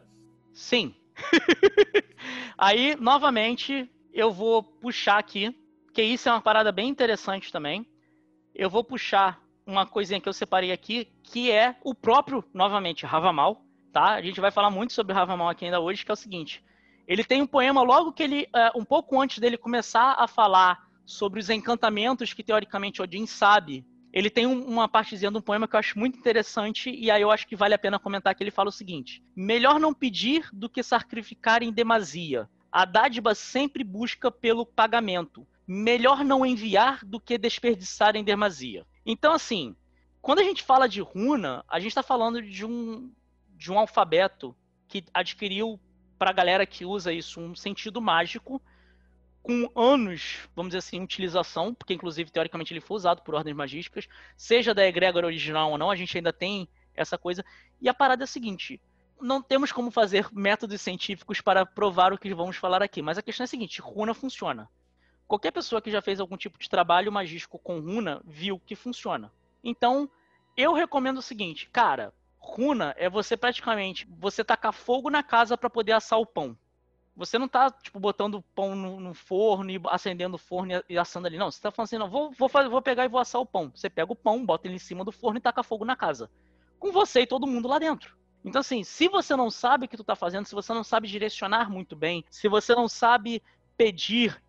Sim. 0.54 0.94
Aí, 2.56 2.96
novamente, 3.00 3.90
eu 4.14 4.32
vou 4.32 4.62
puxar 4.62 5.18
aqui, 5.18 5.56
que 5.92 6.04
isso 6.04 6.30
é 6.30 6.32
uma 6.32 6.42
parada 6.42 6.72
bem 6.72 6.88
interessante 6.88 7.52
também. 7.52 7.88
Eu 8.54 8.70
vou 8.70 8.84
puxar 8.84 9.42
uma 9.70 9.86
coisinha 9.86 10.20
que 10.20 10.28
eu 10.28 10.34
separei 10.34 10.72
aqui, 10.72 11.08
que 11.24 11.52
é 11.52 11.76
o 11.84 11.94
próprio, 11.94 12.44
novamente, 12.54 13.06
Ravamal, 13.06 13.64
tá? 13.94 14.14
A 14.16 14.22
gente 14.22 14.42
vai 14.42 14.52
falar 14.52 14.72
muito 14.72 14.94
sobre 14.94 15.14
Ravamal 15.14 15.50
aqui 15.50 15.66
ainda 15.66 15.80
hoje, 15.80 16.04
que 16.04 16.12
é 16.12 16.14
o 16.14 16.18
seguinte. 16.18 16.64
Ele 17.08 17.24
tem 17.24 17.42
um 17.42 17.48
poema 17.48 17.82
logo 17.82 18.12
que 18.12 18.24
ele, 18.24 18.44
uh, 18.56 18.80
um 18.80 18.84
pouco 18.84 19.20
antes 19.22 19.40
dele 19.40 19.58
começar 19.58 20.16
a 20.18 20.28
falar 20.28 20.88
sobre 21.06 21.40
os 21.40 21.50
encantamentos 21.50 22.34
que 22.34 22.44
teoricamente 22.44 23.02
Odin 23.02 23.26
sabe. 23.26 23.86
Ele 24.12 24.30
tem 24.30 24.48
um, 24.48 24.64
uma 24.66 24.88
partezinha 24.88 25.32
do 25.32 25.42
poema 25.42 25.68
que 25.68 25.76
eu 25.76 25.80
acho 25.80 25.98
muito 25.98 26.18
interessante 26.18 26.90
e 26.90 27.12
aí 27.12 27.22
eu 27.22 27.32
acho 27.32 27.48
que 27.48 27.56
vale 27.56 27.74
a 27.74 27.80
pena 27.80 28.00
comentar 28.00 28.34
que 28.34 28.44
ele 28.44 28.52
fala 28.52 28.70
o 28.70 28.72
seguinte: 28.72 29.24
melhor 29.36 29.80
não 29.80 29.94
pedir 29.94 30.48
do 30.52 30.70
que 30.70 30.84
sacrificar 30.84 31.62
em 31.62 31.72
demasia. 31.72 32.50
A 32.72 32.86
dádiva 32.86 33.34
sempre 33.34 33.84
busca 33.84 34.32
pelo 34.32 34.66
pagamento. 34.66 35.48
Melhor 35.68 36.24
não 36.24 36.46
enviar 36.46 37.04
do 37.04 37.20
que 37.20 37.38
desperdiçar 37.38 38.16
em 38.16 38.24
demasia. 38.24 38.86
Então, 39.12 39.34
assim, 39.34 39.76
quando 40.22 40.38
a 40.38 40.44
gente 40.44 40.62
fala 40.62 40.88
de 40.88 41.02
runa, 41.02 41.66
a 41.68 41.80
gente 41.80 41.90
está 41.90 42.04
falando 42.04 42.44
de 42.44 42.64
um, 42.64 43.12
de 43.56 43.72
um 43.72 43.80
alfabeto 43.80 44.56
que 44.88 45.04
adquiriu 45.12 45.80
para 46.20 46.30
a 46.30 46.34
galera 46.34 46.64
que 46.64 46.86
usa 46.86 47.12
isso 47.12 47.42
um 47.42 47.56
sentido 47.56 48.00
mágico 48.00 48.62
com 49.42 49.68
anos, 49.76 50.48
vamos 50.56 50.70
dizer 50.70 50.78
assim, 50.78 51.02
utilização, 51.02 51.74
porque 51.74 51.96
inclusive 51.96 52.30
teoricamente 52.30 52.72
ele 52.72 52.82
foi 52.82 52.98
usado 52.98 53.24
por 53.24 53.34
ordens 53.34 53.56
magísticas, 53.56 54.08
seja 54.38 54.76
da 54.76 54.86
egrégora 54.86 55.26
original 55.26 55.72
ou 55.72 55.78
não, 55.80 55.90
a 55.90 55.96
gente 55.96 56.16
ainda 56.16 56.32
tem 56.32 56.70
essa 56.94 57.18
coisa. 57.18 57.44
E 57.82 57.90
a 57.90 57.96
parada 57.96 58.22
é 58.22 58.26
a 58.26 58.28
seguinte: 58.28 58.80
não 59.20 59.42
temos 59.42 59.72
como 59.72 59.90
fazer 59.90 60.28
métodos 60.32 60.82
científicos 60.82 61.42
para 61.42 61.66
provar 61.66 62.14
o 62.14 62.18
que 62.20 62.32
vamos 62.36 62.58
falar 62.58 62.84
aqui, 62.84 63.02
mas 63.02 63.18
a 63.18 63.24
questão 63.24 63.44
é 63.44 63.46
a 63.46 63.48
seguinte: 63.48 63.82
runa 63.82 64.14
funciona. 64.14 64.70
Qualquer 65.30 65.52
pessoa 65.52 65.80
que 65.80 65.92
já 65.92 66.02
fez 66.02 66.20
algum 66.20 66.36
tipo 66.36 66.58
de 66.58 66.68
trabalho 66.68 67.12
magístico 67.12 67.60
com 67.60 67.80
runa 67.80 68.20
viu 68.26 68.60
que 68.66 68.76
funciona. 68.76 69.32
Então, 69.64 70.10
eu 70.58 70.74
recomendo 70.74 71.20
o 71.20 71.22
seguinte, 71.22 71.70
cara, 71.72 72.12
runa 72.40 72.96
é 72.98 73.08
você 73.08 73.38
praticamente 73.38 74.08
você 74.10 74.44
tacar 74.44 74.74
fogo 74.74 75.08
na 75.08 75.22
casa 75.22 75.56
para 75.56 75.70
poder 75.70 75.92
assar 75.92 76.20
o 76.20 76.26
pão. 76.26 76.58
Você 77.16 77.38
não 77.38 77.48
tá, 77.48 77.70
tipo, 77.70 78.00
botando 78.00 78.44
pão 78.56 78.74
no, 78.74 79.00
no, 79.00 79.14
forno 79.14 79.70
e 79.70 79.80
acendendo 79.90 80.34
o 80.34 80.40
forno 80.40 80.82
e, 80.90 80.98
assando 80.98 81.28
ali. 81.28 81.38
Não, 81.38 81.52
você 81.52 81.62
tá 81.62 81.70
falando 81.70 81.86
assim, 81.86 82.00
não, 82.00 82.10
vou, 82.10 82.32
vou, 82.32 82.50
fazer, 82.50 82.68
vou 82.68 82.82
pegar 82.82 83.06
e 83.06 83.10
vou 83.10 83.20
assar 83.20 83.40
o 83.40 83.46
pão. 83.46 83.72
Você 83.76 83.88
pega 83.88 84.12
o 84.12 84.16
pão, 84.16 84.44
bota 84.44 84.66
ele 84.66 84.78
em 84.78 84.80
cima 84.80 85.06
do 85.06 85.12
forno 85.12 85.38
e 85.38 85.42
taca 85.42 85.62
fogo 85.62 85.86
na 85.86 85.96
casa. 85.96 86.28
Com 86.80 86.92
você 86.92 87.22
e 87.22 87.28
todo 87.28 87.46
mundo 87.46 87.68
lá 87.68 87.78
dentro. 87.78 88.18
Então, 88.44 88.62
assim, 88.62 88.84
se 88.84 89.08
você 89.08 89.36
não 89.36 89.52
sabe 89.52 89.86
o 89.86 89.88
que 89.88 89.98
tu 89.98 90.04
tá 90.04 90.16
fazendo, 90.16 90.48
se 90.48 90.56
você 90.56 90.74
não 90.74 90.84
sabe 90.84 91.08
direcionar 91.08 91.70
muito 91.70 91.96
bem, 91.96 92.26
se 92.32 92.48
você 92.48 92.74
não 92.74 92.88
sabe 92.88 93.44
pedir, 93.78 94.42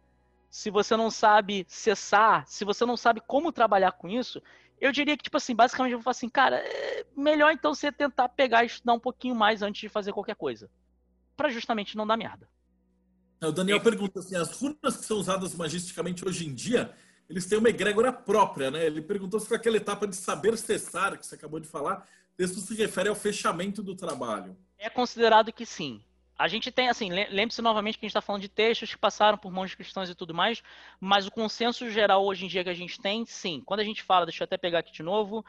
se 0.51 0.69
você 0.69 0.97
não 0.97 1.11
sabe 1.11 1.65
cessar, 1.69 2.45
se 2.47 2.65
você 2.65 2.85
não 2.85 2.97
sabe 2.97 3.23
como 3.25 3.53
trabalhar 3.53 3.93
com 3.93 4.09
isso, 4.09 4.43
eu 4.81 4.91
diria 4.91 5.17
que, 5.17 5.23
tipo 5.23 5.37
assim, 5.37 5.55
basicamente 5.55 5.93
eu 5.93 5.99
vou 5.99 6.03
falar 6.03 6.13
assim, 6.13 6.29
cara, 6.29 6.57
é 6.57 7.07
melhor 7.17 7.53
então 7.53 7.73
você 7.73 7.93
tentar 7.93 8.29
pegar 8.31 8.65
e 8.65 8.67
estudar 8.67 8.95
um 8.95 9.01
pouquinho 9.01 9.35
mais 9.35 9.63
antes 9.63 9.81
de 9.81 9.89
fazer 9.89 10.13
qualquer 10.13 10.35
coisa. 10.35 10.69
para 11.37 11.49
justamente 11.49 11.97
não 11.97 12.07
dar 12.07 12.19
merda. 12.19 12.47
É, 13.41 13.47
o 13.47 13.53
Daniel 13.53 13.81
pergunta 13.81 14.19
assim, 14.21 14.37
as 14.37 14.51
runas 14.61 14.99
que 14.99 15.07
são 15.07 15.17
usadas 15.17 15.55
magisticamente 15.55 16.27
hoje 16.27 16.47
em 16.47 16.55
dia, 16.55 16.95
eles 17.31 17.47
têm 17.47 17.59
uma 17.59 17.71
egrégora 17.71 18.13
própria, 18.13 18.71
né? 18.71 18.85
Ele 18.85 19.01
perguntou 19.01 19.41
se 19.41 19.55
aquela 19.55 19.79
etapa 19.79 20.07
de 20.07 20.17
saber 20.17 20.59
cessar, 20.59 21.17
que 21.17 21.27
você 21.27 21.37
acabou 21.37 21.59
de 21.59 21.67
falar, 21.67 22.07
isso 22.39 22.61
se 22.61 22.75
refere 22.75 23.09
ao 23.09 23.15
fechamento 23.15 23.83
do 23.83 23.95
trabalho. 23.95 24.55
É 24.77 24.91
considerado 24.91 25.51
que 25.53 25.65
sim. 25.65 26.03
A 26.41 26.49
gente 26.49 26.73
tem, 26.73 26.89
assim, 26.89 27.11
lembre-se 27.11 27.61
novamente 27.61 27.99
que 27.99 28.07
a 28.07 28.09
gente 28.09 28.13
está 28.13 28.23
falando 28.23 28.41
de 28.41 28.49
textos 28.49 28.91
que 28.91 28.99
passaram 28.99 29.37
por 29.37 29.53
mãos 29.53 29.69
de 29.69 29.77
cristãos 29.77 30.09
e 30.09 30.15
tudo 30.15 30.33
mais, 30.33 30.63
mas 30.99 31.27
o 31.27 31.31
consenso 31.31 31.91
geral 31.91 32.25
hoje 32.25 32.47
em 32.47 32.49
dia 32.49 32.65
que 32.65 32.71
a 32.71 32.75
gente 32.75 32.99
tem, 32.99 33.27
sim. 33.27 33.61
Quando 33.67 33.81
a 33.81 33.85
gente 33.85 34.03
fala, 34.03 34.25
deixa 34.25 34.43
eu 34.43 34.47
até 34.47 34.57
pegar 34.57 34.79
aqui 34.79 34.91
de 34.91 35.03
novo, 35.03 35.45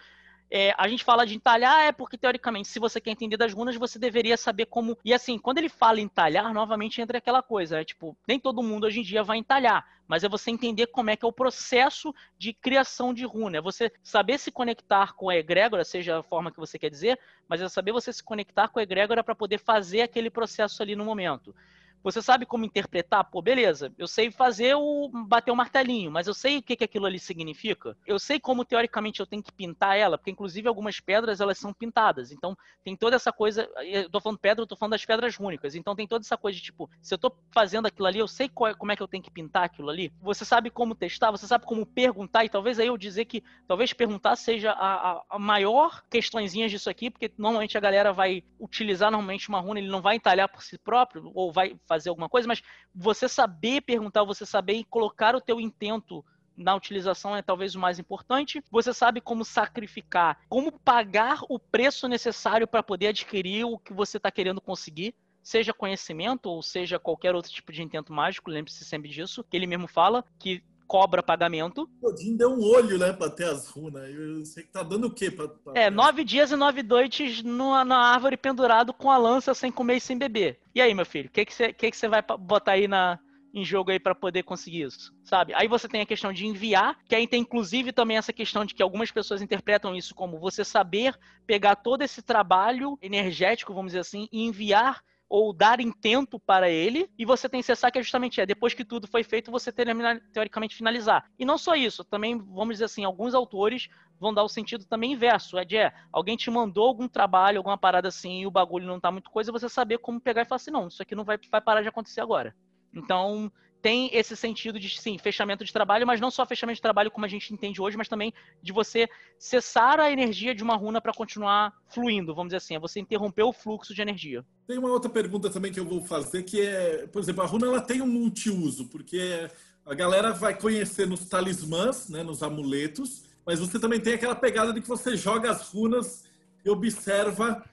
é, 0.52 0.76
a 0.78 0.86
gente 0.90 1.06
fala 1.06 1.26
de 1.26 1.34
entalhar 1.34 1.80
é 1.86 1.94
porque, 1.94 2.18
teoricamente, 2.18 2.68
se 2.68 2.78
você 2.78 3.00
quer 3.00 3.12
entender 3.12 3.38
das 3.38 3.54
runas, 3.54 3.78
você 3.78 3.98
deveria 3.98 4.36
saber 4.36 4.66
como. 4.66 4.98
E 5.06 5.14
assim, 5.14 5.40
quando 5.40 5.60
ele 5.60 5.70
fala 5.70 6.02
entalhar, 6.02 6.54
novamente 6.54 7.02
entra 7.02 7.20
aquela 7.20 7.42
coisa, 7.42 7.80
é 7.80 7.86
tipo, 7.86 8.18
nem 8.28 8.38
todo 8.38 8.62
mundo 8.62 8.86
hoje 8.86 9.00
em 9.00 9.04
dia 9.04 9.24
vai 9.24 9.38
entalhar, 9.38 9.88
mas 10.06 10.26
é 10.26 10.30
você 10.30 10.52
entender 10.52 10.88
como 10.88 11.10
é 11.10 11.16
que 11.16 11.24
é 11.24 11.28
o 11.28 11.32
processo 11.32 12.14
de 12.38 12.52
criação 12.52 13.14
de 13.14 13.24
runa. 13.24 13.60
É 13.60 13.62
você 13.62 13.90
saber 14.04 14.38
se 14.38 14.52
conectar 14.52 15.14
com 15.14 15.30
a 15.30 15.38
egrégora, 15.38 15.86
seja 15.86 16.20
a 16.20 16.24
forma 16.24 16.52
que 16.52 16.60
você 16.60 16.78
quer 16.78 16.90
dizer, 16.90 17.18
mas 17.48 17.62
é 17.62 17.70
saber 17.70 17.94
você 17.94 18.12
se 18.12 18.22
conectar 18.22 18.68
com 18.68 18.80
a 18.80 18.84
egrégora 18.84 19.24
para 19.24 19.34
poder 19.34 19.58
fazer 19.58 20.02
aquele 20.02 20.30
processo 20.30 20.84
ali 20.84 20.98
no 20.98 21.06
momento. 21.06 21.56
Você 22.04 22.22
sabe 22.22 22.46
como 22.46 22.66
interpretar? 22.66 23.24
Pô, 23.26 23.42
beleza. 23.42 23.94
Eu 23.98 24.08
sei 24.08 24.32
fazer 24.32 24.76
o 24.76 25.10
bater 25.28 25.52
o 25.52 25.56
martelinho, 25.56 26.12
mas 26.12 26.28
eu 26.28 26.34
sei 26.34 26.58
o 26.58 26.62
que, 26.62 26.76
que 26.76 26.84
aquilo 26.84 27.06
ali 27.06 27.20
significa. 27.20 27.96
Eu 28.06 28.18
sei 28.18 28.40
como 28.40 28.66
teoricamente 28.66 29.20
eu 29.20 29.26
tenho 29.26 29.44
que 29.44 29.52
pintar 29.52 29.98
ela, 29.98 30.18
porque 30.18 30.32
inclusive 30.32 30.68
algumas 30.68 31.00
pedras 31.00 31.40
elas 31.40 31.58
são 31.58 31.74
pintadas. 31.74 32.32
Então 32.32 32.58
tem 32.84 32.96
toda 32.96 33.16
essa 33.16 33.32
coisa. 33.32 33.70
Eu 33.82 34.10
tô 34.10 34.20
falando 34.20 34.40
pedra, 34.40 34.64
eu 34.64 34.68
tô 34.68 34.76
falando 34.76 34.92
das 34.92 35.06
pedras 35.06 35.36
rúnicas. 35.36 35.76
Então 35.76 35.96
tem 35.96 36.08
toda 36.08 36.24
essa 36.24 36.38
coisa 36.38 36.58
de 36.58 36.64
tipo, 36.64 36.90
se 37.02 37.14
eu 37.14 37.18
tô 37.18 37.32
fazendo 37.52 37.86
aquilo 37.86 38.08
ali, 38.08 38.20
eu 38.20 38.28
sei 38.28 38.50
qual, 38.50 38.76
como 38.76 38.92
é 38.92 38.96
que 38.96 39.04
eu 39.04 39.08
tenho 39.08 39.24
que 39.24 39.32
pintar 39.32 39.64
aquilo 39.64 39.90
ali. 39.90 40.12
Você 40.22 40.44
sabe 40.44 40.70
como 40.70 40.96
testar, 40.96 41.32
você 41.32 41.46
sabe 41.46 41.66
como 41.66 41.86
perguntar, 41.86 42.46
e 42.46 42.50
talvez 42.50 42.80
aí 42.80 42.88
eu 42.88 42.98
dizer 42.98 43.26
que 43.26 43.44
talvez 43.68 43.94
perguntar 43.94 44.36
seja 44.36 44.72
a, 44.72 45.12
a, 45.12 45.24
a 45.30 45.40
maior 45.40 46.04
questõezinhas 46.10 46.72
disso 46.72 46.90
aqui, 46.90 47.10
porque 47.10 47.32
normalmente 47.38 47.78
a 47.78 47.82
galera 47.82 48.12
vai 48.12 48.44
utilizar 48.60 49.12
normalmente 49.12 49.50
uma 49.50 49.60
runa, 49.60 49.80
ele 49.80 49.90
não 49.90 50.02
vai 50.02 50.16
entalhar 50.16 50.50
por 50.50 50.64
si 50.64 50.78
próprio, 50.78 51.32
ou 51.34 51.52
vai 51.52 51.76
fazer 51.92 52.08
alguma 52.08 52.30
coisa, 52.30 52.48
mas 52.48 52.64
você 52.96 53.28
saber 53.28 53.82
perguntar, 53.82 54.24
você 54.24 54.46
saber 54.46 54.86
colocar 54.90 55.36
o 55.36 55.42
teu 55.42 55.60
intento 55.60 56.24
na 56.56 56.74
utilização 56.74 57.36
é 57.36 57.42
talvez 57.42 57.76
o 57.76 57.80
mais 57.80 58.00
importante. 58.00 58.64
Você 58.72 58.94
sabe 58.94 59.20
como 59.20 59.44
sacrificar, 59.44 60.40
como 60.48 60.72
pagar 60.72 61.40
o 61.50 61.60
preço 61.60 62.08
necessário 62.08 62.66
para 62.66 62.82
poder 62.82 63.08
adquirir 63.08 63.66
o 63.66 63.78
que 63.78 63.94
você 63.94 64.16
está 64.16 64.32
querendo 64.32 64.62
conseguir. 64.62 65.14
Seja 65.44 65.74
conhecimento 65.74 66.46
ou 66.46 66.62
seja 66.62 66.98
qualquer 66.98 67.36
outro 67.36 67.52
tipo 67.52 67.74
de 67.74 67.84
intento 67.84 68.14
mágico, 68.14 68.50
lembre-se 68.50 68.86
sempre 68.86 69.10
disso. 69.10 69.44
Que 69.44 69.58
ele 69.58 69.68
mesmo 69.68 69.88
fala 69.88 70.24
que 70.40 70.64
cobra 70.92 71.24
pagamento. 71.24 71.90
Odin 72.04 72.36
deu 72.36 72.50
um 72.50 72.62
olho, 72.62 72.98
né, 72.98 73.14
pra 73.14 73.30
ter 73.30 73.46
as 73.46 73.70
runas. 73.70 74.14
Eu 74.14 74.44
sei 74.44 74.64
que 74.64 74.74
tá 74.74 74.84
dando 74.84 75.08
o 75.08 75.10
quê? 75.10 75.32
Pra, 75.32 75.48
pra... 75.48 75.72
É, 75.74 75.90
nove 75.90 76.26
dias 76.26 76.52
e 76.52 76.56
nove 76.58 76.84
noites 76.84 77.42
numa, 77.42 77.86
na 77.86 77.98
árvore 77.98 78.36
pendurado 78.36 78.92
com 78.92 79.10
a 79.10 79.16
lança 79.16 79.54
sem 79.54 79.72
comer 79.72 79.96
e 79.96 80.02
sem 80.02 80.18
beber. 80.18 80.60
E 80.76 80.82
aí, 80.82 80.94
meu 80.94 81.06
filho, 81.06 81.30
o 81.30 81.32
que 81.32 81.46
que 81.46 81.54
você 81.54 81.72
que 81.72 81.90
que 81.90 82.08
vai 82.10 82.22
botar 82.38 82.74
aí 82.74 82.90
na, 82.90 83.18
em 83.54 83.64
jogo 83.64 83.90
aí 83.90 84.02
para 84.02 84.14
poder 84.14 84.44
conseguir 84.44 84.82
isso, 84.82 85.14
sabe? 85.24 85.54
Aí 85.54 85.66
você 85.66 85.88
tem 85.88 86.02
a 86.02 86.06
questão 86.06 86.34
de 86.34 86.46
enviar, 86.46 86.98
que 87.08 87.16
aí 87.16 87.26
tem 87.26 87.42
inclusive 87.42 87.94
também 87.94 88.18
essa 88.18 88.34
questão 88.34 88.66
de 88.66 88.76
que 88.76 88.84
algumas 88.84 89.10
pessoas 89.12 89.42
interpretam 89.42 89.96
isso 89.96 90.14
como 90.14 90.42
você 90.42 90.66
saber 90.66 91.18
pegar 91.48 91.78
todo 91.78 92.02
esse 92.02 92.22
trabalho 92.22 92.98
energético, 93.02 93.74
vamos 93.74 93.92
dizer 93.94 94.00
assim, 94.00 94.28
e 94.30 94.44
enviar 94.44 95.02
ou 95.32 95.54
dar 95.54 95.80
intento 95.80 96.38
para 96.38 96.70
ele, 96.70 97.10
e 97.18 97.24
você 97.24 97.48
tem 97.48 97.62
cessar, 97.62 97.90
que 97.90 97.98
é 97.98 98.04
justamente 98.04 98.42
é, 98.42 98.46
depois 98.46 98.74
que 98.74 98.84
tudo 98.84 99.08
foi 99.08 99.24
feito, 99.24 99.50
você 99.50 99.72
termina, 99.72 100.20
teoricamente 100.34 100.76
finalizar. 100.76 101.24
E 101.40 101.46
não 101.46 101.58
só 101.58 101.74
isso, 101.74 102.04
também, 102.04 102.38
vamos 102.38 102.76
dizer 102.76 102.84
assim, 102.84 103.06
alguns 103.06 103.34
autores 103.34 103.88
vão 104.20 104.34
dar 104.34 104.44
o 104.44 104.50
sentido 104.50 104.84
também 104.84 105.14
inverso, 105.14 105.58
é 105.58 105.64
de, 105.64 105.78
é, 105.78 105.94
alguém 106.12 106.36
te 106.36 106.52
mandou 106.52 106.86
algum 106.86 107.08
trabalho, 107.08 107.60
alguma 107.60 107.78
parada 107.78 108.10
assim, 108.10 108.42
e 108.42 108.46
o 108.46 108.52
bagulho 108.52 108.86
não 108.86 109.00
tá 109.00 109.10
muito 109.10 109.32
coisa, 109.32 109.54
você 109.54 109.70
saber 109.70 110.00
como 110.00 110.20
pegar 110.20 110.42
e 110.42 110.46
falar 110.46 110.58
assim, 110.58 110.70
não, 110.70 110.90
isso 110.90 111.02
aqui 111.02 111.16
não 111.16 111.24
vai, 111.24 111.40
vai 111.50 111.62
parar 111.62 111.82
de 111.82 111.88
acontecer 111.88 112.20
agora. 112.20 112.54
Então, 112.94 113.50
tem 113.82 114.10
esse 114.14 114.36
sentido 114.36 114.80
de, 114.80 114.90
sim, 115.00 115.18
fechamento 115.18 115.66
de 115.66 115.74
trabalho, 115.74 116.06
mas 116.06 116.22
não 116.22 116.30
só 116.30 116.46
fechamento 116.46 116.76
de 116.76 116.82
trabalho 116.82 117.10
como 117.10 117.26
a 117.26 117.30
gente 117.30 117.54
entende 117.54 117.82
hoje, 117.82 117.98
mas 117.98 118.08
também 118.08 118.34
de 118.62 118.72
você 118.72 119.10
cessar 119.40 120.00
a 120.00 120.12
energia 120.12 120.54
de 120.54 120.64
uma 120.64 120.76
runa 120.76 121.02
para 121.02 121.14
continuar 121.14 121.74
fluindo, 121.88 122.36
vamos 122.36 122.50
dizer 122.50 122.58
assim, 122.58 122.76
é 122.76 122.80
você 122.80 123.00
interromper 123.00 123.44
o 123.44 123.52
fluxo 123.52 123.94
de 123.94 124.02
energia. 124.02 124.46
Tem 124.68 124.78
uma 124.78 124.90
outra 124.90 125.10
pergunta 125.10 125.50
também 125.50 125.72
que 125.72 125.80
eu 125.80 125.86
vou 125.86 126.04
fazer, 126.06 126.44
que 126.44 126.62
é, 126.62 127.08
por 127.08 127.22
exemplo, 127.22 127.42
a 127.42 127.48
runa 127.48 127.68
ela 127.68 127.82
tem 127.82 128.02
um 128.02 128.08
multiuso, 128.08 128.88
porque 128.88 129.50
a 129.86 129.96
galera 129.96 130.32
vai 130.32 130.58
conhecer 130.58 131.08
nos 131.08 131.26
talismãs, 131.26 132.08
né, 132.08 132.24
nos 132.24 132.44
amuletos, 132.44 133.24
mas 133.46 133.60
você 133.60 133.80
também 133.80 134.00
tem 134.00 134.14
aquela 134.14 134.36
pegada 134.36 134.72
de 134.72 134.82
que 134.82 134.88
você 134.88 135.18
joga 135.18 135.50
as 135.50 135.70
runas 135.70 136.26
e 136.64 136.70
observa 136.70 137.64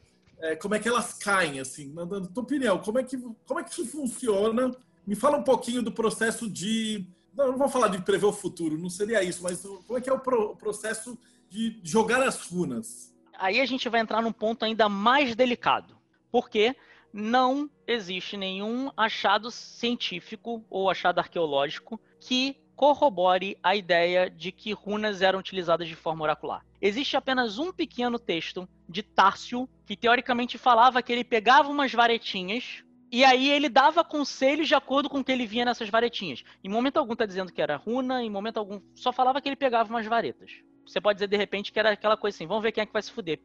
é, 0.40 0.56
como 0.56 0.74
é 0.74 0.78
que 0.78 0.88
elas 0.88 1.12
caem, 1.12 1.60
assim, 1.60 1.92
na 1.92 2.06
tua 2.06 2.42
opinião, 2.42 2.78
como 2.78 2.98
é 2.98 3.02
que, 3.02 3.18
como 3.46 3.60
é 3.60 3.64
que 3.64 3.84
funciona 3.84 4.74
me 5.08 5.16
fala 5.16 5.38
um 5.38 5.42
pouquinho 5.42 5.82
do 5.82 5.90
processo 5.90 6.50
de. 6.50 7.06
Não, 7.34 7.52
não 7.52 7.56
vou 7.58 7.68
falar 7.70 7.88
de 7.88 8.02
prever 8.02 8.26
o 8.26 8.32
futuro, 8.32 8.76
não 8.76 8.90
seria 8.90 9.24
isso, 9.24 9.42
mas 9.42 9.62
como 9.62 9.98
é 9.98 10.02
que 10.02 10.10
é 10.10 10.12
o, 10.12 10.18
pro, 10.18 10.50
o 10.50 10.56
processo 10.56 11.18
de 11.48 11.80
jogar 11.82 12.22
as 12.22 12.46
runas? 12.46 13.16
Aí 13.38 13.58
a 13.58 13.64
gente 13.64 13.88
vai 13.88 14.02
entrar 14.02 14.20
num 14.20 14.32
ponto 14.32 14.66
ainda 14.66 14.86
mais 14.86 15.34
delicado. 15.34 15.96
Porque 16.30 16.76
não 17.10 17.70
existe 17.86 18.36
nenhum 18.36 18.90
achado 18.94 19.50
científico 19.50 20.62
ou 20.68 20.90
achado 20.90 21.20
arqueológico 21.20 21.98
que 22.20 22.58
corrobore 22.76 23.56
a 23.62 23.74
ideia 23.74 24.28
de 24.28 24.52
que 24.52 24.74
runas 24.74 25.22
eram 25.22 25.38
utilizadas 25.38 25.88
de 25.88 25.96
forma 25.96 26.22
oracular. 26.22 26.66
Existe 26.82 27.16
apenas 27.16 27.58
um 27.58 27.72
pequeno 27.72 28.18
texto 28.18 28.68
de 28.86 29.02
Tárcio 29.02 29.66
que 29.86 29.96
teoricamente 29.96 30.58
falava 30.58 31.02
que 31.02 31.10
ele 31.10 31.24
pegava 31.24 31.70
umas 31.70 31.92
varetinhas 31.92 32.84
e 33.10 33.24
aí 33.24 33.50
ele 33.50 33.68
dava 33.68 34.04
conselhos 34.04 34.68
de 34.68 34.74
acordo 34.74 35.08
com 35.08 35.20
o 35.20 35.24
que 35.24 35.32
ele 35.32 35.46
via 35.46 35.64
nessas 35.64 35.88
varetinhas. 35.88 36.44
Em 36.62 36.68
momento 36.68 36.98
algum 36.98 37.16
tá 37.16 37.24
dizendo 37.24 37.52
que 37.52 37.62
era 37.62 37.76
runa, 37.76 38.22
em 38.22 38.30
momento 38.30 38.58
algum 38.58 38.80
só 38.94 39.12
falava 39.12 39.40
que 39.40 39.48
ele 39.48 39.56
pegava 39.56 39.88
umas 39.88 40.06
varetas. 40.06 40.50
Você 40.86 41.00
pode 41.00 41.16
dizer 41.16 41.28
de 41.28 41.36
repente 41.36 41.72
que 41.72 41.78
era 41.78 41.90
aquela 41.90 42.16
coisa 42.16 42.36
assim, 42.36 42.46
vamos 42.46 42.62
ver 42.62 42.72
quem 42.72 42.82
é 42.82 42.86
que 42.86 42.92
vai 42.92 43.02
se 43.02 43.12
fuder. 43.12 43.40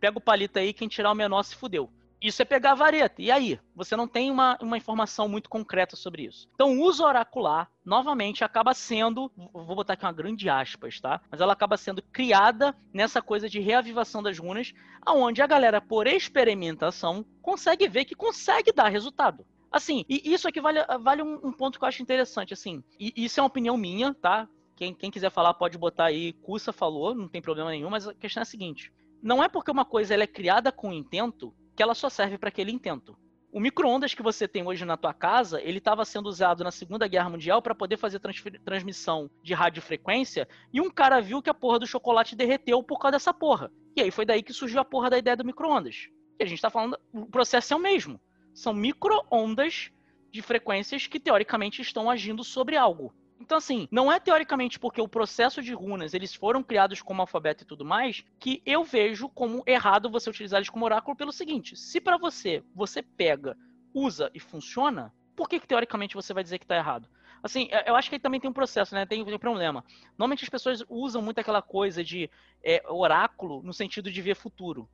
Pega 0.00 0.18
o 0.18 0.20
palito 0.20 0.58
aí, 0.58 0.72
quem 0.72 0.88
tirar 0.88 1.12
o 1.12 1.14
menor 1.14 1.42
se 1.42 1.56
fudeu. 1.56 1.90
Isso 2.24 2.40
é 2.40 2.44
pegar 2.46 2.72
a 2.72 2.74
vareta. 2.74 3.20
E 3.20 3.30
aí? 3.30 3.60
Você 3.76 3.94
não 3.94 4.08
tem 4.08 4.30
uma, 4.30 4.56
uma 4.62 4.78
informação 4.78 5.28
muito 5.28 5.50
concreta 5.50 5.94
sobre 5.94 6.24
isso. 6.24 6.48
Então, 6.54 6.72
o 6.72 6.82
uso 6.82 7.04
oracular, 7.04 7.70
novamente, 7.84 8.42
acaba 8.42 8.72
sendo. 8.72 9.30
Vou 9.36 9.76
botar 9.76 9.92
aqui 9.92 10.06
uma 10.06 10.12
grande 10.12 10.48
aspas, 10.48 10.98
tá? 10.98 11.20
Mas 11.30 11.42
ela 11.42 11.52
acaba 11.52 11.76
sendo 11.76 12.00
criada 12.00 12.74
nessa 12.94 13.20
coisa 13.20 13.46
de 13.46 13.60
reavivação 13.60 14.22
das 14.22 14.38
runas, 14.38 14.72
aonde 15.02 15.42
a 15.42 15.46
galera, 15.46 15.82
por 15.82 16.06
experimentação, 16.06 17.26
consegue 17.42 17.86
ver 17.88 18.06
que 18.06 18.14
consegue 18.14 18.72
dar 18.72 18.88
resultado. 18.88 19.44
Assim, 19.70 20.02
e 20.08 20.32
isso 20.32 20.48
aqui 20.48 20.62
vale, 20.62 20.80
vale 21.00 21.22
um, 21.22 21.48
um 21.48 21.52
ponto 21.52 21.78
que 21.78 21.84
eu 21.84 21.88
acho 21.88 22.02
interessante, 22.02 22.54
assim. 22.54 22.82
E 22.98 23.12
isso 23.16 23.38
é 23.38 23.42
uma 23.42 23.48
opinião 23.48 23.76
minha, 23.76 24.14
tá? 24.14 24.48
Quem, 24.76 24.94
quem 24.94 25.10
quiser 25.10 25.30
falar 25.30 25.52
pode 25.52 25.76
botar 25.76 26.06
aí, 26.06 26.32
Cussa 26.32 26.72
falou, 26.72 27.14
não 27.14 27.28
tem 27.28 27.42
problema 27.42 27.68
nenhum, 27.68 27.90
mas 27.90 28.08
a 28.08 28.14
questão 28.14 28.40
é 28.40 28.44
a 28.44 28.46
seguinte: 28.46 28.90
não 29.22 29.44
é 29.44 29.48
porque 29.48 29.70
uma 29.70 29.84
coisa 29.84 30.14
ela 30.14 30.22
é 30.22 30.26
criada 30.26 30.72
com 30.72 30.90
intento 30.90 31.54
que 31.76 31.82
ela 31.82 31.94
só 31.94 32.08
serve 32.08 32.38
para 32.38 32.48
aquele 32.48 32.72
intento. 32.72 33.16
O 33.52 33.60
micro-ondas 33.60 34.12
que 34.12 34.22
você 34.22 34.48
tem 34.48 34.66
hoje 34.66 34.84
na 34.84 34.96
tua 34.96 35.14
casa, 35.14 35.62
ele 35.62 35.78
estava 35.78 36.04
sendo 36.04 36.26
usado 36.26 36.64
na 36.64 36.72
Segunda 36.72 37.06
Guerra 37.06 37.30
Mundial 37.30 37.62
para 37.62 37.74
poder 37.74 37.96
fazer 37.96 38.20
transmissão 38.64 39.30
de 39.44 39.54
radiofrequência, 39.54 40.48
e 40.72 40.80
um 40.80 40.90
cara 40.90 41.20
viu 41.20 41.40
que 41.40 41.48
a 41.48 41.54
porra 41.54 41.78
do 41.78 41.86
chocolate 41.86 42.34
derreteu 42.34 42.82
por 42.82 42.98
causa 42.98 43.12
dessa 43.12 43.32
porra. 43.32 43.70
E 43.96 44.02
aí 44.02 44.10
foi 44.10 44.26
daí 44.26 44.42
que 44.42 44.52
surgiu 44.52 44.80
a 44.80 44.84
porra 44.84 45.08
da 45.08 45.18
ideia 45.18 45.36
do 45.36 45.44
micro-ondas. 45.44 46.08
E 46.36 46.42
a 46.42 46.46
gente 46.46 46.58
está 46.58 46.68
falando, 46.68 46.98
o 47.12 47.26
processo 47.26 47.72
é 47.72 47.76
o 47.76 47.80
mesmo. 47.80 48.20
São 48.52 48.74
micro-ondas 48.74 49.92
de 50.32 50.42
frequências 50.42 51.06
que 51.06 51.20
teoricamente 51.20 51.80
estão 51.80 52.10
agindo 52.10 52.42
sobre 52.42 52.76
algo. 52.76 53.14
Então, 53.40 53.58
assim, 53.58 53.88
não 53.90 54.10
é 54.10 54.18
teoricamente 54.18 54.78
porque 54.78 55.00
o 55.00 55.08
processo 55.08 55.62
de 55.62 55.74
runas 55.74 56.14
eles 56.14 56.34
foram 56.34 56.62
criados 56.62 57.02
como 57.02 57.20
alfabeto 57.20 57.64
e 57.64 57.66
tudo 57.66 57.84
mais 57.84 58.24
que 58.38 58.62
eu 58.64 58.84
vejo 58.84 59.28
como 59.28 59.62
errado 59.66 60.10
você 60.10 60.30
utilizar 60.30 60.58
eles 60.58 60.70
como 60.70 60.84
oráculo 60.84 61.16
pelo 61.16 61.32
seguinte: 61.32 61.76
se 61.76 62.00
para 62.00 62.16
você 62.16 62.62
você 62.74 63.02
pega, 63.02 63.56
usa 63.92 64.30
e 64.32 64.40
funciona, 64.40 65.12
por 65.36 65.48
que, 65.48 65.60
que 65.60 65.66
teoricamente 65.66 66.14
você 66.14 66.32
vai 66.32 66.42
dizer 66.42 66.58
que 66.58 66.64
está 66.64 66.76
errado? 66.76 67.08
Assim, 67.42 67.68
eu 67.84 67.94
acho 67.94 68.08
que 68.08 68.14
aí 68.14 68.20
também 68.20 68.40
tem 68.40 68.48
um 68.48 68.54
processo, 68.54 68.94
né? 68.94 69.04
Tem 69.04 69.22
um 69.22 69.38
problema. 69.38 69.84
Normalmente 70.16 70.44
as 70.44 70.48
pessoas 70.48 70.82
usam 70.88 71.20
muito 71.20 71.38
aquela 71.38 71.60
coisa 71.60 72.02
de 72.02 72.30
é, 72.62 72.82
oráculo 72.88 73.62
no 73.62 73.72
sentido 73.74 74.10
de 74.10 74.22
ver 74.22 74.34
futuro. 74.34 74.88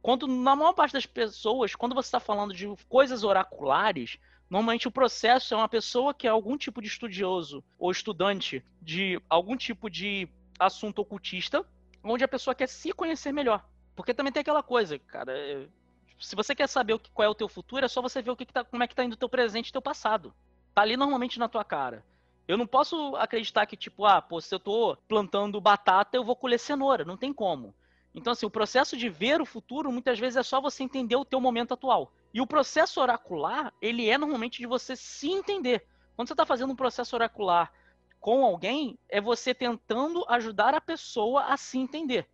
Quando, 0.00 0.28
na 0.28 0.54
maior 0.54 0.74
parte 0.74 0.92
das 0.92 1.06
pessoas, 1.06 1.74
quando 1.74 1.96
você 1.96 2.06
está 2.06 2.20
falando 2.20 2.54
de 2.54 2.72
coisas 2.88 3.24
oraculares, 3.24 4.16
Normalmente 4.50 4.88
o 4.88 4.90
processo 4.90 5.54
é 5.54 5.56
uma 5.56 5.68
pessoa 5.68 6.14
que 6.14 6.26
é 6.26 6.30
algum 6.30 6.56
tipo 6.56 6.80
de 6.80 6.88
estudioso 6.88 7.62
ou 7.78 7.90
estudante 7.90 8.64
de 8.80 9.20
algum 9.28 9.56
tipo 9.56 9.90
de 9.90 10.28
assunto 10.58 11.00
ocultista, 11.00 11.64
onde 12.02 12.24
a 12.24 12.28
pessoa 12.28 12.54
quer 12.54 12.68
se 12.68 12.92
conhecer 12.92 13.32
melhor. 13.32 13.64
Porque 13.94 14.14
também 14.14 14.32
tem 14.32 14.40
aquela 14.40 14.62
coisa, 14.62 14.98
cara, 14.98 15.36
é, 15.36 15.66
se 16.18 16.34
você 16.34 16.54
quer 16.54 16.68
saber 16.68 16.94
o 16.94 16.98
que, 16.98 17.10
qual 17.10 17.26
é 17.26 17.28
o 17.28 17.34
teu 17.34 17.48
futuro, 17.48 17.84
é 17.84 17.88
só 17.88 18.00
você 18.00 18.22
ver 18.22 18.30
o 18.30 18.36
que, 18.36 18.46
que 18.46 18.52
tá, 18.52 18.64
como 18.64 18.82
é 18.82 18.88
que 18.88 18.94
tá 18.94 19.04
indo 19.04 19.12
o 19.12 19.18
teu 19.18 19.28
presente 19.28 19.68
e 19.68 19.72
teu 19.72 19.82
passado. 19.82 20.34
Tá 20.74 20.82
ali 20.82 20.96
normalmente 20.96 21.38
na 21.38 21.48
tua 21.48 21.64
cara. 21.64 22.04
Eu 22.46 22.56
não 22.56 22.66
posso 22.66 23.14
acreditar 23.16 23.66
que, 23.66 23.76
tipo, 23.76 24.06
ah, 24.06 24.22
pô, 24.22 24.40
se 24.40 24.54
eu 24.54 24.58
tô 24.58 24.96
plantando 25.06 25.60
batata, 25.60 26.16
eu 26.16 26.24
vou 26.24 26.34
colher 26.34 26.58
cenoura. 26.58 27.04
Não 27.04 27.16
tem 27.16 27.32
como. 27.32 27.74
Então, 28.14 28.32
assim, 28.32 28.46
o 28.46 28.50
processo 28.50 28.96
de 28.96 29.08
ver 29.08 29.40
o 29.40 29.46
futuro, 29.46 29.92
muitas 29.92 30.18
vezes, 30.18 30.36
é 30.38 30.42
só 30.42 30.60
você 30.60 30.82
entender 30.82 31.14
o 31.14 31.26
teu 31.26 31.40
momento 31.40 31.74
atual. 31.74 32.12
E 32.32 32.40
o 32.40 32.46
processo 32.46 33.00
oracular, 33.00 33.72
ele 33.80 34.08
é 34.08 34.18
normalmente 34.18 34.58
de 34.58 34.66
você 34.66 34.94
se 34.94 35.30
entender. 35.30 35.86
Quando 36.14 36.28
você 36.28 36.34
está 36.34 36.44
fazendo 36.44 36.72
um 36.72 36.76
processo 36.76 37.16
oracular 37.16 37.72
com 38.20 38.44
alguém, 38.44 38.98
é 39.08 39.20
você 39.20 39.54
tentando 39.54 40.24
ajudar 40.28 40.74
a 40.74 40.80
pessoa 40.80 41.44
a 41.44 41.56
se 41.56 41.78
entender. 41.78 42.28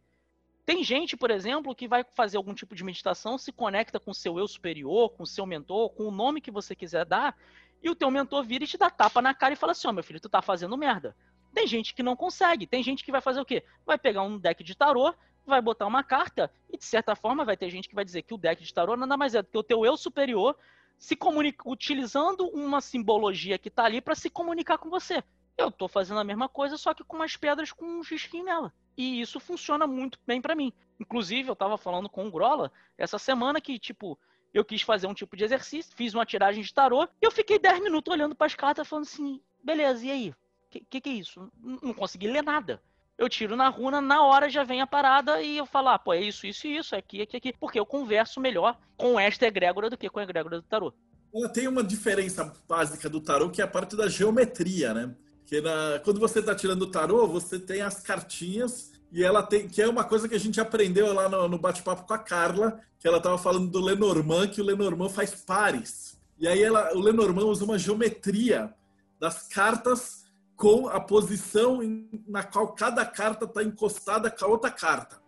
Tem 0.65 0.83
gente, 0.83 1.17
por 1.17 1.31
exemplo, 1.31 1.75
que 1.75 1.87
vai 1.87 2.05
fazer 2.15 2.39
algum 2.39 2.55
tipo 2.55 2.75
de 2.75 2.83
meditação, 2.83 3.37
se 3.37 3.53
conecta 3.53 4.01
com 4.01 4.15
seu 4.15 4.39
eu 4.39 4.49
superior, 4.49 5.11
com 5.11 5.27
seu 5.27 5.45
mentor, 5.45 5.91
com 5.91 6.05
o 6.05 6.11
nome 6.11 6.41
que 6.41 6.51
você 6.51 6.75
quiser 6.75 7.05
dar, 7.05 7.37
e 7.83 7.91
o 7.91 7.95
teu 7.95 8.11
mentor 8.11 8.43
vira 8.45 8.65
e 8.65 8.67
te 8.67 8.79
dá 8.79 8.89
tapa 8.89 9.21
na 9.21 9.35
cara 9.35 9.53
e 9.53 9.57
fala 9.57 9.73
assim, 9.73 9.87
ó, 9.87 9.91
oh, 9.91 9.93
meu 9.93 10.03
filho, 10.03 10.19
tu 10.19 10.29
tá 10.29 10.41
fazendo 10.41 10.77
merda. 10.77 11.15
Tem 11.53 11.67
gente 11.67 11.95
que 11.95 12.03
não 12.03 12.17
consegue, 12.17 12.67
tem 12.67 12.83
gente 12.83 13.05
que 13.05 13.13
vai 13.13 13.21
fazer 13.21 13.41
o 13.41 13.45
quê? 13.45 13.63
Vai 13.85 13.99
pegar 13.99 14.23
um 14.23 14.39
deck 14.39 14.65
de 14.65 14.75
tarô, 14.75 15.15
vai 15.47 15.61
botar 15.61 15.87
uma 15.87 16.03
carta 16.03 16.51
e, 16.71 16.77
de 16.77 16.85
certa 16.85 17.15
forma, 17.15 17.45
vai 17.45 17.57
ter 17.57 17.71
gente 17.71 17.89
que 17.89 17.95
vai 17.95 18.05
dizer 18.05 18.23
que 18.23 18.35
o 18.35 18.39
deck 18.39 18.63
de 18.63 18.73
tarô 18.73 18.97
nada 18.97 19.17
mais 19.17 19.35
é 19.35 19.43
do 19.43 19.49
que 19.49 19.59
o 19.59 19.63
teu 19.63 19.85
eu 19.85 19.97
superior 19.97 20.57
se 20.99 21.17
comunica, 21.17 21.69
utilizando 21.69 22.47
uma 22.49 22.81
simbologia 22.81 23.59
que 23.59 23.69
está 23.69 23.85
ali 23.85 24.01
para 24.01 24.15
se 24.15 24.31
comunicar 24.31 24.79
com 24.79 24.89
você. 24.89 25.23
Eu 25.57 25.69
estou 25.69 25.89
fazendo 25.89 26.21
a 26.21 26.25
mesma 26.25 26.49
coisa, 26.49 26.77
só 26.77 26.95
que 26.95 27.05
com 27.05 27.17
umas 27.17 27.37
pedras 27.37 27.73
com 27.73 27.85
um 27.85 28.03
xisquinho 28.03 28.45
nela. 28.45 28.73
E 28.97 29.21
isso 29.21 29.39
funciona 29.39 29.87
muito 29.87 30.19
bem 30.27 30.41
para 30.41 30.55
mim. 30.55 30.73
Inclusive, 30.99 31.49
eu 31.49 31.53
estava 31.53 31.77
falando 31.77 32.09
com 32.09 32.27
o 32.27 32.31
Grola 32.31 32.73
essa 32.97 33.19
semana 33.19 33.61
que, 33.61 33.79
tipo, 33.79 34.19
eu 34.53 34.65
quis 34.65 34.83
fazer 34.83 35.07
um 35.07 35.15
tipo 35.15 35.37
de 35.37 35.45
exercício, 35.45 35.97
fiz 35.97 36.15
uma 36.15 36.27
tiragem 36.27 36.63
de 36.63 36.73
tarô, 36.73 37.05
e 37.05 37.27
eu 37.27 37.31
fiquei 37.31 37.59
10 37.59 37.83
minutos 37.83 38.13
olhando 38.13 38.35
para 38.35 38.47
as 38.47 38.55
cartas 38.55 38.87
falando 38.87 39.05
assim, 39.05 39.41
beleza, 39.63 40.05
e 40.07 40.11
aí? 40.11 40.31
O 40.31 40.37
que, 40.71 40.81
que, 40.81 41.01
que 41.01 41.09
é 41.11 41.13
isso? 41.13 41.51
Não 41.61 41.93
consegui 41.93 42.29
ler 42.29 42.43
nada 42.43 42.81
eu 43.17 43.29
tiro 43.29 43.57
na 43.57 43.69
runa, 43.69 44.01
na 44.01 44.25
hora 44.25 44.49
já 44.49 44.65
vem 44.65 44.81
a 44.81 44.87
parada 44.87 45.41
e 45.41 45.57
eu 45.57 45.67
falo, 45.67 45.89
ah, 45.89 45.99
pô, 45.99 46.13
é 46.13 46.21
isso, 46.21 46.47
isso 46.47 46.67
e 46.67 46.77
isso, 46.77 46.97
aqui, 46.97 47.23
aqui, 47.23 47.37
aqui. 47.37 47.53
Porque 47.59 47.79
eu 47.79 47.87
converso 47.87 48.41
melhor 48.41 48.77
com 48.97 49.19
esta 49.19 49.47
egrégora 49.47 49.89
do 49.89 49.97
que 49.97 50.11
com 50.11 50.19
a 50.19 50.25
egrégora 50.25 50.61
do 50.61 50.67
tarô. 50.67 50.93
Ela 51.35 51.49
tem 51.49 51.67
uma 51.69 51.83
diferença 51.83 52.53
básica 52.69 53.09
do 53.09 53.21
tarô, 53.21 53.51
que 53.51 53.61
é 53.61 53.65
a 53.65 53.69
parte 53.69 53.97
da 53.97 54.09
geometria, 54.09 54.95
né? 54.95 55.15
Que 55.47 55.61
na, 55.61 56.01
quando 56.05 56.21
você 56.21 56.41
está 56.41 56.55
tirando 56.55 56.83
o 56.83 56.91
tarô, 56.91 57.27
você 57.27 57.59
tem 57.59 57.83
as 57.83 58.01
cartinhas 58.01 58.93
e 59.13 59.23
ela 59.23 59.43
tem, 59.43 59.69
que 59.69 59.81
é 59.81 59.89
uma 59.89 60.05
coisa 60.05 60.29
que 60.29 60.35
a 60.35 60.41
gente 60.41 60.61
aprendeu 60.61 61.13
lá 61.13 61.29
no, 61.29 61.49
no 61.49 61.59
bate-papo 61.59 62.07
com 62.07 62.15
a 62.15 62.19
Carla, 62.19 62.81
que 62.99 63.07
ela 63.07 63.19
estava 63.19 63.39
falando 63.39 63.71
do 63.71 63.81
Lenormand, 63.81 64.49
que 64.49 64.61
o 64.61 64.65
Lenormand 64.65 65.11
faz 65.11 65.35
pares. 65.35 66.19
E 66.39 66.49
aí 66.49 66.63
ela, 66.63 66.93
o 66.95 67.01
Lenormand 67.01 67.47
usa 67.47 67.65
uma 67.65 67.79
geometria 67.79 68.75
das 69.21 69.47
cartas 69.47 70.24
com 70.65 70.89
a 70.89 70.99
posição 70.99 71.81
na 72.27 72.43
qual 72.43 72.69
cada 72.69 73.05
carta 73.05 73.45
está 73.45 73.63
encostada 73.63 74.31
com 74.31 74.47
a 74.47 74.49
outra 74.49 74.71
carta. 74.71 75.21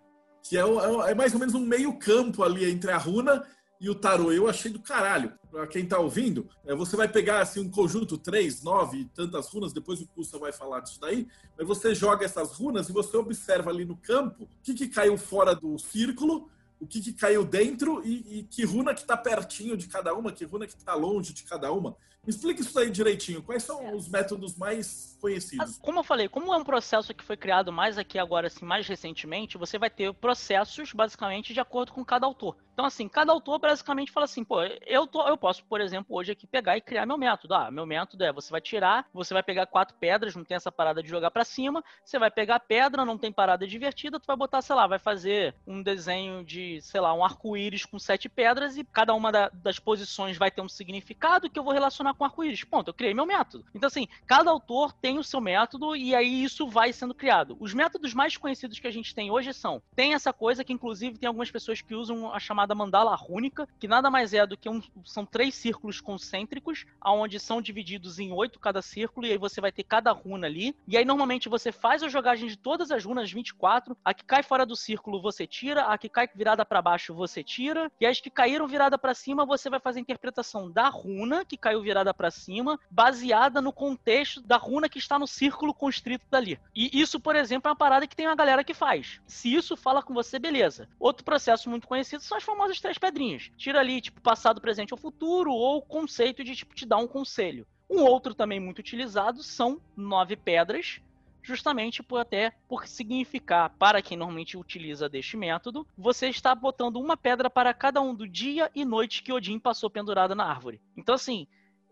Que 0.42 0.56
é, 0.56 0.62
é, 0.62 1.10
é, 1.10 1.14
mais 1.14 1.34
ou 1.34 1.38
menos 1.38 1.54
um 1.54 1.60
meio 1.60 1.98
campo 1.98 2.42
ali 2.42 2.64
entre 2.64 2.90
a 2.90 2.96
runa 2.96 3.46
e 3.78 3.90
o 3.90 3.94
tarô. 3.94 4.32
Eu 4.32 4.48
achei 4.48 4.72
do 4.72 4.80
caralho. 4.80 5.34
Para 5.50 5.66
quem 5.66 5.82
está 5.82 5.98
ouvindo, 5.98 6.48
é, 6.64 6.74
você 6.74 6.96
vai 6.96 7.06
pegar 7.06 7.42
assim 7.42 7.60
um 7.60 7.70
conjunto, 7.70 8.16
três, 8.16 8.62
nove, 8.62 9.10
tantas 9.14 9.46
runas, 9.48 9.74
depois 9.74 10.00
o 10.00 10.06
Custa 10.06 10.38
vai 10.38 10.52
falar 10.52 10.80
disso 10.80 10.98
daí, 10.98 11.28
mas 11.58 11.68
você 11.68 11.94
joga 11.94 12.24
essas 12.24 12.52
runas 12.52 12.88
e 12.88 12.92
você 12.92 13.14
observa 13.18 13.68
ali 13.68 13.84
no 13.84 13.98
campo 13.98 14.44
o 14.44 14.48
que, 14.62 14.72
que 14.72 14.88
caiu 14.88 15.18
fora 15.18 15.54
do 15.54 15.78
círculo, 15.78 16.48
o 16.80 16.86
que, 16.86 16.98
que 17.02 17.12
caiu 17.12 17.44
dentro 17.44 18.02
e, 18.02 18.38
e 18.38 18.42
que 18.44 18.64
runa 18.64 18.94
que 18.94 19.02
está 19.02 19.18
pertinho 19.18 19.76
de 19.76 19.86
cada 19.86 20.14
uma, 20.14 20.32
que 20.32 20.46
runa 20.46 20.66
que 20.66 20.76
está 20.76 20.94
longe 20.94 21.34
de 21.34 21.42
cada 21.42 21.70
uma. 21.70 21.94
Explica 22.26 22.60
isso 22.60 22.78
aí 22.78 22.90
direitinho. 22.90 23.42
Quais 23.42 23.62
são 23.62 23.94
os 23.94 24.08
métodos 24.08 24.56
mais 24.56 25.16
conhecidos? 25.20 25.78
Como 25.78 26.00
eu 26.00 26.04
falei, 26.04 26.28
como 26.28 26.52
é 26.52 26.56
um 26.56 26.64
processo 26.64 27.14
que 27.14 27.24
foi 27.24 27.36
criado 27.36 27.72
mais 27.72 27.98
aqui 27.98 28.18
agora, 28.18 28.48
assim, 28.48 28.64
mais 28.64 28.86
recentemente, 28.86 29.58
você 29.58 29.78
vai 29.78 29.90
ter 29.90 30.12
processos 30.14 30.92
basicamente 30.92 31.54
de 31.54 31.60
acordo 31.60 31.92
com 31.92 32.04
cada 32.04 32.26
autor. 32.26 32.56
Então, 32.76 32.84
assim, 32.84 33.08
cada 33.08 33.32
autor 33.32 33.58
basicamente 33.58 34.12
fala 34.12 34.24
assim, 34.24 34.44
pô, 34.44 34.62
eu, 34.62 35.06
tô, 35.06 35.26
eu 35.26 35.38
posso, 35.38 35.64
por 35.64 35.80
exemplo, 35.80 36.14
hoje 36.14 36.32
aqui 36.32 36.46
pegar 36.46 36.76
e 36.76 36.80
criar 36.82 37.06
meu 37.06 37.16
método. 37.16 37.54
Ah, 37.54 37.70
meu 37.70 37.86
método 37.86 38.22
é, 38.22 38.30
você 38.30 38.50
vai 38.50 38.60
tirar, 38.60 39.06
você 39.14 39.32
vai 39.32 39.42
pegar 39.42 39.64
quatro 39.64 39.96
pedras, 39.98 40.36
não 40.36 40.44
tem 40.44 40.56
essa 40.56 40.70
parada 40.70 41.02
de 41.02 41.08
jogar 41.08 41.30
para 41.30 41.42
cima, 41.42 41.82
você 42.04 42.18
vai 42.18 42.30
pegar 42.30 42.60
pedra, 42.60 43.02
não 43.02 43.16
tem 43.16 43.32
parada 43.32 43.66
divertida, 43.66 44.20
tu 44.20 44.26
vai 44.26 44.36
botar, 44.36 44.60
sei 44.60 44.76
lá, 44.76 44.86
vai 44.86 44.98
fazer 44.98 45.54
um 45.66 45.82
desenho 45.82 46.44
de, 46.44 46.78
sei 46.82 47.00
lá, 47.00 47.14
um 47.14 47.24
arco-íris 47.24 47.86
com 47.86 47.98
sete 47.98 48.28
pedras 48.28 48.76
e 48.76 48.84
cada 48.84 49.14
uma 49.14 49.32
da, 49.32 49.48
das 49.48 49.78
posições 49.78 50.36
vai 50.36 50.50
ter 50.50 50.60
um 50.60 50.68
significado 50.68 51.48
que 51.48 51.58
eu 51.58 51.64
vou 51.64 51.72
relacionar 51.72 52.12
com 52.16 52.24
arco-íris. 52.24 52.64
Ponto, 52.64 52.88
eu 52.88 52.94
criei 52.94 53.14
meu 53.14 53.26
método. 53.26 53.64
Então, 53.74 53.86
assim, 53.86 54.08
cada 54.26 54.50
autor 54.50 54.92
tem 54.92 55.18
o 55.18 55.24
seu 55.24 55.40
método 55.40 55.94
e 55.94 56.14
aí 56.14 56.42
isso 56.42 56.66
vai 56.66 56.92
sendo 56.92 57.14
criado. 57.14 57.56
Os 57.60 57.74
métodos 57.74 58.14
mais 58.14 58.36
conhecidos 58.36 58.78
que 58.78 58.86
a 58.86 58.90
gente 58.90 59.14
tem 59.14 59.30
hoje 59.30 59.52
são, 59.52 59.82
tem 59.94 60.14
essa 60.14 60.32
coisa 60.32 60.64
que 60.64 60.72
inclusive 60.72 61.18
tem 61.18 61.28
algumas 61.28 61.50
pessoas 61.50 61.80
que 61.80 61.94
usam 61.94 62.32
a 62.32 62.38
chamada 62.38 62.74
mandala 62.74 63.14
rúnica, 63.14 63.68
que 63.78 63.88
nada 63.88 64.10
mais 64.10 64.32
é 64.32 64.46
do 64.46 64.56
que 64.56 64.68
um, 64.68 64.82
são 65.04 65.24
três 65.24 65.54
círculos 65.54 66.00
concêntricos, 66.00 66.84
aonde 67.00 67.38
são 67.38 67.60
divididos 67.60 68.18
em 68.18 68.32
oito 68.32 68.58
cada 68.58 68.82
círculo, 68.82 69.26
e 69.26 69.32
aí 69.32 69.38
você 69.38 69.60
vai 69.60 69.72
ter 69.72 69.84
cada 69.84 70.12
runa 70.12 70.46
ali. 70.46 70.76
E 70.86 70.96
aí 70.96 71.04
normalmente 71.04 71.48
você 71.48 71.70
faz 71.70 72.02
a 72.02 72.08
jogagem 72.08 72.48
de 72.48 72.56
todas 72.56 72.90
as 72.90 73.04
runas 73.04 73.30
24, 73.30 73.96
a 74.04 74.14
que 74.14 74.24
cai 74.24 74.42
fora 74.42 74.64
do 74.66 74.76
círculo 74.76 75.20
você 75.20 75.46
tira, 75.46 75.84
a 75.84 75.98
que 75.98 76.08
cai 76.08 76.28
virada 76.34 76.64
para 76.64 76.82
baixo 76.82 77.14
você 77.14 77.42
tira, 77.42 77.90
e 78.00 78.06
as 78.06 78.20
que 78.20 78.30
caíram 78.30 78.66
virada 78.66 78.98
para 78.98 79.14
cima 79.14 79.44
você 79.44 79.68
vai 79.68 79.80
fazer 79.80 79.98
a 79.98 80.02
interpretação 80.02 80.70
da 80.70 80.88
runa 80.88 81.44
que 81.44 81.56
caiu 81.56 81.82
virada 81.82 82.05
para 82.14 82.30
cima, 82.30 82.78
baseada 82.90 83.60
no 83.60 83.72
contexto 83.72 84.40
da 84.42 84.56
runa 84.56 84.88
que 84.88 84.98
está 84.98 85.18
no 85.18 85.26
círculo 85.26 85.74
constrito 85.74 86.26
dali. 86.30 86.58
E 86.74 87.00
isso, 87.00 87.20
por 87.20 87.36
exemplo, 87.36 87.68
é 87.68 87.70
uma 87.70 87.76
parada 87.76 88.06
que 88.06 88.16
tem 88.16 88.26
uma 88.26 88.34
galera 88.34 88.64
que 88.64 88.74
faz. 88.74 89.20
Se 89.26 89.54
isso 89.54 89.76
fala 89.76 90.02
com 90.02 90.14
você, 90.14 90.38
beleza. 90.38 90.88
Outro 90.98 91.24
processo 91.24 91.70
muito 91.70 91.86
conhecido 91.86 92.22
são 92.22 92.36
as 92.36 92.44
famosas 92.44 92.80
três 92.80 92.98
pedrinhas. 92.98 93.50
Tira 93.56 93.80
ali, 93.80 94.00
tipo, 94.00 94.20
passado, 94.20 94.60
presente 94.60 94.94
ou 94.94 94.98
futuro, 94.98 95.52
ou 95.52 95.82
conceito 95.82 96.42
de, 96.42 96.54
tipo, 96.54 96.74
te 96.74 96.86
dar 96.86 96.98
um 96.98 97.06
conselho. 97.06 97.66
Um 97.88 98.02
outro 98.02 98.34
também 98.34 98.58
muito 98.58 98.80
utilizado 98.80 99.42
são 99.42 99.80
nove 99.96 100.36
pedras, 100.36 101.00
justamente 101.46 102.02
por 102.02 102.18
até 102.18 102.52
por 102.68 102.88
significar, 102.88 103.70
para 103.78 104.02
quem 104.02 104.18
normalmente 104.18 104.56
utiliza 104.56 105.08
deste 105.08 105.36
método, 105.36 105.86
você 105.96 106.28
está 106.28 106.54
botando 106.54 106.96
uma 106.96 107.16
pedra 107.16 107.48
para 107.48 107.72
cada 107.72 108.00
um 108.00 108.12
do 108.14 108.26
dia 108.26 108.68
e 108.74 108.84
noite 108.84 109.22
que 109.22 109.32
Odin 109.32 109.58
passou 109.58 109.88
pendurada 109.88 110.34
na 110.34 110.44
árvore. 110.44 110.80
Então, 110.96 111.14
assim, 111.14 111.46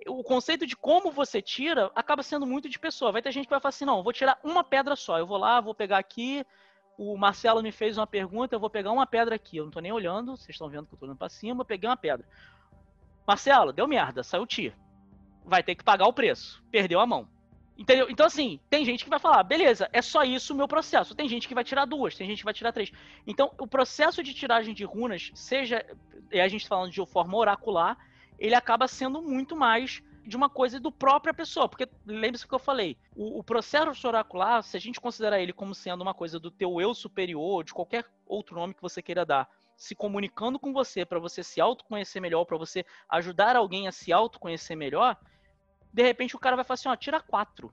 o 0.06 0.22
conceito 0.22 0.66
de 0.66 0.76
como 0.76 1.10
você 1.10 1.40
tira 1.40 1.90
acaba 1.94 2.22
sendo 2.22 2.46
muito 2.46 2.68
de 2.68 2.78
pessoa. 2.78 3.12
Vai 3.12 3.22
ter 3.22 3.32
gente 3.32 3.44
que 3.44 3.50
vai 3.50 3.60
falar 3.60 3.70
assim: 3.70 3.84
não, 3.84 4.02
vou 4.02 4.12
tirar 4.12 4.38
uma 4.42 4.62
pedra 4.64 4.96
só. 4.96 5.18
Eu 5.18 5.26
vou 5.26 5.38
lá, 5.38 5.60
vou 5.60 5.74
pegar 5.74 5.98
aqui. 5.98 6.44
O 6.96 7.16
Marcelo 7.16 7.62
me 7.62 7.72
fez 7.72 7.98
uma 7.98 8.06
pergunta, 8.06 8.54
eu 8.54 8.60
vou 8.60 8.70
pegar 8.70 8.92
uma 8.92 9.06
pedra 9.06 9.34
aqui. 9.34 9.56
Eu 9.56 9.64
não 9.64 9.70
tô 9.70 9.80
nem 9.80 9.92
olhando, 9.92 10.36
vocês 10.36 10.50
estão 10.50 10.68
vendo 10.68 10.86
que 10.86 10.94
eu 10.94 10.98
tô 10.98 11.06
olhando 11.06 11.18
pra 11.18 11.28
cima, 11.28 11.64
peguei 11.64 11.88
uma 11.88 11.96
pedra. 11.96 12.26
Marcelo, 13.26 13.72
deu 13.72 13.88
merda, 13.88 14.22
saiu 14.22 14.46
ti. 14.46 14.72
Vai 15.44 15.62
ter 15.62 15.74
que 15.74 15.82
pagar 15.82 16.06
o 16.06 16.12
preço. 16.12 16.62
Perdeu 16.70 17.00
a 17.00 17.06
mão. 17.06 17.28
Entendeu? 17.76 18.08
Então, 18.08 18.26
assim, 18.26 18.60
tem 18.70 18.84
gente 18.84 19.02
que 19.02 19.10
vai 19.10 19.18
falar, 19.18 19.42
beleza, 19.42 19.88
é 19.92 20.00
só 20.00 20.22
isso 20.22 20.54
o 20.54 20.56
meu 20.56 20.68
processo. 20.68 21.14
Tem 21.14 21.28
gente 21.28 21.48
que 21.48 21.54
vai 21.54 21.64
tirar 21.64 21.84
duas, 21.86 22.14
tem 22.14 22.28
gente 22.28 22.38
que 22.38 22.44
vai 22.44 22.54
tirar 22.54 22.72
três. 22.72 22.92
Então, 23.26 23.52
o 23.58 23.66
processo 23.66 24.22
de 24.22 24.32
tiragem 24.32 24.72
de 24.72 24.84
runas, 24.84 25.32
seja, 25.34 25.84
e 26.30 26.40
a 26.40 26.46
gente 26.46 26.68
falando 26.68 26.92
de 26.92 27.04
forma 27.06 27.36
oracular, 27.36 27.98
ele 28.38 28.54
acaba 28.54 28.88
sendo 28.88 29.22
muito 29.22 29.56
mais 29.56 30.02
de 30.26 30.36
uma 30.36 30.48
coisa 30.48 30.80
do 30.80 30.90
própria 30.90 31.34
pessoa. 31.34 31.68
Porque 31.68 31.88
lembre-se 32.06 32.46
que 32.46 32.54
eu 32.54 32.58
falei, 32.58 32.96
o, 33.14 33.38
o, 33.38 33.44
processo 33.44 34.06
oracular, 34.08 34.62
se 34.62 34.76
a 34.76 34.80
gente 34.80 35.00
considerar 35.00 35.40
ele 35.40 35.52
como 35.52 35.74
sendo 35.74 36.02
uma 36.02 36.14
coisa 36.14 36.40
do 36.40 36.50
teu 36.50 36.80
eu 36.80 36.94
superior, 36.94 37.62
de 37.62 37.74
qualquer 37.74 38.04
outro 38.26 38.56
nome 38.56 38.74
que 38.74 38.82
você 38.82 39.02
queira 39.02 39.24
dar, 39.24 39.48
se 39.76 39.94
comunicando 39.94 40.58
com 40.58 40.72
você 40.72 41.04
para 41.04 41.18
você 41.18 41.42
se 41.42 41.60
autoconhecer 41.60 42.22
melhor, 42.22 42.44
para 42.44 42.56
você 42.56 42.84
ajudar 43.08 43.56
alguém 43.56 43.88
a 43.88 43.92
se 43.92 44.12
autoconhecer 44.12 44.76
melhor, 44.76 45.16
de 45.92 46.02
repente 46.02 46.34
o 46.34 46.38
cara 46.38 46.56
vai 46.56 46.64
falar 46.64 46.74
assim, 46.74 46.88
ó, 46.88 46.96
tira 46.96 47.20
quatro. 47.20 47.72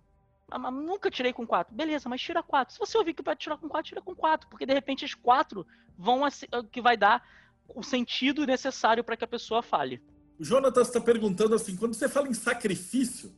Ah, 0.49 0.69
nunca 0.69 1.09
tirei 1.09 1.31
com 1.31 1.47
quatro. 1.47 1.73
Beleza, 1.73 2.09
mas 2.09 2.21
tira 2.21 2.43
quatro. 2.43 2.73
Se 2.73 2.79
você 2.79 2.97
ouvir 2.97 3.13
que 3.13 3.23
vai 3.23 3.35
tirar 3.37 3.57
com 3.57 3.69
quatro, 3.69 3.87
tira 3.87 4.01
com 4.01 4.13
quatro. 4.13 4.49
Porque 4.49 4.65
de 4.65 4.73
repente 4.73 5.05
as 5.05 5.13
quatro 5.13 5.65
vão 5.97 6.23
que 6.69 6.81
vai 6.81 6.97
dar 6.97 7.25
o 7.69 7.81
sentido 7.81 8.45
necessário 8.45 9.01
para 9.01 9.15
que 9.15 9.23
a 9.23 9.27
pessoa 9.27 9.63
fale. 9.63 10.01
O 10.41 10.43
Jonathan 10.43 10.81
está 10.81 10.99
perguntando 10.99 11.53
assim: 11.53 11.75
quando 11.75 11.93
você 11.93 12.09
fala 12.09 12.27
em 12.27 12.33
sacrifício, 12.33 13.31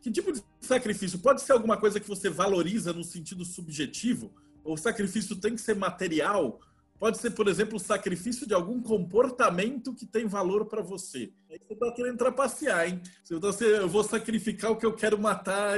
que 0.00 0.10
tipo 0.10 0.32
de 0.32 0.42
sacrifício? 0.62 1.18
Pode 1.18 1.42
ser 1.42 1.52
alguma 1.52 1.76
coisa 1.76 2.00
que 2.00 2.08
você 2.08 2.30
valoriza 2.30 2.90
no 2.90 3.04
sentido 3.04 3.44
subjetivo? 3.44 4.32
Ou 4.64 4.72
o 4.72 4.78
sacrifício 4.78 5.36
tem 5.36 5.54
que 5.54 5.60
ser 5.60 5.76
material? 5.76 6.58
Pode 6.98 7.18
ser, 7.18 7.32
por 7.32 7.48
exemplo, 7.48 7.76
o 7.76 7.78
sacrifício 7.78 8.46
de 8.46 8.54
algum 8.54 8.80
comportamento 8.80 9.94
que 9.94 10.06
tem 10.06 10.26
valor 10.26 10.64
para 10.64 10.80
você. 10.80 11.30
Aí 11.50 11.60
você 11.68 11.74
está 11.74 11.92
querendo 11.92 12.16
trapacear, 12.16 12.88
hein? 12.88 13.02
Você, 13.28 13.80
eu 13.80 13.88
vou 13.88 14.02
sacrificar 14.02 14.70
o 14.70 14.76
que 14.76 14.86
eu 14.86 14.94
quero 14.94 15.18
matar 15.18 15.76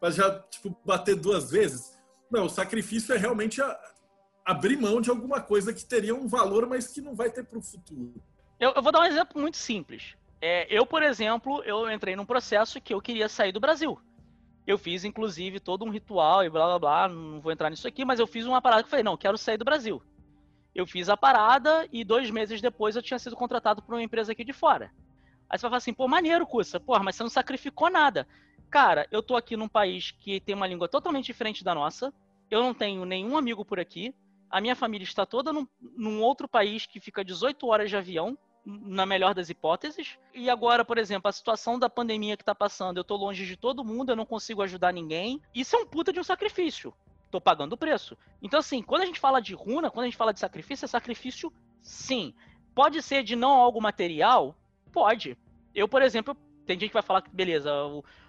para 0.00 0.10
já 0.10 0.40
tipo, 0.44 0.74
bater 0.82 1.14
duas 1.14 1.50
vezes. 1.50 1.92
Não, 2.30 2.46
o 2.46 2.50
sacrifício 2.50 3.14
é 3.14 3.18
realmente 3.18 3.60
a, 3.60 3.78
abrir 4.46 4.78
mão 4.78 4.98
de 4.98 5.10
alguma 5.10 5.42
coisa 5.42 5.74
que 5.74 5.84
teria 5.84 6.14
um 6.14 6.26
valor, 6.26 6.66
mas 6.66 6.86
que 6.86 7.02
não 7.02 7.14
vai 7.14 7.30
ter 7.30 7.44
para 7.44 7.58
o 7.58 7.62
futuro. 7.62 8.14
Eu, 8.62 8.72
eu, 8.76 8.80
vou 8.80 8.92
dar 8.92 9.00
um 9.00 9.04
exemplo 9.04 9.40
muito 9.40 9.56
simples. 9.56 10.14
É, 10.40 10.72
eu, 10.72 10.86
por 10.86 11.02
exemplo, 11.02 11.64
eu 11.64 11.90
entrei 11.90 12.14
num 12.14 12.24
processo 12.24 12.80
que 12.80 12.94
eu 12.94 13.00
queria 13.00 13.28
sair 13.28 13.50
do 13.50 13.58
Brasil. 13.58 14.00
Eu 14.64 14.78
fiz, 14.78 15.04
inclusive, 15.04 15.58
todo 15.58 15.84
um 15.84 15.90
ritual 15.90 16.44
e 16.44 16.48
blá 16.48 16.66
blá 16.66 16.78
blá. 16.78 17.08
Não 17.08 17.40
vou 17.40 17.50
entrar 17.50 17.70
nisso 17.70 17.88
aqui, 17.88 18.04
mas 18.04 18.20
eu 18.20 18.26
fiz 18.28 18.46
uma 18.46 18.62
parada 18.62 18.84
que 18.84 18.86
eu 18.86 18.90
falei: 18.90 19.02
não, 19.02 19.16
quero 19.16 19.36
sair 19.36 19.58
do 19.58 19.64
Brasil. 19.64 20.00
Eu 20.72 20.86
fiz 20.86 21.08
a 21.08 21.16
parada 21.16 21.88
e 21.92 22.04
dois 22.04 22.30
meses 22.30 22.60
depois 22.60 22.94
eu 22.94 23.02
tinha 23.02 23.18
sido 23.18 23.34
contratado 23.34 23.82
por 23.82 23.96
uma 23.96 24.02
empresa 24.02 24.30
aqui 24.30 24.44
de 24.44 24.52
fora. 24.52 24.92
Aí 25.50 25.58
você 25.58 25.62
vai 25.62 25.70
falar 25.70 25.78
assim: 25.78 25.92
pô, 25.92 26.06
maneiro, 26.06 26.46
Cussa. 26.46 26.78
Porra, 26.78 27.02
mas 27.02 27.16
você 27.16 27.24
não 27.24 27.30
sacrificou 27.30 27.90
nada. 27.90 28.28
Cara, 28.70 29.08
eu 29.10 29.24
tô 29.24 29.34
aqui 29.34 29.56
num 29.56 29.68
país 29.68 30.12
que 30.12 30.40
tem 30.40 30.54
uma 30.54 30.68
língua 30.68 30.86
totalmente 30.86 31.26
diferente 31.26 31.64
da 31.64 31.74
nossa. 31.74 32.14
Eu 32.48 32.62
não 32.62 32.72
tenho 32.72 33.04
nenhum 33.04 33.36
amigo 33.36 33.64
por 33.64 33.80
aqui. 33.80 34.14
A 34.48 34.60
minha 34.60 34.76
família 34.76 35.04
está 35.04 35.26
toda 35.26 35.52
num, 35.52 35.66
num 35.80 36.22
outro 36.22 36.46
país 36.46 36.86
que 36.86 37.00
fica 37.00 37.24
18 37.24 37.66
horas 37.66 37.90
de 37.90 37.96
avião 37.96 38.38
na 38.64 39.04
melhor 39.04 39.34
das 39.34 39.50
hipóteses. 39.50 40.18
E 40.34 40.48
agora, 40.48 40.84
por 40.84 40.98
exemplo, 40.98 41.28
a 41.28 41.32
situação 41.32 41.78
da 41.78 41.90
pandemia 41.90 42.36
que 42.36 42.44
tá 42.44 42.54
passando, 42.54 42.96
eu 42.96 43.04
tô 43.04 43.16
longe 43.16 43.46
de 43.46 43.56
todo 43.56 43.84
mundo, 43.84 44.10
eu 44.10 44.16
não 44.16 44.26
consigo 44.26 44.62
ajudar 44.62 44.92
ninguém. 44.92 45.40
Isso 45.54 45.76
é 45.76 45.78
um 45.78 45.86
puta 45.86 46.12
de 46.12 46.20
um 46.20 46.24
sacrifício. 46.24 46.94
Tô 47.30 47.40
pagando 47.40 47.72
o 47.72 47.78
preço. 47.78 48.16
Então, 48.40 48.60
assim, 48.60 48.82
quando 48.82 49.02
a 49.02 49.06
gente 49.06 49.18
fala 49.18 49.40
de 49.40 49.54
runa, 49.54 49.90
quando 49.90 50.04
a 50.04 50.06
gente 50.06 50.16
fala 50.16 50.32
de 50.32 50.40
sacrifício, 50.40 50.84
é 50.84 50.88
sacrifício 50.88 51.52
sim. 51.80 52.34
Pode 52.74 53.02
ser 53.02 53.22
de 53.22 53.34
não 53.34 53.52
algo 53.52 53.80
material? 53.80 54.54
Pode. 54.92 55.36
Eu, 55.74 55.88
por 55.88 56.02
exemplo, 56.02 56.36
tem 56.66 56.78
gente 56.78 56.90
que 56.90 56.94
vai 56.94 57.02
falar 57.02 57.22
que, 57.22 57.30
beleza, 57.30 57.70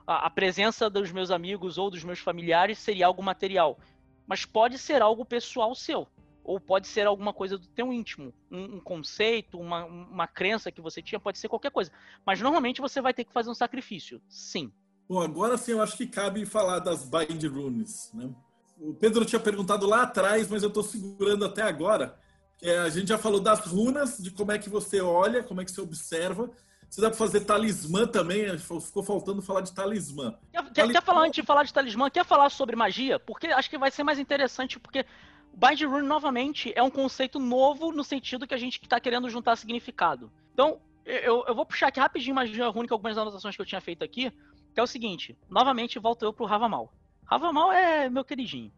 a, 0.07 0.27
a 0.27 0.30
presença 0.30 0.89
dos 0.89 1.11
meus 1.11 1.31
amigos 1.31 1.77
ou 1.77 1.89
dos 1.89 2.03
meus 2.03 2.19
familiares 2.19 2.80
seria 2.80 3.07
algo 3.07 3.22
material. 3.22 3.77
Mas 4.26 4.45
pode 4.45 4.77
ser 4.77 5.01
algo 5.01 5.26
pessoal 5.26 5.76
seu 5.76 6.07
ou 6.44 6.60
pode 6.60 6.88
ser 6.88 7.07
alguma 7.07 7.34
coisa 7.34 7.57
do 7.57 7.68
teu 7.68 7.91
íntimo, 7.94 8.34
um, 8.52 8.76
um, 8.76 8.80
conceito, 8.80 9.60
uma, 9.60 9.86
uma 9.86 10.28
crença 10.28 10.72
que 10.72 10.82
você 10.82 11.02
tinha, 11.02 11.20
pode 11.20 11.38
ser 11.38 11.48
qualquer 11.48 11.72
coisa. 11.72 11.91
Mas 12.26 12.41
normalmente 12.41 12.82
você 12.82 13.02
vai 13.02 13.14
ter 13.14 13.24
que 13.24 13.32
fazer 13.32 13.49
um 13.49 13.56
sacrifício, 13.56 14.22
sim. 14.28 14.72
Bom, 15.07 15.22
agora 15.22 15.57
sim 15.57 15.72
eu 15.72 15.82
acho 15.82 15.95
que 15.95 16.07
cabe 16.07 16.45
falar 16.45 16.80
das 16.80 17.03
Bind 17.03 17.44
Runes, 17.45 18.11
né? 18.14 18.30
O 18.78 18.94
Pedro 18.94 19.24
tinha 19.24 19.40
perguntado 19.40 19.88
lá 19.88 20.02
atrás, 20.02 20.49
mas 20.49 20.64
eu 20.64 20.68
estou 20.68 20.84
segurando 20.84 21.45
até 21.45 21.61
agora. 21.61 22.20
É, 22.61 22.80
a 22.80 22.90
gente 22.90 23.10
já 23.10 23.18
falou 23.18 23.40
das 23.40 23.60
runas, 23.61 24.18
de 24.18 24.32
como 24.32 24.52
é 24.52 24.57
que 24.57 24.70
você 24.70 24.99
olha, 24.99 25.44
como 25.44 25.61
é 25.61 25.65
que 25.65 25.72
você 25.72 25.82
observa. 25.82 26.49
Você 26.90 27.02
dá 27.02 27.10
para 27.10 27.18
fazer 27.18 27.41
talismã 27.41 28.06
também, 28.06 28.56
ficou 28.57 29.03
faltando 29.03 29.41
falar 29.41 29.61
de 29.61 29.74
talismã. 29.74 30.38
Quer, 30.52 30.64
talismã... 30.72 30.94
quer 30.94 31.03
falar 31.03 31.22
antes 31.22 31.36
de 31.41 31.44
falar 31.44 31.64
de 31.64 31.74
talismã? 31.74 32.10
Quer 32.10 32.24
falar 32.24 32.49
sobre 32.52 32.76
magia? 32.76 33.20
Porque 33.20 33.48
acho 33.48 33.70
que 33.70 33.78
vai 33.78 33.90
ser 33.90 34.03
mais 34.03 34.20
interessante, 34.20 34.80
porque 34.80 35.06
Bind 35.53 35.81
Rune, 35.84 36.07
novamente, 36.07 36.73
é 36.75 36.81
um 36.81 36.89
conceito 36.89 37.39
novo 37.39 37.91
no 37.91 38.03
sentido 38.03 38.47
que 38.47 38.55
a 38.55 38.57
gente 38.57 38.81
está 38.81 38.99
querendo 38.99 39.30
juntar 39.30 39.55
significado. 39.55 40.31
Então, 40.51 40.81
eu, 41.05 41.45
eu, 41.47 41.53
vou 41.53 41.65
puxar 41.65 41.88
aqui 41.88 41.99
rapidinho 41.99 42.35
magia 42.35 42.67
rune, 42.69 42.88
algumas 42.89 43.17
anotações 43.17 43.55
que 43.55 43.61
eu 43.61 43.65
tinha 43.65 43.80
feito 43.80 44.03
aqui, 44.03 44.31
que 44.73 44.80
é 44.80 44.84
o 44.84 44.88
seguinte, 44.88 45.38
novamente 45.47 45.99
volto 45.99 46.23
eu 46.23 46.34
pro 46.34 46.45
Ravamal. 46.45 46.91
Ravamal 47.25 47.71
é 47.71 48.09
meu 48.09 48.25
queridinho. 48.25 48.71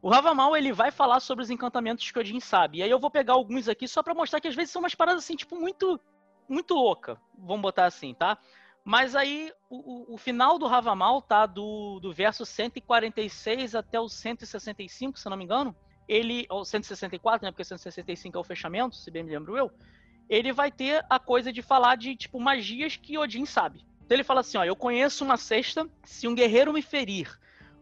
O 0.00 0.08
Ravamal, 0.08 0.56
ele 0.56 0.72
vai 0.72 0.90
falar 0.90 1.20
sobre 1.20 1.42
os 1.42 1.50
encantamentos 1.50 2.10
que 2.10 2.18
o 2.18 2.20
Odin 2.20 2.40
sabe. 2.40 2.78
E 2.78 2.82
aí 2.82 2.90
eu 2.90 2.98
vou 2.98 3.10
pegar 3.10 3.34
alguns 3.34 3.68
aqui 3.68 3.86
só 3.86 4.02
para 4.02 4.14
mostrar 4.14 4.40
que 4.40 4.48
às 4.48 4.54
vezes 4.54 4.70
são 4.70 4.80
umas 4.80 4.94
paradas 4.94 5.24
assim, 5.24 5.36
tipo, 5.36 5.56
muito 5.56 6.00
muito 6.46 6.74
louca, 6.74 7.18
vamos 7.38 7.62
botar 7.62 7.86
assim, 7.86 8.12
tá? 8.12 8.36
Mas 8.84 9.16
aí 9.16 9.50
o, 9.70 10.12
o, 10.14 10.18
final 10.18 10.58
do 10.58 10.66
Ravamal 10.66 11.22
tá 11.22 11.46
do, 11.46 11.98
do 12.00 12.12
verso 12.12 12.44
146 12.44 13.74
até 13.74 13.98
o 13.98 14.10
165, 14.10 15.18
se 15.18 15.30
não 15.30 15.38
me 15.38 15.44
engano 15.44 15.74
ele, 16.08 16.46
ou 16.48 16.64
164, 16.64 17.44
né, 17.44 17.50
porque 17.50 17.64
165 17.64 18.36
é 18.36 18.40
o 18.40 18.44
fechamento, 18.44 18.96
se 18.96 19.10
bem 19.10 19.22
me 19.22 19.30
lembro 19.30 19.56
eu, 19.56 19.70
ele 20.28 20.52
vai 20.52 20.70
ter 20.70 21.04
a 21.08 21.18
coisa 21.18 21.52
de 21.52 21.62
falar 21.62 21.96
de, 21.96 22.16
tipo, 22.16 22.40
magias 22.40 22.96
que 22.96 23.18
Odin 23.18 23.44
sabe. 23.44 23.84
Então 24.04 24.16
ele 24.16 24.24
fala 24.24 24.40
assim, 24.40 24.58
ó, 24.58 24.64
eu 24.64 24.76
conheço 24.76 25.24
uma 25.24 25.36
cesta, 25.36 25.88
se 26.04 26.28
um 26.28 26.34
guerreiro 26.34 26.72
me 26.72 26.82
ferir 26.82 27.38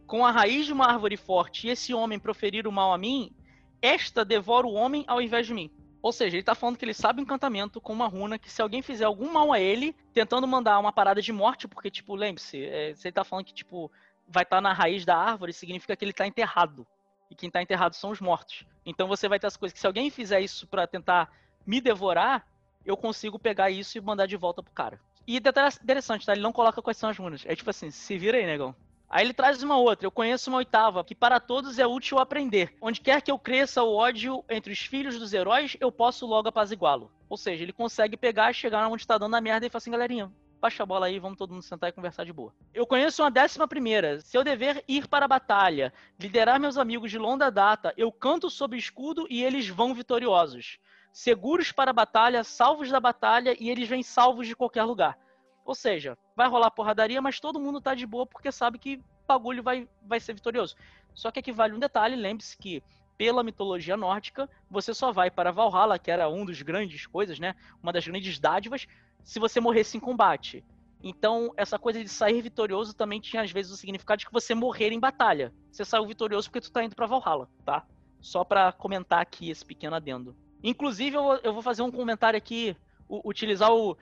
com 0.07 0.25
a 0.27 0.31
raiz 0.31 0.67
de 0.67 0.73
uma 0.73 0.87
árvore 0.87 1.17
forte 1.17 1.67
e 1.67 1.71
esse 1.71 1.95
homem 1.95 2.19
proferir 2.19 2.67
o 2.67 2.73
mal 2.73 2.93
a 2.93 2.99
mim, 2.99 3.33
esta 3.81 4.25
devora 4.25 4.67
o 4.67 4.73
homem 4.73 5.05
ao 5.07 5.21
invés 5.21 5.47
de 5.47 5.55
mim. 5.55 5.71
Ou 6.03 6.13
seja, 6.13 6.37
ele 6.37 6.43
tá 6.43 6.55
falando 6.55 6.77
que 6.77 6.85
ele 6.85 6.95
sabe 6.95 7.21
o 7.21 7.23
encantamento 7.23 7.81
com 7.81 7.93
uma 7.93 8.09
runa 8.09 8.39
que 8.39 8.51
se 8.51 8.61
alguém 8.61 8.83
fizer 8.83 9.05
algum 9.05 9.33
mal 9.33 9.53
a 9.53 9.61
ele, 9.61 9.95
tentando 10.13 10.47
mandar 10.49 10.79
uma 10.81 10.93
parada 10.93 11.23
de 11.23 11.33
morte, 11.33 11.69
porque, 11.69 11.91
tipo, 11.91 12.17
lembre-se, 12.17 12.65
é, 12.65 12.93
você 12.93 13.13
tá 13.13 13.23
falando 13.23 13.45
que, 13.45 13.55
tipo, 13.55 13.91
vai 14.27 14.43
estar 14.43 14.57
tá 14.57 14.61
na 14.61 14.73
raiz 14.73 15.05
da 15.05 15.17
árvore, 15.17 15.53
significa 15.53 15.95
que 15.95 16.05
ele 16.05 16.13
tá 16.13 16.27
enterrado 16.27 16.85
e 17.33 17.35
quem 17.35 17.49
está 17.49 17.63
enterrado 17.63 17.97
são 17.97 18.11
os 18.11 18.21
mortos. 18.21 18.65
Então 18.85 19.09
você 19.09 19.27
vai 19.27 19.41
ter 19.41 19.47
as 19.47 19.57
coisas 19.57 19.73
que 19.73 19.81
se 19.81 19.87
alguém 19.87 20.11
fizer 20.11 20.41
isso 20.41 20.67
para 20.67 20.87
tentar 20.87 21.31
me 21.67 21.81
devorar, 21.81 22.47
eu 22.85 22.97
consigo 22.97 23.39
pegar 23.39 23.71
isso 23.71 23.97
e 23.97 24.01
mandar 24.01 24.27
de 24.27 24.37
volta 24.37 24.63
pro 24.63 24.73
cara. 24.73 25.01
E 25.27 25.41
detalhe 25.41 25.75
interessante, 25.83 26.27
tá? 26.27 26.33
Ele 26.33 26.43
não 26.43 26.53
coloca 26.53 26.83
quais 26.83 26.99
são 26.99 27.09
as 27.09 27.17
runas. 27.17 27.43
É 27.47 27.57
tipo 27.57 27.71
assim, 27.71 27.91
se 27.91 28.19
vira 28.19 28.37
aí, 28.37 28.45
negão. 28.45 28.75
Aí 29.09 29.25
ele 29.25 29.33
traz 29.33 29.63
uma 29.63 29.79
outra. 29.79 30.07
Eu 30.07 30.11
conheço 30.11 30.51
uma 30.51 30.59
oitava, 30.59 31.05
que 31.05 31.15
para 31.15 31.41
todos 31.41 31.79
é 31.79 31.87
útil 31.87 32.19
aprender. 32.19 32.75
Onde 32.81 33.01
quer 33.01 33.23
que 33.23 33.31
eu 33.31 33.39
cresça 33.39 33.83
o 33.83 33.95
ódio 33.95 34.45
entre 34.49 34.73
os 34.73 34.81
filhos 34.81 35.19
dos 35.19 35.33
heróis, 35.33 35.77
eu 35.81 35.91
posso 35.91 36.27
logo 36.27 36.49
apaziguá-lo. 36.49 37.11
Ou 37.29 37.37
seja, 37.39 37.63
ele 37.63 37.73
consegue 37.73 38.17
pegar, 38.17 38.53
chegar 38.53 38.87
onde 38.89 39.03
está 39.03 39.17
dando 39.17 39.37
a 39.37 39.41
merda 39.41 39.67
e 39.67 39.71
falar 39.71 39.79
assim, 39.79 39.91
galerinha, 39.91 40.31
baixa 40.63 40.85
a 40.85 40.87
bola 40.87 41.07
aí, 41.07 41.19
vamos 41.19 41.37
todo 41.37 41.53
mundo 41.53 41.65
sentar 41.65 41.91
e 41.91 41.93
conversar 41.93 42.25
de 42.25 42.33
boa. 42.33 42.55
Eu 42.73 42.87
conheço 42.87 43.21
uma 43.21 43.31
décima 43.33 43.67
primeira. 43.67 44.21
Seu 44.21 44.45
dever 44.45 44.85
ir 44.87 45.09
para 45.09 45.25
a 45.25 45.29
batalha, 45.29 45.93
liderar 46.21 46.61
meus 46.61 46.79
amigos 46.79 47.11
de 47.11 47.19
longa 47.19 47.51
data, 47.51 47.93
eu 47.97 48.13
canto 48.13 48.49
sob 48.49 48.77
escudo 48.79 49.27
e 49.29 49.43
eles 49.43 49.69
vão 49.69 49.93
vitoriosos. 49.93 50.79
Seguros 51.13 51.73
para 51.73 51.91
a 51.91 51.93
batalha, 51.93 52.45
salvos 52.45 52.89
da 52.89 53.01
batalha 53.01 53.57
e 53.59 53.69
eles 53.71 53.89
vêm 53.89 54.05
salvos 54.05 54.47
de 54.47 54.55
qualquer 54.55 54.85
lugar. 54.85 55.19
Ou 55.65 55.75
seja, 55.75 56.17
vai 56.37 56.49
rolar 56.49 56.71
porradaria, 56.71 57.21
mas 57.21 57.41
todo 57.41 57.59
mundo 57.59 57.81
tá 57.81 57.93
de 57.93 58.07
boa 58.07 58.25
porque 58.25 58.53
sabe 58.53 58.79
que 58.79 59.03
bagulho 59.27 59.65
vai, 59.65 59.89
vai 60.03 60.21
ser 60.21 60.33
vitorioso. 60.33 60.77
Só 61.13 61.33
que 61.33 61.41
aqui 61.41 61.51
vale 61.51 61.75
um 61.75 61.81
detalhe, 61.81 62.15
lembre-se 62.15 62.57
que 62.57 62.85
pela 63.19 63.43
mitologia 63.43 63.97
nórdica, 63.97 64.49
você 64.71 64.95
só 64.95 65.13
vai 65.13 65.31
para 65.31 65.53
Valhalla, 65.53 65.99
que 65.99 66.11
era 66.11 66.29
um 66.29 66.45
dos 66.45 66.61
grandes 66.63 67.07
coisas, 67.07 67.39
né? 67.39 67.55
Uma 67.83 67.93
das 67.93 68.07
grandes 68.07 68.39
dádivas, 68.39 68.89
se 69.25 69.39
você 69.39 69.61
morresse 69.61 69.97
em 69.97 70.01
combate. 70.01 70.65
Então, 71.03 71.53
essa 71.57 71.79
coisa 71.79 72.03
de 72.03 72.09
sair 72.09 72.41
vitorioso 72.41 72.95
também 72.95 73.21
tinha 73.21 73.43
às 73.43 73.51
vezes 73.51 73.73
o 73.73 73.77
significado 73.77 74.21
de 74.21 74.27
que 74.27 74.33
você 74.33 74.55
morrer 74.55 74.93
em 74.93 75.01
batalha. 75.01 75.53
Você 75.71 75.85
saiu 75.85 76.07
vitorioso 76.07 76.49
porque 76.49 76.61
tu 76.61 76.71
tá 76.71 76.85
indo 76.85 76.95
para 76.95 77.07
Valhalla, 77.07 77.49
tá? 77.65 77.85
Só 78.21 78.45
para 78.45 78.71
comentar 78.73 79.21
aqui 79.21 79.51
esse 79.51 79.65
pequeno 79.65 79.97
adendo. 79.97 80.37
Inclusive, 80.63 81.17
eu, 81.17 81.53
vou 81.53 81.63
fazer 81.63 81.83
um 81.83 81.91
comentário 81.91 82.37
aqui, 82.37 82.77
utilizar 83.09 83.73
o, 83.73 83.97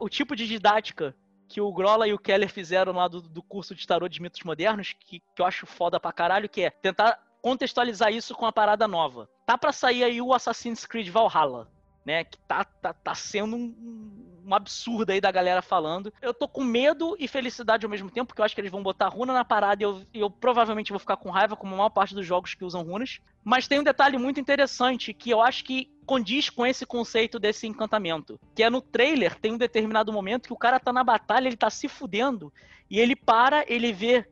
o 0.00 0.08
tipo 0.08 0.34
de 0.34 0.46
didática 0.46 1.14
que 1.46 1.60
o 1.60 1.72
Grola 1.72 2.08
e 2.08 2.14
o 2.14 2.18
Keller 2.18 2.50
fizeram 2.50 2.92
lá 2.92 3.06
do, 3.06 3.20
do 3.20 3.42
curso 3.42 3.74
de 3.74 3.86
tarô 3.86 4.08
de 4.08 4.20
mitos 4.20 4.42
modernos, 4.42 4.94
que, 4.98 5.20
que 5.20 5.42
eu 5.42 5.46
acho 5.46 5.66
foda 5.66 6.00
pra 6.00 6.12
caralho, 6.12 6.48
que 6.48 6.62
é 6.62 6.70
tentar 6.70 7.22
contextualizar 7.40 8.12
isso 8.12 8.34
com 8.34 8.46
a 8.46 8.52
parada 8.52 8.88
nova. 8.88 9.28
Tá 9.44 9.56
para 9.56 9.72
sair 9.72 10.02
aí 10.02 10.20
o 10.20 10.34
Assassin's 10.34 10.86
Creed 10.86 11.08
Valhalla, 11.08 11.70
né? 12.04 12.24
Que 12.24 12.38
tá, 12.38 12.64
tá, 12.64 12.92
tá 12.92 13.14
sendo 13.14 13.54
um, 13.54 14.35
um 14.46 14.54
absurdo 14.54 15.10
aí 15.10 15.20
da 15.20 15.30
galera 15.30 15.60
falando. 15.60 16.12
Eu 16.22 16.32
tô 16.32 16.46
com 16.46 16.62
medo 16.62 17.16
e 17.18 17.26
felicidade 17.26 17.84
ao 17.84 17.90
mesmo 17.90 18.10
tempo, 18.10 18.28
porque 18.28 18.40
eu 18.40 18.44
acho 18.44 18.54
que 18.54 18.60
eles 18.60 18.70
vão 18.70 18.82
botar 18.82 19.08
runa 19.08 19.32
na 19.32 19.44
parada 19.44 19.82
e 19.82 19.84
eu, 19.84 20.02
eu 20.14 20.30
provavelmente 20.30 20.92
vou 20.92 21.00
ficar 21.00 21.16
com 21.16 21.30
raiva, 21.30 21.56
como 21.56 21.74
a 21.74 21.76
maior 21.78 21.90
parte 21.90 22.14
dos 22.14 22.24
jogos 22.24 22.54
que 22.54 22.64
usam 22.64 22.82
runas. 22.82 23.18
Mas 23.44 23.66
tem 23.66 23.80
um 23.80 23.84
detalhe 23.84 24.16
muito 24.16 24.38
interessante 24.38 25.12
que 25.12 25.30
eu 25.30 25.42
acho 25.42 25.64
que 25.64 25.90
condiz 26.06 26.48
com 26.48 26.64
esse 26.64 26.86
conceito 26.86 27.38
desse 27.38 27.66
encantamento. 27.66 28.38
Que 28.54 28.62
é 28.62 28.70
no 28.70 28.80
trailer, 28.80 29.34
tem 29.38 29.52
um 29.52 29.58
determinado 29.58 30.12
momento 30.12 30.46
que 30.46 30.52
o 30.52 30.58
cara 30.58 30.78
tá 30.78 30.92
na 30.92 31.02
batalha, 31.02 31.48
ele 31.48 31.56
tá 31.56 31.68
se 31.68 31.88
fudendo, 31.88 32.52
e 32.88 33.00
ele 33.00 33.16
para, 33.16 33.64
ele 33.66 33.92
vê 33.92 34.24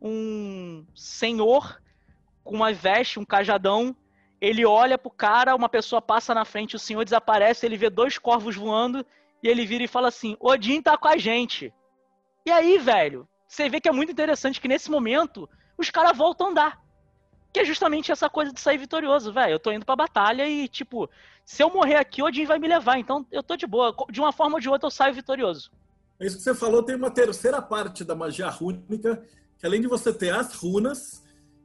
um 0.00 0.84
senhor 0.94 1.80
com 2.44 2.56
uma 2.56 2.72
veste, 2.72 3.18
um 3.18 3.24
cajadão. 3.24 3.96
Ele 4.40 4.66
olha 4.66 4.98
pro 4.98 5.10
cara, 5.10 5.54
uma 5.54 5.68
pessoa 5.68 6.02
passa 6.02 6.34
na 6.34 6.44
frente, 6.44 6.74
o 6.74 6.78
senhor 6.78 7.04
desaparece, 7.04 7.64
ele 7.64 7.76
vê 7.76 7.88
dois 7.88 8.18
corvos 8.18 8.56
voando 8.56 9.06
e 9.42 9.48
ele 9.48 9.66
vira 9.66 9.84
e 9.84 9.88
fala 9.88 10.08
assim: 10.08 10.36
Odin 10.38 10.80
tá 10.80 10.96
com 10.96 11.08
a 11.08 11.16
gente. 11.16 11.72
E 12.46 12.50
aí, 12.50 12.78
velho, 12.78 13.28
você 13.46 13.68
vê 13.68 13.80
que 13.80 13.88
é 13.88 13.92
muito 13.92 14.12
interessante 14.12 14.60
que 14.60 14.68
nesse 14.68 14.90
momento 14.90 15.48
os 15.76 15.90
caras 15.90 16.16
voltam 16.16 16.48
a 16.48 16.50
andar. 16.50 16.82
Que 17.52 17.60
é 17.60 17.64
justamente 17.64 18.10
essa 18.10 18.30
coisa 18.30 18.52
de 18.52 18.60
sair 18.60 18.78
vitorioso, 18.78 19.32
velho. 19.32 19.52
Eu 19.52 19.60
tô 19.60 19.70
indo 19.70 19.84
pra 19.84 19.94
batalha 19.94 20.48
e, 20.48 20.66
tipo, 20.68 21.08
se 21.44 21.62
eu 21.62 21.68
morrer 21.68 21.96
aqui, 21.96 22.22
Odin 22.22 22.46
vai 22.46 22.58
me 22.58 22.66
levar. 22.66 22.98
Então 22.98 23.26
eu 23.30 23.42
tô 23.42 23.56
de 23.56 23.66
boa. 23.66 23.94
De 24.10 24.20
uma 24.20 24.32
forma 24.32 24.54
ou 24.54 24.60
de 24.60 24.68
outra 24.68 24.86
eu 24.86 24.90
saio 24.90 25.14
vitorioso. 25.14 25.70
É 26.18 26.26
isso 26.26 26.36
que 26.36 26.42
você 26.42 26.54
falou, 26.54 26.82
tem 26.82 26.94
uma 26.94 27.10
terceira 27.10 27.60
parte 27.60 28.04
da 28.04 28.14
magia 28.14 28.48
rúnica, 28.48 29.26
que 29.58 29.66
além 29.66 29.80
de 29.80 29.88
você 29.88 30.12
ter 30.12 30.32
as 30.32 30.54
runas, 30.54 31.22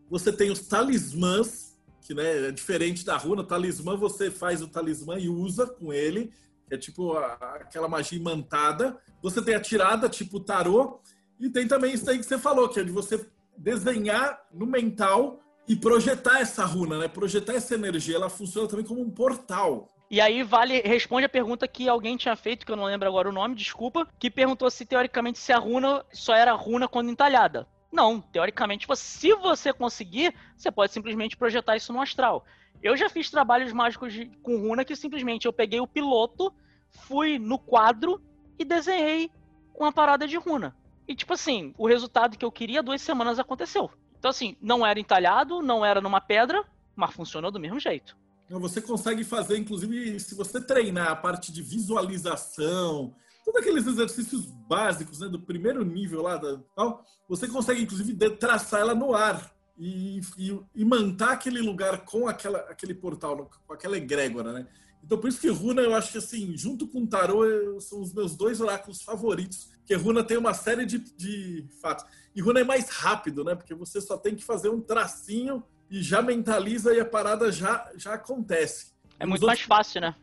você 0.09 0.33
tem 0.33 0.49
os 0.49 0.67
talismãs, 0.67 1.77
que 2.01 2.13
né, 2.13 2.47
é 2.47 2.51
diferente 2.51 3.05
da 3.05 3.17
runa. 3.17 3.43
Talismã, 3.43 3.95
você 3.95 4.31
faz 4.31 4.61
o 4.61 4.67
talismã 4.67 5.19
e 5.19 5.29
usa 5.29 5.67
com 5.67 5.93
ele, 5.93 6.33
é 6.69 6.77
tipo 6.77 7.13
a, 7.13 7.33
aquela 7.61 7.87
magia 7.87 8.17
imantada. 8.17 8.97
Você 9.21 9.41
tem 9.41 9.55
a 9.55 9.59
tirada, 9.59 10.09
tipo 10.09 10.39
tarô. 10.39 10.99
E 11.39 11.49
tem 11.49 11.67
também 11.67 11.93
isso 11.93 12.09
aí 12.09 12.17
que 12.17 12.25
você 12.25 12.37
falou, 12.37 12.67
que 12.67 12.79
é 12.79 12.83
de 12.83 12.91
você 12.91 13.27
desenhar 13.57 14.41
no 14.51 14.65
mental 14.65 15.39
e 15.67 15.75
projetar 15.75 16.39
essa 16.39 16.65
runa, 16.65 16.97
né? 16.97 17.07
Projetar 17.07 17.53
essa 17.53 17.75
energia. 17.75 18.15
Ela 18.15 18.29
funciona 18.29 18.67
também 18.67 18.85
como 18.85 19.01
um 19.01 19.09
portal. 19.09 19.87
E 20.09 20.21
aí 20.21 20.41
vale 20.41 20.79
responde 20.81 21.25
a 21.25 21.29
pergunta 21.29 21.67
que 21.67 21.89
alguém 21.89 22.15
tinha 22.15 22.35
feito, 22.35 22.65
que 22.65 22.71
eu 22.71 22.77
não 22.77 22.85
lembro 22.85 23.07
agora 23.07 23.27
o 23.27 23.33
nome, 23.33 23.55
desculpa, 23.55 24.07
que 24.17 24.31
perguntou 24.31 24.69
se 24.71 24.85
teoricamente 24.85 25.37
se 25.37 25.51
a 25.51 25.57
runa 25.57 26.05
só 26.13 26.33
era 26.33 26.53
runa 26.53 26.87
quando 26.87 27.09
entalhada. 27.09 27.67
Não, 27.91 28.21
teoricamente, 28.21 28.87
se 28.95 29.33
você 29.33 29.73
conseguir, 29.73 30.33
você 30.55 30.71
pode 30.71 30.93
simplesmente 30.93 31.37
projetar 31.37 31.75
isso 31.75 31.91
no 31.91 32.01
astral. 32.01 32.45
Eu 32.81 32.95
já 32.95 33.09
fiz 33.09 33.29
trabalhos 33.29 33.73
mágicos 33.73 34.13
de, 34.13 34.25
com 34.41 34.57
runa 34.57 34.85
que 34.85 34.95
simplesmente 34.95 35.45
eu 35.45 35.53
peguei 35.53 35.79
o 35.79 35.87
piloto, 35.87 36.53
fui 36.89 37.39
no 37.39 37.57
quadro 37.57 38.21
e 38.57 38.65
desenhei 38.65 39.31
uma 39.75 39.91
parada 39.91 40.27
de 40.27 40.37
runa. 40.37 40.75
E 41.07 41.15
tipo 41.15 41.33
assim, 41.33 41.73
o 41.77 41.87
resultado 41.87 42.37
que 42.37 42.45
eu 42.45 42.51
queria 42.51 42.83
duas 42.83 43.01
semanas 43.01 43.39
aconteceu. 43.39 43.89
Então 44.17 44.29
assim, 44.29 44.55
não 44.61 44.85
era 44.85 44.99
entalhado, 44.99 45.61
não 45.61 45.85
era 45.85 46.01
numa 46.01 46.21
pedra, 46.21 46.63
mas 46.95 47.13
funcionou 47.13 47.51
do 47.51 47.59
mesmo 47.59 47.79
jeito. 47.79 48.17
Você 48.49 48.81
consegue 48.81 49.23
fazer, 49.25 49.57
inclusive, 49.57 50.19
se 50.19 50.33
você 50.33 50.61
treinar 50.61 51.09
a 51.09 51.15
parte 51.15 51.51
de 51.51 51.61
visualização, 51.61 53.13
todos 53.43 53.61
aqueles 53.61 53.85
exercícios 53.85 54.45
básicos 54.45 55.19
né, 55.19 55.27
do 55.27 55.39
primeiro 55.39 55.83
nível 55.83 56.21
lá, 56.21 56.37
da, 56.37 56.57
tal, 56.73 57.03
você 57.27 57.47
consegue 57.47 57.81
inclusive 57.81 58.13
traçar 58.37 58.79
ela 58.79 58.95
no 58.95 59.13
ar 59.13 59.56
e, 59.77 60.19
e, 60.37 60.59
e 60.75 60.85
manter 60.85 61.29
aquele 61.29 61.61
lugar 61.61 62.03
com 62.03 62.27
aquela, 62.27 62.59
aquele 62.61 62.93
portal, 62.93 63.49
com 63.65 63.73
aquela 63.73 63.97
egrégora, 63.97 64.51
né? 64.51 64.67
Então, 65.03 65.17
por 65.17 65.29
isso 65.29 65.39
que 65.39 65.47
Runa, 65.47 65.81
eu 65.81 65.95
acho 65.95 66.11
que 66.11 66.17
assim, 66.17 66.57
junto 66.57 66.87
com 66.87 67.05
Tarô, 67.05 67.79
são 67.79 68.01
os 68.01 68.13
meus 68.13 68.35
dois 68.35 68.59
oráculos 68.59 69.01
favoritos, 69.01 69.69
porque 69.77 69.95
Runa 69.95 70.23
tem 70.23 70.37
uma 70.37 70.53
série 70.53 70.85
de, 70.85 70.99
de 70.99 71.65
fatos. 71.81 72.05
E 72.35 72.41
Runa 72.41 72.59
é 72.59 72.63
mais 72.63 72.89
rápido, 72.89 73.43
né? 73.43 73.55
Porque 73.55 73.73
você 73.73 74.01
só 74.01 74.17
tem 74.17 74.35
que 74.35 74.43
fazer 74.43 74.69
um 74.69 74.81
tracinho 74.81 75.63
e 75.89 76.01
já 76.01 76.21
mentaliza 76.21 76.93
e 76.93 76.99
a 76.99 77.05
parada 77.05 77.51
já, 77.51 77.89
já 77.95 78.15
acontece. 78.15 78.91
É 79.17 79.25
muito 79.25 79.45
mais 79.45 79.61
fácil, 79.61 80.01
né? 80.01 80.15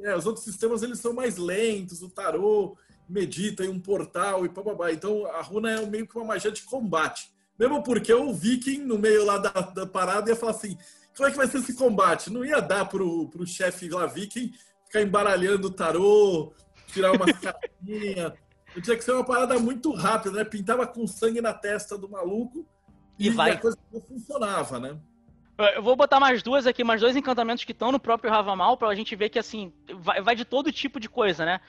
É, 0.00 0.14
os 0.14 0.26
outros 0.26 0.44
sistemas 0.44 0.82
eles 0.82 0.98
são 0.98 1.14
mais 1.14 1.38
lentos, 1.38 2.02
o 2.02 2.10
tarô 2.10 2.76
medita 3.08 3.64
em 3.64 3.68
um 3.68 3.80
portal 3.80 4.44
e 4.44 4.48
bababá. 4.48 4.92
Então 4.92 5.26
a 5.26 5.40
runa 5.40 5.70
é 5.70 5.86
meio 5.86 6.06
que 6.06 6.16
uma 6.16 6.26
magia 6.26 6.52
de 6.52 6.62
combate. 6.62 7.31
Mesmo 7.62 7.80
porque 7.80 8.12
o 8.12 8.34
viking, 8.34 8.78
no 8.78 8.98
meio 8.98 9.24
lá 9.24 9.38
da, 9.38 9.52
da 9.52 9.86
parada, 9.86 10.28
ia 10.28 10.34
falar 10.34 10.50
assim: 10.50 10.76
como 11.16 11.28
é 11.28 11.30
que 11.30 11.36
vai 11.36 11.46
ser 11.46 11.58
esse 11.58 11.76
combate? 11.76 12.28
Não 12.28 12.44
ia 12.44 12.60
dar 12.60 12.86
pro, 12.86 13.28
pro 13.28 13.46
chefe 13.46 13.88
lá 13.88 14.04
viking 14.04 14.52
ficar 14.84 15.00
embaralhando 15.00 15.68
o 15.68 15.70
tarô, 15.70 16.52
tirar 16.88 17.12
uma 17.12 17.24
cartinhas. 17.32 18.32
Tinha 18.82 18.96
que 18.96 19.04
ser 19.04 19.12
uma 19.12 19.24
parada 19.24 19.60
muito 19.60 19.92
rápida, 19.92 20.38
né? 20.38 20.44
Pintava 20.44 20.88
com 20.88 21.06
sangue 21.06 21.40
na 21.40 21.54
testa 21.54 21.96
do 21.96 22.10
maluco 22.10 22.66
e, 23.16 23.28
e 23.28 23.30
vai. 23.30 23.52
a 23.52 23.58
coisa 23.58 23.78
não 23.92 24.00
funcionava, 24.00 24.80
né? 24.80 24.98
Eu 25.76 25.84
vou 25.84 25.94
botar 25.94 26.18
mais 26.18 26.42
duas 26.42 26.66
aqui, 26.66 26.82
mais 26.82 27.00
dois 27.00 27.14
encantamentos 27.14 27.62
que 27.62 27.70
estão 27.70 27.92
no 27.92 28.00
próprio 28.00 28.28
Ravamal, 28.28 28.76
pra 28.76 28.92
gente 28.96 29.14
ver 29.14 29.28
que, 29.28 29.38
assim, 29.38 29.72
vai, 30.00 30.20
vai, 30.20 30.34
de 30.34 30.44
todo 30.44 30.72
tipo 30.72 30.98
de 30.98 31.08
coisa, 31.08 31.44
né? 31.44 31.60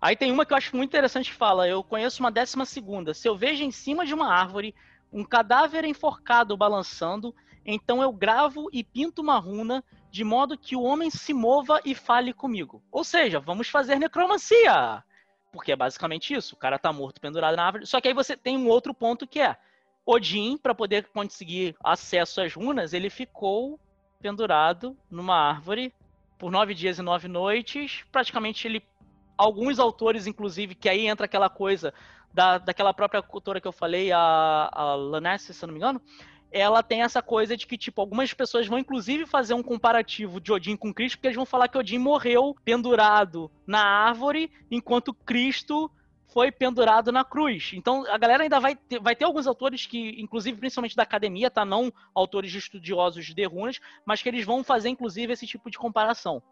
Aí 0.00 0.16
tem 0.16 0.32
uma 0.32 0.44
que 0.44 0.52
eu 0.52 0.56
acho 0.56 0.74
muito 0.74 0.90
interessante 0.90 1.30
que 1.30 1.36
fala, 1.36 1.68
eu 1.68 1.84
conheço 1.84 2.20
uma 2.20 2.32
décima 2.32 2.64
segunda. 2.64 3.14
Se 3.14 3.28
eu 3.28 3.36
vejo 3.36 3.62
em 3.62 3.70
cima 3.70 4.04
de 4.04 4.12
uma 4.12 4.34
árvore 4.34 4.74
um 5.12 5.24
cadáver 5.24 5.84
enforcado 5.84 6.56
balançando, 6.56 7.34
então 7.64 8.02
eu 8.02 8.12
gravo 8.12 8.68
e 8.72 8.84
pinto 8.84 9.22
uma 9.22 9.38
runa 9.38 9.82
de 10.10 10.24
modo 10.24 10.56
que 10.56 10.76
o 10.76 10.82
homem 10.82 11.10
se 11.10 11.34
mova 11.34 11.80
e 11.84 11.94
fale 11.94 12.32
comigo. 12.32 12.82
Ou 12.90 13.04
seja, 13.04 13.40
vamos 13.40 13.68
fazer 13.68 13.98
necromancia! 13.98 15.02
Porque 15.52 15.72
é 15.72 15.76
basicamente 15.76 16.34
isso, 16.34 16.54
o 16.54 16.58
cara 16.58 16.78
tá 16.78 16.92
morto 16.92 17.20
pendurado 17.20 17.56
na 17.56 17.64
árvore. 17.64 17.86
Só 17.86 18.00
que 18.00 18.08
aí 18.08 18.14
você 18.14 18.36
tem 18.36 18.56
um 18.56 18.68
outro 18.68 18.92
ponto 18.92 19.26
que 19.26 19.40
é, 19.40 19.56
Odin, 20.04 20.56
para 20.56 20.74
poder 20.74 21.06
conseguir 21.08 21.74
acesso 21.82 22.40
às 22.40 22.54
runas, 22.54 22.92
ele 22.92 23.10
ficou 23.10 23.80
pendurado 24.20 24.96
numa 25.10 25.36
árvore 25.36 25.92
por 26.38 26.50
nove 26.50 26.74
dias 26.74 26.98
e 26.98 27.02
nove 27.02 27.28
noites. 27.28 28.04
Praticamente 28.12 28.68
ele. 28.68 28.82
Alguns 29.36 29.78
autores, 29.78 30.26
inclusive, 30.26 30.74
que 30.74 30.88
aí 30.88 31.06
entra 31.06 31.26
aquela 31.26 31.50
coisa 31.50 31.92
da, 32.36 32.58
daquela 32.58 32.92
própria 32.92 33.22
cultura 33.22 33.62
que 33.62 33.66
eu 33.66 33.72
falei, 33.72 34.12
a, 34.12 34.68
a 34.70 35.38
se 35.38 35.66
não 35.66 35.72
me 35.72 35.78
engano, 35.78 36.02
ela 36.52 36.82
tem 36.82 37.00
essa 37.00 37.22
coisa 37.22 37.56
de 37.56 37.66
que, 37.66 37.78
tipo, 37.78 37.98
algumas 37.98 38.34
pessoas 38.34 38.66
vão 38.66 38.78
inclusive 38.78 39.24
fazer 39.24 39.54
um 39.54 39.62
comparativo 39.62 40.38
de 40.38 40.52
Odin 40.52 40.76
com 40.76 40.92
Cristo, 40.92 41.16
porque 41.16 41.28
eles 41.28 41.36
vão 41.36 41.46
falar 41.46 41.66
que 41.66 41.78
Odin 41.78 41.96
morreu 41.96 42.54
pendurado 42.62 43.50
na 43.66 43.82
árvore, 43.82 44.50
enquanto 44.70 45.14
Cristo 45.14 45.90
foi 46.26 46.52
pendurado 46.52 47.10
na 47.10 47.24
cruz. 47.24 47.70
Então 47.72 48.04
a 48.06 48.18
galera 48.18 48.42
ainda 48.42 48.60
vai 48.60 48.76
ter, 48.76 49.00
vai 49.00 49.16
ter 49.16 49.24
alguns 49.24 49.46
autores 49.46 49.86
que, 49.86 50.20
inclusive 50.20 50.58
principalmente 50.58 50.94
da 50.94 51.04
academia, 51.04 51.50
tá? 51.50 51.64
Não 51.64 51.90
autores 52.14 52.54
estudiosos 52.54 53.34
de 53.34 53.44
runas, 53.46 53.80
mas 54.04 54.20
que 54.20 54.28
eles 54.28 54.44
vão 54.44 54.62
fazer 54.62 54.90
inclusive 54.90 55.32
esse 55.32 55.46
tipo 55.46 55.70
de 55.70 55.78
comparação. 55.78 56.42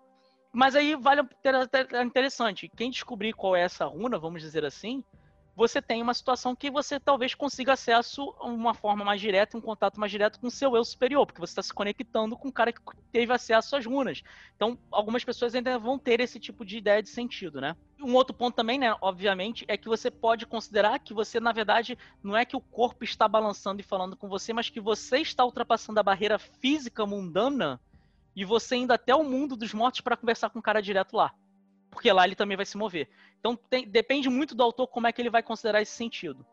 Mas 0.51 0.75
aí 0.75 0.97
vale 0.97 1.29
é 1.45 2.03
interessante. 2.03 2.71
Quem 2.75 2.91
descobrir 2.91 3.35
qual 3.35 3.55
é 3.55 3.61
essa 3.61 3.85
runa, 3.85 4.19
vamos 4.19 4.41
dizer 4.41 4.65
assim, 4.65 5.05
você 5.57 5.81
tem 5.81 6.03
uma 6.03 6.15
situação 6.15 6.55
que 6.55 6.71
você 6.71 6.99
talvez 6.99 7.35
consiga 7.35 7.75
acesso 7.75 8.35
a 8.41 8.47
uma 8.47 8.75
forma 8.75 9.05
mais 9.05 9.21
direta, 9.21 9.57
um 9.57 9.61
contato 9.61 10.01
mais 10.01 10.11
direto 10.11 10.41
com 10.41 10.49
o 10.49 10.51
seu 10.51 10.75
eu 10.75 10.85
superior, 10.85 11.25
porque 11.25 11.41
você 11.41 11.53
está 11.53 11.63
se 11.63 11.73
conectando 11.73 12.37
com 12.37 12.49
o 12.49 12.53
cara 12.53 12.73
que 12.73 12.81
teve 13.13 13.33
acesso 13.33 13.77
às 13.77 13.87
runas. 13.87 14.23
Então, 14.57 14.77
algumas 14.91 15.25
pessoas 15.25 15.55
ainda 15.55 15.79
vão 15.79 15.99
ter 15.99 16.21
esse 16.21 16.41
tipo 16.41 16.65
de 16.65 16.79
ideia 16.79 17.03
de 17.03 17.09
sentido, 17.09 17.61
né? 17.61 17.77
Um 18.01 18.15
outro 18.15 18.35
ponto 18.35 18.55
também, 18.55 18.79
né, 18.79 18.95
obviamente, 19.01 19.65
é 19.69 19.77
que 19.77 19.89
você 19.89 20.11
pode 20.11 20.45
considerar 20.45 20.99
que 20.99 21.15
você, 21.15 21.39
na 21.39 21.53
verdade, 21.53 21.97
não 22.23 22.37
é 22.37 22.45
que 22.45 22.57
o 22.57 22.61
corpo 22.61 23.05
está 23.05 23.29
balançando 23.29 23.81
e 23.81 23.85
falando 23.85 24.17
com 24.17 24.29
você, 24.29 24.53
mas 24.53 24.69
que 24.69 24.81
você 24.81 25.19
está 25.19 25.45
ultrapassando 25.45 26.01
a 26.01 26.03
barreira 26.03 26.39
física 26.39 27.07
mundana 27.07 27.81
e 28.35 28.45
você 28.45 28.75
indo 28.77 28.93
até 28.93 29.15
o 29.15 29.23
mundo 29.23 29.57
dos 29.57 29.73
mortos 29.73 30.01
para 30.01 30.17
conversar 30.17 30.51
com 30.51 30.59
o 30.59 30.63
cara 30.63 30.83
direto 30.83 31.17
lá 31.17 31.33
porque 31.95 32.13
lá 32.13 32.25
ele 32.27 32.35
também 32.35 32.57
vai 32.57 32.67
se 32.67 32.77
mover. 32.77 33.09
Então 33.41 33.57
tem, 33.57 33.89
depende 33.89 34.29
muito 34.29 34.55
do 34.55 34.63
autor 34.63 34.87
como 34.89 35.07
é 35.07 35.13
que 35.13 35.23
ele 35.23 35.31
vai 35.31 35.43
considerar 35.43 35.81
esse 35.81 35.93
sentido. 35.93 36.45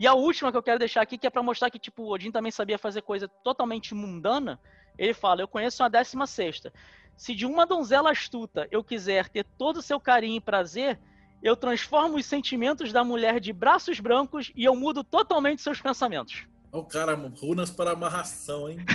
E 0.00 0.06
a 0.06 0.14
última 0.14 0.50
que 0.50 0.56
eu 0.56 0.62
quero 0.62 0.78
deixar 0.78 1.02
aqui, 1.02 1.18
que 1.18 1.26
é 1.26 1.30
para 1.30 1.42
mostrar 1.42 1.70
que 1.70 1.78
tipo, 1.78 2.02
o 2.02 2.10
Odin 2.10 2.30
também 2.30 2.50
sabia 2.50 2.78
fazer 2.78 3.02
coisa 3.02 3.28
totalmente 3.28 3.94
mundana, 3.94 4.58
ele 4.96 5.12
fala: 5.12 5.42
Eu 5.42 5.48
conheço 5.48 5.82
uma 5.82 5.90
décima 5.90 6.26
sexta. 6.26 6.72
Se 7.16 7.34
de 7.34 7.44
uma 7.44 7.66
donzela 7.66 8.10
astuta 8.10 8.68
eu 8.70 8.82
quiser 8.82 9.28
ter 9.28 9.44
todo 9.56 9.78
o 9.78 9.82
seu 9.82 10.00
carinho 10.00 10.36
e 10.36 10.40
prazer, 10.40 10.98
eu 11.42 11.56
transformo 11.56 12.16
os 12.16 12.26
sentimentos 12.26 12.92
da 12.92 13.04
mulher 13.04 13.40
de 13.40 13.52
braços 13.52 14.00
brancos 14.00 14.52
e 14.54 14.64
eu 14.64 14.74
mudo 14.74 15.04
totalmente 15.04 15.62
seus 15.62 15.80
pensamentos. 15.80 16.46
Ó, 16.70 16.80
oh, 16.80 16.84
cara, 16.84 17.14
runas 17.14 17.70
para 17.70 17.92
amarração, 17.92 18.68
hein? 18.68 18.78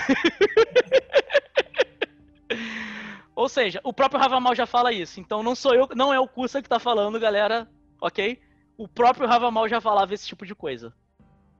Ou 3.35 3.49
seja, 3.49 3.81
o 3.83 3.93
próprio 3.93 4.19
Ravamal 4.19 4.55
já 4.55 4.65
fala 4.65 4.91
isso. 4.91 5.19
Então 5.19 5.41
não 5.41 5.55
sou 5.55 5.73
eu, 5.73 5.87
não 5.95 6.13
é 6.13 6.19
o 6.19 6.27
Kusa 6.27 6.61
que 6.61 6.69
tá 6.69 6.79
falando, 6.79 7.19
galera, 7.19 7.69
ok? 8.01 8.39
O 8.77 8.87
próprio 8.87 9.27
Ravamal 9.27 9.67
já 9.67 9.81
falava 9.81 10.13
esse 10.13 10.27
tipo 10.27 10.45
de 10.45 10.55
coisa. 10.55 10.93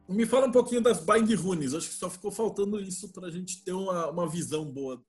Me 0.07 0.25
fala 0.25 0.47
um 0.47 0.51
pouquinho 0.51 0.81
das 0.81 1.03
Bind 1.03 1.31
Runes. 1.33 1.73
Acho 1.73 1.87
que 1.87 1.95
só 1.95 2.09
ficou 2.09 2.31
faltando 2.31 2.79
isso 2.79 3.11
pra 3.11 3.29
gente 3.29 3.63
ter 3.63 3.71
uma, 3.71 4.09
uma 4.09 4.27
visão 4.27 4.65
boa 4.65 5.01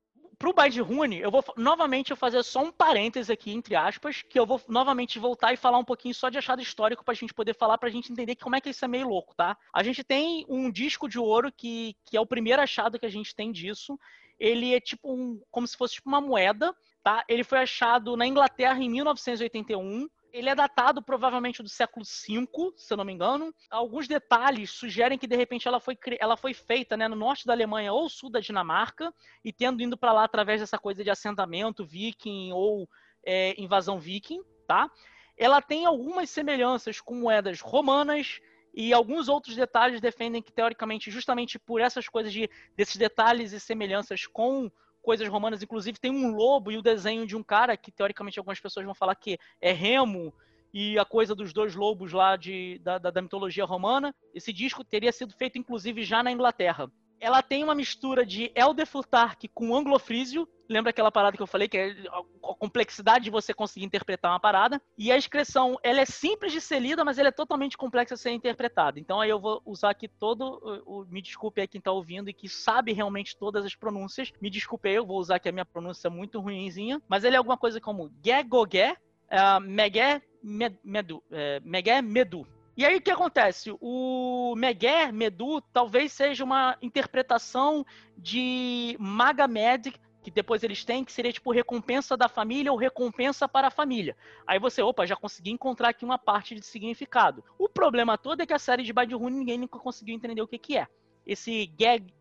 pro 0.45 0.53
Bind 0.53 0.77
Rune, 0.79 1.21
eu 1.21 1.31
vou 1.31 1.43
novamente 1.57 2.11
eu 2.11 2.17
fazer 2.17 2.43
só 2.43 2.63
um 2.63 2.73
parêntese 2.73 3.33
aqui, 3.33 3.51
entre 3.53 3.75
aspas, 3.75 4.23
que 4.23 4.39
eu 4.39 4.47
vou 4.47 4.61
novamente 4.69 5.19
voltar 5.19 5.53
e 5.53 5.57
falar 5.57 5.79
um 5.79 5.85
pouquinho 5.85 6.15
só 6.15 6.29
de 6.29 6.39
achado 6.39 6.61
histórico 6.61 7.05
pra 7.05 7.15
gente 7.15 7.33
poder 7.33 7.55
falar, 7.55 7.79
pra 7.79 7.89
gente 7.89 8.13
entender 8.13 8.37
como 8.37 8.57
é 8.57 8.61
que 8.61 8.71
isso 8.71 8.85
é 8.85 8.89
meio 8.89 9.09
louco, 9.09 9.35
tá? 9.35 9.57
A 9.73 9.83
gente 9.83 10.05
tem 10.05 10.45
um 10.49 10.71
disco 10.71 11.09
de 11.09 11.19
ouro 11.19 11.51
que, 11.51 11.97
que 12.05 12.17
é 12.17 12.21
o 12.21 12.27
primeiro 12.27 12.61
achado 12.61 12.99
que 12.99 13.07
a 13.07 13.11
gente 13.11 13.35
tem 13.35 13.51
disso. 13.51 13.99
Ele 14.39 14.75
é 14.75 14.81
tipo 14.81 15.13
um, 15.13 15.41
como 15.51 15.67
se 15.67 15.77
fosse 15.77 15.95
tipo 15.95 16.09
uma 16.09 16.21
moeda, 16.21 16.75
tá? 17.03 17.25
Ele 17.29 17.45
foi 17.45 17.59
achado 17.59 18.17
na 18.17 18.27
Inglaterra 18.27 18.83
em 18.83 18.89
1981 18.89 20.09
ele 20.35 20.51
é 20.51 20.55
datado 20.55 21.01
provavelmente 21.01 21.63
do 21.63 21.69
século 21.69 22.05
V, 22.05 22.73
se 22.77 22.93
eu 22.93 22.97
não 22.97 23.05
me 23.05 23.13
engano. 23.13 23.55
Alguns 23.71 24.09
detalhes 24.09 24.73
sugerem 24.73 25.17
que 25.17 25.29
de 25.29 25.37
repente 25.37 25.69
ela 25.69 25.79
foi, 25.79 25.97
ela 26.19 26.37
foi 26.37 26.53
feita 26.53 26.97
né, 26.97 27.07
no 27.07 27.15
norte 27.15 27.47
da 27.47 27.53
Alemanha 27.53 27.93
ou 27.93 28.09
sul 28.09 28.29
da 28.29 28.41
Dinamarca 28.41 29.15
e 29.45 29.53
tendo 29.53 29.81
indo 29.81 29.97
para 29.97 30.13
lá 30.13 30.25
através 30.25 30.61
dessa 30.61 30.77
coisa 30.77 31.05
de 31.05 31.11
assentamento 31.11 31.87
viking 31.87 32.51
ou 32.51 32.89
é, 33.25 33.55
invasão 33.63 34.01
viking, 34.01 34.43
tá? 34.67 34.91
Ela 35.39 35.63
tem 35.63 35.87
algumas 35.87 36.29
semelhanças 36.31 37.01
com 37.01 37.15
moedas 37.15 37.61
romanas 37.61 38.41
e 38.75 38.93
alguns 38.93 39.29
outros 39.29 39.55
detalhes 39.55 40.01
defendem 40.01 40.43
que 40.43 40.53
teoricamente 40.53 41.11
justamente 41.11 41.59
por 41.59 41.81
essas 41.81 42.09
coisas 42.09 42.33
de 42.33 42.51
desses 42.77 42.97
detalhes 42.97 43.53
e 43.53 43.61
semelhanças 43.61 44.27
com 44.27 44.71
coisas 45.01 45.29
romanas, 45.29 45.63
inclusive 45.63 46.01
tem 46.01 46.11
um 46.11 46.35
lobo 46.35 46.73
e 46.73 46.79
o 46.79 46.83
desenho 46.83 47.27
de 47.27 47.37
um 47.37 47.43
cara 47.43 47.77
que 47.77 47.93
teoricamente 47.93 48.39
algumas 48.39 48.59
pessoas 48.59 48.85
vão 48.85 48.95
falar 48.95 49.15
que 49.15 49.39
é 49.61 49.71
Remo 49.71 50.35
e 50.73 50.99
a 50.99 51.05
coisa 51.05 51.35
dos 51.35 51.53
dois 51.53 51.75
lobos 51.75 52.13
lá 52.13 52.37
de, 52.37 52.81
da, 52.83 52.99
da, 52.99 53.11
da 53.11 53.23
mitologia 53.23 53.65
romana. 53.65 54.15
Esse 54.35 54.53
disco 54.53 54.83
teria 54.83 55.13
sido 55.13 55.35
feito 55.35 55.59
inclusive 55.59 56.03
já 56.03 56.23
na 56.23 56.33
Inglaterra 56.33 56.91
ela 57.21 57.43
tem 57.43 57.65
uma 57.65 57.75
mistura 57.75 58.25
de 58.25 58.51
Elder 58.55 58.87
Futark 58.87 59.49
com 59.49 59.75
Anglofrísio. 59.75 60.49
Lembra 60.69 60.91
aquela 60.91 61.13
parada 61.13 61.37
que 61.37 61.43
eu 61.43 61.47
falei, 61.47 61.69
que 61.69 61.77
é 61.77 61.91
a 61.91 62.55
complexidade 62.59 63.25
de 63.25 63.31
você 63.31 63.53
conseguir 63.53 63.85
interpretar 63.85 64.33
uma 64.33 64.41
parada. 64.41 64.81
E 64.97 65.13
a 65.13 65.17
expressão, 65.17 65.79
ela 65.83 66.01
é 66.01 66.05
simples 66.05 66.53
de 66.53 66.61
ser 66.61 66.81
lida, 66.81 67.05
mas 67.05 67.19
ela 67.19 67.29
é 67.29 67.33
totalmente 67.33 67.77
complexa 67.77 68.15
de 68.15 68.21
ser 68.21 68.31
interpretada. 68.31 68.99
Então 68.99 69.21
aí 69.21 69.29
eu 69.29 69.39
vou 69.39 69.61
usar 69.67 69.91
aqui 69.91 70.09
todo, 70.09 70.61
o, 70.87 71.05
me 71.05 71.21
desculpe 71.21 71.61
aí 71.61 71.69
quem 71.69 71.79
está 71.79 71.93
ouvindo 71.93 72.31
e 72.31 72.35
que 72.35 72.49
sabe 72.49 72.93
realmente 72.93 73.37
todas 73.37 73.65
as 73.65 73.75
pronúncias. 73.75 74.33
Me 74.41 74.49
desculpe 74.49 74.89
aí, 74.89 74.95
eu 74.95 75.07
vou 75.07 75.19
usar 75.19 75.37
aqui 75.37 75.49
a 75.49 75.53
minha 75.53 75.67
pronúncia 75.67 76.09
muito 76.09 76.41
ruimzinha. 76.41 77.01
Mas 77.09 77.25
ele 77.25 77.37
é 77.37 77.39
alguma 77.39 77.59
coisa 77.59 77.81
como 77.81 78.11
Gegogé, 78.25 78.97
uh, 79.31 79.61
Megé, 79.61 80.23
Medu, 80.43 81.19
uh, 81.19 81.61
Megé, 81.63 82.01
Medu. 82.01 82.47
E 82.77 82.85
aí 82.85 82.97
o 82.97 83.01
que 83.01 83.11
acontece? 83.11 83.73
O 83.81 84.55
Meguer, 84.57 85.13
Medu, 85.13 85.61
talvez 85.73 86.13
seja 86.13 86.43
uma 86.43 86.77
interpretação 86.83 87.87
de 88.19 88.97
Magamed, 88.99 89.95
que 90.25 90.31
depois 90.31 90.65
eles 90.65 90.85
têm, 90.85 91.05
que 91.05 91.13
seria 91.13 91.33
tipo 91.33 91.53
recompensa 91.53 92.17
da 92.17 92.29
família 92.29 92.73
ou 92.73 92.79
recompensa 92.79 93.47
para 93.47 93.69
a 93.69 93.71
família. 93.71 94.17
Aí 94.47 94.59
você, 94.59 94.83
opa, 94.83 95.07
já 95.07 95.15
consegui 95.15 95.51
encontrar 95.51 95.91
aqui 95.91 96.05
uma 96.05 96.19
parte 96.19 96.55
de 96.55 96.65
significado. 96.65 97.45
O 97.59 97.69
problema 97.69 98.19
todo 98.19 98.41
é 98.41 98.47
que 98.47 98.55
a 98.55 98.59
série 98.59 98.83
de 98.83 98.93
Badrune 98.93 99.37
ninguém 99.37 99.59
nunca 99.59 99.79
conseguiu 99.79 100.15
entender 100.15 100.43
o 100.43 100.49
que, 100.49 100.59
que 100.59 100.77
é. 100.77 100.89
Esse 101.27 101.71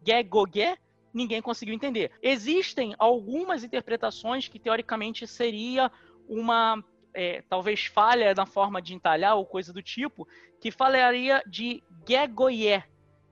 Gegogé, 0.05 0.77
ninguém 1.13 1.41
conseguiu 1.41 1.73
entender. 1.73 2.11
Existem 2.21 2.93
algumas 2.99 3.63
interpretações 3.63 4.47
que 4.47 4.59
teoricamente 4.59 5.25
seria 5.25 5.91
uma 6.27 6.83
é, 7.13 7.43
talvez 7.49 7.85
falha 7.85 8.33
na 8.33 8.45
forma 8.45 8.81
de 8.81 8.93
entalhar 8.93 9.35
ou 9.35 9.45
coisa 9.45 9.71
do 9.71 9.81
tipo, 9.81 10.27
que 10.59 10.71
falaria 10.71 11.43
de 11.45 11.83
Gegoye, 12.07 12.83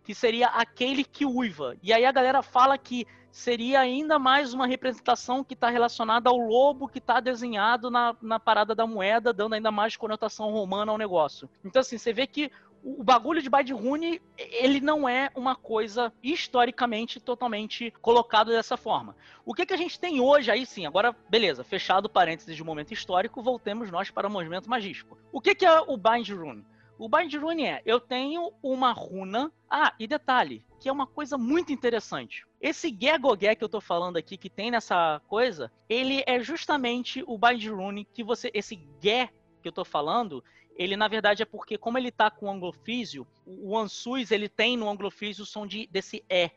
que 0.04 0.14
seria 0.14 0.48
aquele 0.48 1.04
que 1.04 1.26
uiva. 1.26 1.76
E 1.82 1.94
aí 1.94 2.06
a 2.06 2.12
galera 2.12 2.42
fala 2.42 2.78
que 2.78 3.06
seria 3.32 3.80
ainda 3.80 4.20
mais 4.20 4.54
uma 4.54 4.68
representação 4.68 5.44
que 5.44 5.54
está 5.54 5.70
relacionada 5.70 6.30
ao 6.30 6.38
lobo 6.38 6.88
que 6.88 6.98
está 6.98 7.20
desenhado 7.20 7.90
na, 7.90 8.16
na 8.22 8.40
parada 8.40 8.76
da 8.76 8.86
moeda, 8.86 9.32
dando 9.32 9.54
ainda 9.54 9.72
mais 9.72 9.96
conotação 9.96 10.52
romana 10.52 10.92
ao 10.92 10.98
negócio. 10.98 11.50
Então, 11.64 11.80
assim, 11.80 11.98
você 11.98 12.12
vê 12.12 12.28
que 12.28 12.52
o 12.84 13.04
bagulho 13.04 13.42
de 13.42 13.74
Rune, 13.74 14.22
ele 14.38 14.82
não 14.82 15.08
é 15.08 15.30
uma 15.36 15.56
coisa 15.56 16.12
historicamente 16.22 17.20
totalmente 17.20 17.92
colocado 18.02 18.50
dessa 18.52 18.76
forma. 18.76 19.16
O 19.46 19.54
que, 19.54 19.66
que 19.66 19.74
a 19.74 19.78
gente 19.78 20.00
tem 20.00 20.20
hoje 20.20 20.50
aí 20.50 20.66
sim, 20.66 20.86
agora, 20.86 21.16
beleza, 21.30 21.64
fechado 21.64 22.10
parênteses 22.10 22.56
de 22.56 22.64
momento 22.64 22.94
histórico, 22.94 23.42
voltemos 23.42 23.92
nós 23.92 24.10
para 24.10 24.28
o 24.28 24.32
movimento 24.32 24.70
magístico. 24.70 25.18
O 25.32 25.40
que, 25.40 25.56
que 25.56 25.66
é 25.66 25.82
o 25.82 25.96
Rune? 25.96 26.66
O 26.98 27.08
Rune 27.08 27.66
é, 27.66 27.82
eu 27.86 28.00
tenho 28.00 28.52
uma 28.62 28.92
runa. 28.92 29.52
Ah, 29.70 29.94
e 30.00 30.06
detalhe, 30.06 30.64
que 30.80 30.90
é 30.90 30.92
uma 30.92 31.08
coisa 31.08 31.38
muito 31.38 31.72
interessante. 31.72 32.46
Esse 32.60 32.96
Gegogé 32.96 33.56
que 33.56 33.64
eu 33.64 33.70
tô 33.70 33.82
falando 33.82 34.18
aqui, 34.18 34.38
que 34.38 34.50
tem 34.50 34.70
nessa 34.70 35.20
coisa, 35.28 35.72
ele 35.90 36.24
é 36.28 36.40
justamente 36.42 37.24
o 37.26 37.40
Rune 37.76 38.06
que 38.06 38.24
você. 38.24 38.52
Esse 38.54 38.76
Ge 39.02 39.30
que 39.62 39.68
eu 39.68 39.72
tô 39.72 39.86
falando, 39.86 40.44
ele 40.76 40.96
na 40.96 41.08
verdade 41.08 41.44
é 41.44 41.46
porque, 41.46 41.78
como 41.78 41.98
ele 41.98 42.12
tá 42.12 42.30
com 42.32 42.48
o 42.48 42.52
anglofísio, 42.52 43.28
o 43.46 43.78
Ansus 43.78 44.32
ele 44.32 44.50
tem 44.50 44.78
no 44.78 44.90
anglofísio 44.90 45.44
o 45.44 45.46
som 45.46 45.68
de, 45.68 45.88
desse 45.88 46.24
E. 46.30 46.50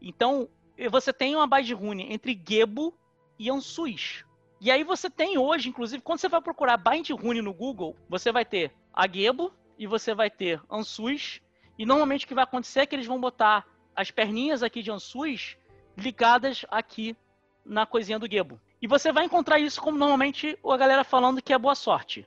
Então, 0.00 0.48
você 0.90 1.12
tem 1.12 1.34
uma 1.34 1.46
base 1.46 1.72
rune 1.72 2.12
entre 2.12 2.40
Gebo 2.46 2.94
e 3.38 3.50
Ansus. 3.50 4.24
E 4.60 4.70
aí 4.70 4.84
você 4.84 5.10
tem 5.10 5.36
hoje, 5.36 5.68
inclusive, 5.68 6.02
quando 6.02 6.20
você 6.20 6.28
vai 6.28 6.40
procurar 6.40 6.76
bind 6.76 7.10
rune 7.10 7.42
no 7.42 7.52
Google, 7.52 7.96
você 8.08 8.32
vai 8.32 8.44
ter 8.44 8.72
a 8.92 9.06
Gebo 9.06 9.52
e 9.78 9.86
você 9.86 10.14
vai 10.14 10.30
ter 10.30 10.60
Ansus. 10.70 11.40
E 11.78 11.84
normalmente 11.84 12.24
o 12.24 12.28
que 12.28 12.34
vai 12.34 12.44
acontecer 12.44 12.80
é 12.80 12.86
que 12.86 12.94
eles 12.94 13.06
vão 13.06 13.20
botar 13.20 13.66
as 13.94 14.10
perninhas 14.10 14.62
aqui 14.62 14.82
de 14.82 14.90
Ansus 14.90 15.56
ligadas 15.96 16.64
aqui 16.70 17.16
na 17.64 17.84
coisinha 17.84 18.18
do 18.18 18.30
Gebo. 18.30 18.60
E 18.80 18.86
você 18.86 19.12
vai 19.12 19.24
encontrar 19.24 19.58
isso 19.58 19.80
como 19.80 19.98
normalmente 19.98 20.58
a 20.64 20.76
galera 20.76 21.04
falando 21.04 21.42
que 21.42 21.52
é 21.52 21.58
boa 21.58 21.74
sorte 21.74 22.26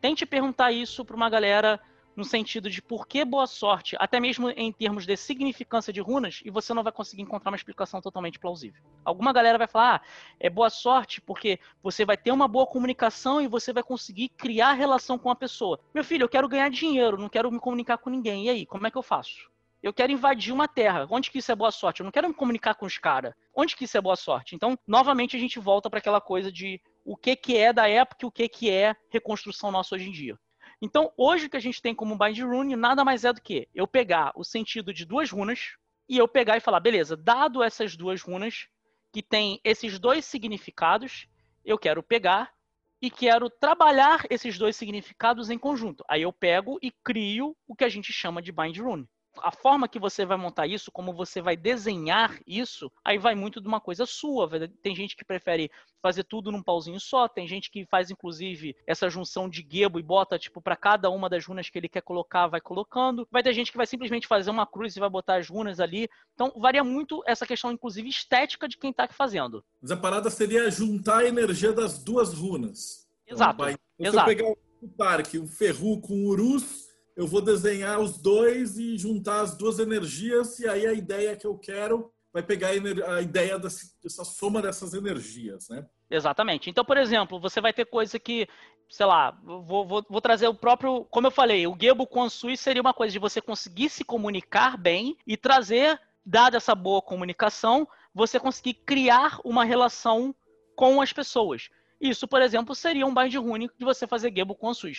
tente 0.00 0.26
perguntar 0.26 0.72
isso 0.72 1.04
para 1.04 1.16
uma 1.16 1.30
galera 1.30 1.80
no 2.16 2.24
sentido 2.24 2.70
de 2.70 2.80
por 2.80 3.06
que 3.06 3.24
boa 3.24 3.46
sorte, 3.46 3.94
até 4.00 4.18
mesmo 4.18 4.48
em 4.50 4.72
termos 4.72 5.04
de 5.04 5.14
significância 5.16 5.92
de 5.92 6.00
runas, 6.00 6.40
e 6.44 6.50
você 6.50 6.72
não 6.72 6.82
vai 6.82 6.90
conseguir 6.90 7.22
encontrar 7.22 7.50
uma 7.50 7.56
explicação 7.56 8.00
totalmente 8.00 8.38
plausível. 8.38 8.82
Alguma 9.04 9.34
galera 9.34 9.58
vai 9.58 9.66
falar, 9.66 9.96
ah, 9.96 10.00
é 10.40 10.48
boa 10.48 10.70
sorte 10.70 11.20
porque 11.20 11.60
você 11.82 12.06
vai 12.06 12.16
ter 12.16 12.32
uma 12.32 12.48
boa 12.48 12.66
comunicação 12.66 13.40
e 13.40 13.46
você 13.46 13.70
vai 13.72 13.82
conseguir 13.82 14.30
criar 14.30 14.72
relação 14.72 15.18
com 15.18 15.30
a 15.30 15.36
pessoa. 15.36 15.78
Meu 15.92 16.02
filho, 16.02 16.24
eu 16.24 16.28
quero 16.28 16.48
ganhar 16.48 16.70
dinheiro, 16.70 17.18
não 17.18 17.28
quero 17.28 17.52
me 17.52 17.60
comunicar 17.60 17.98
com 17.98 18.08
ninguém. 18.08 18.46
E 18.46 18.50
aí, 18.50 18.66
como 18.66 18.86
é 18.86 18.90
que 18.90 18.96
eu 18.96 19.02
faço? 19.02 19.50
Eu 19.82 19.92
quero 19.92 20.10
invadir 20.10 20.52
uma 20.52 20.66
terra. 20.66 21.06
Onde 21.10 21.30
que 21.30 21.38
isso 21.38 21.52
é 21.52 21.54
boa 21.54 21.70
sorte? 21.70 22.00
Eu 22.00 22.04
não 22.04 22.10
quero 22.10 22.28
me 22.28 22.34
comunicar 22.34 22.74
com 22.74 22.86
os 22.86 22.96
caras. 22.96 23.34
Onde 23.54 23.76
que 23.76 23.84
isso 23.84 23.96
é 23.96 24.00
boa 24.00 24.16
sorte? 24.16 24.54
Então, 24.54 24.76
novamente, 24.86 25.36
a 25.36 25.38
gente 25.38 25.60
volta 25.60 25.90
para 25.90 25.98
aquela 25.98 26.20
coisa 26.20 26.50
de 26.50 26.80
o 27.06 27.16
que, 27.16 27.36
que 27.36 27.56
é 27.56 27.72
da 27.72 27.88
época 27.88 28.24
e 28.24 28.26
o 28.26 28.32
que, 28.32 28.48
que 28.48 28.68
é 28.68 28.96
reconstrução 29.10 29.70
nossa 29.70 29.94
hoje 29.94 30.08
em 30.08 30.12
dia. 30.12 30.36
Então, 30.82 31.12
hoje 31.16 31.46
o 31.46 31.50
que 31.50 31.56
a 31.56 31.60
gente 31.60 31.80
tem 31.80 31.94
como 31.94 32.18
bind 32.18 32.40
rune 32.40 32.74
nada 32.74 33.04
mais 33.04 33.24
é 33.24 33.32
do 33.32 33.40
que 33.40 33.68
eu 33.72 33.86
pegar 33.86 34.32
o 34.34 34.42
sentido 34.42 34.92
de 34.92 35.06
duas 35.06 35.30
runas 35.30 35.76
e 36.08 36.18
eu 36.18 36.26
pegar 36.26 36.56
e 36.56 36.60
falar, 36.60 36.80
beleza, 36.80 37.16
dado 37.16 37.62
essas 37.62 37.96
duas 37.96 38.20
runas 38.20 38.66
que 39.12 39.22
têm 39.22 39.60
esses 39.62 40.00
dois 40.00 40.24
significados, 40.24 41.28
eu 41.64 41.78
quero 41.78 42.02
pegar 42.02 42.52
e 43.00 43.08
quero 43.08 43.48
trabalhar 43.48 44.26
esses 44.28 44.58
dois 44.58 44.74
significados 44.74 45.48
em 45.48 45.58
conjunto. 45.58 46.04
Aí 46.08 46.22
eu 46.22 46.32
pego 46.32 46.76
e 46.82 46.90
crio 47.04 47.56
o 47.68 47.76
que 47.76 47.84
a 47.84 47.88
gente 47.88 48.12
chama 48.12 48.42
de 48.42 48.50
bind 48.50 48.76
rune 48.78 49.08
a 49.42 49.50
forma 49.50 49.88
que 49.88 49.98
você 49.98 50.24
vai 50.24 50.36
montar 50.36 50.66
isso, 50.66 50.90
como 50.90 51.12
você 51.12 51.40
vai 51.40 51.56
desenhar 51.56 52.38
isso, 52.46 52.90
aí 53.04 53.18
vai 53.18 53.34
muito 53.34 53.60
de 53.60 53.68
uma 53.68 53.80
coisa 53.80 54.06
sua. 54.06 54.48
Tem 54.82 54.94
gente 54.94 55.16
que 55.16 55.24
prefere 55.24 55.70
fazer 56.02 56.24
tudo 56.24 56.52
num 56.52 56.62
pauzinho 56.62 57.00
só, 57.00 57.28
tem 57.28 57.48
gente 57.48 57.70
que 57.70 57.84
faz 57.86 58.10
inclusive 58.10 58.76
essa 58.86 59.08
junção 59.10 59.48
de 59.48 59.66
gebo 59.68 59.98
e 59.98 60.02
bota 60.02 60.38
tipo 60.38 60.60
para 60.60 60.76
cada 60.76 61.10
uma 61.10 61.28
das 61.28 61.44
runas 61.44 61.68
que 61.68 61.78
ele 61.78 61.88
quer 61.88 62.02
colocar, 62.02 62.46
vai 62.46 62.60
colocando. 62.60 63.26
Vai 63.30 63.42
ter 63.42 63.52
gente 63.52 63.70
que 63.70 63.76
vai 63.76 63.86
simplesmente 63.86 64.26
fazer 64.26 64.50
uma 64.50 64.66
cruz 64.66 64.96
e 64.96 65.00
vai 65.00 65.10
botar 65.10 65.36
as 65.36 65.48
runas 65.48 65.80
ali. 65.80 66.08
Então 66.34 66.52
varia 66.56 66.84
muito 66.84 67.22
essa 67.26 67.46
questão 67.46 67.72
inclusive 67.72 68.08
estética 68.08 68.68
de 68.68 68.76
quem 68.76 68.92
tá 68.92 69.08
fazendo. 69.08 69.64
Mas 69.80 69.90
a 69.90 69.96
parada 69.96 70.30
seria 70.30 70.70
juntar 70.70 71.18
a 71.18 71.28
energia 71.28 71.72
das 71.72 72.02
duas 72.02 72.32
runas. 72.32 73.06
Exato. 73.26 73.54
Então, 73.54 73.66
vai... 73.66 73.76
Exato. 73.98 74.30
Se 74.30 74.32
eu 74.32 74.36
pegar 74.36 74.66
o 74.82 74.88
parque, 74.88 75.38
o 75.38 75.46
ferru 75.46 76.00
com 76.00 76.14
o 76.14 76.26
urus, 76.28 76.85
eu 77.16 77.26
vou 77.26 77.40
desenhar 77.40 77.98
os 77.98 78.18
dois 78.18 78.76
e 78.76 78.98
juntar 78.98 79.40
as 79.40 79.56
duas 79.56 79.78
energias, 79.78 80.58
e 80.58 80.68
aí 80.68 80.86
a 80.86 80.92
ideia 80.92 81.34
que 81.34 81.46
eu 81.46 81.56
quero 81.56 82.12
vai 82.32 82.42
pegar 82.42 82.68
a, 82.68 83.22
ideia 83.22 83.58
dessa, 83.58 84.22
soma 84.22 84.60
dessas 84.60 84.92
energias, 84.92 85.70
né? 85.70 85.86
Exatamente. 86.10 86.68
Então, 86.68 86.84
por 86.84 86.98
exemplo, 86.98 87.40
você 87.40 87.62
vai 87.62 87.72
ter 87.72 87.86
coisa 87.86 88.18
que, 88.18 88.46
sei 88.90 89.06
lá, 89.06 89.30
vou, 89.42 89.86
vou, 89.86 90.04
vou 90.06 90.20
trazer 90.20 90.46
o 90.46 90.54
próprio, 90.54 91.06
como 91.06 91.28
eu 91.28 91.30
falei, 91.30 91.66
o 91.66 91.74
Gebo 91.80 92.06
Konsui 92.06 92.58
seria 92.58 92.82
uma 92.82 92.92
coisa 92.92 93.12
de 93.12 93.18
você 93.18 93.40
conseguir 93.40 93.88
se 93.88 94.04
comunicar 94.04 94.76
bem 94.76 95.16
e 95.26 95.34
trazer, 95.34 95.98
dada 96.22 96.58
essa 96.58 96.74
boa 96.74 97.00
comunicação, 97.00 97.88
você 98.14 98.38
conseguir 98.38 98.74
criar 98.74 99.40
uma 99.42 99.64
relação 99.64 100.34
com 100.76 101.00
as 101.00 101.14
pessoas. 101.14 101.70
Isso, 101.98 102.28
por 102.28 102.42
exemplo, 102.42 102.74
seria 102.74 103.06
um 103.06 103.14
bind 103.14 103.34
rune 103.36 103.70
de 103.78 103.84
você 103.84 104.06
fazer 104.06 104.30
Gebo 104.36 104.54
Konsui. 104.54 104.92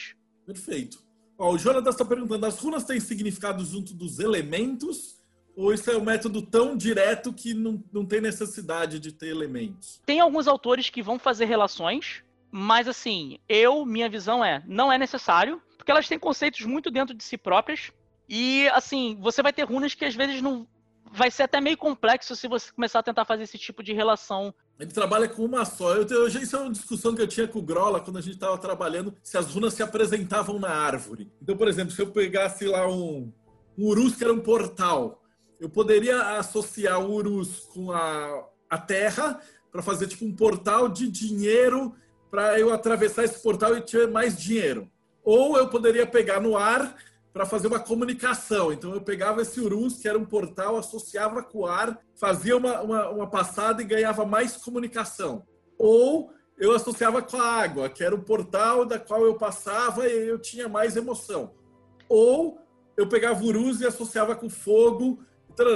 Perfeito. 0.44 1.07
Ó, 1.38 1.53
o 1.53 1.57
Jonathan 1.57 1.89
está 1.89 2.03
perguntando: 2.03 2.45
as 2.45 2.57
runas 2.59 2.84
têm 2.84 2.99
significado 2.99 3.64
junto 3.64 3.93
dos 3.93 4.19
elementos? 4.19 5.18
Ou 5.55 5.73
isso 5.73 5.89
é 5.89 5.97
um 5.97 6.03
método 6.03 6.43
tão 6.43 6.77
direto 6.77 7.34
que 7.34 7.51
não, 7.53 7.84
não 7.91 8.05
tem 8.05 8.22
necessidade 8.22 8.99
de 8.99 9.11
ter 9.11 9.30
elementos? 9.30 9.99
Tem 10.05 10.19
alguns 10.19 10.47
autores 10.47 10.88
que 10.91 11.01
vão 11.01 11.18
fazer 11.18 11.45
relações, 11.45 12.23
mas 12.51 12.88
assim, 12.88 13.39
eu, 13.49 13.84
minha 13.84 14.07
visão 14.07 14.45
é, 14.45 14.64
não 14.68 14.91
é 14.91 14.99
necessário, 14.99 15.59
porque 15.76 15.89
elas 15.89 16.07
têm 16.07 16.19
conceitos 16.19 16.64
muito 16.65 16.91
dentro 16.91 17.15
de 17.15 17.23
si 17.23 17.39
próprias. 17.39 17.91
E 18.30 18.68
assim, 18.69 19.18
você 19.19 19.41
vai 19.41 19.51
ter 19.51 19.64
runas 19.64 19.95
que 19.95 20.05
às 20.05 20.14
vezes 20.14 20.41
não. 20.41 20.68
Vai 21.11 21.31
ser 21.31 21.43
até 21.43 21.59
meio 21.59 21.77
complexo 21.77 22.35
se 22.35 22.47
você 22.47 22.72
começar 22.72 22.99
a 22.99 23.03
tentar 23.03 23.26
fazer 23.26 23.43
esse 23.43 23.57
tipo 23.57 23.81
de 23.81 23.93
relação 23.93 24.53
ele 24.80 24.91
trabalha 24.91 25.28
com 25.28 25.44
uma 25.44 25.66
só. 25.66 25.95
Eu, 25.95 26.06
eu, 26.08 26.28
isso 26.28 26.56
é 26.56 26.60
uma 26.60 26.72
discussão 26.72 27.16
que 27.16 27.22
eu 27.22 27.28
tinha 27.28 27.48
com 27.48 27.60
o 27.60 27.64
Grola 27.64 27.99
quando 27.99 28.18
a 28.18 28.22
gente 28.22 28.36
estava 28.36 28.58
trabalhando, 28.58 29.14
se 29.24 29.38
as 29.38 29.48
runas 29.48 29.74
se 29.74 29.82
apresentavam 29.82 30.60
na 30.60 30.70
árvore. 30.70 31.32
Então, 31.41 31.58
por 31.58 31.68
exemplo, 31.68 31.91
se 31.91 32.02
eu 32.02 32.08
pegasse 32.08 32.66
lá 32.66 32.88
um, 32.88 33.32
um 33.78 33.86
Urus 33.86 34.16
que 34.16 34.24
era 34.24 34.34
um 34.34 34.40
portal, 34.40 35.24
eu 35.60 35.70
poderia 35.70 36.38
associar 36.38 36.99
o 36.99 37.12
Urus 37.12 37.68
com 37.74 37.91
a, 37.91 38.45
a 38.70 38.78
Terra 38.78 39.40
para 39.72 39.82
fazer 39.82 40.08
tipo 40.08 40.26
um 40.26 40.36
portal 40.36 40.88
de 40.88 41.10
dinheiro 41.10 41.95
para 42.30 42.60
eu 42.60 42.72
atravessar 42.72 43.24
esse 43.24 43.41
portal 43.41 43.76
e 43.76 43.82
ter 43.82 44.08
mais 44.08 44.38
dinheiro. 44.38 44.90
Ou 45.24 45.58
eu 45.58 45.68
poderia 45.68 46.06
pegar 46.06 46.40
no 46.40 46.56
ar 46.56 46.95
para 47.38 47.45
fazer 47.45 47.68
uma 47.68 47.80
comunicação. 47.80 48.73
Então 48.73 48.95
eu 48.95 49.01
pegava 49.01 49.43
esse 49.43 49.59
Urus, 49.59 49.99
que 49.99 50.07
era 50.07 50.18
um 50.18 50.26
portal, 50.26 50.76
associava 50.76 51.43
com 51.43 51.59
o 51.59 51.65
ar, 51.68 51.99
fazia 52.19 52.57
uma, 52.57 52.81
uma, 52.81 53.09
uma 53.11 53.30
passada 53.30 53.80
e 53.80 53.85
ganhava 53.85 54.26
mais 54.26 54.57
comunicação. 54.57 55.45
Ou 55.77 56.34
eu 56.57 56.73
associava 56.73 57.22
com 57.22 57.38
a 57.38 57.45
água, 57.45 57.89
que 57.89 58.03
era 58.03 58.15
o 58.15 58.23
portal 58.23 58.85
da 58.85 58.97
qual 58.97 59.23
eu 59.23 59.35
passava 59.35 60.07
e 60.07 60.27
eu 60.27 60.39
tinha 60.39 60.68
mais 60.68 60.97
emoção. 60.97 61.53
Ou 62.09 62.59
eu 62.97 63.07
pegava 63.07 63.39
o 63.39 63.45
Urus 63.45 63.81
e 63.81 63.85
associava 63.85 64.35
com 64.35 64.49
fogo. 64.49 65.23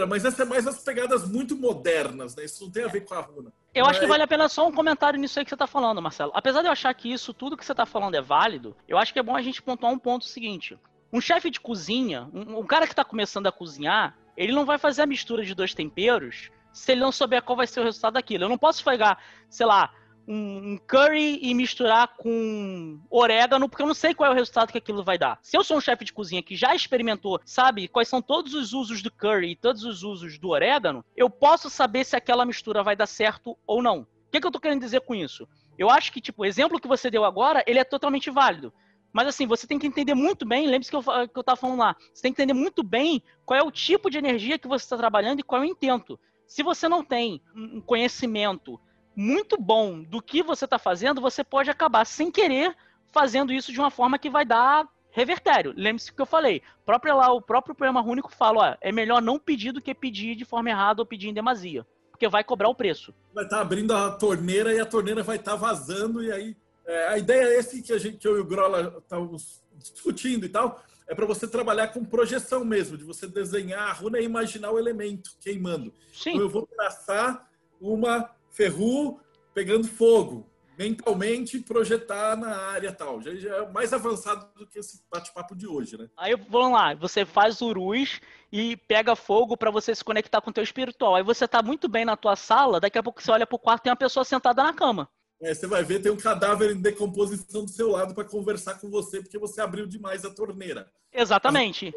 Mas 0.09 0.25
essa 0.25 0.41
é 0.41 0.45
mais 0.45 0.65
as 0.65 0.83
pegadas 0.83 1.27
muito 1.27 1.55
modernas, 1.55 2.35
né? 2.35 2.45
Isso 2.45 2.63
não 2.63 2.71
tem 2.71 2.85
a 2.85 2.87
ver 2.87 3.01
com 3.01 3.13
a 3.13 3.19
runa. 3.19 3.53
Eu 3.73 3.85
acho 3.85 3.99
que 3.99 4.07
vale 4.07 4.23
a 4.23 4.27
pena 4.27 4.49
só 4.49 4.67
um 4.67 4.71
comentário 4.71 5.19
nisso 5.19 5.37
aí 5.37 5.45
que 5.45 5.49
você 5.49 5.55
está 5.55 5.67
falando, 5.67 6.01
Marcelo. 6.01 6.31
Apesar 6.35 6.61
de 6.61 6.67
eu 6.67 6.71
achar 6.71 6.93
que 6.93 7.11
isso, 7.11 7.33
tudo 7.33 7.55
que 7.55 7.65
você 7.65 7.71
está 7.71 7.85
falando 7.85 8.15
é 8.15 8.21
válido, 8.21 8.75
eu 8.87 8.97
acho 8.97 9.13
que 9.13 9.19
é 9.19 9.23
bom 9.23 9.35
a 9.35 9.41
gente 9.41 9.61
pontuar 9.61 9.91
um 9.91 9.99
ponto 9.99 10.25
seguinte. 10.25 10.77
Um 11.11 11.21
chefe 11.21 11.49
de 11.49 11.59
cozinha, 11.59 12.29
um, 12.33 12.59
um 12.59 12.65
cara 12.65 12.85
que 12.85 12.93
está 12.93 13.03
começando 13.03 13.47
a 13.47 13.51
cozinhar, 13.51 14.17
ele 14.35 14.53
não 14.53 14.65
vai 14.65 14.77
fazer 14.77 15.01
a 15.01 15.05
mistura 15.05 15.43
de 15.43 15.53
dois 15.53 15.73
temperos 15.73 16.49
se 16.71 16.91
ele 16.91 17.01
não 17.01 17.11
souber 17.11 17.41
qual 17.41 17.55
vai 17.55 17.67
ser 17.67 17.81
o 17.81 17.83
resultado 17.83 18.13
daquilo. 18.13 18.45
Eu 18.45 18.49
não 18.49 18.57
posso 18.57 18.83
pegar, 18.83 19.21
sei 19.49 19.65
lá, 19.65 19.91
um, 20.27 20.77
curry 20.87 21.39
e 21.41 21.53
misturar 21.53 22.15
com 22.17 22.99
orégano, 23.09 23.67
porque 23.67 23.83
eu 23.83 23.87
não 23.87 23.93
sei 23.93 24.13
qual 24.13 24.29
é 24.29 24.33
o 24.33 24.35
resultado 24.35 24.71
que 24.71 24.77
aquilo 24.77 25.03
vai 25.03 25.17
dar. 25.17 25.37
Se 25.41 25.57
eu 25.57 25.63
sou 25.63 25.77
um 25.77 25.81
chefe 25.81 26.05
de 26.05 26.13
cozinha 26.13 26.41
que 26.41 26.55
já 26.55 26.73
experimentou, 26.73 27.39
sabe 27.45 27.87
quais 27.87 28.07
são 28.07 28.21
todos 28.21 28.53
os 28.53 28.73
usos 28.73 29.01
do 29.01 29.11
curry 29.11 29.51
e 29.51 29.55
todos 29.55 29.83
os 29.83 30.03
usos 30.03 30.37
do 30.37 30.49
orégano, 30.49 31.03
eu 31.15 31.29
posso 31.29 31.69
saber 31.69 32.05
se 32.05 32.15
aquela 32.15 32.45
mistura 32.45 32.83
vai 32.83 32.95
dar 32.95 33.07
certo 33.07 33.57
ou 33.67 33.81
não. 33.81 34.01
O 34.01 34.07
que, 34.31 34.39
que 34.39 34.47
eu 34.47 34.51
tô 34.51 34.59
querendo 34.59 34.79
dizer 34.79 35.01
com 35.01 35.13
isso? 35.13 35.47
Eu 35.77 35.89
acho 35.89 36.11
que, 36.11 36.21
tipo, 36.21 36.43
o 36.43 36.45
exemplo 36.45 36.79
que 36.79 36.87
você 36.87 37.09
deu 37.09 37.25
agora, 37.25 37.63
ele 37.67 37.79
é 37.79 37.83
totalmente 37.83 38.29
válido. 38.29 38.73
Mas 39.13 39.27
assim, 39.27 39.45
você 39.45 39.67
tem 39.67 39.77
que 39.77 39.87
entender 39.87 40.13
muito 40.13 40.45
bem, 40.45 40.67
lembre-se 40.67 40.89
que 40.89 40.95
eu, 40.95 41.03
que 41.03 41.37
eu 41.37 41.43
tava 41.43 41.57
falando 41.57 41.79
lá, 41.79 41.95
você 42.13 42.21
tem 42.21 42.33
que 42.33 42.41
entender 42.41 42.53
muito 42.53 42.81
bem 42.83 43.21
qual 43.45 43.59
é 43.59 43.63
o 43.63 43.71
tipo 43.71 44.09
de 44.09 44.17
energia 44.17 44.57
que 44.57 44.67
você 44.67 44.85
está 44.85 44.97
trabalhando 44.97 45.39
e 45.39 45.43
qual 45.43 45.61
é 45.61 45.65
o 45.65 45.69
intento. 45.69 46.19
Se 46.47 46.63
você 46.63 46.87
não 46.87 47.03
tem 47.03 47.41
um 47.55 47.81
conhecimento 47.81 48.79
muito 49.15 49.57
bom 49.59 50.01
do 50.01 50.21
que 50.21 50.41
você 50.41 50.65
está 50.65 50.79
fazendo, 50.79 51.21
você 51.21 51.43
pode 51.43 51.69
acabar 51.69 52.05
sem 52.05 52.31
querer 52.31 52.75
fazendo 53.11 53.51
isso 53.51 53.71
de 53.71 53.79
uma 53.79 53.91
forma 53.91 54.17
que 54.17 54.29
vai 54.29 54.45
dar 54.45 54.87
revertério. 55.11 55.73
Lembre-se 55.75 56.11
que 56.11 56.21
eu 56.21 56.25
falei. 56.25 56.61
Próprio 56.85 57.17
lá, 57.17 57.31
o 57.31 57.41
próprio 57.41 57.75
poema 57.75 58.01
único 58.01 58.33
fala, 58.33 58.71
ó, 58.71 58.77
é 58.81 58.91
melhor 58.91 59.21
não 59.21 59.37
pedir 59.37 59.71
do 59.71 59.81
que 59.81 59.93
pedir 59.93 60.35
de 60.35 60.45
forma 60.45 60.69
errada 60.69 61.01
ou 61.01 61.05
pedir 61.05 61.27
em 61.27 61.33
demasia, 61.33 61.85
porque 62.09 62.27
vai 62.27 62.43
cobrar 62.43 62.69
o 62.69 62.75
preço. 62.75 63.13
Vai 63.33 63.43
estar 63.43 63.57
tá 63.57 63.61
abrindo 63.61 63.93
a 63.93 64.11
torneira 64.11 64.73
e 64.73 64.79
a 64.79 64.85
torneira 64.85 65.21
vai 65.21 65.35
estar 65.35 65.51
tá 65.51 65.57
vazando 65.57 66.23
e 66.23 66.31
aí 66.31 66.55
é, 66.85 67.07
a 67.07 67.17
ideia 67.17 67.43
é 67.43 67.59
esse 67.59 67.81
que 67.81 67.93
a 67.93 67.97
gente, 67.97 68.17
que 68.17 68.27
eu 68.27 68.37
e 68.37 68.41
o 68.41 68.45
Grola 68.45 68.97
estávamos 68.97 69.61
discutindo 69.77 70.45
e 70.45 70.49
tal, 70.49 70.81
é 71.07 71.15
para 71.15 71.25
você 71.25 71.47
trabalhar 71.47 71.89
com 71.89 72.05
projeção 72.05 72.63
mesmo, 72.63 72.97
de 72.97 73.03
você 73.03 73.27
desenhar 73.27 73.89
a 73.89 73.91
runa 73.91 74.19
e 74.19 74.23
imaginar 74.23 74.71
o 74.71 74.79
elemento 74.79 75.31
queimando. 75.39 75.93
Sim. 76.13 76.31
Então 76.31 76.41
eu 76.41 76.49
vou 76.49 76.65
traçar 76.65 77.49
uma 77.79 78.29
ferru 78.49 79.19
pegando 79.53 79.87
fogo, 79.87 80.49
mentalmente 80.77 81.59
projetar 81.59 82.37
na 82.37 82.55
área 82.55 82.93
tal. 82.93 83.21
Já, 83.21 83.35
já, 83.35 83.57
é 83.57 83.71
mais 83.71 83.91
avançado 83.91 84.47
do 84.55 84.65
que 84.65 84.79
esse 84.79 85.03
bate-papo 85.11 85.55
de 85.55 85.67
hoje, 85.67 85.97
né? 85.97 86.09
Aí 86.15 86.35
vamos 86.49 86.71
lá, 86.71 86.95
você 86.95 87.25
faz 87.25 87.61
urus 87.61 88.21
e 88.51 88.77
pega 88.77 89.15
fogo 89.15 89.57
para 89.57 89.69
você 89.69 89.93
se 89.93 90.03
conectar 90.03 90.41
com 90.41 90.49
o 90.49 90.53
teu 90.53 90.63
espiritual. 90.63 91.15
Aí 91.15 91.23
você 91.23 91.47
tá 91.47 91.61
muito 91.61 91.89
bem 91.89 92.05
na 92.05 92.15
tua 92.15 92.35
sala, 92.35 92.79
daqui 92.79 92.97
a 92.97 93.03
pouco 93.03 93.21
você 93.21 93.31
olha 93.31 93.45
pro 93.45 93.59
quarto 93.59 93.81
e 93.81 93.83
tem 93.83 93.91
uma 93.91 93.97
pessoa 93.97 94.23
sentada 94.23 94.63
na 94.63 94.73
cama. 94.73 95.09
É, 95.41 95.55
você 95.55 95.65
vai 95.65 95.83
ver, 95.83 95.99
tem 95.99 96.11
um 96.11 96.17
cadáver 96.17 96.71
em 96.71 96.79
decomposição 96.79 97.65
do 97.65 97.71
seu 97.71 97.89
lado 97.89 98.13
para 98.13 98.23
conversar 98.23 98.75
com 98.79 98.91
você, 98.91 99.21
porque 99.21 99.39
você 99.39 99.59
abriu 99.59 99.87
demais 99.87 100.23
a 100.23 100.29
torneira. 100.29 100.91
Exatamente. 101.11 101.91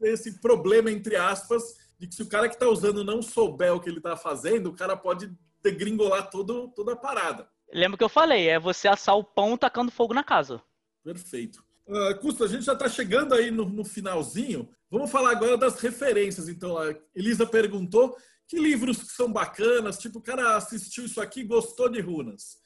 Esse 0.00 0.40
problema, 0.40 0.90
entre 0.90 1.14
aspas, 1.14 1.76
de 1.98 2.06
que 2.06 2.14
se 2.14 2.22
o 2.22 2.28
cara 2.28 2.48
que 2.48 2.54
está 2.54 2.66
usando 2.66 3.04
não 3.04 3.20
souber 3.20 3.74
o 3.74 3.80
que 3.80 3.90
ele 3.90 3.98
está 3.98 4.16
fazendo, 4.16 4.70
o 4.70 4.74
cara 4.74 4.96
pode 4.96 5.30
degringolar 5.62 6.30
todo, 6.30 6.68
toda 6.68 6.94
a 6.94 6.96
parada. 6.96 7.46
Lembra 7.70 7.98
que 7.98 8.04
eu 8.04 8.08
falei, 8.08 8.48
é 8.48 8.58
você 8.58 8.88
assar 8.88 9.16
o 9.16 9.24
pão 9.24 9.58
tacando 9.58 9.92
fogo 9.92 10.14
na 10.14 10.24
casa. 10.24 10.62
Perfeito. 11.04 11.62
Uh, 11.86 12.18
Custa, 12.18 12.44
a 12.44 12.48
gente 12.48 12.64
já 12.64 12.72
está 12.72 12.88
chegando 12.88 13.34
aí 13.34 13.50
no, 13.50 13.66
no, 13.68 13.84
finalzinho. 13.84 14.70
Vamos 14.90 15.10
falar 15.10 15.32
agora 15.32 15.58
das 15.58 15.78
referências. 15.80 16.48
Então, 16.48 16.78
a 16.78 16.94
Elisa 17.14 17.46
perguntou 17.46 18.16
que 18.48 18.58
livros 18.58 18.98
são 19.14 19.30
bacanas, 19.30 19.98
tipo, 19.98 20.18
o 20.18 20.22
cara 20.22 20.56
assistiu 20.56 21.04
isso 21.04 21.20
aqui 21.20 21.40
e 21.40 21.44
gostou 21.44 21.88
de 21.88 22.00
runas 22.00 22.64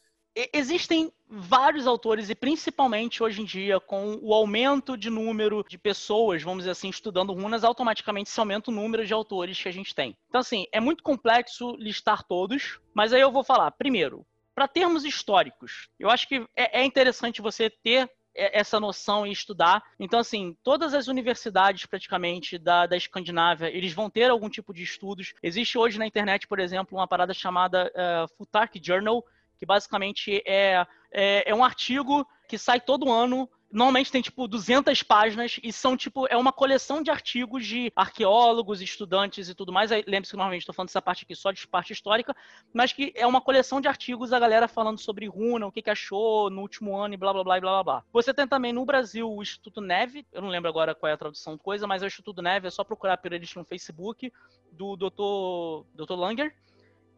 existem 0.52 1.12
vários 1.28 1.86
autores, 1.86 2.30
e 2.30 2.34
principalmente 2.34 3.22
hoje 3.22 3.40
em 3.40 3.44
dia, 3.44 3.78
com 3.80 4.18
o 4.22 4.34
aumento 4.34 4.96
de 4.96 5.10
número 5.10 5.64
de 5.68 5.78
pessoas, 5.78 6.42
vamos 6.42 6.60
dizer 6.60 6.70
assim, 6.70 6.88
estudando 6.88 7.32
runas, 7.32 7.64
automaticamente 7.64 8.30
se 8.30 8.40
aumenta 8.40 8.70
o 8.70 8.74
número 8.74 9.06
de 9.06 9.12
autores 9.12 9.60
que 9.60 9.68
a 9.68 9.72
gente 9.72 9.94
tem. 9.94 10.16
Então, 10.28 10.40
assim, 10.40 10.66
é 10.72 10.80
muito 10.80 11.02
complexo 11.02 11.76
listar 11.76 12.24
todos, 12.24 12.80
mas 12.94 13.12
aí 13.12 13.20
eu 13.20 13.30
vou 13.30 13.44
falar. 13.44 13.70
Primeiro, 13.72 14.26
para 14.54 14.66
termos 14.66 15.04
históricos, 15.04 15.88
eu 15.98 16.10
acho 16.10 16.26
que 16.26 16.46
é, 16.56 16.80
é 16.80 16.84
interessante 16.84 17.40
você 17.40 17.70
ter 17.70 18.10
essa 18.34 18.78
noção 18.78 19.26
e 19.26 19.32
estudar. 19.32 19.82
Então, 19.98 20.20
assim, 20.20 20.56
todas 20.62 20.94
as 20.94 21.08
universidades 21.08 21.86
praticamente 21.86 22.58
da, 22.58 22.86
da 22.86 22.96
Escandinávia, 22.96 23.68
eles 23.68 23.92
vão 23.92 24.08
ter 24.08 24.30
algum 24.30 24.48
tipo 24.48 24.72
de 24.72 24.82
estudos. 24.82 25.34
Existe 25.42 25.76
hoje 25.76 25.98
na 25.98 26.06
internet, 26.06 26.46
por 26.46 26.58
exemplo, 26.58 26.96
uma 26.96 27.08
parada 27.08 27.34
chamada 27.34 27.90
uh, 27.90 28.28
Futark 28.36 28.80
Journal, 28.82 29.24
que 29.60 29.66
basicamente 29.66 30.42
é, 30.46 30.86
é, 31.12 31.50
é 31.50 31.54
um 31.54 31.62
artigo 31.62 32.26
que 32.48 32.56
sai 32.58 32.80
todo 32.80 33.12
ano 33.12 33.48
normalmente 33.72 34.10
tem 34.10 34.20
tipo 34.20 34.48
200 34.48 35.02
páginas 35.02 35.60
e 35.62 35.72
são 35.72 35.96
tipo 35.96 36.26
é 36.28 36.36
uma 36.36 36.52
coleção 36.52 37.02
de 37.02 37.10
artigos 37.10 37.64
de 37.64 37.92
arqueólogos, 37.94 38.80
estudantes 38.80 39.48
e 39.48 39.54
tudo 39.54 39.72
mais. 39.72 39.90
Lembre-se 39.90 40.32
que 40.32 40.36
normalmente 40.36 40.62
estou 40.62 40.74
falando 40.74 40.88
dessa 40.88 41.00
parte 41.00 41.24
aqui 41.24 41.34
só 41.36 41.52
de 41.52 41.66
parte 41.68 41.92
histórica, 41.92 42.34
mas 42.72 42.92
que 42.92 43.12
é 43.14 43.26
uma 43.26 43.40
coleção 43.40 43.80
de 43.80 43.88
artigos 43.88 44.30
da 44.30 44.38
galera 44.38 44.66
falando 44.66 44.98
sobre 44.98 45.26
runa, 45.26 45.66
o 45.66 45.72
que, 45.72 45.82
que 45.82 45.90
achou 45.90 46.50
no 46.50 46.62
último 46.62 46.96
ano 46.96 47.14
e 47.14 47.16
blá 47.16 47.32
blá 47.32 47.44
blá 47.44 47.60
blá 47.60 47.70
blá 47.70 47.84
blá. 47.84 48.04
Você 48.12 48.34
tem 48.34 48.46
também 48.46 48.72
no 48.72 48.84
Brasil 48.84 49.30
o 49.30 49.42
Instituto 49.42 49.80
Neve, 49.80 50.26
eu 50.32 50.42
não 50.42 50.48
lembro 50.48 50.68
agora 50.68 50.94
qual 50.94 51.08
é 51.08 51.12
a 51.12 51.18
tradução 51.18 51.56
coisa, 51.56 51.86
mas 51.86 52.02
é 52.02 52.06
o 52.06 52.08
Instituto 52.08 52.42
Neve, 52.42 52.66
é 52.66 52.70
só 52.70 52.82
procurar 52.82 53.18
por 53.18 53.32
eles 53.32 53.54
no 53.54 53.64
Facebook 53.64 54.32
do 54.72 54.96
Dr. 54.96 55.86
Dr. 55.94 56.14
Langer 56.14 56.54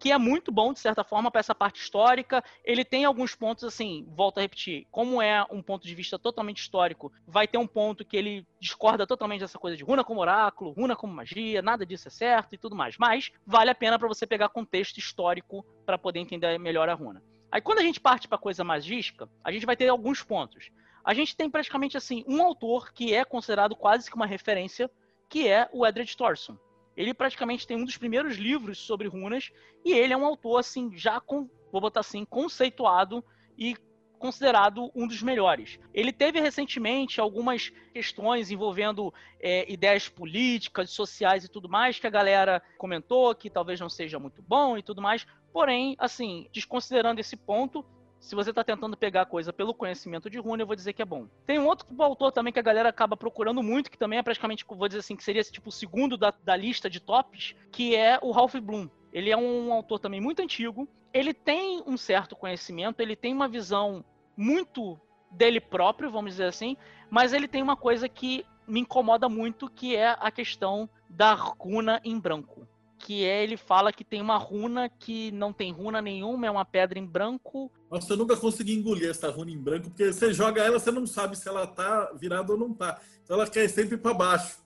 que 0.03 0.11
é 0.11 0.19
muito 0.19 0.51
bom, 0.51 0.73
de 0.73 0.81
certa 0.81 1.05
forma, 1.05 1.31
para 1.31 1.39
essa 1.39 1.55
parte 1.55 1.81
histórica. 1.81 2.43
Ele 2.65 2.85
tem 2.85 3.05
alguns 3.05 3.37
pontos, 3.37 3.63
assim, 3.63 4.05
volto 4.17 4.39
a 4.39 4.41
repetir, 4.41 4.85
como 4.91 5.23
é 5.23 5.47
um 5.49 5.63
ponto 5.63 5.87
de 5.87 5.95
vista 5.95 6.19
totalmente 6.19 6.59
histórico, 6.59 7.13
vai 7.25 7.47
ter 7.47 7.57
um 7.57 7.69
ponto 7.69 8.05
que 8.05 8.17
ele 8.17 8.45
discorda 8.59 9.07
totalmente 9.07 9.43
dessa 9.43 9.61
coisa 9.61 9.77
de 9.77 9.85
runa 9.85 10.03
como 10.03 10.21
oráculo, 10.21 10.73
runa 10.73 10.97
como 10.97 11.15
magia, 11.15 11.63
nada 11.63 11.87
disso 11.87 12.09
é 12.09 12.11
certo 12.11 12.53
e 12.53 12.59
tudo 12.59 12.75
mais. 12.75 12.99
Mas 12.99 13.31
vale 13.47 13.71
a 13.71 13.77
pena 13.77 13.97
para 13.97 14.09
você 14.09 14.27
pegar 14.27 14.49
contexto 14.49 14.99
histórico 14.99 15.65
para 15.87 15.97
poder 15.97 16.19
entender 16.19 16.59
melhor 16.59 16.89
a 16.89 16.95
runa. 16.95 17.23
Aí 17.49 17.61
quando 17.61 17.79
a 17.79 17.83
gente 17.83 18.01
parte 18.01 18.27
para 18.27 18.39
coisa 18.39 18.65
magística, 18.65 19.29
a 19.45 19.53
gente 19.53 19.65
vai 19.65 19.77
ter 19.77 19.87
alguns 19.87 20.21
pontos. 20.21 20.69
A 21.05 21.15
gente 21.15 21.37
tem 21.37 21.49
praticamente 21.49 21.97
assim 21.97 22.25
um 22.27 22.43
autor 22.43 22.93
que 22.93 23.15
é 23.15 23.25
considerado 23.25 23.77
quase 23.77 24.11
que 24.11 24.17
uma 24.17 24.27
referência, 24.27 24.91
que 25.29 25.47
é 25.47 25.69
o 25.73 25.87
Edred 25.87 26.17
Thorson. 26.17 26.59
Ele 26.97 27.15
praticamente 27.15 27.67
tem 27.67 27.77
um 27.77 27.85
dos 27.85 27.97
primeiros 27.97 28.37
livros 28.37 28.79
sobre 28.79 29.09
runas 29.09 29.51
e 29.85 29.93
ele 29.93 30.13
é 30.13 30.17
um 30.17 30.27
autor 30.27 30.59
assim 30.59 30.91
já 30.97 31.21
com, 31.21 31.49
vou 31.71 31.81
botar 31.81 32.01
assim, 32.01 32.25
conceituado 32.25 33.25
e 33.57 33.77
considerado 34.23 34.89
um 34.95 35.09
dos 35.09 35.21
melhores. 35.21 35.81
Ele 35.93 36.13
teve 36.13 36.41
recentemente 36.41 37.21
algumas 37.21 37.71
questões 37.93 38.53
envolvendo 38.53 39.13
é, 39.41 39.71
ideias 39.71 40.09
políticas, 40.09 40.91
sociais 40.91 41.45
e 41.45 41.49
tudo 41.49 41.69
mais, 41.69 41.99
que 41.99 42.07
a 42.07 42.11
galera 42.11 42.63
comentou 42.79 43.35
que 43.35 43.51
talvez 43.51 43.81
não 43.81 43.91
seja 43.91 44.21
muito 44.21 44.41
bom 44.41 44.79
e 44.79 44.83
tudo 44.83 45.03
mais. 45.03 45.27
Porém, 45.53 45.97
assim, 45.99 46.49
desconsiderando 46.53 47.21
esse 47.21 47.37
ponto, 47.37 47.85
se 48.23 48.37
você 48.37 48.51
está 48.51 48.63
tentando 48.63 48.97
pegar 48.97 49.23
a 49.23 49.27
coisa 49.27 49.53
pelo 49.53 49.75
conhecimento 49.75 50.31
de 50.31 50.39
Rune, 50.39 50.63
eu 50.63 50.67
vou 50.67 50.77
dizer 50.77 50.93
que 50.93 51.03
é 51.03 51.05
bom. 51.05 51.27
Tem 51.45 51.59
um 51.59 51.67
outro 51.67 51.87
autor 52.01 52.31
também 52.31 52.53
que 52.53 52.59
a 52.59 52.63
galera 52.63 52.89
acaba 52.89 53.17
procurando 53.17 53.61
muito, 53.65 53.91
que 53.91 53.99
também 53.99 54.17
é 54.17 54.23
praticamente, 54.23 54.65
vou 54.65 54.87
dizer 54.87 55.01
assim, 55.01 55.17
que 55.17 55.25
seria 55.25 55.43
tipo 55.43 55.71
o 55.71 55.73
segundo 55.73 56.17
da, 56.17 56.33
da 56.45 56.55
lista 56.55 56.89
de 56.89 57.01
tops, 57.01 57.57
que 57.73 57.97
é 57.97 58.21
o 58.23 58.31
Ralph 58.31 58.55
Bloom. 58.55 58.89
Ele 59.13 59.29
é 59.29 59.37
um 59.37 59.73
autor 59.73 59.99
também 59.99 60.21
muito 60.21 60.41
antigo. 60.41 60.89
Ele 61.13 61.35
tem 61.35 61.83
um 61.85 61.97
certo 61.97 62.37
conhecimento, 62.37 63.01
ele 63.01 63.17
tem 63.17 63.35
uma 63.35 63.49
visão 63.49 64.05
muito 64.37 64.99
dele 65.29 65.61
próprio, 65.61 66.09
vamos 66.09 66.31
dizer 66.31 66.45
assim, 66.45 66.77
mas 67.11 67.33
ele 67.33 67.49
tem 67.49 67.61
uma 67.61 67.77
coisa 67.77 68.09
que 68.09 68.47
me 68.69 68.79
incomoda 68.81 69.29
muito, 69.29 69.69
que 69.69 69.97
é 69.97 70.17
a 70.21 70.31
questão 70.31 70.89
da 71.09 71.35
runa 71.35 72.01
em 72.05 72.21
branco. 72.21 72.69
Que 73.03 73.25
é, 73.25 73.43
ele 73.43 73.57
fala 73.57 73.93
que 73.93 74.05
tem 74.05 74.23
uma 74.23 74.37
runa 74.37 74.89
que 74.89 75.33
não 75.33 75.53
tem 75.53 75.73
runa 75.73 76.01
nenhuma, 76.01 76.47
é 76.47 76.51
uma 76.51 76.65
pedra 76.65 77.01
em 77.01 77.05
branco. 77.05 77.71
Nossa, 77.91 78.13
eu 78.13 78.17
nunca 78.17 78.37
consegui 78.37 78.75
engolir 78.75 79.11
essa 79.11 79.29
runa 79.29 79.51
em 79.51 79.59
branco, 79.59 79.91
porque 79.91 80.13
você 80.13 80.33
joga 80.33 80.63
ela, 80.63 80.79
você 80.79 80.93
não 80.93 81.05
sabe 81.05 81.37
se 81.37 81.49
ela 81.49 81.67
tá 81.67 82.13
virada 82.15 82.53
ou 82.53 82.59
não 82.59 82.73
tá. 82.73 83.01
Então 83.25 83.37
ela 83.37 83.51
cai 83.51 83.69
sempre 83.69 83.97
para 83.97 84.15
baixo. 84.15 84.57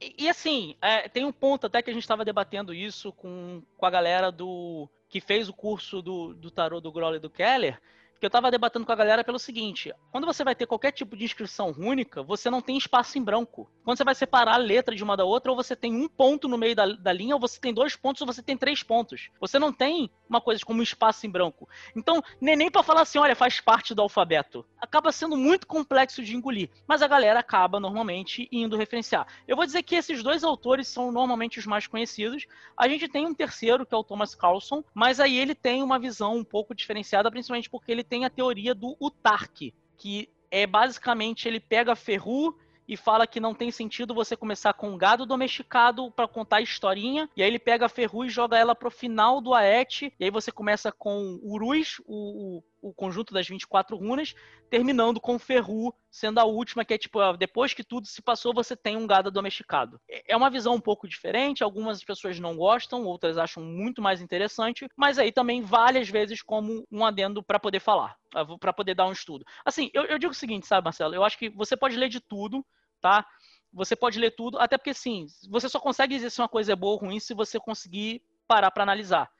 E, 0.00 0.24
e 0.24 0.28
assim, 0.28 0.74
é, 0.82 1.08
tem 1.08 1.24
um 1.24 1.32
ponto 1.32 1.66
até 1.66 1.80
que 1.80 1.88
a 1.88 1.92
gente 1.92 2.02
estava 2.02 2.24
debatendo 2.24 2.74
isso 2.74 3.12
com, 3.12 3.62
com 3.76 3.86
a 3.86 3.90
galera 3.90 4.32
do 4.32 4.88
que 5.08 5.20
fez 5.20 5.48
o 5.48 5.52
curso 5.52 6.02
do, 6.02 6.34
do 6.34 6.50
tarô 6.50 6.80
do 6.80 6.92
Groll 6.92 7.14
e 7.14 7.20
do 7.20 7.30
Keller, 7.30 7.80
que 8.18 8.26
eu 8.26 8.28
estava 8.28 8.50
debatendo 8.50 8.84
com 8.84 8.92
a 8.92 8.96
galera 8.96 9.22
pelo 9.24 9.38
seguinte: 9.38 9.92
quando 10.10 10.26
você 10.26 10.42
vai 10.44 10.54
ter 10.54 10.66
qualquer 10.66 10.92
tipo 10.92 11.16
de 11.16 11.24
inscrição 11.24 11.74
única, 11.78 12.22
você 12.22 12.50
não 12.50 12.60
tem 12.60 12.76
espaço 12.76 13.18
em 13.18 13.22
branco. 13.22 13.70
Quando 13.84 13.96
você 13.96 14.04
vai 14.04 14.14
separar 14.14 14.54
a 14.54 14.58
letra 14.58 14.94
de 14.94 15.02
uma 15.02 15.16
da 15.16 15.24
outra, 15.24 15.50
ou 15.52 15.56
você 15.56 15.76
tem 15.76 15.94
um 15.94 16.08
ponto 16.08 16.48
no 16.48 16.58
meio 16.58 16.74
da, 16.74 16.86
da 16.86 17.12
linha, 17.12 17.34
ou 17.34 17.40
você 17.40 17.60
tem 17.60 17.72
dois 17.72 17.96
pontos, 17.96 18.20
ou 18.20 18.26
você 18.26 18.42
tem 18.42 18.56
três 18.56 18.82
pontos. 18.82 19.30
Você 19.40 19.58
não 19.58 19.72
tem 19.72 20.10
uma 20.28 20.40
coisa 20.40 20.64
como 20.64 20.80
um 20.80 20.82
espaço 20.82 21.26
em 21.26 21.30
branco. 21.30 21.68
Então, 21.94 22.22
nem, 22.40 22.56
nem 22.56 22.70
para 22.70 22.82
falar 22.82 23.02
assim, 23.02 23.18
olha, 23.18 23.36
faz 23.36 23.60
parte 23.60 23.94
do 23.94 24.02
alfabeto. 24.02 24.64
Acaba 24.80 25.12
sendo 25.12 25.36
muito 25.36 25.66
complexo 25.66 26.22
de 26.22 26.36
engolir. 26.36 26.70
Mas 26.86 27.02
a 27.02 27.08
galera 27.08 27.40
acaba 27.40 27.80
normalmente 27.80 28.48
indo 28.52 28.76
referenciar. 28.76 29.26
Eu 29.46 29.56
vou 29.56 29.64
dizer 29.64 29.82
que 29.82 29.94
esses 29.94 30.22
dois 30.22 30.44
autores 30.44 30.88
são 30.88 31.12
normalmente 31.12 31.58
os 31.58 31.66
mais 31.66 31.86
conhecidos. 31.86 32.46
A 32.76 32.88
gente 32.88 33.08
tem 33.08 33.26
um 33.26 33.34
terceiro, 33.34 33.86
que 33.86 33.94
é 33.94 33.98
o 33.98 34.04
Thomas 34.04 34.34
Carlson, 34.34 34.82
mas 34.92 35.20
aí 35.20 35.38
ele 35.38 35.54
tem 35.54 35.82
uma 35.82 35.98
visão 35.98 36.36
um 36.36 36.44
pouco 36.44 36.74
diferenciada, 36.74 37.30
principalmente 37.30 37.70
porque 37.70 37.92
ele 37.92 38.04
tem 38.08 38.24
a 38.24 38.30
teoria 38.30 38.74
do 38.74 38.96
Utark, 39.00 39.72
que 39.96 40.28
é 40.50 40.66
basicamente 40.66 41.46
ele 41.46 41.60
pega 41.60 41.94
Ferru 41.94 42.56
e 42.88 42.96
fala 42.96 43.26
que 43.26 43.38
não 43.38 43.54
tem 43.54 43.70
sentido 43.70 44.14
você 44.14 44.34
começar 44.34 44.72
com 44.72 44.88
um 44.88 44.96
gado 44.96 45.26
domesticado 45.26 46.10
para 46.10 46.26
contar 46.26 46.56
a 46.56 46.62
historinha, 46.62 47.28
e 47.36 47.42
aí 47.42 47.48
ele 47.48 47.58
pega 47.58 47.84
a 47.84 47.88
Ferru 47.88 48.24
e 48.24 48.30
joga 48.30 48.56
ela 48.56 48.74
pro 48.74 48.90
final 48.90 49.42
do 49.42 49.52
Aet, 49.52 50.10
e 50.18 50.24
aí 50.24 50.30
você 50.30 50.50
começa 50.50 50.90
com 50.90 51.38
Urus, 51.42 52.00
o, 52.06 52.56
o, 52.56 52.62
o 52.80 52.92
conjunto 52.92 53.34
das 53.34 53.48
24 53.48 53.96
runas, 53.96 54.34
terminando 54.70 55.20
com 55.20 55.38
Ferru, 55.38 55.94
sendo 56.10 56.38
a 56.38 56.44
última, 56.44 56.84
que 56.84 56.94
é 56.94 56.98
tipo, 56.98 57.20
depois 57.36 57.74
que 57.74 57.82
tudo 57.82 58.06
se 58.06 58.22
passou, 58.22 58.54
você 58.54 58.76
tem 58.76 58.96
um 58.96 59.06
gado 59.06 59.30
domesticado. 59.30 60.00
É, 60.08 60.32
é 60.32 60.36
uma 60.36 60.50
visão 60.50 60.74
um 60.74 60.80
pouco 60.80 61.08
diferente, 61.08 61.62
algumas 61.62 62.02
pessoas 62.04 62.38
não 62.38 62.56
gostam, 62.56 63.04
outras 63.04 63.38
acham 63.38 63.62
muito 63.62 64.00
mais 64.00 64.20
interessante, 64.20 64.88
mas 64.96 65.18
aí 65.18 65.32
também 65.32 65.62
vale 65.62 65.98
às 65.98 66.08
vezes 66.08 66.42
como 66.42 66.86
um 66.90 67.04
adendo 67.04 67.42
para 67.42 67.58
poder 67.58 67.80
falar, 67.80 68.16
para 68.60 68.72
poder 68.72 68.94
dar 68.94 69.06
um 69.06 69.12
estudo. 69.12 69.44
Assim, 69.64 69.90
eu, 69.92 70.04
eu 70.04 70.18
digo 70.18 70.32
o 70.32 70.36
seguinte, 70.36 70.66
sabe, 70.66 70.84
Marcelo? 70.84 71.14
Eu 71.14 71.24
acho 71.24 71.38
que 71.38 71.48
você 71.50 71.76
pode 71.76 71.96
ler 71.96 72.08
de 72.08 72.20
tudo, 72.20 72.64
tá? 73.00 73.26
Você 73.72 73.94
pode 73.94 74.18
ler 74.18 74.30
tudo, 74.30 74.58
até 74.58 74.78
porque 74.78 74.94
sim, 74.94 75.26
você 75.50 75.68
só 75.68 75.78
consegue 75.78 76.14
dizer 76.14 76.30
se 76.30 76.40
uma 76.40 76.48
coisa 76.48 76.72
é 76.72 76.76
boa 76.76 76.94
ou 76.94 76.98
ruim 76.98 77.20
se 77.20 77.34
você 77.34 77.60
conseguir 77.60 78.22
parar 78.46 78.70
para 78.70 78.82
analisar. 78.82 79.30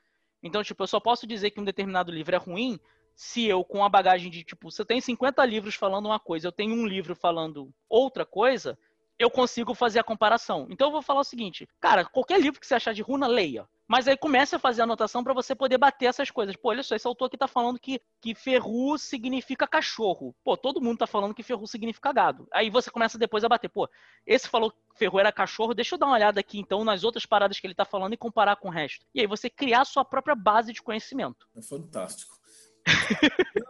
Então, 0.41 0.63
tipo, 0.63 0.81
eu 0.83 0.87
só 0.87 0.99
posso 0.99 1.27
dizer 1.27 1.51
que 1.51 1.59
um 1.59 1.65
determinado 1.65 2.11
livro 2.11 2.35
é 2.35 2.37
ruim 2.37 2.79
se 3.19 3.45
eu, 3.45 3.65
com 3.65 3.83
a 3.83 3.89
bagagem 3.89 4.31
de, 4.31 4.45
tipo, 4.45 4.71
você 4.71 4.85
tem 4.85 5.01
50 5.01 5.43
livros 5.43 5.75
falando 5.75 6.05
uma 6.05 6.21
coisa, 6.21 6.47
eu 6.47 6.53
tenho 6.53 6.73
um 6.73 6.87
livro 6.87 7.13
falando 7.13 7.69
outra 7.89 8.25
coisa, 8.25 8.79
eu 9.19 9.29
consigo 9.29 9.73
fazer 9.73 9.99
a 9.99 10.05
comparação. 10.05 10.65
Então 10.69 10.87
eu 10.87 10.91
vou 10.93 11.01
falar 11.01 11.19
o 11.19 11.25
seguinte, 11.25 11.67
cara, 11.81 12.05
qualquer 12.05 12.39
livro 12.39 12.61
que 12.61 12.65
você 12.65 12.75
achar 12.75 12.93
de 12.93 13.01
runa, 13.01 13.27
leia. 13.27 13.67
Mas 13.85 14.07
aí 14.07 14.15
comece 14.15 14.55
a 14.55 14.59
fazer 14.59 14.83
anotação 14.83 15.21
para 15.21 15.33
você 15.33 15.53
poder 15.53 15.77
bater 15.77 16.05
essas 16.05 16.31
coisas. 16.31 16.55
Pô, 16.55 16.69
olha 16.69 16.81
só, 16.81 16.95
esse 16.95 17.05
autor 17.05 17.25
aqui 17.25 17.37
tá 17.37 17.47
falando 17.47 17.77
que, 17.77 17.99
que 18.21 18.33
ferru 18.33 18.97
significa 18.97 19.67
cachorro. 19.67 20.33
Pô, 20.41 20.55
todo 20.55 20.79
mundo 20.79 20.99
tá 20.99 21.07
falando 21.07 21.33
que 21.33 21.43
ferru 21.43 21.67
significa 21.67 22.13
gado. 22.13 22.47
Aí 22.53 22.69
você 22.69 22.89
começa 22.89 23.17
depois 23.17 23.43
a 23.43 23.49
bater. 23.49 23.67
Pô, 23.67 23.89
esse 24.25 24.47
falou 24.47 24.71
que 24.71 24.77
ferru 24.95 25.19
era 25.19 25.29
cachorro, 25.29 25.73
deixa 25.73 25.95
eu 25.95 25.99
dar 25.99 26.05
uma 26.05 26.15
olhada 26.15 26.39
aqui 26.39 26.57
então 26.57 26.85
nas 26.85 27.03
outras 27.03 27.25
paradas 27.25 27.59
que 27.59 27.67
ele 27.67 27.75
tá 27.75 27.83
falando 27.83 28.13
e 28.13 28.17
comparar 28.17 28.55
com 28.55 28.69
o 28.69 28.71
resto. 28.71 29.05
E 29.13 29.19
aí 29.19 29.27
você 29.27 29.49
criar 29.49 29.81
a 29.81 29.85
sua 29.85 30.05
própria 30.05 30.35
base 30.35 30.71
de 30.71 30.81
conhecimento. 30.81 31.49
É 31.53 31.61
fantástico. 31.61 32.38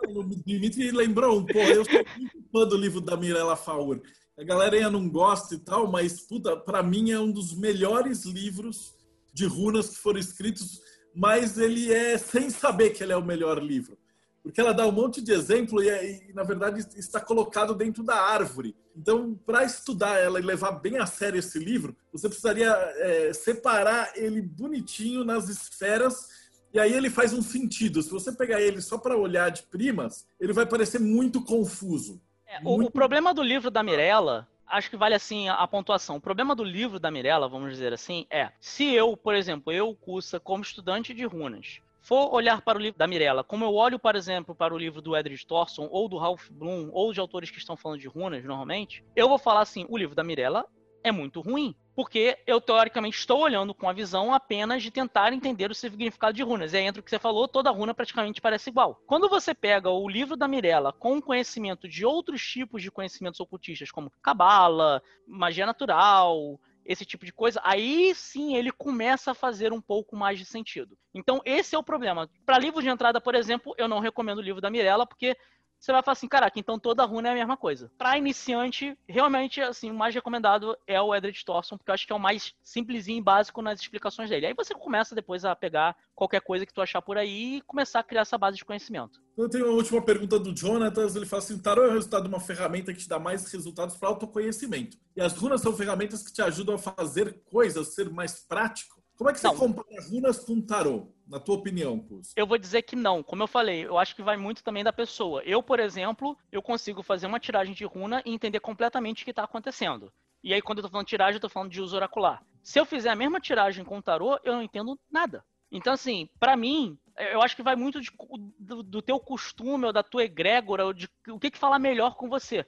O 0.07 0.23
Dimitri 0.45 0.91
lembrou 0.91 1.39
um 1.39 1.45
pouco, 1.45 1.69
eu 1.69 1.85
sou 1.85 2.05
muito 2.17 2.43
fã 2.51 2.67
do 2.67 2.77
livro 2.77 3.01
da 3.01 3.15
Mirella 3.17 3.55
Faur. 3.55 4.01
A 4.37 4.43
galera 4.43 4.75
ainda 4.75 4.89
não 4.89 5.09
gosta 5.09 5.55
e 5.55 5.59
tal, 5.59 5.87
mas, 5.87 6.21
puta, 6.21 6.55
pra 6.55 6.81
mim 6.81 7.11
é 7.11 7.19
um 7.19 7.31
dos 7.31 7.53
melhores 7.53 8.23
livros 8.23 8.95
de 9.33 9.45
runas 9.45 9.89
que 9.89 9.97
foram 9.97 10.19
escritos, 10.19 10.81
mas 11.13 11.57
ele 11.57 11.91
é 11.91 12.17
sem 12.17 12.49
saber 12.49 12.91
que 12.91 13.03
ele 13.03 13.13
é 13.13 13.17
o 13.17 13.25
melhor 13.25 13.61
livro. 13.61 13.97
Porque 14.41 14.61
ela 14.61 14.73
dá 14.73 14.87
um 14.87 14.91
monte 14.91 15.21
de 15.21 15.31
exemplo 15.31 15.83
e, 15.83 15.89
é, 15.89 16.29
e 16.29 16.33
na 16.33 16.43
verdade, 16.43 16.85
está 16.95 17.19
colocado 17.19 17.75
dentro 17.75 18.03
da 18.03 18.15
árvore. 18.15 18.75
Então, 18.95 19.37
para 19.45 19.63
estudar 19.63 20.17
ela 20.17 20.39
e 20.39 20.43
levar 20.43 20.71
bem 20.71 20.97
a 20.97 21.05
sério 21.05 21.37
esse 21.37 21.59
livro, 21.59 21.95
você 22.11 22.27
precisaria 22.27 22.71
é, 22.71 23.33
separar 23.33 24.11
ele 24.15 24.41
bonitinho 24.41 25.23
nas 25.23 25.49
esferas 25.49 26.29
e 26.73 26.79
aí 26.79 26.93
ele 26.93 27.09
faz 27.09 27.33
um 27.33 27.41
sentido. 27.41 28.01
Se 28.01 28.11
você 28.11 28.31
pegar 28.31 28.61
ele 28.61 28.81
só 28.81 28.97
para 28.97 29.17
olhar 29.17 29.49
de 29.49 29.63
primas, 29.63 30.27
ele 30.39 30.53
vai 30.53 30.65
parecer 30.65 30.99
muito 30.99 31.43
confuso. 31.43 32.21
É, 32.45 32.59
muito... 32.61 32.87
O, 32.87 32.91
problema 32.91 33.33
do 33.33 33.43
livro 33.43 33.71
da 33.71 33.83
Mirella, 33.83 34.47
acho 34.65 34.89
que 34.89 34.97
vale 34.97 35.15
assim 35.15 35.49
a, 35.49 35.67
pontuação. 35.67 36.17
O 36.17 36.21
problema 36.21 36.55
do 36.55 36.63
livro 36.63 36.99
da 36.99 37.11
Mirella, 37.11 37.47
vamos 37.47 37.71
dizer 37.71 37.93
assim, 37.93 38.25
é 38.29 38.51
se 38.59 38.85
eu, 38.93 39.17
por 39.17 39.35
exemplo, 39.35 39.71
eu, 39.71 39.95
Cussa, 39.95 40.39
como 40.39 40.63
estudante 40.63 41.13
de 41.13 41.25
runas, 41.25 41.79
for 42.01 42.33
olhar 42.33 42.61
para 42.61 42.77
o 42.77 42.81
livro 42.81 42.97
da 42.97 43.07
Mirella, 43.07 43.43
como 43.43 43.65
eu 43.65 43.73
olho, 43.73 43.99
por 43.99 44.15
exemplo, 44.15 44.55
para 44.55 44.73
o 44.73 44.77
livro 44.77 45.01
do 45.01 45.15
Edward 45.15 45.45
Thorson, 45.45 45.87
ou 45.91 46.07
do 46.07 46.17
Ralph 46.17 46.49
Bloom, 46.49 46.89
ou 46.91 47.13
de 47.13 47.19
autores 47.19 47.51
que 47.51 47.59
estão 47.59 47.77
falando 47.77 47.99
de 47.99 48.07
runas, 48.07 48.43
normalmente, 48.43 49.03
eu 49.15 49.27
vou 49.27 49.37
falar 49.37 49.61
assim, 49.61 49.85
o 49.89 49.97
livro 49.97 50.15
da 50.15 50.23
Mirella 50.23 50.65
é 51.03 51.11
muito 51.11 51.41
ruim 51.41 51.75
porque 51.99 52.37
eu 52.47 52.61
teoricamente 52.61 53.17
estou 53.17 53.41
olhando 53.41 53.73
com 53.73 53.89
a 53.89 53.91
visão 53.91 54.33
apenas 54.33 54.81
de 54.81 54.89
tentar 54.89 55.33
entender 55.33 55.69
o 55.69 55.75
significado 55.75 56.31
de 56.31 56.41
runas. 56.41 56.71
E 56.71 56.77
aí 56.77 56.85
entra 56.85 57.01
o 57.01 57.03
que 57.03 57.09
você 57.09 57.19
falou, 57.19 57.45
toda 57.45 57.69
runa 57.71 57.93
praticamente 57.93 58.39
parece 58.39 58.69
igual. 58.69 59.01
Quando 59.05 59.27
você 59.27 59.53
pega 59.53 59.89
o 59.89 60.07
livro 60.07 60.37
da 60.37 60.47
Mirella 60.47 60.93
com 60.93 61.21
conhecimento 61.21 61.89
de 61.89 62.05
outros 62.05 62.41
tipos 62.41 62.81
de 62.81 62.89
conhecimentos 62.89 63.41
ocultistas, 63.41 63.91
como 63.91 64.13
cabala, 64.21 65.03
magia 65.27 65.65
natural, 65.65 66.57
esse 66.85 67.03
tipo 67.03 67.25
de 67.25 67.33
coisa, 67.33 67.59
aí 67.65 68.15
sim 68.15 68.55
ele 68.55 68.71
começa 68.71 69.31
a 69.31 69.35
fazer 69.35 69.73
um 69.73 69.81
pouco 69.81 70.15
mais 70.15 70.39
de 70.39 70.45
sentido. 70.45 70.97
Então, 71.13 71.41
esse 71.43 71.75
é 71.75 71.77
o 71.77 71.83
problema. 71.83 72.29
Para 72.45 72.57
livro 72.59 72.81
de 72.81 72.87
entrada, 72.87 73.19
por 73.19 73.35
exemplo, 73.35 73.75
eu 73.77 73.89
não 73.89 73.99
recomendo 73.99 74.37
o 74.37 74.41
livro 74.41 74.61
da 74.61 74.69
Mirella, 74.69 75.05
porque 75.05 75.35
você 75.79 75.91
vai 75.91 76.03
falar 76.03 76.13
assim, 76.13 76.27
caraca, 76.27 76.59
então 76.59 76.77
toda 76.77 77.05
runa 77.05 77.29
é 77.29 77.31
a 77.31 77.35
mesma 77.35 77.55
coisa. 77.55 77.91
Para 77.97 78.17
iniciante, 78.17 78.97
realmente, 79.07 79.61
assim, 79.61 79.89
o 79.89 79.93
mais 79.93 80.13
recomendado 80.13 80.77
é 80.85 81.01
o 81.01 81.15
Edred 81.15 81.43
Thorson, 81.45 81.77
porque 81.77 81.89
eu 81.89 81.93
acho 81.93 82.05
que 82.05 82.11
é 82.11 82.15
o 82.15 82.19
mais 82.19 82.53
simplesinho 82.61 83.19
e 83.19 83.23
básico 83.23 83.61
nas 83.61 83.79
explicações 83.79 84.29
dele. 84.29 84.47
Aí 84.47 84.53
você 84.53 84.73
começa 84.73 85.15
depois 85.15 85.45
a 85.45 85.55
pegar 85.55 85.95
qualquer 86.13 86.41
coisa 86.41 86.65
que 86.65 86.73
tu 86.73 86.81
achar 86.81 87.01
por 87.01 87.17
aí 87.17 87.57
e 87.57 87.61
começar 87.61 88.01
a 88.01 88.03
criar 88.03 88.21
essa 88.21 88.37
base 88.37 88.57
de 88.57 88.65
conhecimento. 88.65 89.21
Eu 89.37 89.49
tenho 89.49 89.67
uma 89.67 89.75
última 89.75 90.01
pergunta 90.01 90.37
do 90.37 90.55
Jonatas, 90.55 91.15
ele 91.15 91.25
fala 91.25 91.41
assim, 91.41 91.57
tarô 91.57 91.85
é 91.85 91.87
o 91.87 91.93
resultado 91.93 92.23
de 92.23 92.29
uma 92.29 92.41
ferramenta 92.41 92.93
que 92.93 92.99
te 92.99 93.07
dá 93.07 93.17
mais 93.17 93.49
resultados 93.49 93.95
para 93.95 94.09
autoconhecimento. 94.09 94.97
E 95.15 95.21
as 95.21 95.33
runas 95.33 95.61
são 95.61 95.71
ferramentas 95.71 96.21
que 96.21 96.33
te 96.33 96.41
ajudam 96.41 96.75
a 96.75 96.77
fazer 96.77 97.41
coisas, 97.45 97.93
ser 97.93 98.09
mais 98.09 98.41
prático. 98.41 99.01
Como 99.19 99.29
é 99.29 99.33
que 99.33 99.39
você 99.41 99.47
não. 99.47 99.57
compara 99.57 100.01
runas 100.09 100.39
com 100.45 100.61
tarô? 100.61 101.07
Na 101.27 101.41
tua 101.41 101.55
opinião, 101.55 101.99
Cus? 101.99 102.31
Eu 102.37 102.47
vou 102.47 102.57
dizer 102.57 102.83
que 102.83 102.95
não. 102.95 103.21
Como 103.21 103.43
eu 103.43 103.47
falei, 103.47 103.85
eu 103.85 103.97
acho 103.97 104.15
que 104.15 104.23
vai 104.23 104.37
muito 104.37 104.63
também 104.63 104.81
da 104.81 104.93
pessoa. 104.93 105.43
Eu, 105.43 105.61
por 105.61 105.77
exemplo, 105.77 106.37
eu 106.49 106.61
consigo 106.61 107.03
fazer 107.03 107.27
uma 107.27 107.37
tiragem 107.37 107.73
de 107.73 107.83
runa 107.83 108.23
e 108.25 108.33
entender 108.33 108.61
completamente 108.61 109.21
o 109.21 109.25
que 109.25 109.31
está 109.31 109.43
acontecendo. 109.43 110.09
E 110.41 110.53
aí, 110.53 110.61
quando 110.61 110.77
eu 110.77 110.83
tô 110.85 110.89
falando 110.89 111.05
tiragem, 111.05 111.35
eu 111.35 111.41
tô 111.41 111.49
falando 111.49 111.69
de 111.69 111.81
uso 111.81 111.97
oracular. 111.97 112.41
Se 112.63 112.79
eu 112.79 112.85
fizer 112.85 113.09
a 113.09 113.15
mesma 113.15 113.41
tiragem 113.41 113.83
com 113.83 114.01
tarô, 114.01 114.39
eu 114.41 114.53
não 114.53 114.63
entendo 114.63 114.97
nada. 115.11 115.43
Então, 115.69 115.91
assim, 115.91 116.29
para 116.39 116.55
mim, 116.55 116.97
eu 117.17 117.41
acho 117.41 117.57
que 117.57 117.61
vai 117.61 117.75
muito 117.75 117.99
de, 117.99 118.09
do, 118.57 118.81
do, 118.81 119.01
teu 119.01 119.19
costume 119.19 119.85
ou 119.85 119.91
da 119.91 120.01
tua 120.01 120.23
egrégora, 120.23 120.85
ou 120.85 120.93
de 120.93 121.09
o 121.27 121.37
que, 121.37 121.51
que 121.51 121.57
fala 121.57 121.77
melhor 121.77 122.15
com 122.15 122.29
você. 122.29 122.65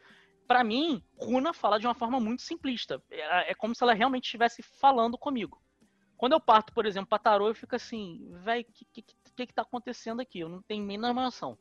Para 0.49 0.65
mim, 0.65 1.01
runa 1.15 1.53
fala 1.53 1.79
de 1.79 1.87
uma 1.87 1.95
forma 1.95 2.19
muito 2.19 2.41
simplista. 2.41 3.01
É, 3.09 3.51
é 3.51 3.55
como 3.55 3.73
se 3.73 3.81
ela 3.81 3.93
realmente 3.93 4.25
estivesse 4.25 4.61
falando 4.61 5.17
comigo. 5.17 5.60
Quando 6.21 6.33
eu 6.33 6.39
parto, 6.39 6.71
por 6.71 6.85
exemplo, 6.85 7.09
para 7.09 7.17
tarô, 7.17 7.47
eu 7.47 7.55
fico 7.55 7.75
assim, 7.75 8.29
velho, 8.43 8.61
o 8.61 8.71
que, 8.71 8.85
que, 8.85 9.01
que, 9.35 9.47
que 9.47 9.53
tá 9.55 9.63
acontecendo 9.63 10.19
aqui? 10.19 10.41
Eu 10.41 10.49
não 10.49 10.61
tenho 10.61 10.85
nem 10.85 10.95
noção. 10.95 11.57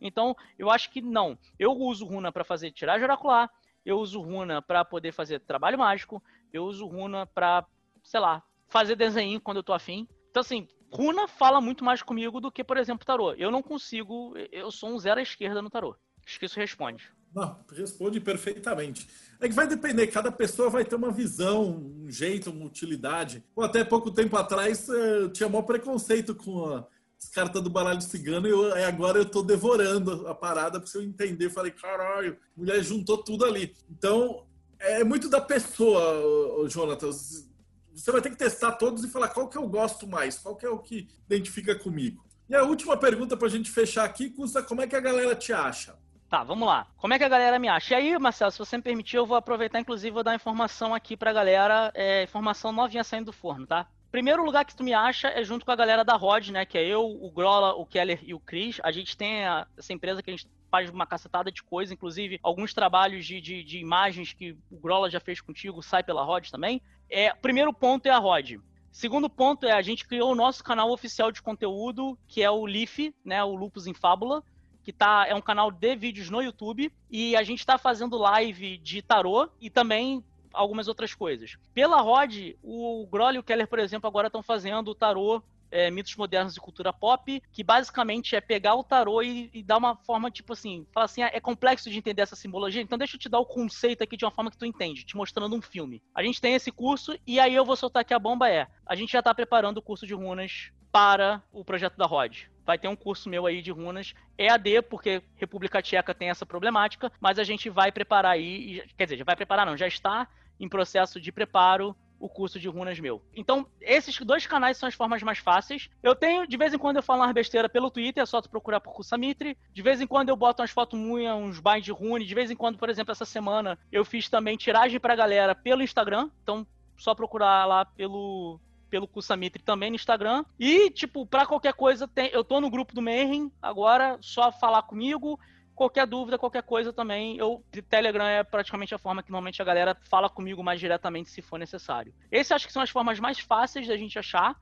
Então, 0.00 0.36
eu 0.56 0.70
acho 0.70 0.92
que 0.92 1.02
não. 1.02 1.36
Eu 1.58 1.72
uso 1.72 2.06
runa 2.06 2.30
para 2.30 2.44
fazer 2.44 2.70
tiragem 2.70 3.02
oracular, 3.02 3.50
eu 3.84 3.98
uso 3.98 4.20
runa 4.20 4.62
para 4.62 4.84
poder 4.84 5.10
fazer 5.10 5.40
trabalho 5.40 5.76
mágico, 5.76 6.22
eu 6.52 6.66
uso 6.66 6.86
runa 6.86 7.26
para, 7.26 7.66
sei 8.04 8.20
lá, 8.20 8.44
fazer 8.68 8.94
desenho 8.94 9.40
quando 9.40 9.56
eu 9.56 9.64
tô 9.64 9.72
afim. 9.72 10.06
Então, 10.30 10.40
assim, 10.40 10.68
runa 10.88 11.26
fala 11.26 11.60
muito 11.60 11.84
mais 11.84 12.00
comigo 12.00 12.40
do 12.40 12.52
que, 12.52 12.62
por 12.62 12.76
exemplo, 12.76 13.04
tarô. 13.04 13.32
Eu 13.32 13.50
não 13.50 13.60
consigo, 13.60 14.34
eu 14.52 14.70
sou 14.70 14.90
um 14.90 14.98
zero 15.00 15.18
à 15.18 15.22
esquerda 15.24 15.60
no 15.60 15.68
tarô. 15.68 15.96
Acho 16.24 16.38
que 16.38 16.46
isso 16.46 16.60
responde. 16.60 17.12
Não, 17.36 17.54
responde 17.70 18.18
perfeitamente. 18.18 19.06
É 19.38 19.46
que 19.46 19.54
vai 19.54 19.68
depender, 19.68 20.06
cada 20.06 20.32
pessoa 20.32 20.70
vai 20.70 20.86
ter 20.86 20.94
uma 20.94 21.10
visão, 21.10 21.68
um 21.68 22.10
jeito, 22.10 22.50
uma 22.50 22.64
utilidade. 22.64 23.44
Ou 23.54 23.62
até 23.62 23.84
pouco 23.84 24.10
tempo 24.10 24.34
atrás 24.38 24.88
eu 24.88 25.30
tinha 25.30 25.46
maior 25.46 25.64
preconceito 25.64 26.34
com 26.34 26.64
a, 26.64 26.88
as 27.20 27.28
cartas 27.28 27.60
do 27.62 27.68
baralho 27.68 28.00
cigano 28.00 28.48
e 28.48 28.50
eu, 28.50 28.74
agora 28.86 29.18
eu 29.18 29.26
tô 29.26 29.42
devorando 29.42 30.26
a 30.26 30.34
parada 30.34 30.80
porque 30.80 30.96
eu 30.96 31.02
entender. 31.02 31.50
Falei, 31.50 31.72
caralho, 31.72 32.38
mulher 32.56 32.82
juntou 32.82 33.18
tudo 33.18 33.44
ali. 33.44 33.76
Então, 33.90 34.46
é 34.78 35.04
muito 35.04 35.28
da 35.28 35.40
pessoa, 35.40 36.66
Jonathan. 36.70 37.10
Você 37.12 38.12
vai 38.12 38.22
ter 38.22 38.30
que 38.30 38.38
testar 38.38 38.72
todos 38.72 39.04
e 39.04 39.10
falar 39.10 39.28
qual 39.28 39.50
que 39.50 39.58
eu 39.58 39.68
gosto 39.68 40.06
mais, 40.06 40.38
qual 40.38 40.56
que 40.56 40.64
é 40.64 40.70
o 40.70 40.78
que 40.78 41.06
identifica 41.26 41.74
comigo. 41.78 42.24
E 42.48 42.54
a 42.54 42.62
última 42.62 42.96
pergunta 42.96 43.36
para 43.36 43.48
a 43.48 43.50
gente 43.50 43.70
fechar 43.70 44.04
aqui, 44.04 44.30
Custa, 44.30 44.62
como 44.62 44.80
é 44.80 44.86
que 44.86 44.96
a 44.96 45.00
galera 45.00 45.34
te 45.34 45.52
acha? 45.52 45.98
Tá, 46.28 46.42
vamos 46.42 46.66
lá. 46.66 46.88
Como 46.96 47.14
é 47.14 47.18
que 47.18 47.24
a 47.24 47.28
galera 47.28 47.58
me 47.58 47.68
acha? 47.68 47.94
E 47.94 47.96
aí, 47.96 48.18
Marcelo, 48.18 48.50
se 48.50 48.58
você 48.58 48.76
me 48.76 48.82
permitir, 48.82 49.16
eu 49.16 49.26
vou 49.26 49.36
aproveitar, 49.36 49.78
inclusive, 49.78 50.10
vou 50.10 50.24
dar 50.24 50.34
informação 50.34 50.92
aqui 50.92 51.16
pra 51.16 51.32
galera, 51.32 51.92
é, 51.94 52.24
informação 52.24 52.72
novinha 52.72 53.04
saindo 53.04 53.26
do 53.26 53.32
forno, 53.32 53.64
tá? 53.64 53.86
Primeiro 54.10 54.44
lugar 54.44 54.64
que 54.64 54.74
tu 54.74 54.82
me 54.82 54.92
acha 54.92 55.28
é 55.28 55.44
junto 55.44 55.64
com 55.64 55.70
a 55.70 55.76
galera 55.76 56.04
da 56.04 56.16
Rod, 56.16 56.48
né? 56.48 56.64
Que 56.64 56.78
é 56.78 56.84
eu, 56.84 57.04
o 57.04 57.30
Grola, 57.30 57.74
o 57.74 57.86
Keller 57.86 58.18
e 58.24 58.34
o 58.34 58.40
Chris. 58.40 58.80
A 58.82 58.90
gente 58.90 59.16
tem 59.16 59.44
a, 59.44 59.68
essa 59.76 59.92
empresa 59.92 60.20
que 60.20 60.30
a 60.30 60.32
gente 60.32 60.48
faz 60.68 60.90
uma 60.90 61.06
cacetada 61.06 61.52
de 61.52 61.62
coisa, 61.62 61.94
inclusive 61.94 62.40
alguns 62.42 62.74
trabalhos 62.74 63.24
de, 63.24 63.40
de, 63.40 63.62
de 63.62 63.78
imagens 63.78 64.32
que 64.32 64.56
o 64.70 64.78
Grola 64.80 65.08
já 65.08 65.20
fez 65.20 65.40
contigo, 65.40 65.80
sai 65.80 66.02
pela 66.02 66.24
Rod 66.24 66.48
também. 66.50 66.82
É, 67.08 67.32
primeiro 67.34 67.72
ponto 67.72 68.06
é 68.06 68.10
a 68.10 68.18
Rod. 68.18 68.56
Segundo 68.90 69.30
ponto 69.30 69.64
é 69.66 69.72
a 69.72 69.82
gente 69.82 70.06
criou 70.06 70.32
o 70.32 70.34
nosso 70.34 70.64
canal 70.64 70.90
oficial 70.90 71.30
de 71.30 71.42
conteúdo, 71.42 72.18
que 72.26 72.42
é 72.42 72.50
o 72.50 72.66
Leaf, 72.66 73.14
né? 73.24 73.44
O 73.44 73.54
Lupus 73.54 73.86
em 73.86 73.94
Fábula 73.94 74.42
que 74.86 74.92
tá, 74.92 75.26
é 75.26 75.34
um 75.34 75.40
canal 75.40 75.68
de 75.68 75.96
vídeos 75.96 76.30
no 76.30 76.40
YouTube, 76.40 76.92
e 77.10 77.34
a 77.34 77.42
gente 77.42 77.58
está 77.58 77.76
fazendo 77.76 78.16
live 78.16 78.78
de 78.78 79.02
tarô 79.02 79.48
e 79.60 79.68
também 79.68 80.24
algumas 80.52 80.86
outras 80.86 81.12
coisas. 81.12 81.56
Pela 81.74 82.00
Rod, 82.00 82.54
o 82.62 83.04
Groll 83.10 83.32
e 83.32 83.38
o 83.38 83.42
Keller, 83.42 83.66
por 83.66 83.80
exemplo, 83.80 84.06
agora 84.06 84.28
estão 84.28 84.44
fazendo 84.44 84.92
o 84.92 84.94
tarô 84.94 85.42
é, 85.72 85.90
mitos 85.90 86.14
modernos 86.14 86.56
e 86.56 86.60
cultura 86.60 86.92
pop, 86.92 87.42
que 87.50 87.64
basicamente 87.64 88.36
é 88.36 88.40
pegar 88.40 88.76
o 88.76 88.84
tarô 88.84 89.22
e, 89.22 89.50
e, 89.52 89.60
dar 89.60 89.76
uma 89.76 89.96
forma, 89.96 90.30
tipo 90.30 90.52
assim, 90.52 90.86
falar 90.92 91.06
assim, 91.06 91.24
ah, 91.24 91.30
é 91.32 91.40
complexo 91.40 91.90
de 91.90 91.98
entender 91.98 92.22
essa 92.22 92.36
simbologia, 92.36 92.80
então 92.80 92.96
deixa 92.96 93.16
eu 93.16 93.20
te 93.20 93.28
dar 93.28 93.40
o 93.40 93.44
conceito 93.44 94.04
aqui 94.04 94.16
de 94.16 94.24
uma 94.24 94.30
forma 94.30 94.52
que 94.52 94.56
tu 94.56 94.64
entende, 94.64 95.04
te 95.04 95.16
mostrando 95.16 95.56
um 95.56 95.60
filme. 95.60 96.00
A 96.14 96.22
gente 96.22 96.40
tem 96.40 96.54
esse 96.54 96.70
curso, 96.70 97.18
e 97.26 97.40
aí 97.40 97.56
eu 97.56 97.64
vou 97.64 97.74
soltar 97.74 98.02
aqui 98.02 98.14
a 98.14 98.20
bomba 98.20 98.48
é, 98.48 98.68
a 98.86 98.94
gente 98.94 99.10
já 99.10 99.18
está 99.18 99.34
preparando 99.34 99.78
o 99.78 99.82
curso 99.82 100.06
de 100.06 100.14
runas 100.14 100.70
para 100.92 101.42
o 101.52 101.64
projeto 101.64 101.96
da 101.96 102.06
Rod 102.06 102.44
vai 102.66 102.78
ter 102.78 102.88
um 102.88 102.96
curso 102.96 103.28
meu 103.28 103.46
aí 103.46 103.62
de 103.62 103.70
runas 103.70 104.12
EAD, 104.36 104.82
porque 104.82 105.22
República 105.36 105.80
Tcheca 105.80 106.12
tem 106.12 106.28
essa 106.28 106.44
problemática, 106.44 107.12
mas 107.20 107.38
a 107.38 107.44
gente 107.44 107.70
vai 107.70 107.92
preparar 107.92 108.32
aí, 108.32 108.82
quer 108.96 109.04
dizer, 109.04 109.18
já 109.18 109.24
vai 109.24 109.36
preparar 109.36 109.64
não, 109.64 109.76
já 109.76 109.86
está 109.86 110.28
em 110.58 110.68
processo 110.68 111.20
de 111.20 111.30
preparo 111.30 111.94
o 112.18 112.28
curso 112.28 112.58
de 112.58 112.68
runas 112.68 112.98
meu. 112.98 113.22
Então, 113.34 113.66
esses 113.80 114.18
dois 114.20 114.46
canais 114.46 114.78
são 114.78 114.88
as 114.88 114.94
formas 114.94 115.22
mais 115.22 115.38
fáceis. 115.38 115.90
Eu 116.02 116.14
tenho, 116.14 116.46
de 116.46 116.56
vez 116.56 116.72
em 116.72 116.78
quando 116.78 116.96
eu 116.96 117.02
falo 117.02 117.20
umas 117.20 117.32
besteira 117.32 117.68
pelo 117.68 117.90
Twitter, 117.90 118.22
é 118.22 118.26
só 118.26 118.40
tu 118.40 118.48
procurar 118.48 118.80
por 118.80 118.94
Kusamitri. 118.94 119.56
De 119.72 119.82
vez 119.82 120.00
em 120.00 120.06
quando 120.06 120.30
eu 120.30 120.36
boto 120.36 120.62
umas 120.62 120.70
fotos 120.70 120.98
munha, 120.98 121.34
uns 121.34 121.60
binds 121.60 121.84
de 121.84 121.92
rune. 121.92 122.24
De 122.24 122.34
vez 122.34 122.50
em 122.50 122.56
quando, 122.56 122.78
por 122.78 122.88
exemplo, 122.88 123.12
essa 123.12 123.26
semana 123.26 123.78
eu 123.92 124.02
fiz 124.02 124.30
também 124.30 124.56
tiragem 124.56 124.98
pra 124.98 125.14
galera 125.14 125.54
pelo 125.54 125.82
Instagram. 125.82 126.30
Então, 126.42 126.66
só 126.96 127.14
procurar 127.14 127.66
lá 127.66 127.84
pelo 127.84 128.58
pelo 128.88 129.08
Kusamitri 129.08 129.62
também 129.62 129.90
no 129.90 129.96
Instagram. 129.96 130.44
E, 130.58 130.90
tipo, 130.90 131.26
para 131.26 131.46
qualquer 131.46 131.74
coisa, 131.74 132.08
tem, 132.08 132.30
eu 132.32 132.44
tô 132.44 132.60
no 132.60 132.70
grupo 132.70 132.94
do 132.94 133.02
Mayhem, 133.02 133.50
agora 133.60 134.18
só 134.20 134.50
falar 134.52 134.82
comigo. 134.82 135.38
Qualquer 135.74 136.06
dúvida, 136.06 136.38
qualquer 136.38 136.62
coisa 136.62 136.90
também, 136.90 137.36
eu 137.36 137.62
Telegram 137.90 138.24
é 138.24 138.42
praticamente 138.42 138.94
a 138.94 138.98
forma 138.98 139.22
que 139.22 139.30
normalmente 139.30 139.60
a 139.60 139.64
galera 139.64 139.94
fala 140.08 140.30
comigo 140.30 140.64
mais 140.64 140.80
diretamente 140.80 141.30
se 141.30 141.42
for 141.42 141.58
necessário. 141.58 142.14
Esses 142.32 142.52
acho 142.52 142.66
que 142.66 142.72
são 142.72 142.80
as 142.80 142.88
formas 142.88 143.20
mais 143.20 143.38
fáceis 143.40 143.86
da 143.86 143.94
gente 143.94 144.18
achar. 144.18 144.58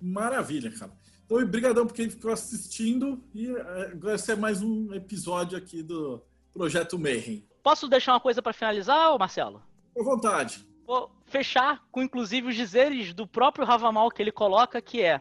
Maravilha, 0.00 0.72
cara. 0.76 0.90
Então, 1.24 1.38
obrigadão 1.38 1.86
por 1.86 1.94
quem 1.94 2.10
ficou 2.10 2.32
assistindo 2.32 3.22
e 3.32 3.48
é, 3.48 3.92
agora 3.92 4.14
esse 4.16 4.32
é 4.32 4.36
mais 4.36 4.60
um 4.60 4.92
episódio 4.92 5.56
aqui 5.56 5.82
do 5.82 6.20
Projeto 6.52 6.98
Mayhem. 6.98 7.46
Posso 7.62 7.88
deixar 7.88 8.14
uma 8.14 8.20
coisa 8.20 8.42
para 8.42 8.52
finalizar, 8.52 9.16
Marcelo? 9.18 9.62
À 9.96 10.02
vontade. 10.02 10.66
Vou 10.86 11.10
fechar 11.24 11.82
com 11.90 12.02
inclusive 12.02 12.48
os 12.48 12.54
dizeres 12.54 13.12
do 13.12 13.26
próprio 13.26 13.66
Ravamal 13.66 14.10
que 14.10 14.22
ele 14.22 14.32
coloca, 14.32 14.80
que 14.80 15.02
é 15.02 15.20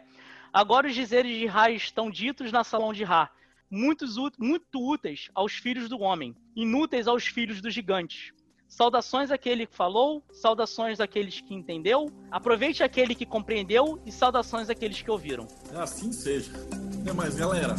Agora 0.56 0.88
os 0.88 0.96
dizeres 0.96 1.38
de 1.38 1.46
Ra 1.46 1.70
estão 1.70 2.10
ditos 2.10 2.50
na 2.50 2.64
salão 2.64 2.94
de 2.94 3.04
Ra, 3.04 3.30
muitos, 3.70 4.16
muito 4.40 4.80
úteis 4.80 5.28
aos 5.36 5.52
filhos 5.52 5.90
do 5.90 6.00
homem, 6.00 6.34
inúteis 6.56 7.10
aos 7.10 7.28
filhos 7.28 7.60
dos 7.60 7.74
gigantes. 7.74 8.32
Saudações 8.66 9.32
àquele 9.32 9.68
que 9.68 9.76
falou, 9.76 10.24
saudações 10.32 11.02
àqueles 11.02 11.42
que 11.42 11.54
entendeu, 11.54 12.10
aproveite 12.32 12.84
aquele 12.84 13.14
que 13.14 13.26
compreendeu 13.26 14.02
e 14.06 14.14
saudações 14.14 14.70
àqueles 14.70 15.02
que 15.02 15.12
ouviram. 15.12 15.46
Assim 15.76 16.14
seja. 16.14 16.54
Até 17.02 17.12
mais, 17.12 17.36
galera. 17.36 17.76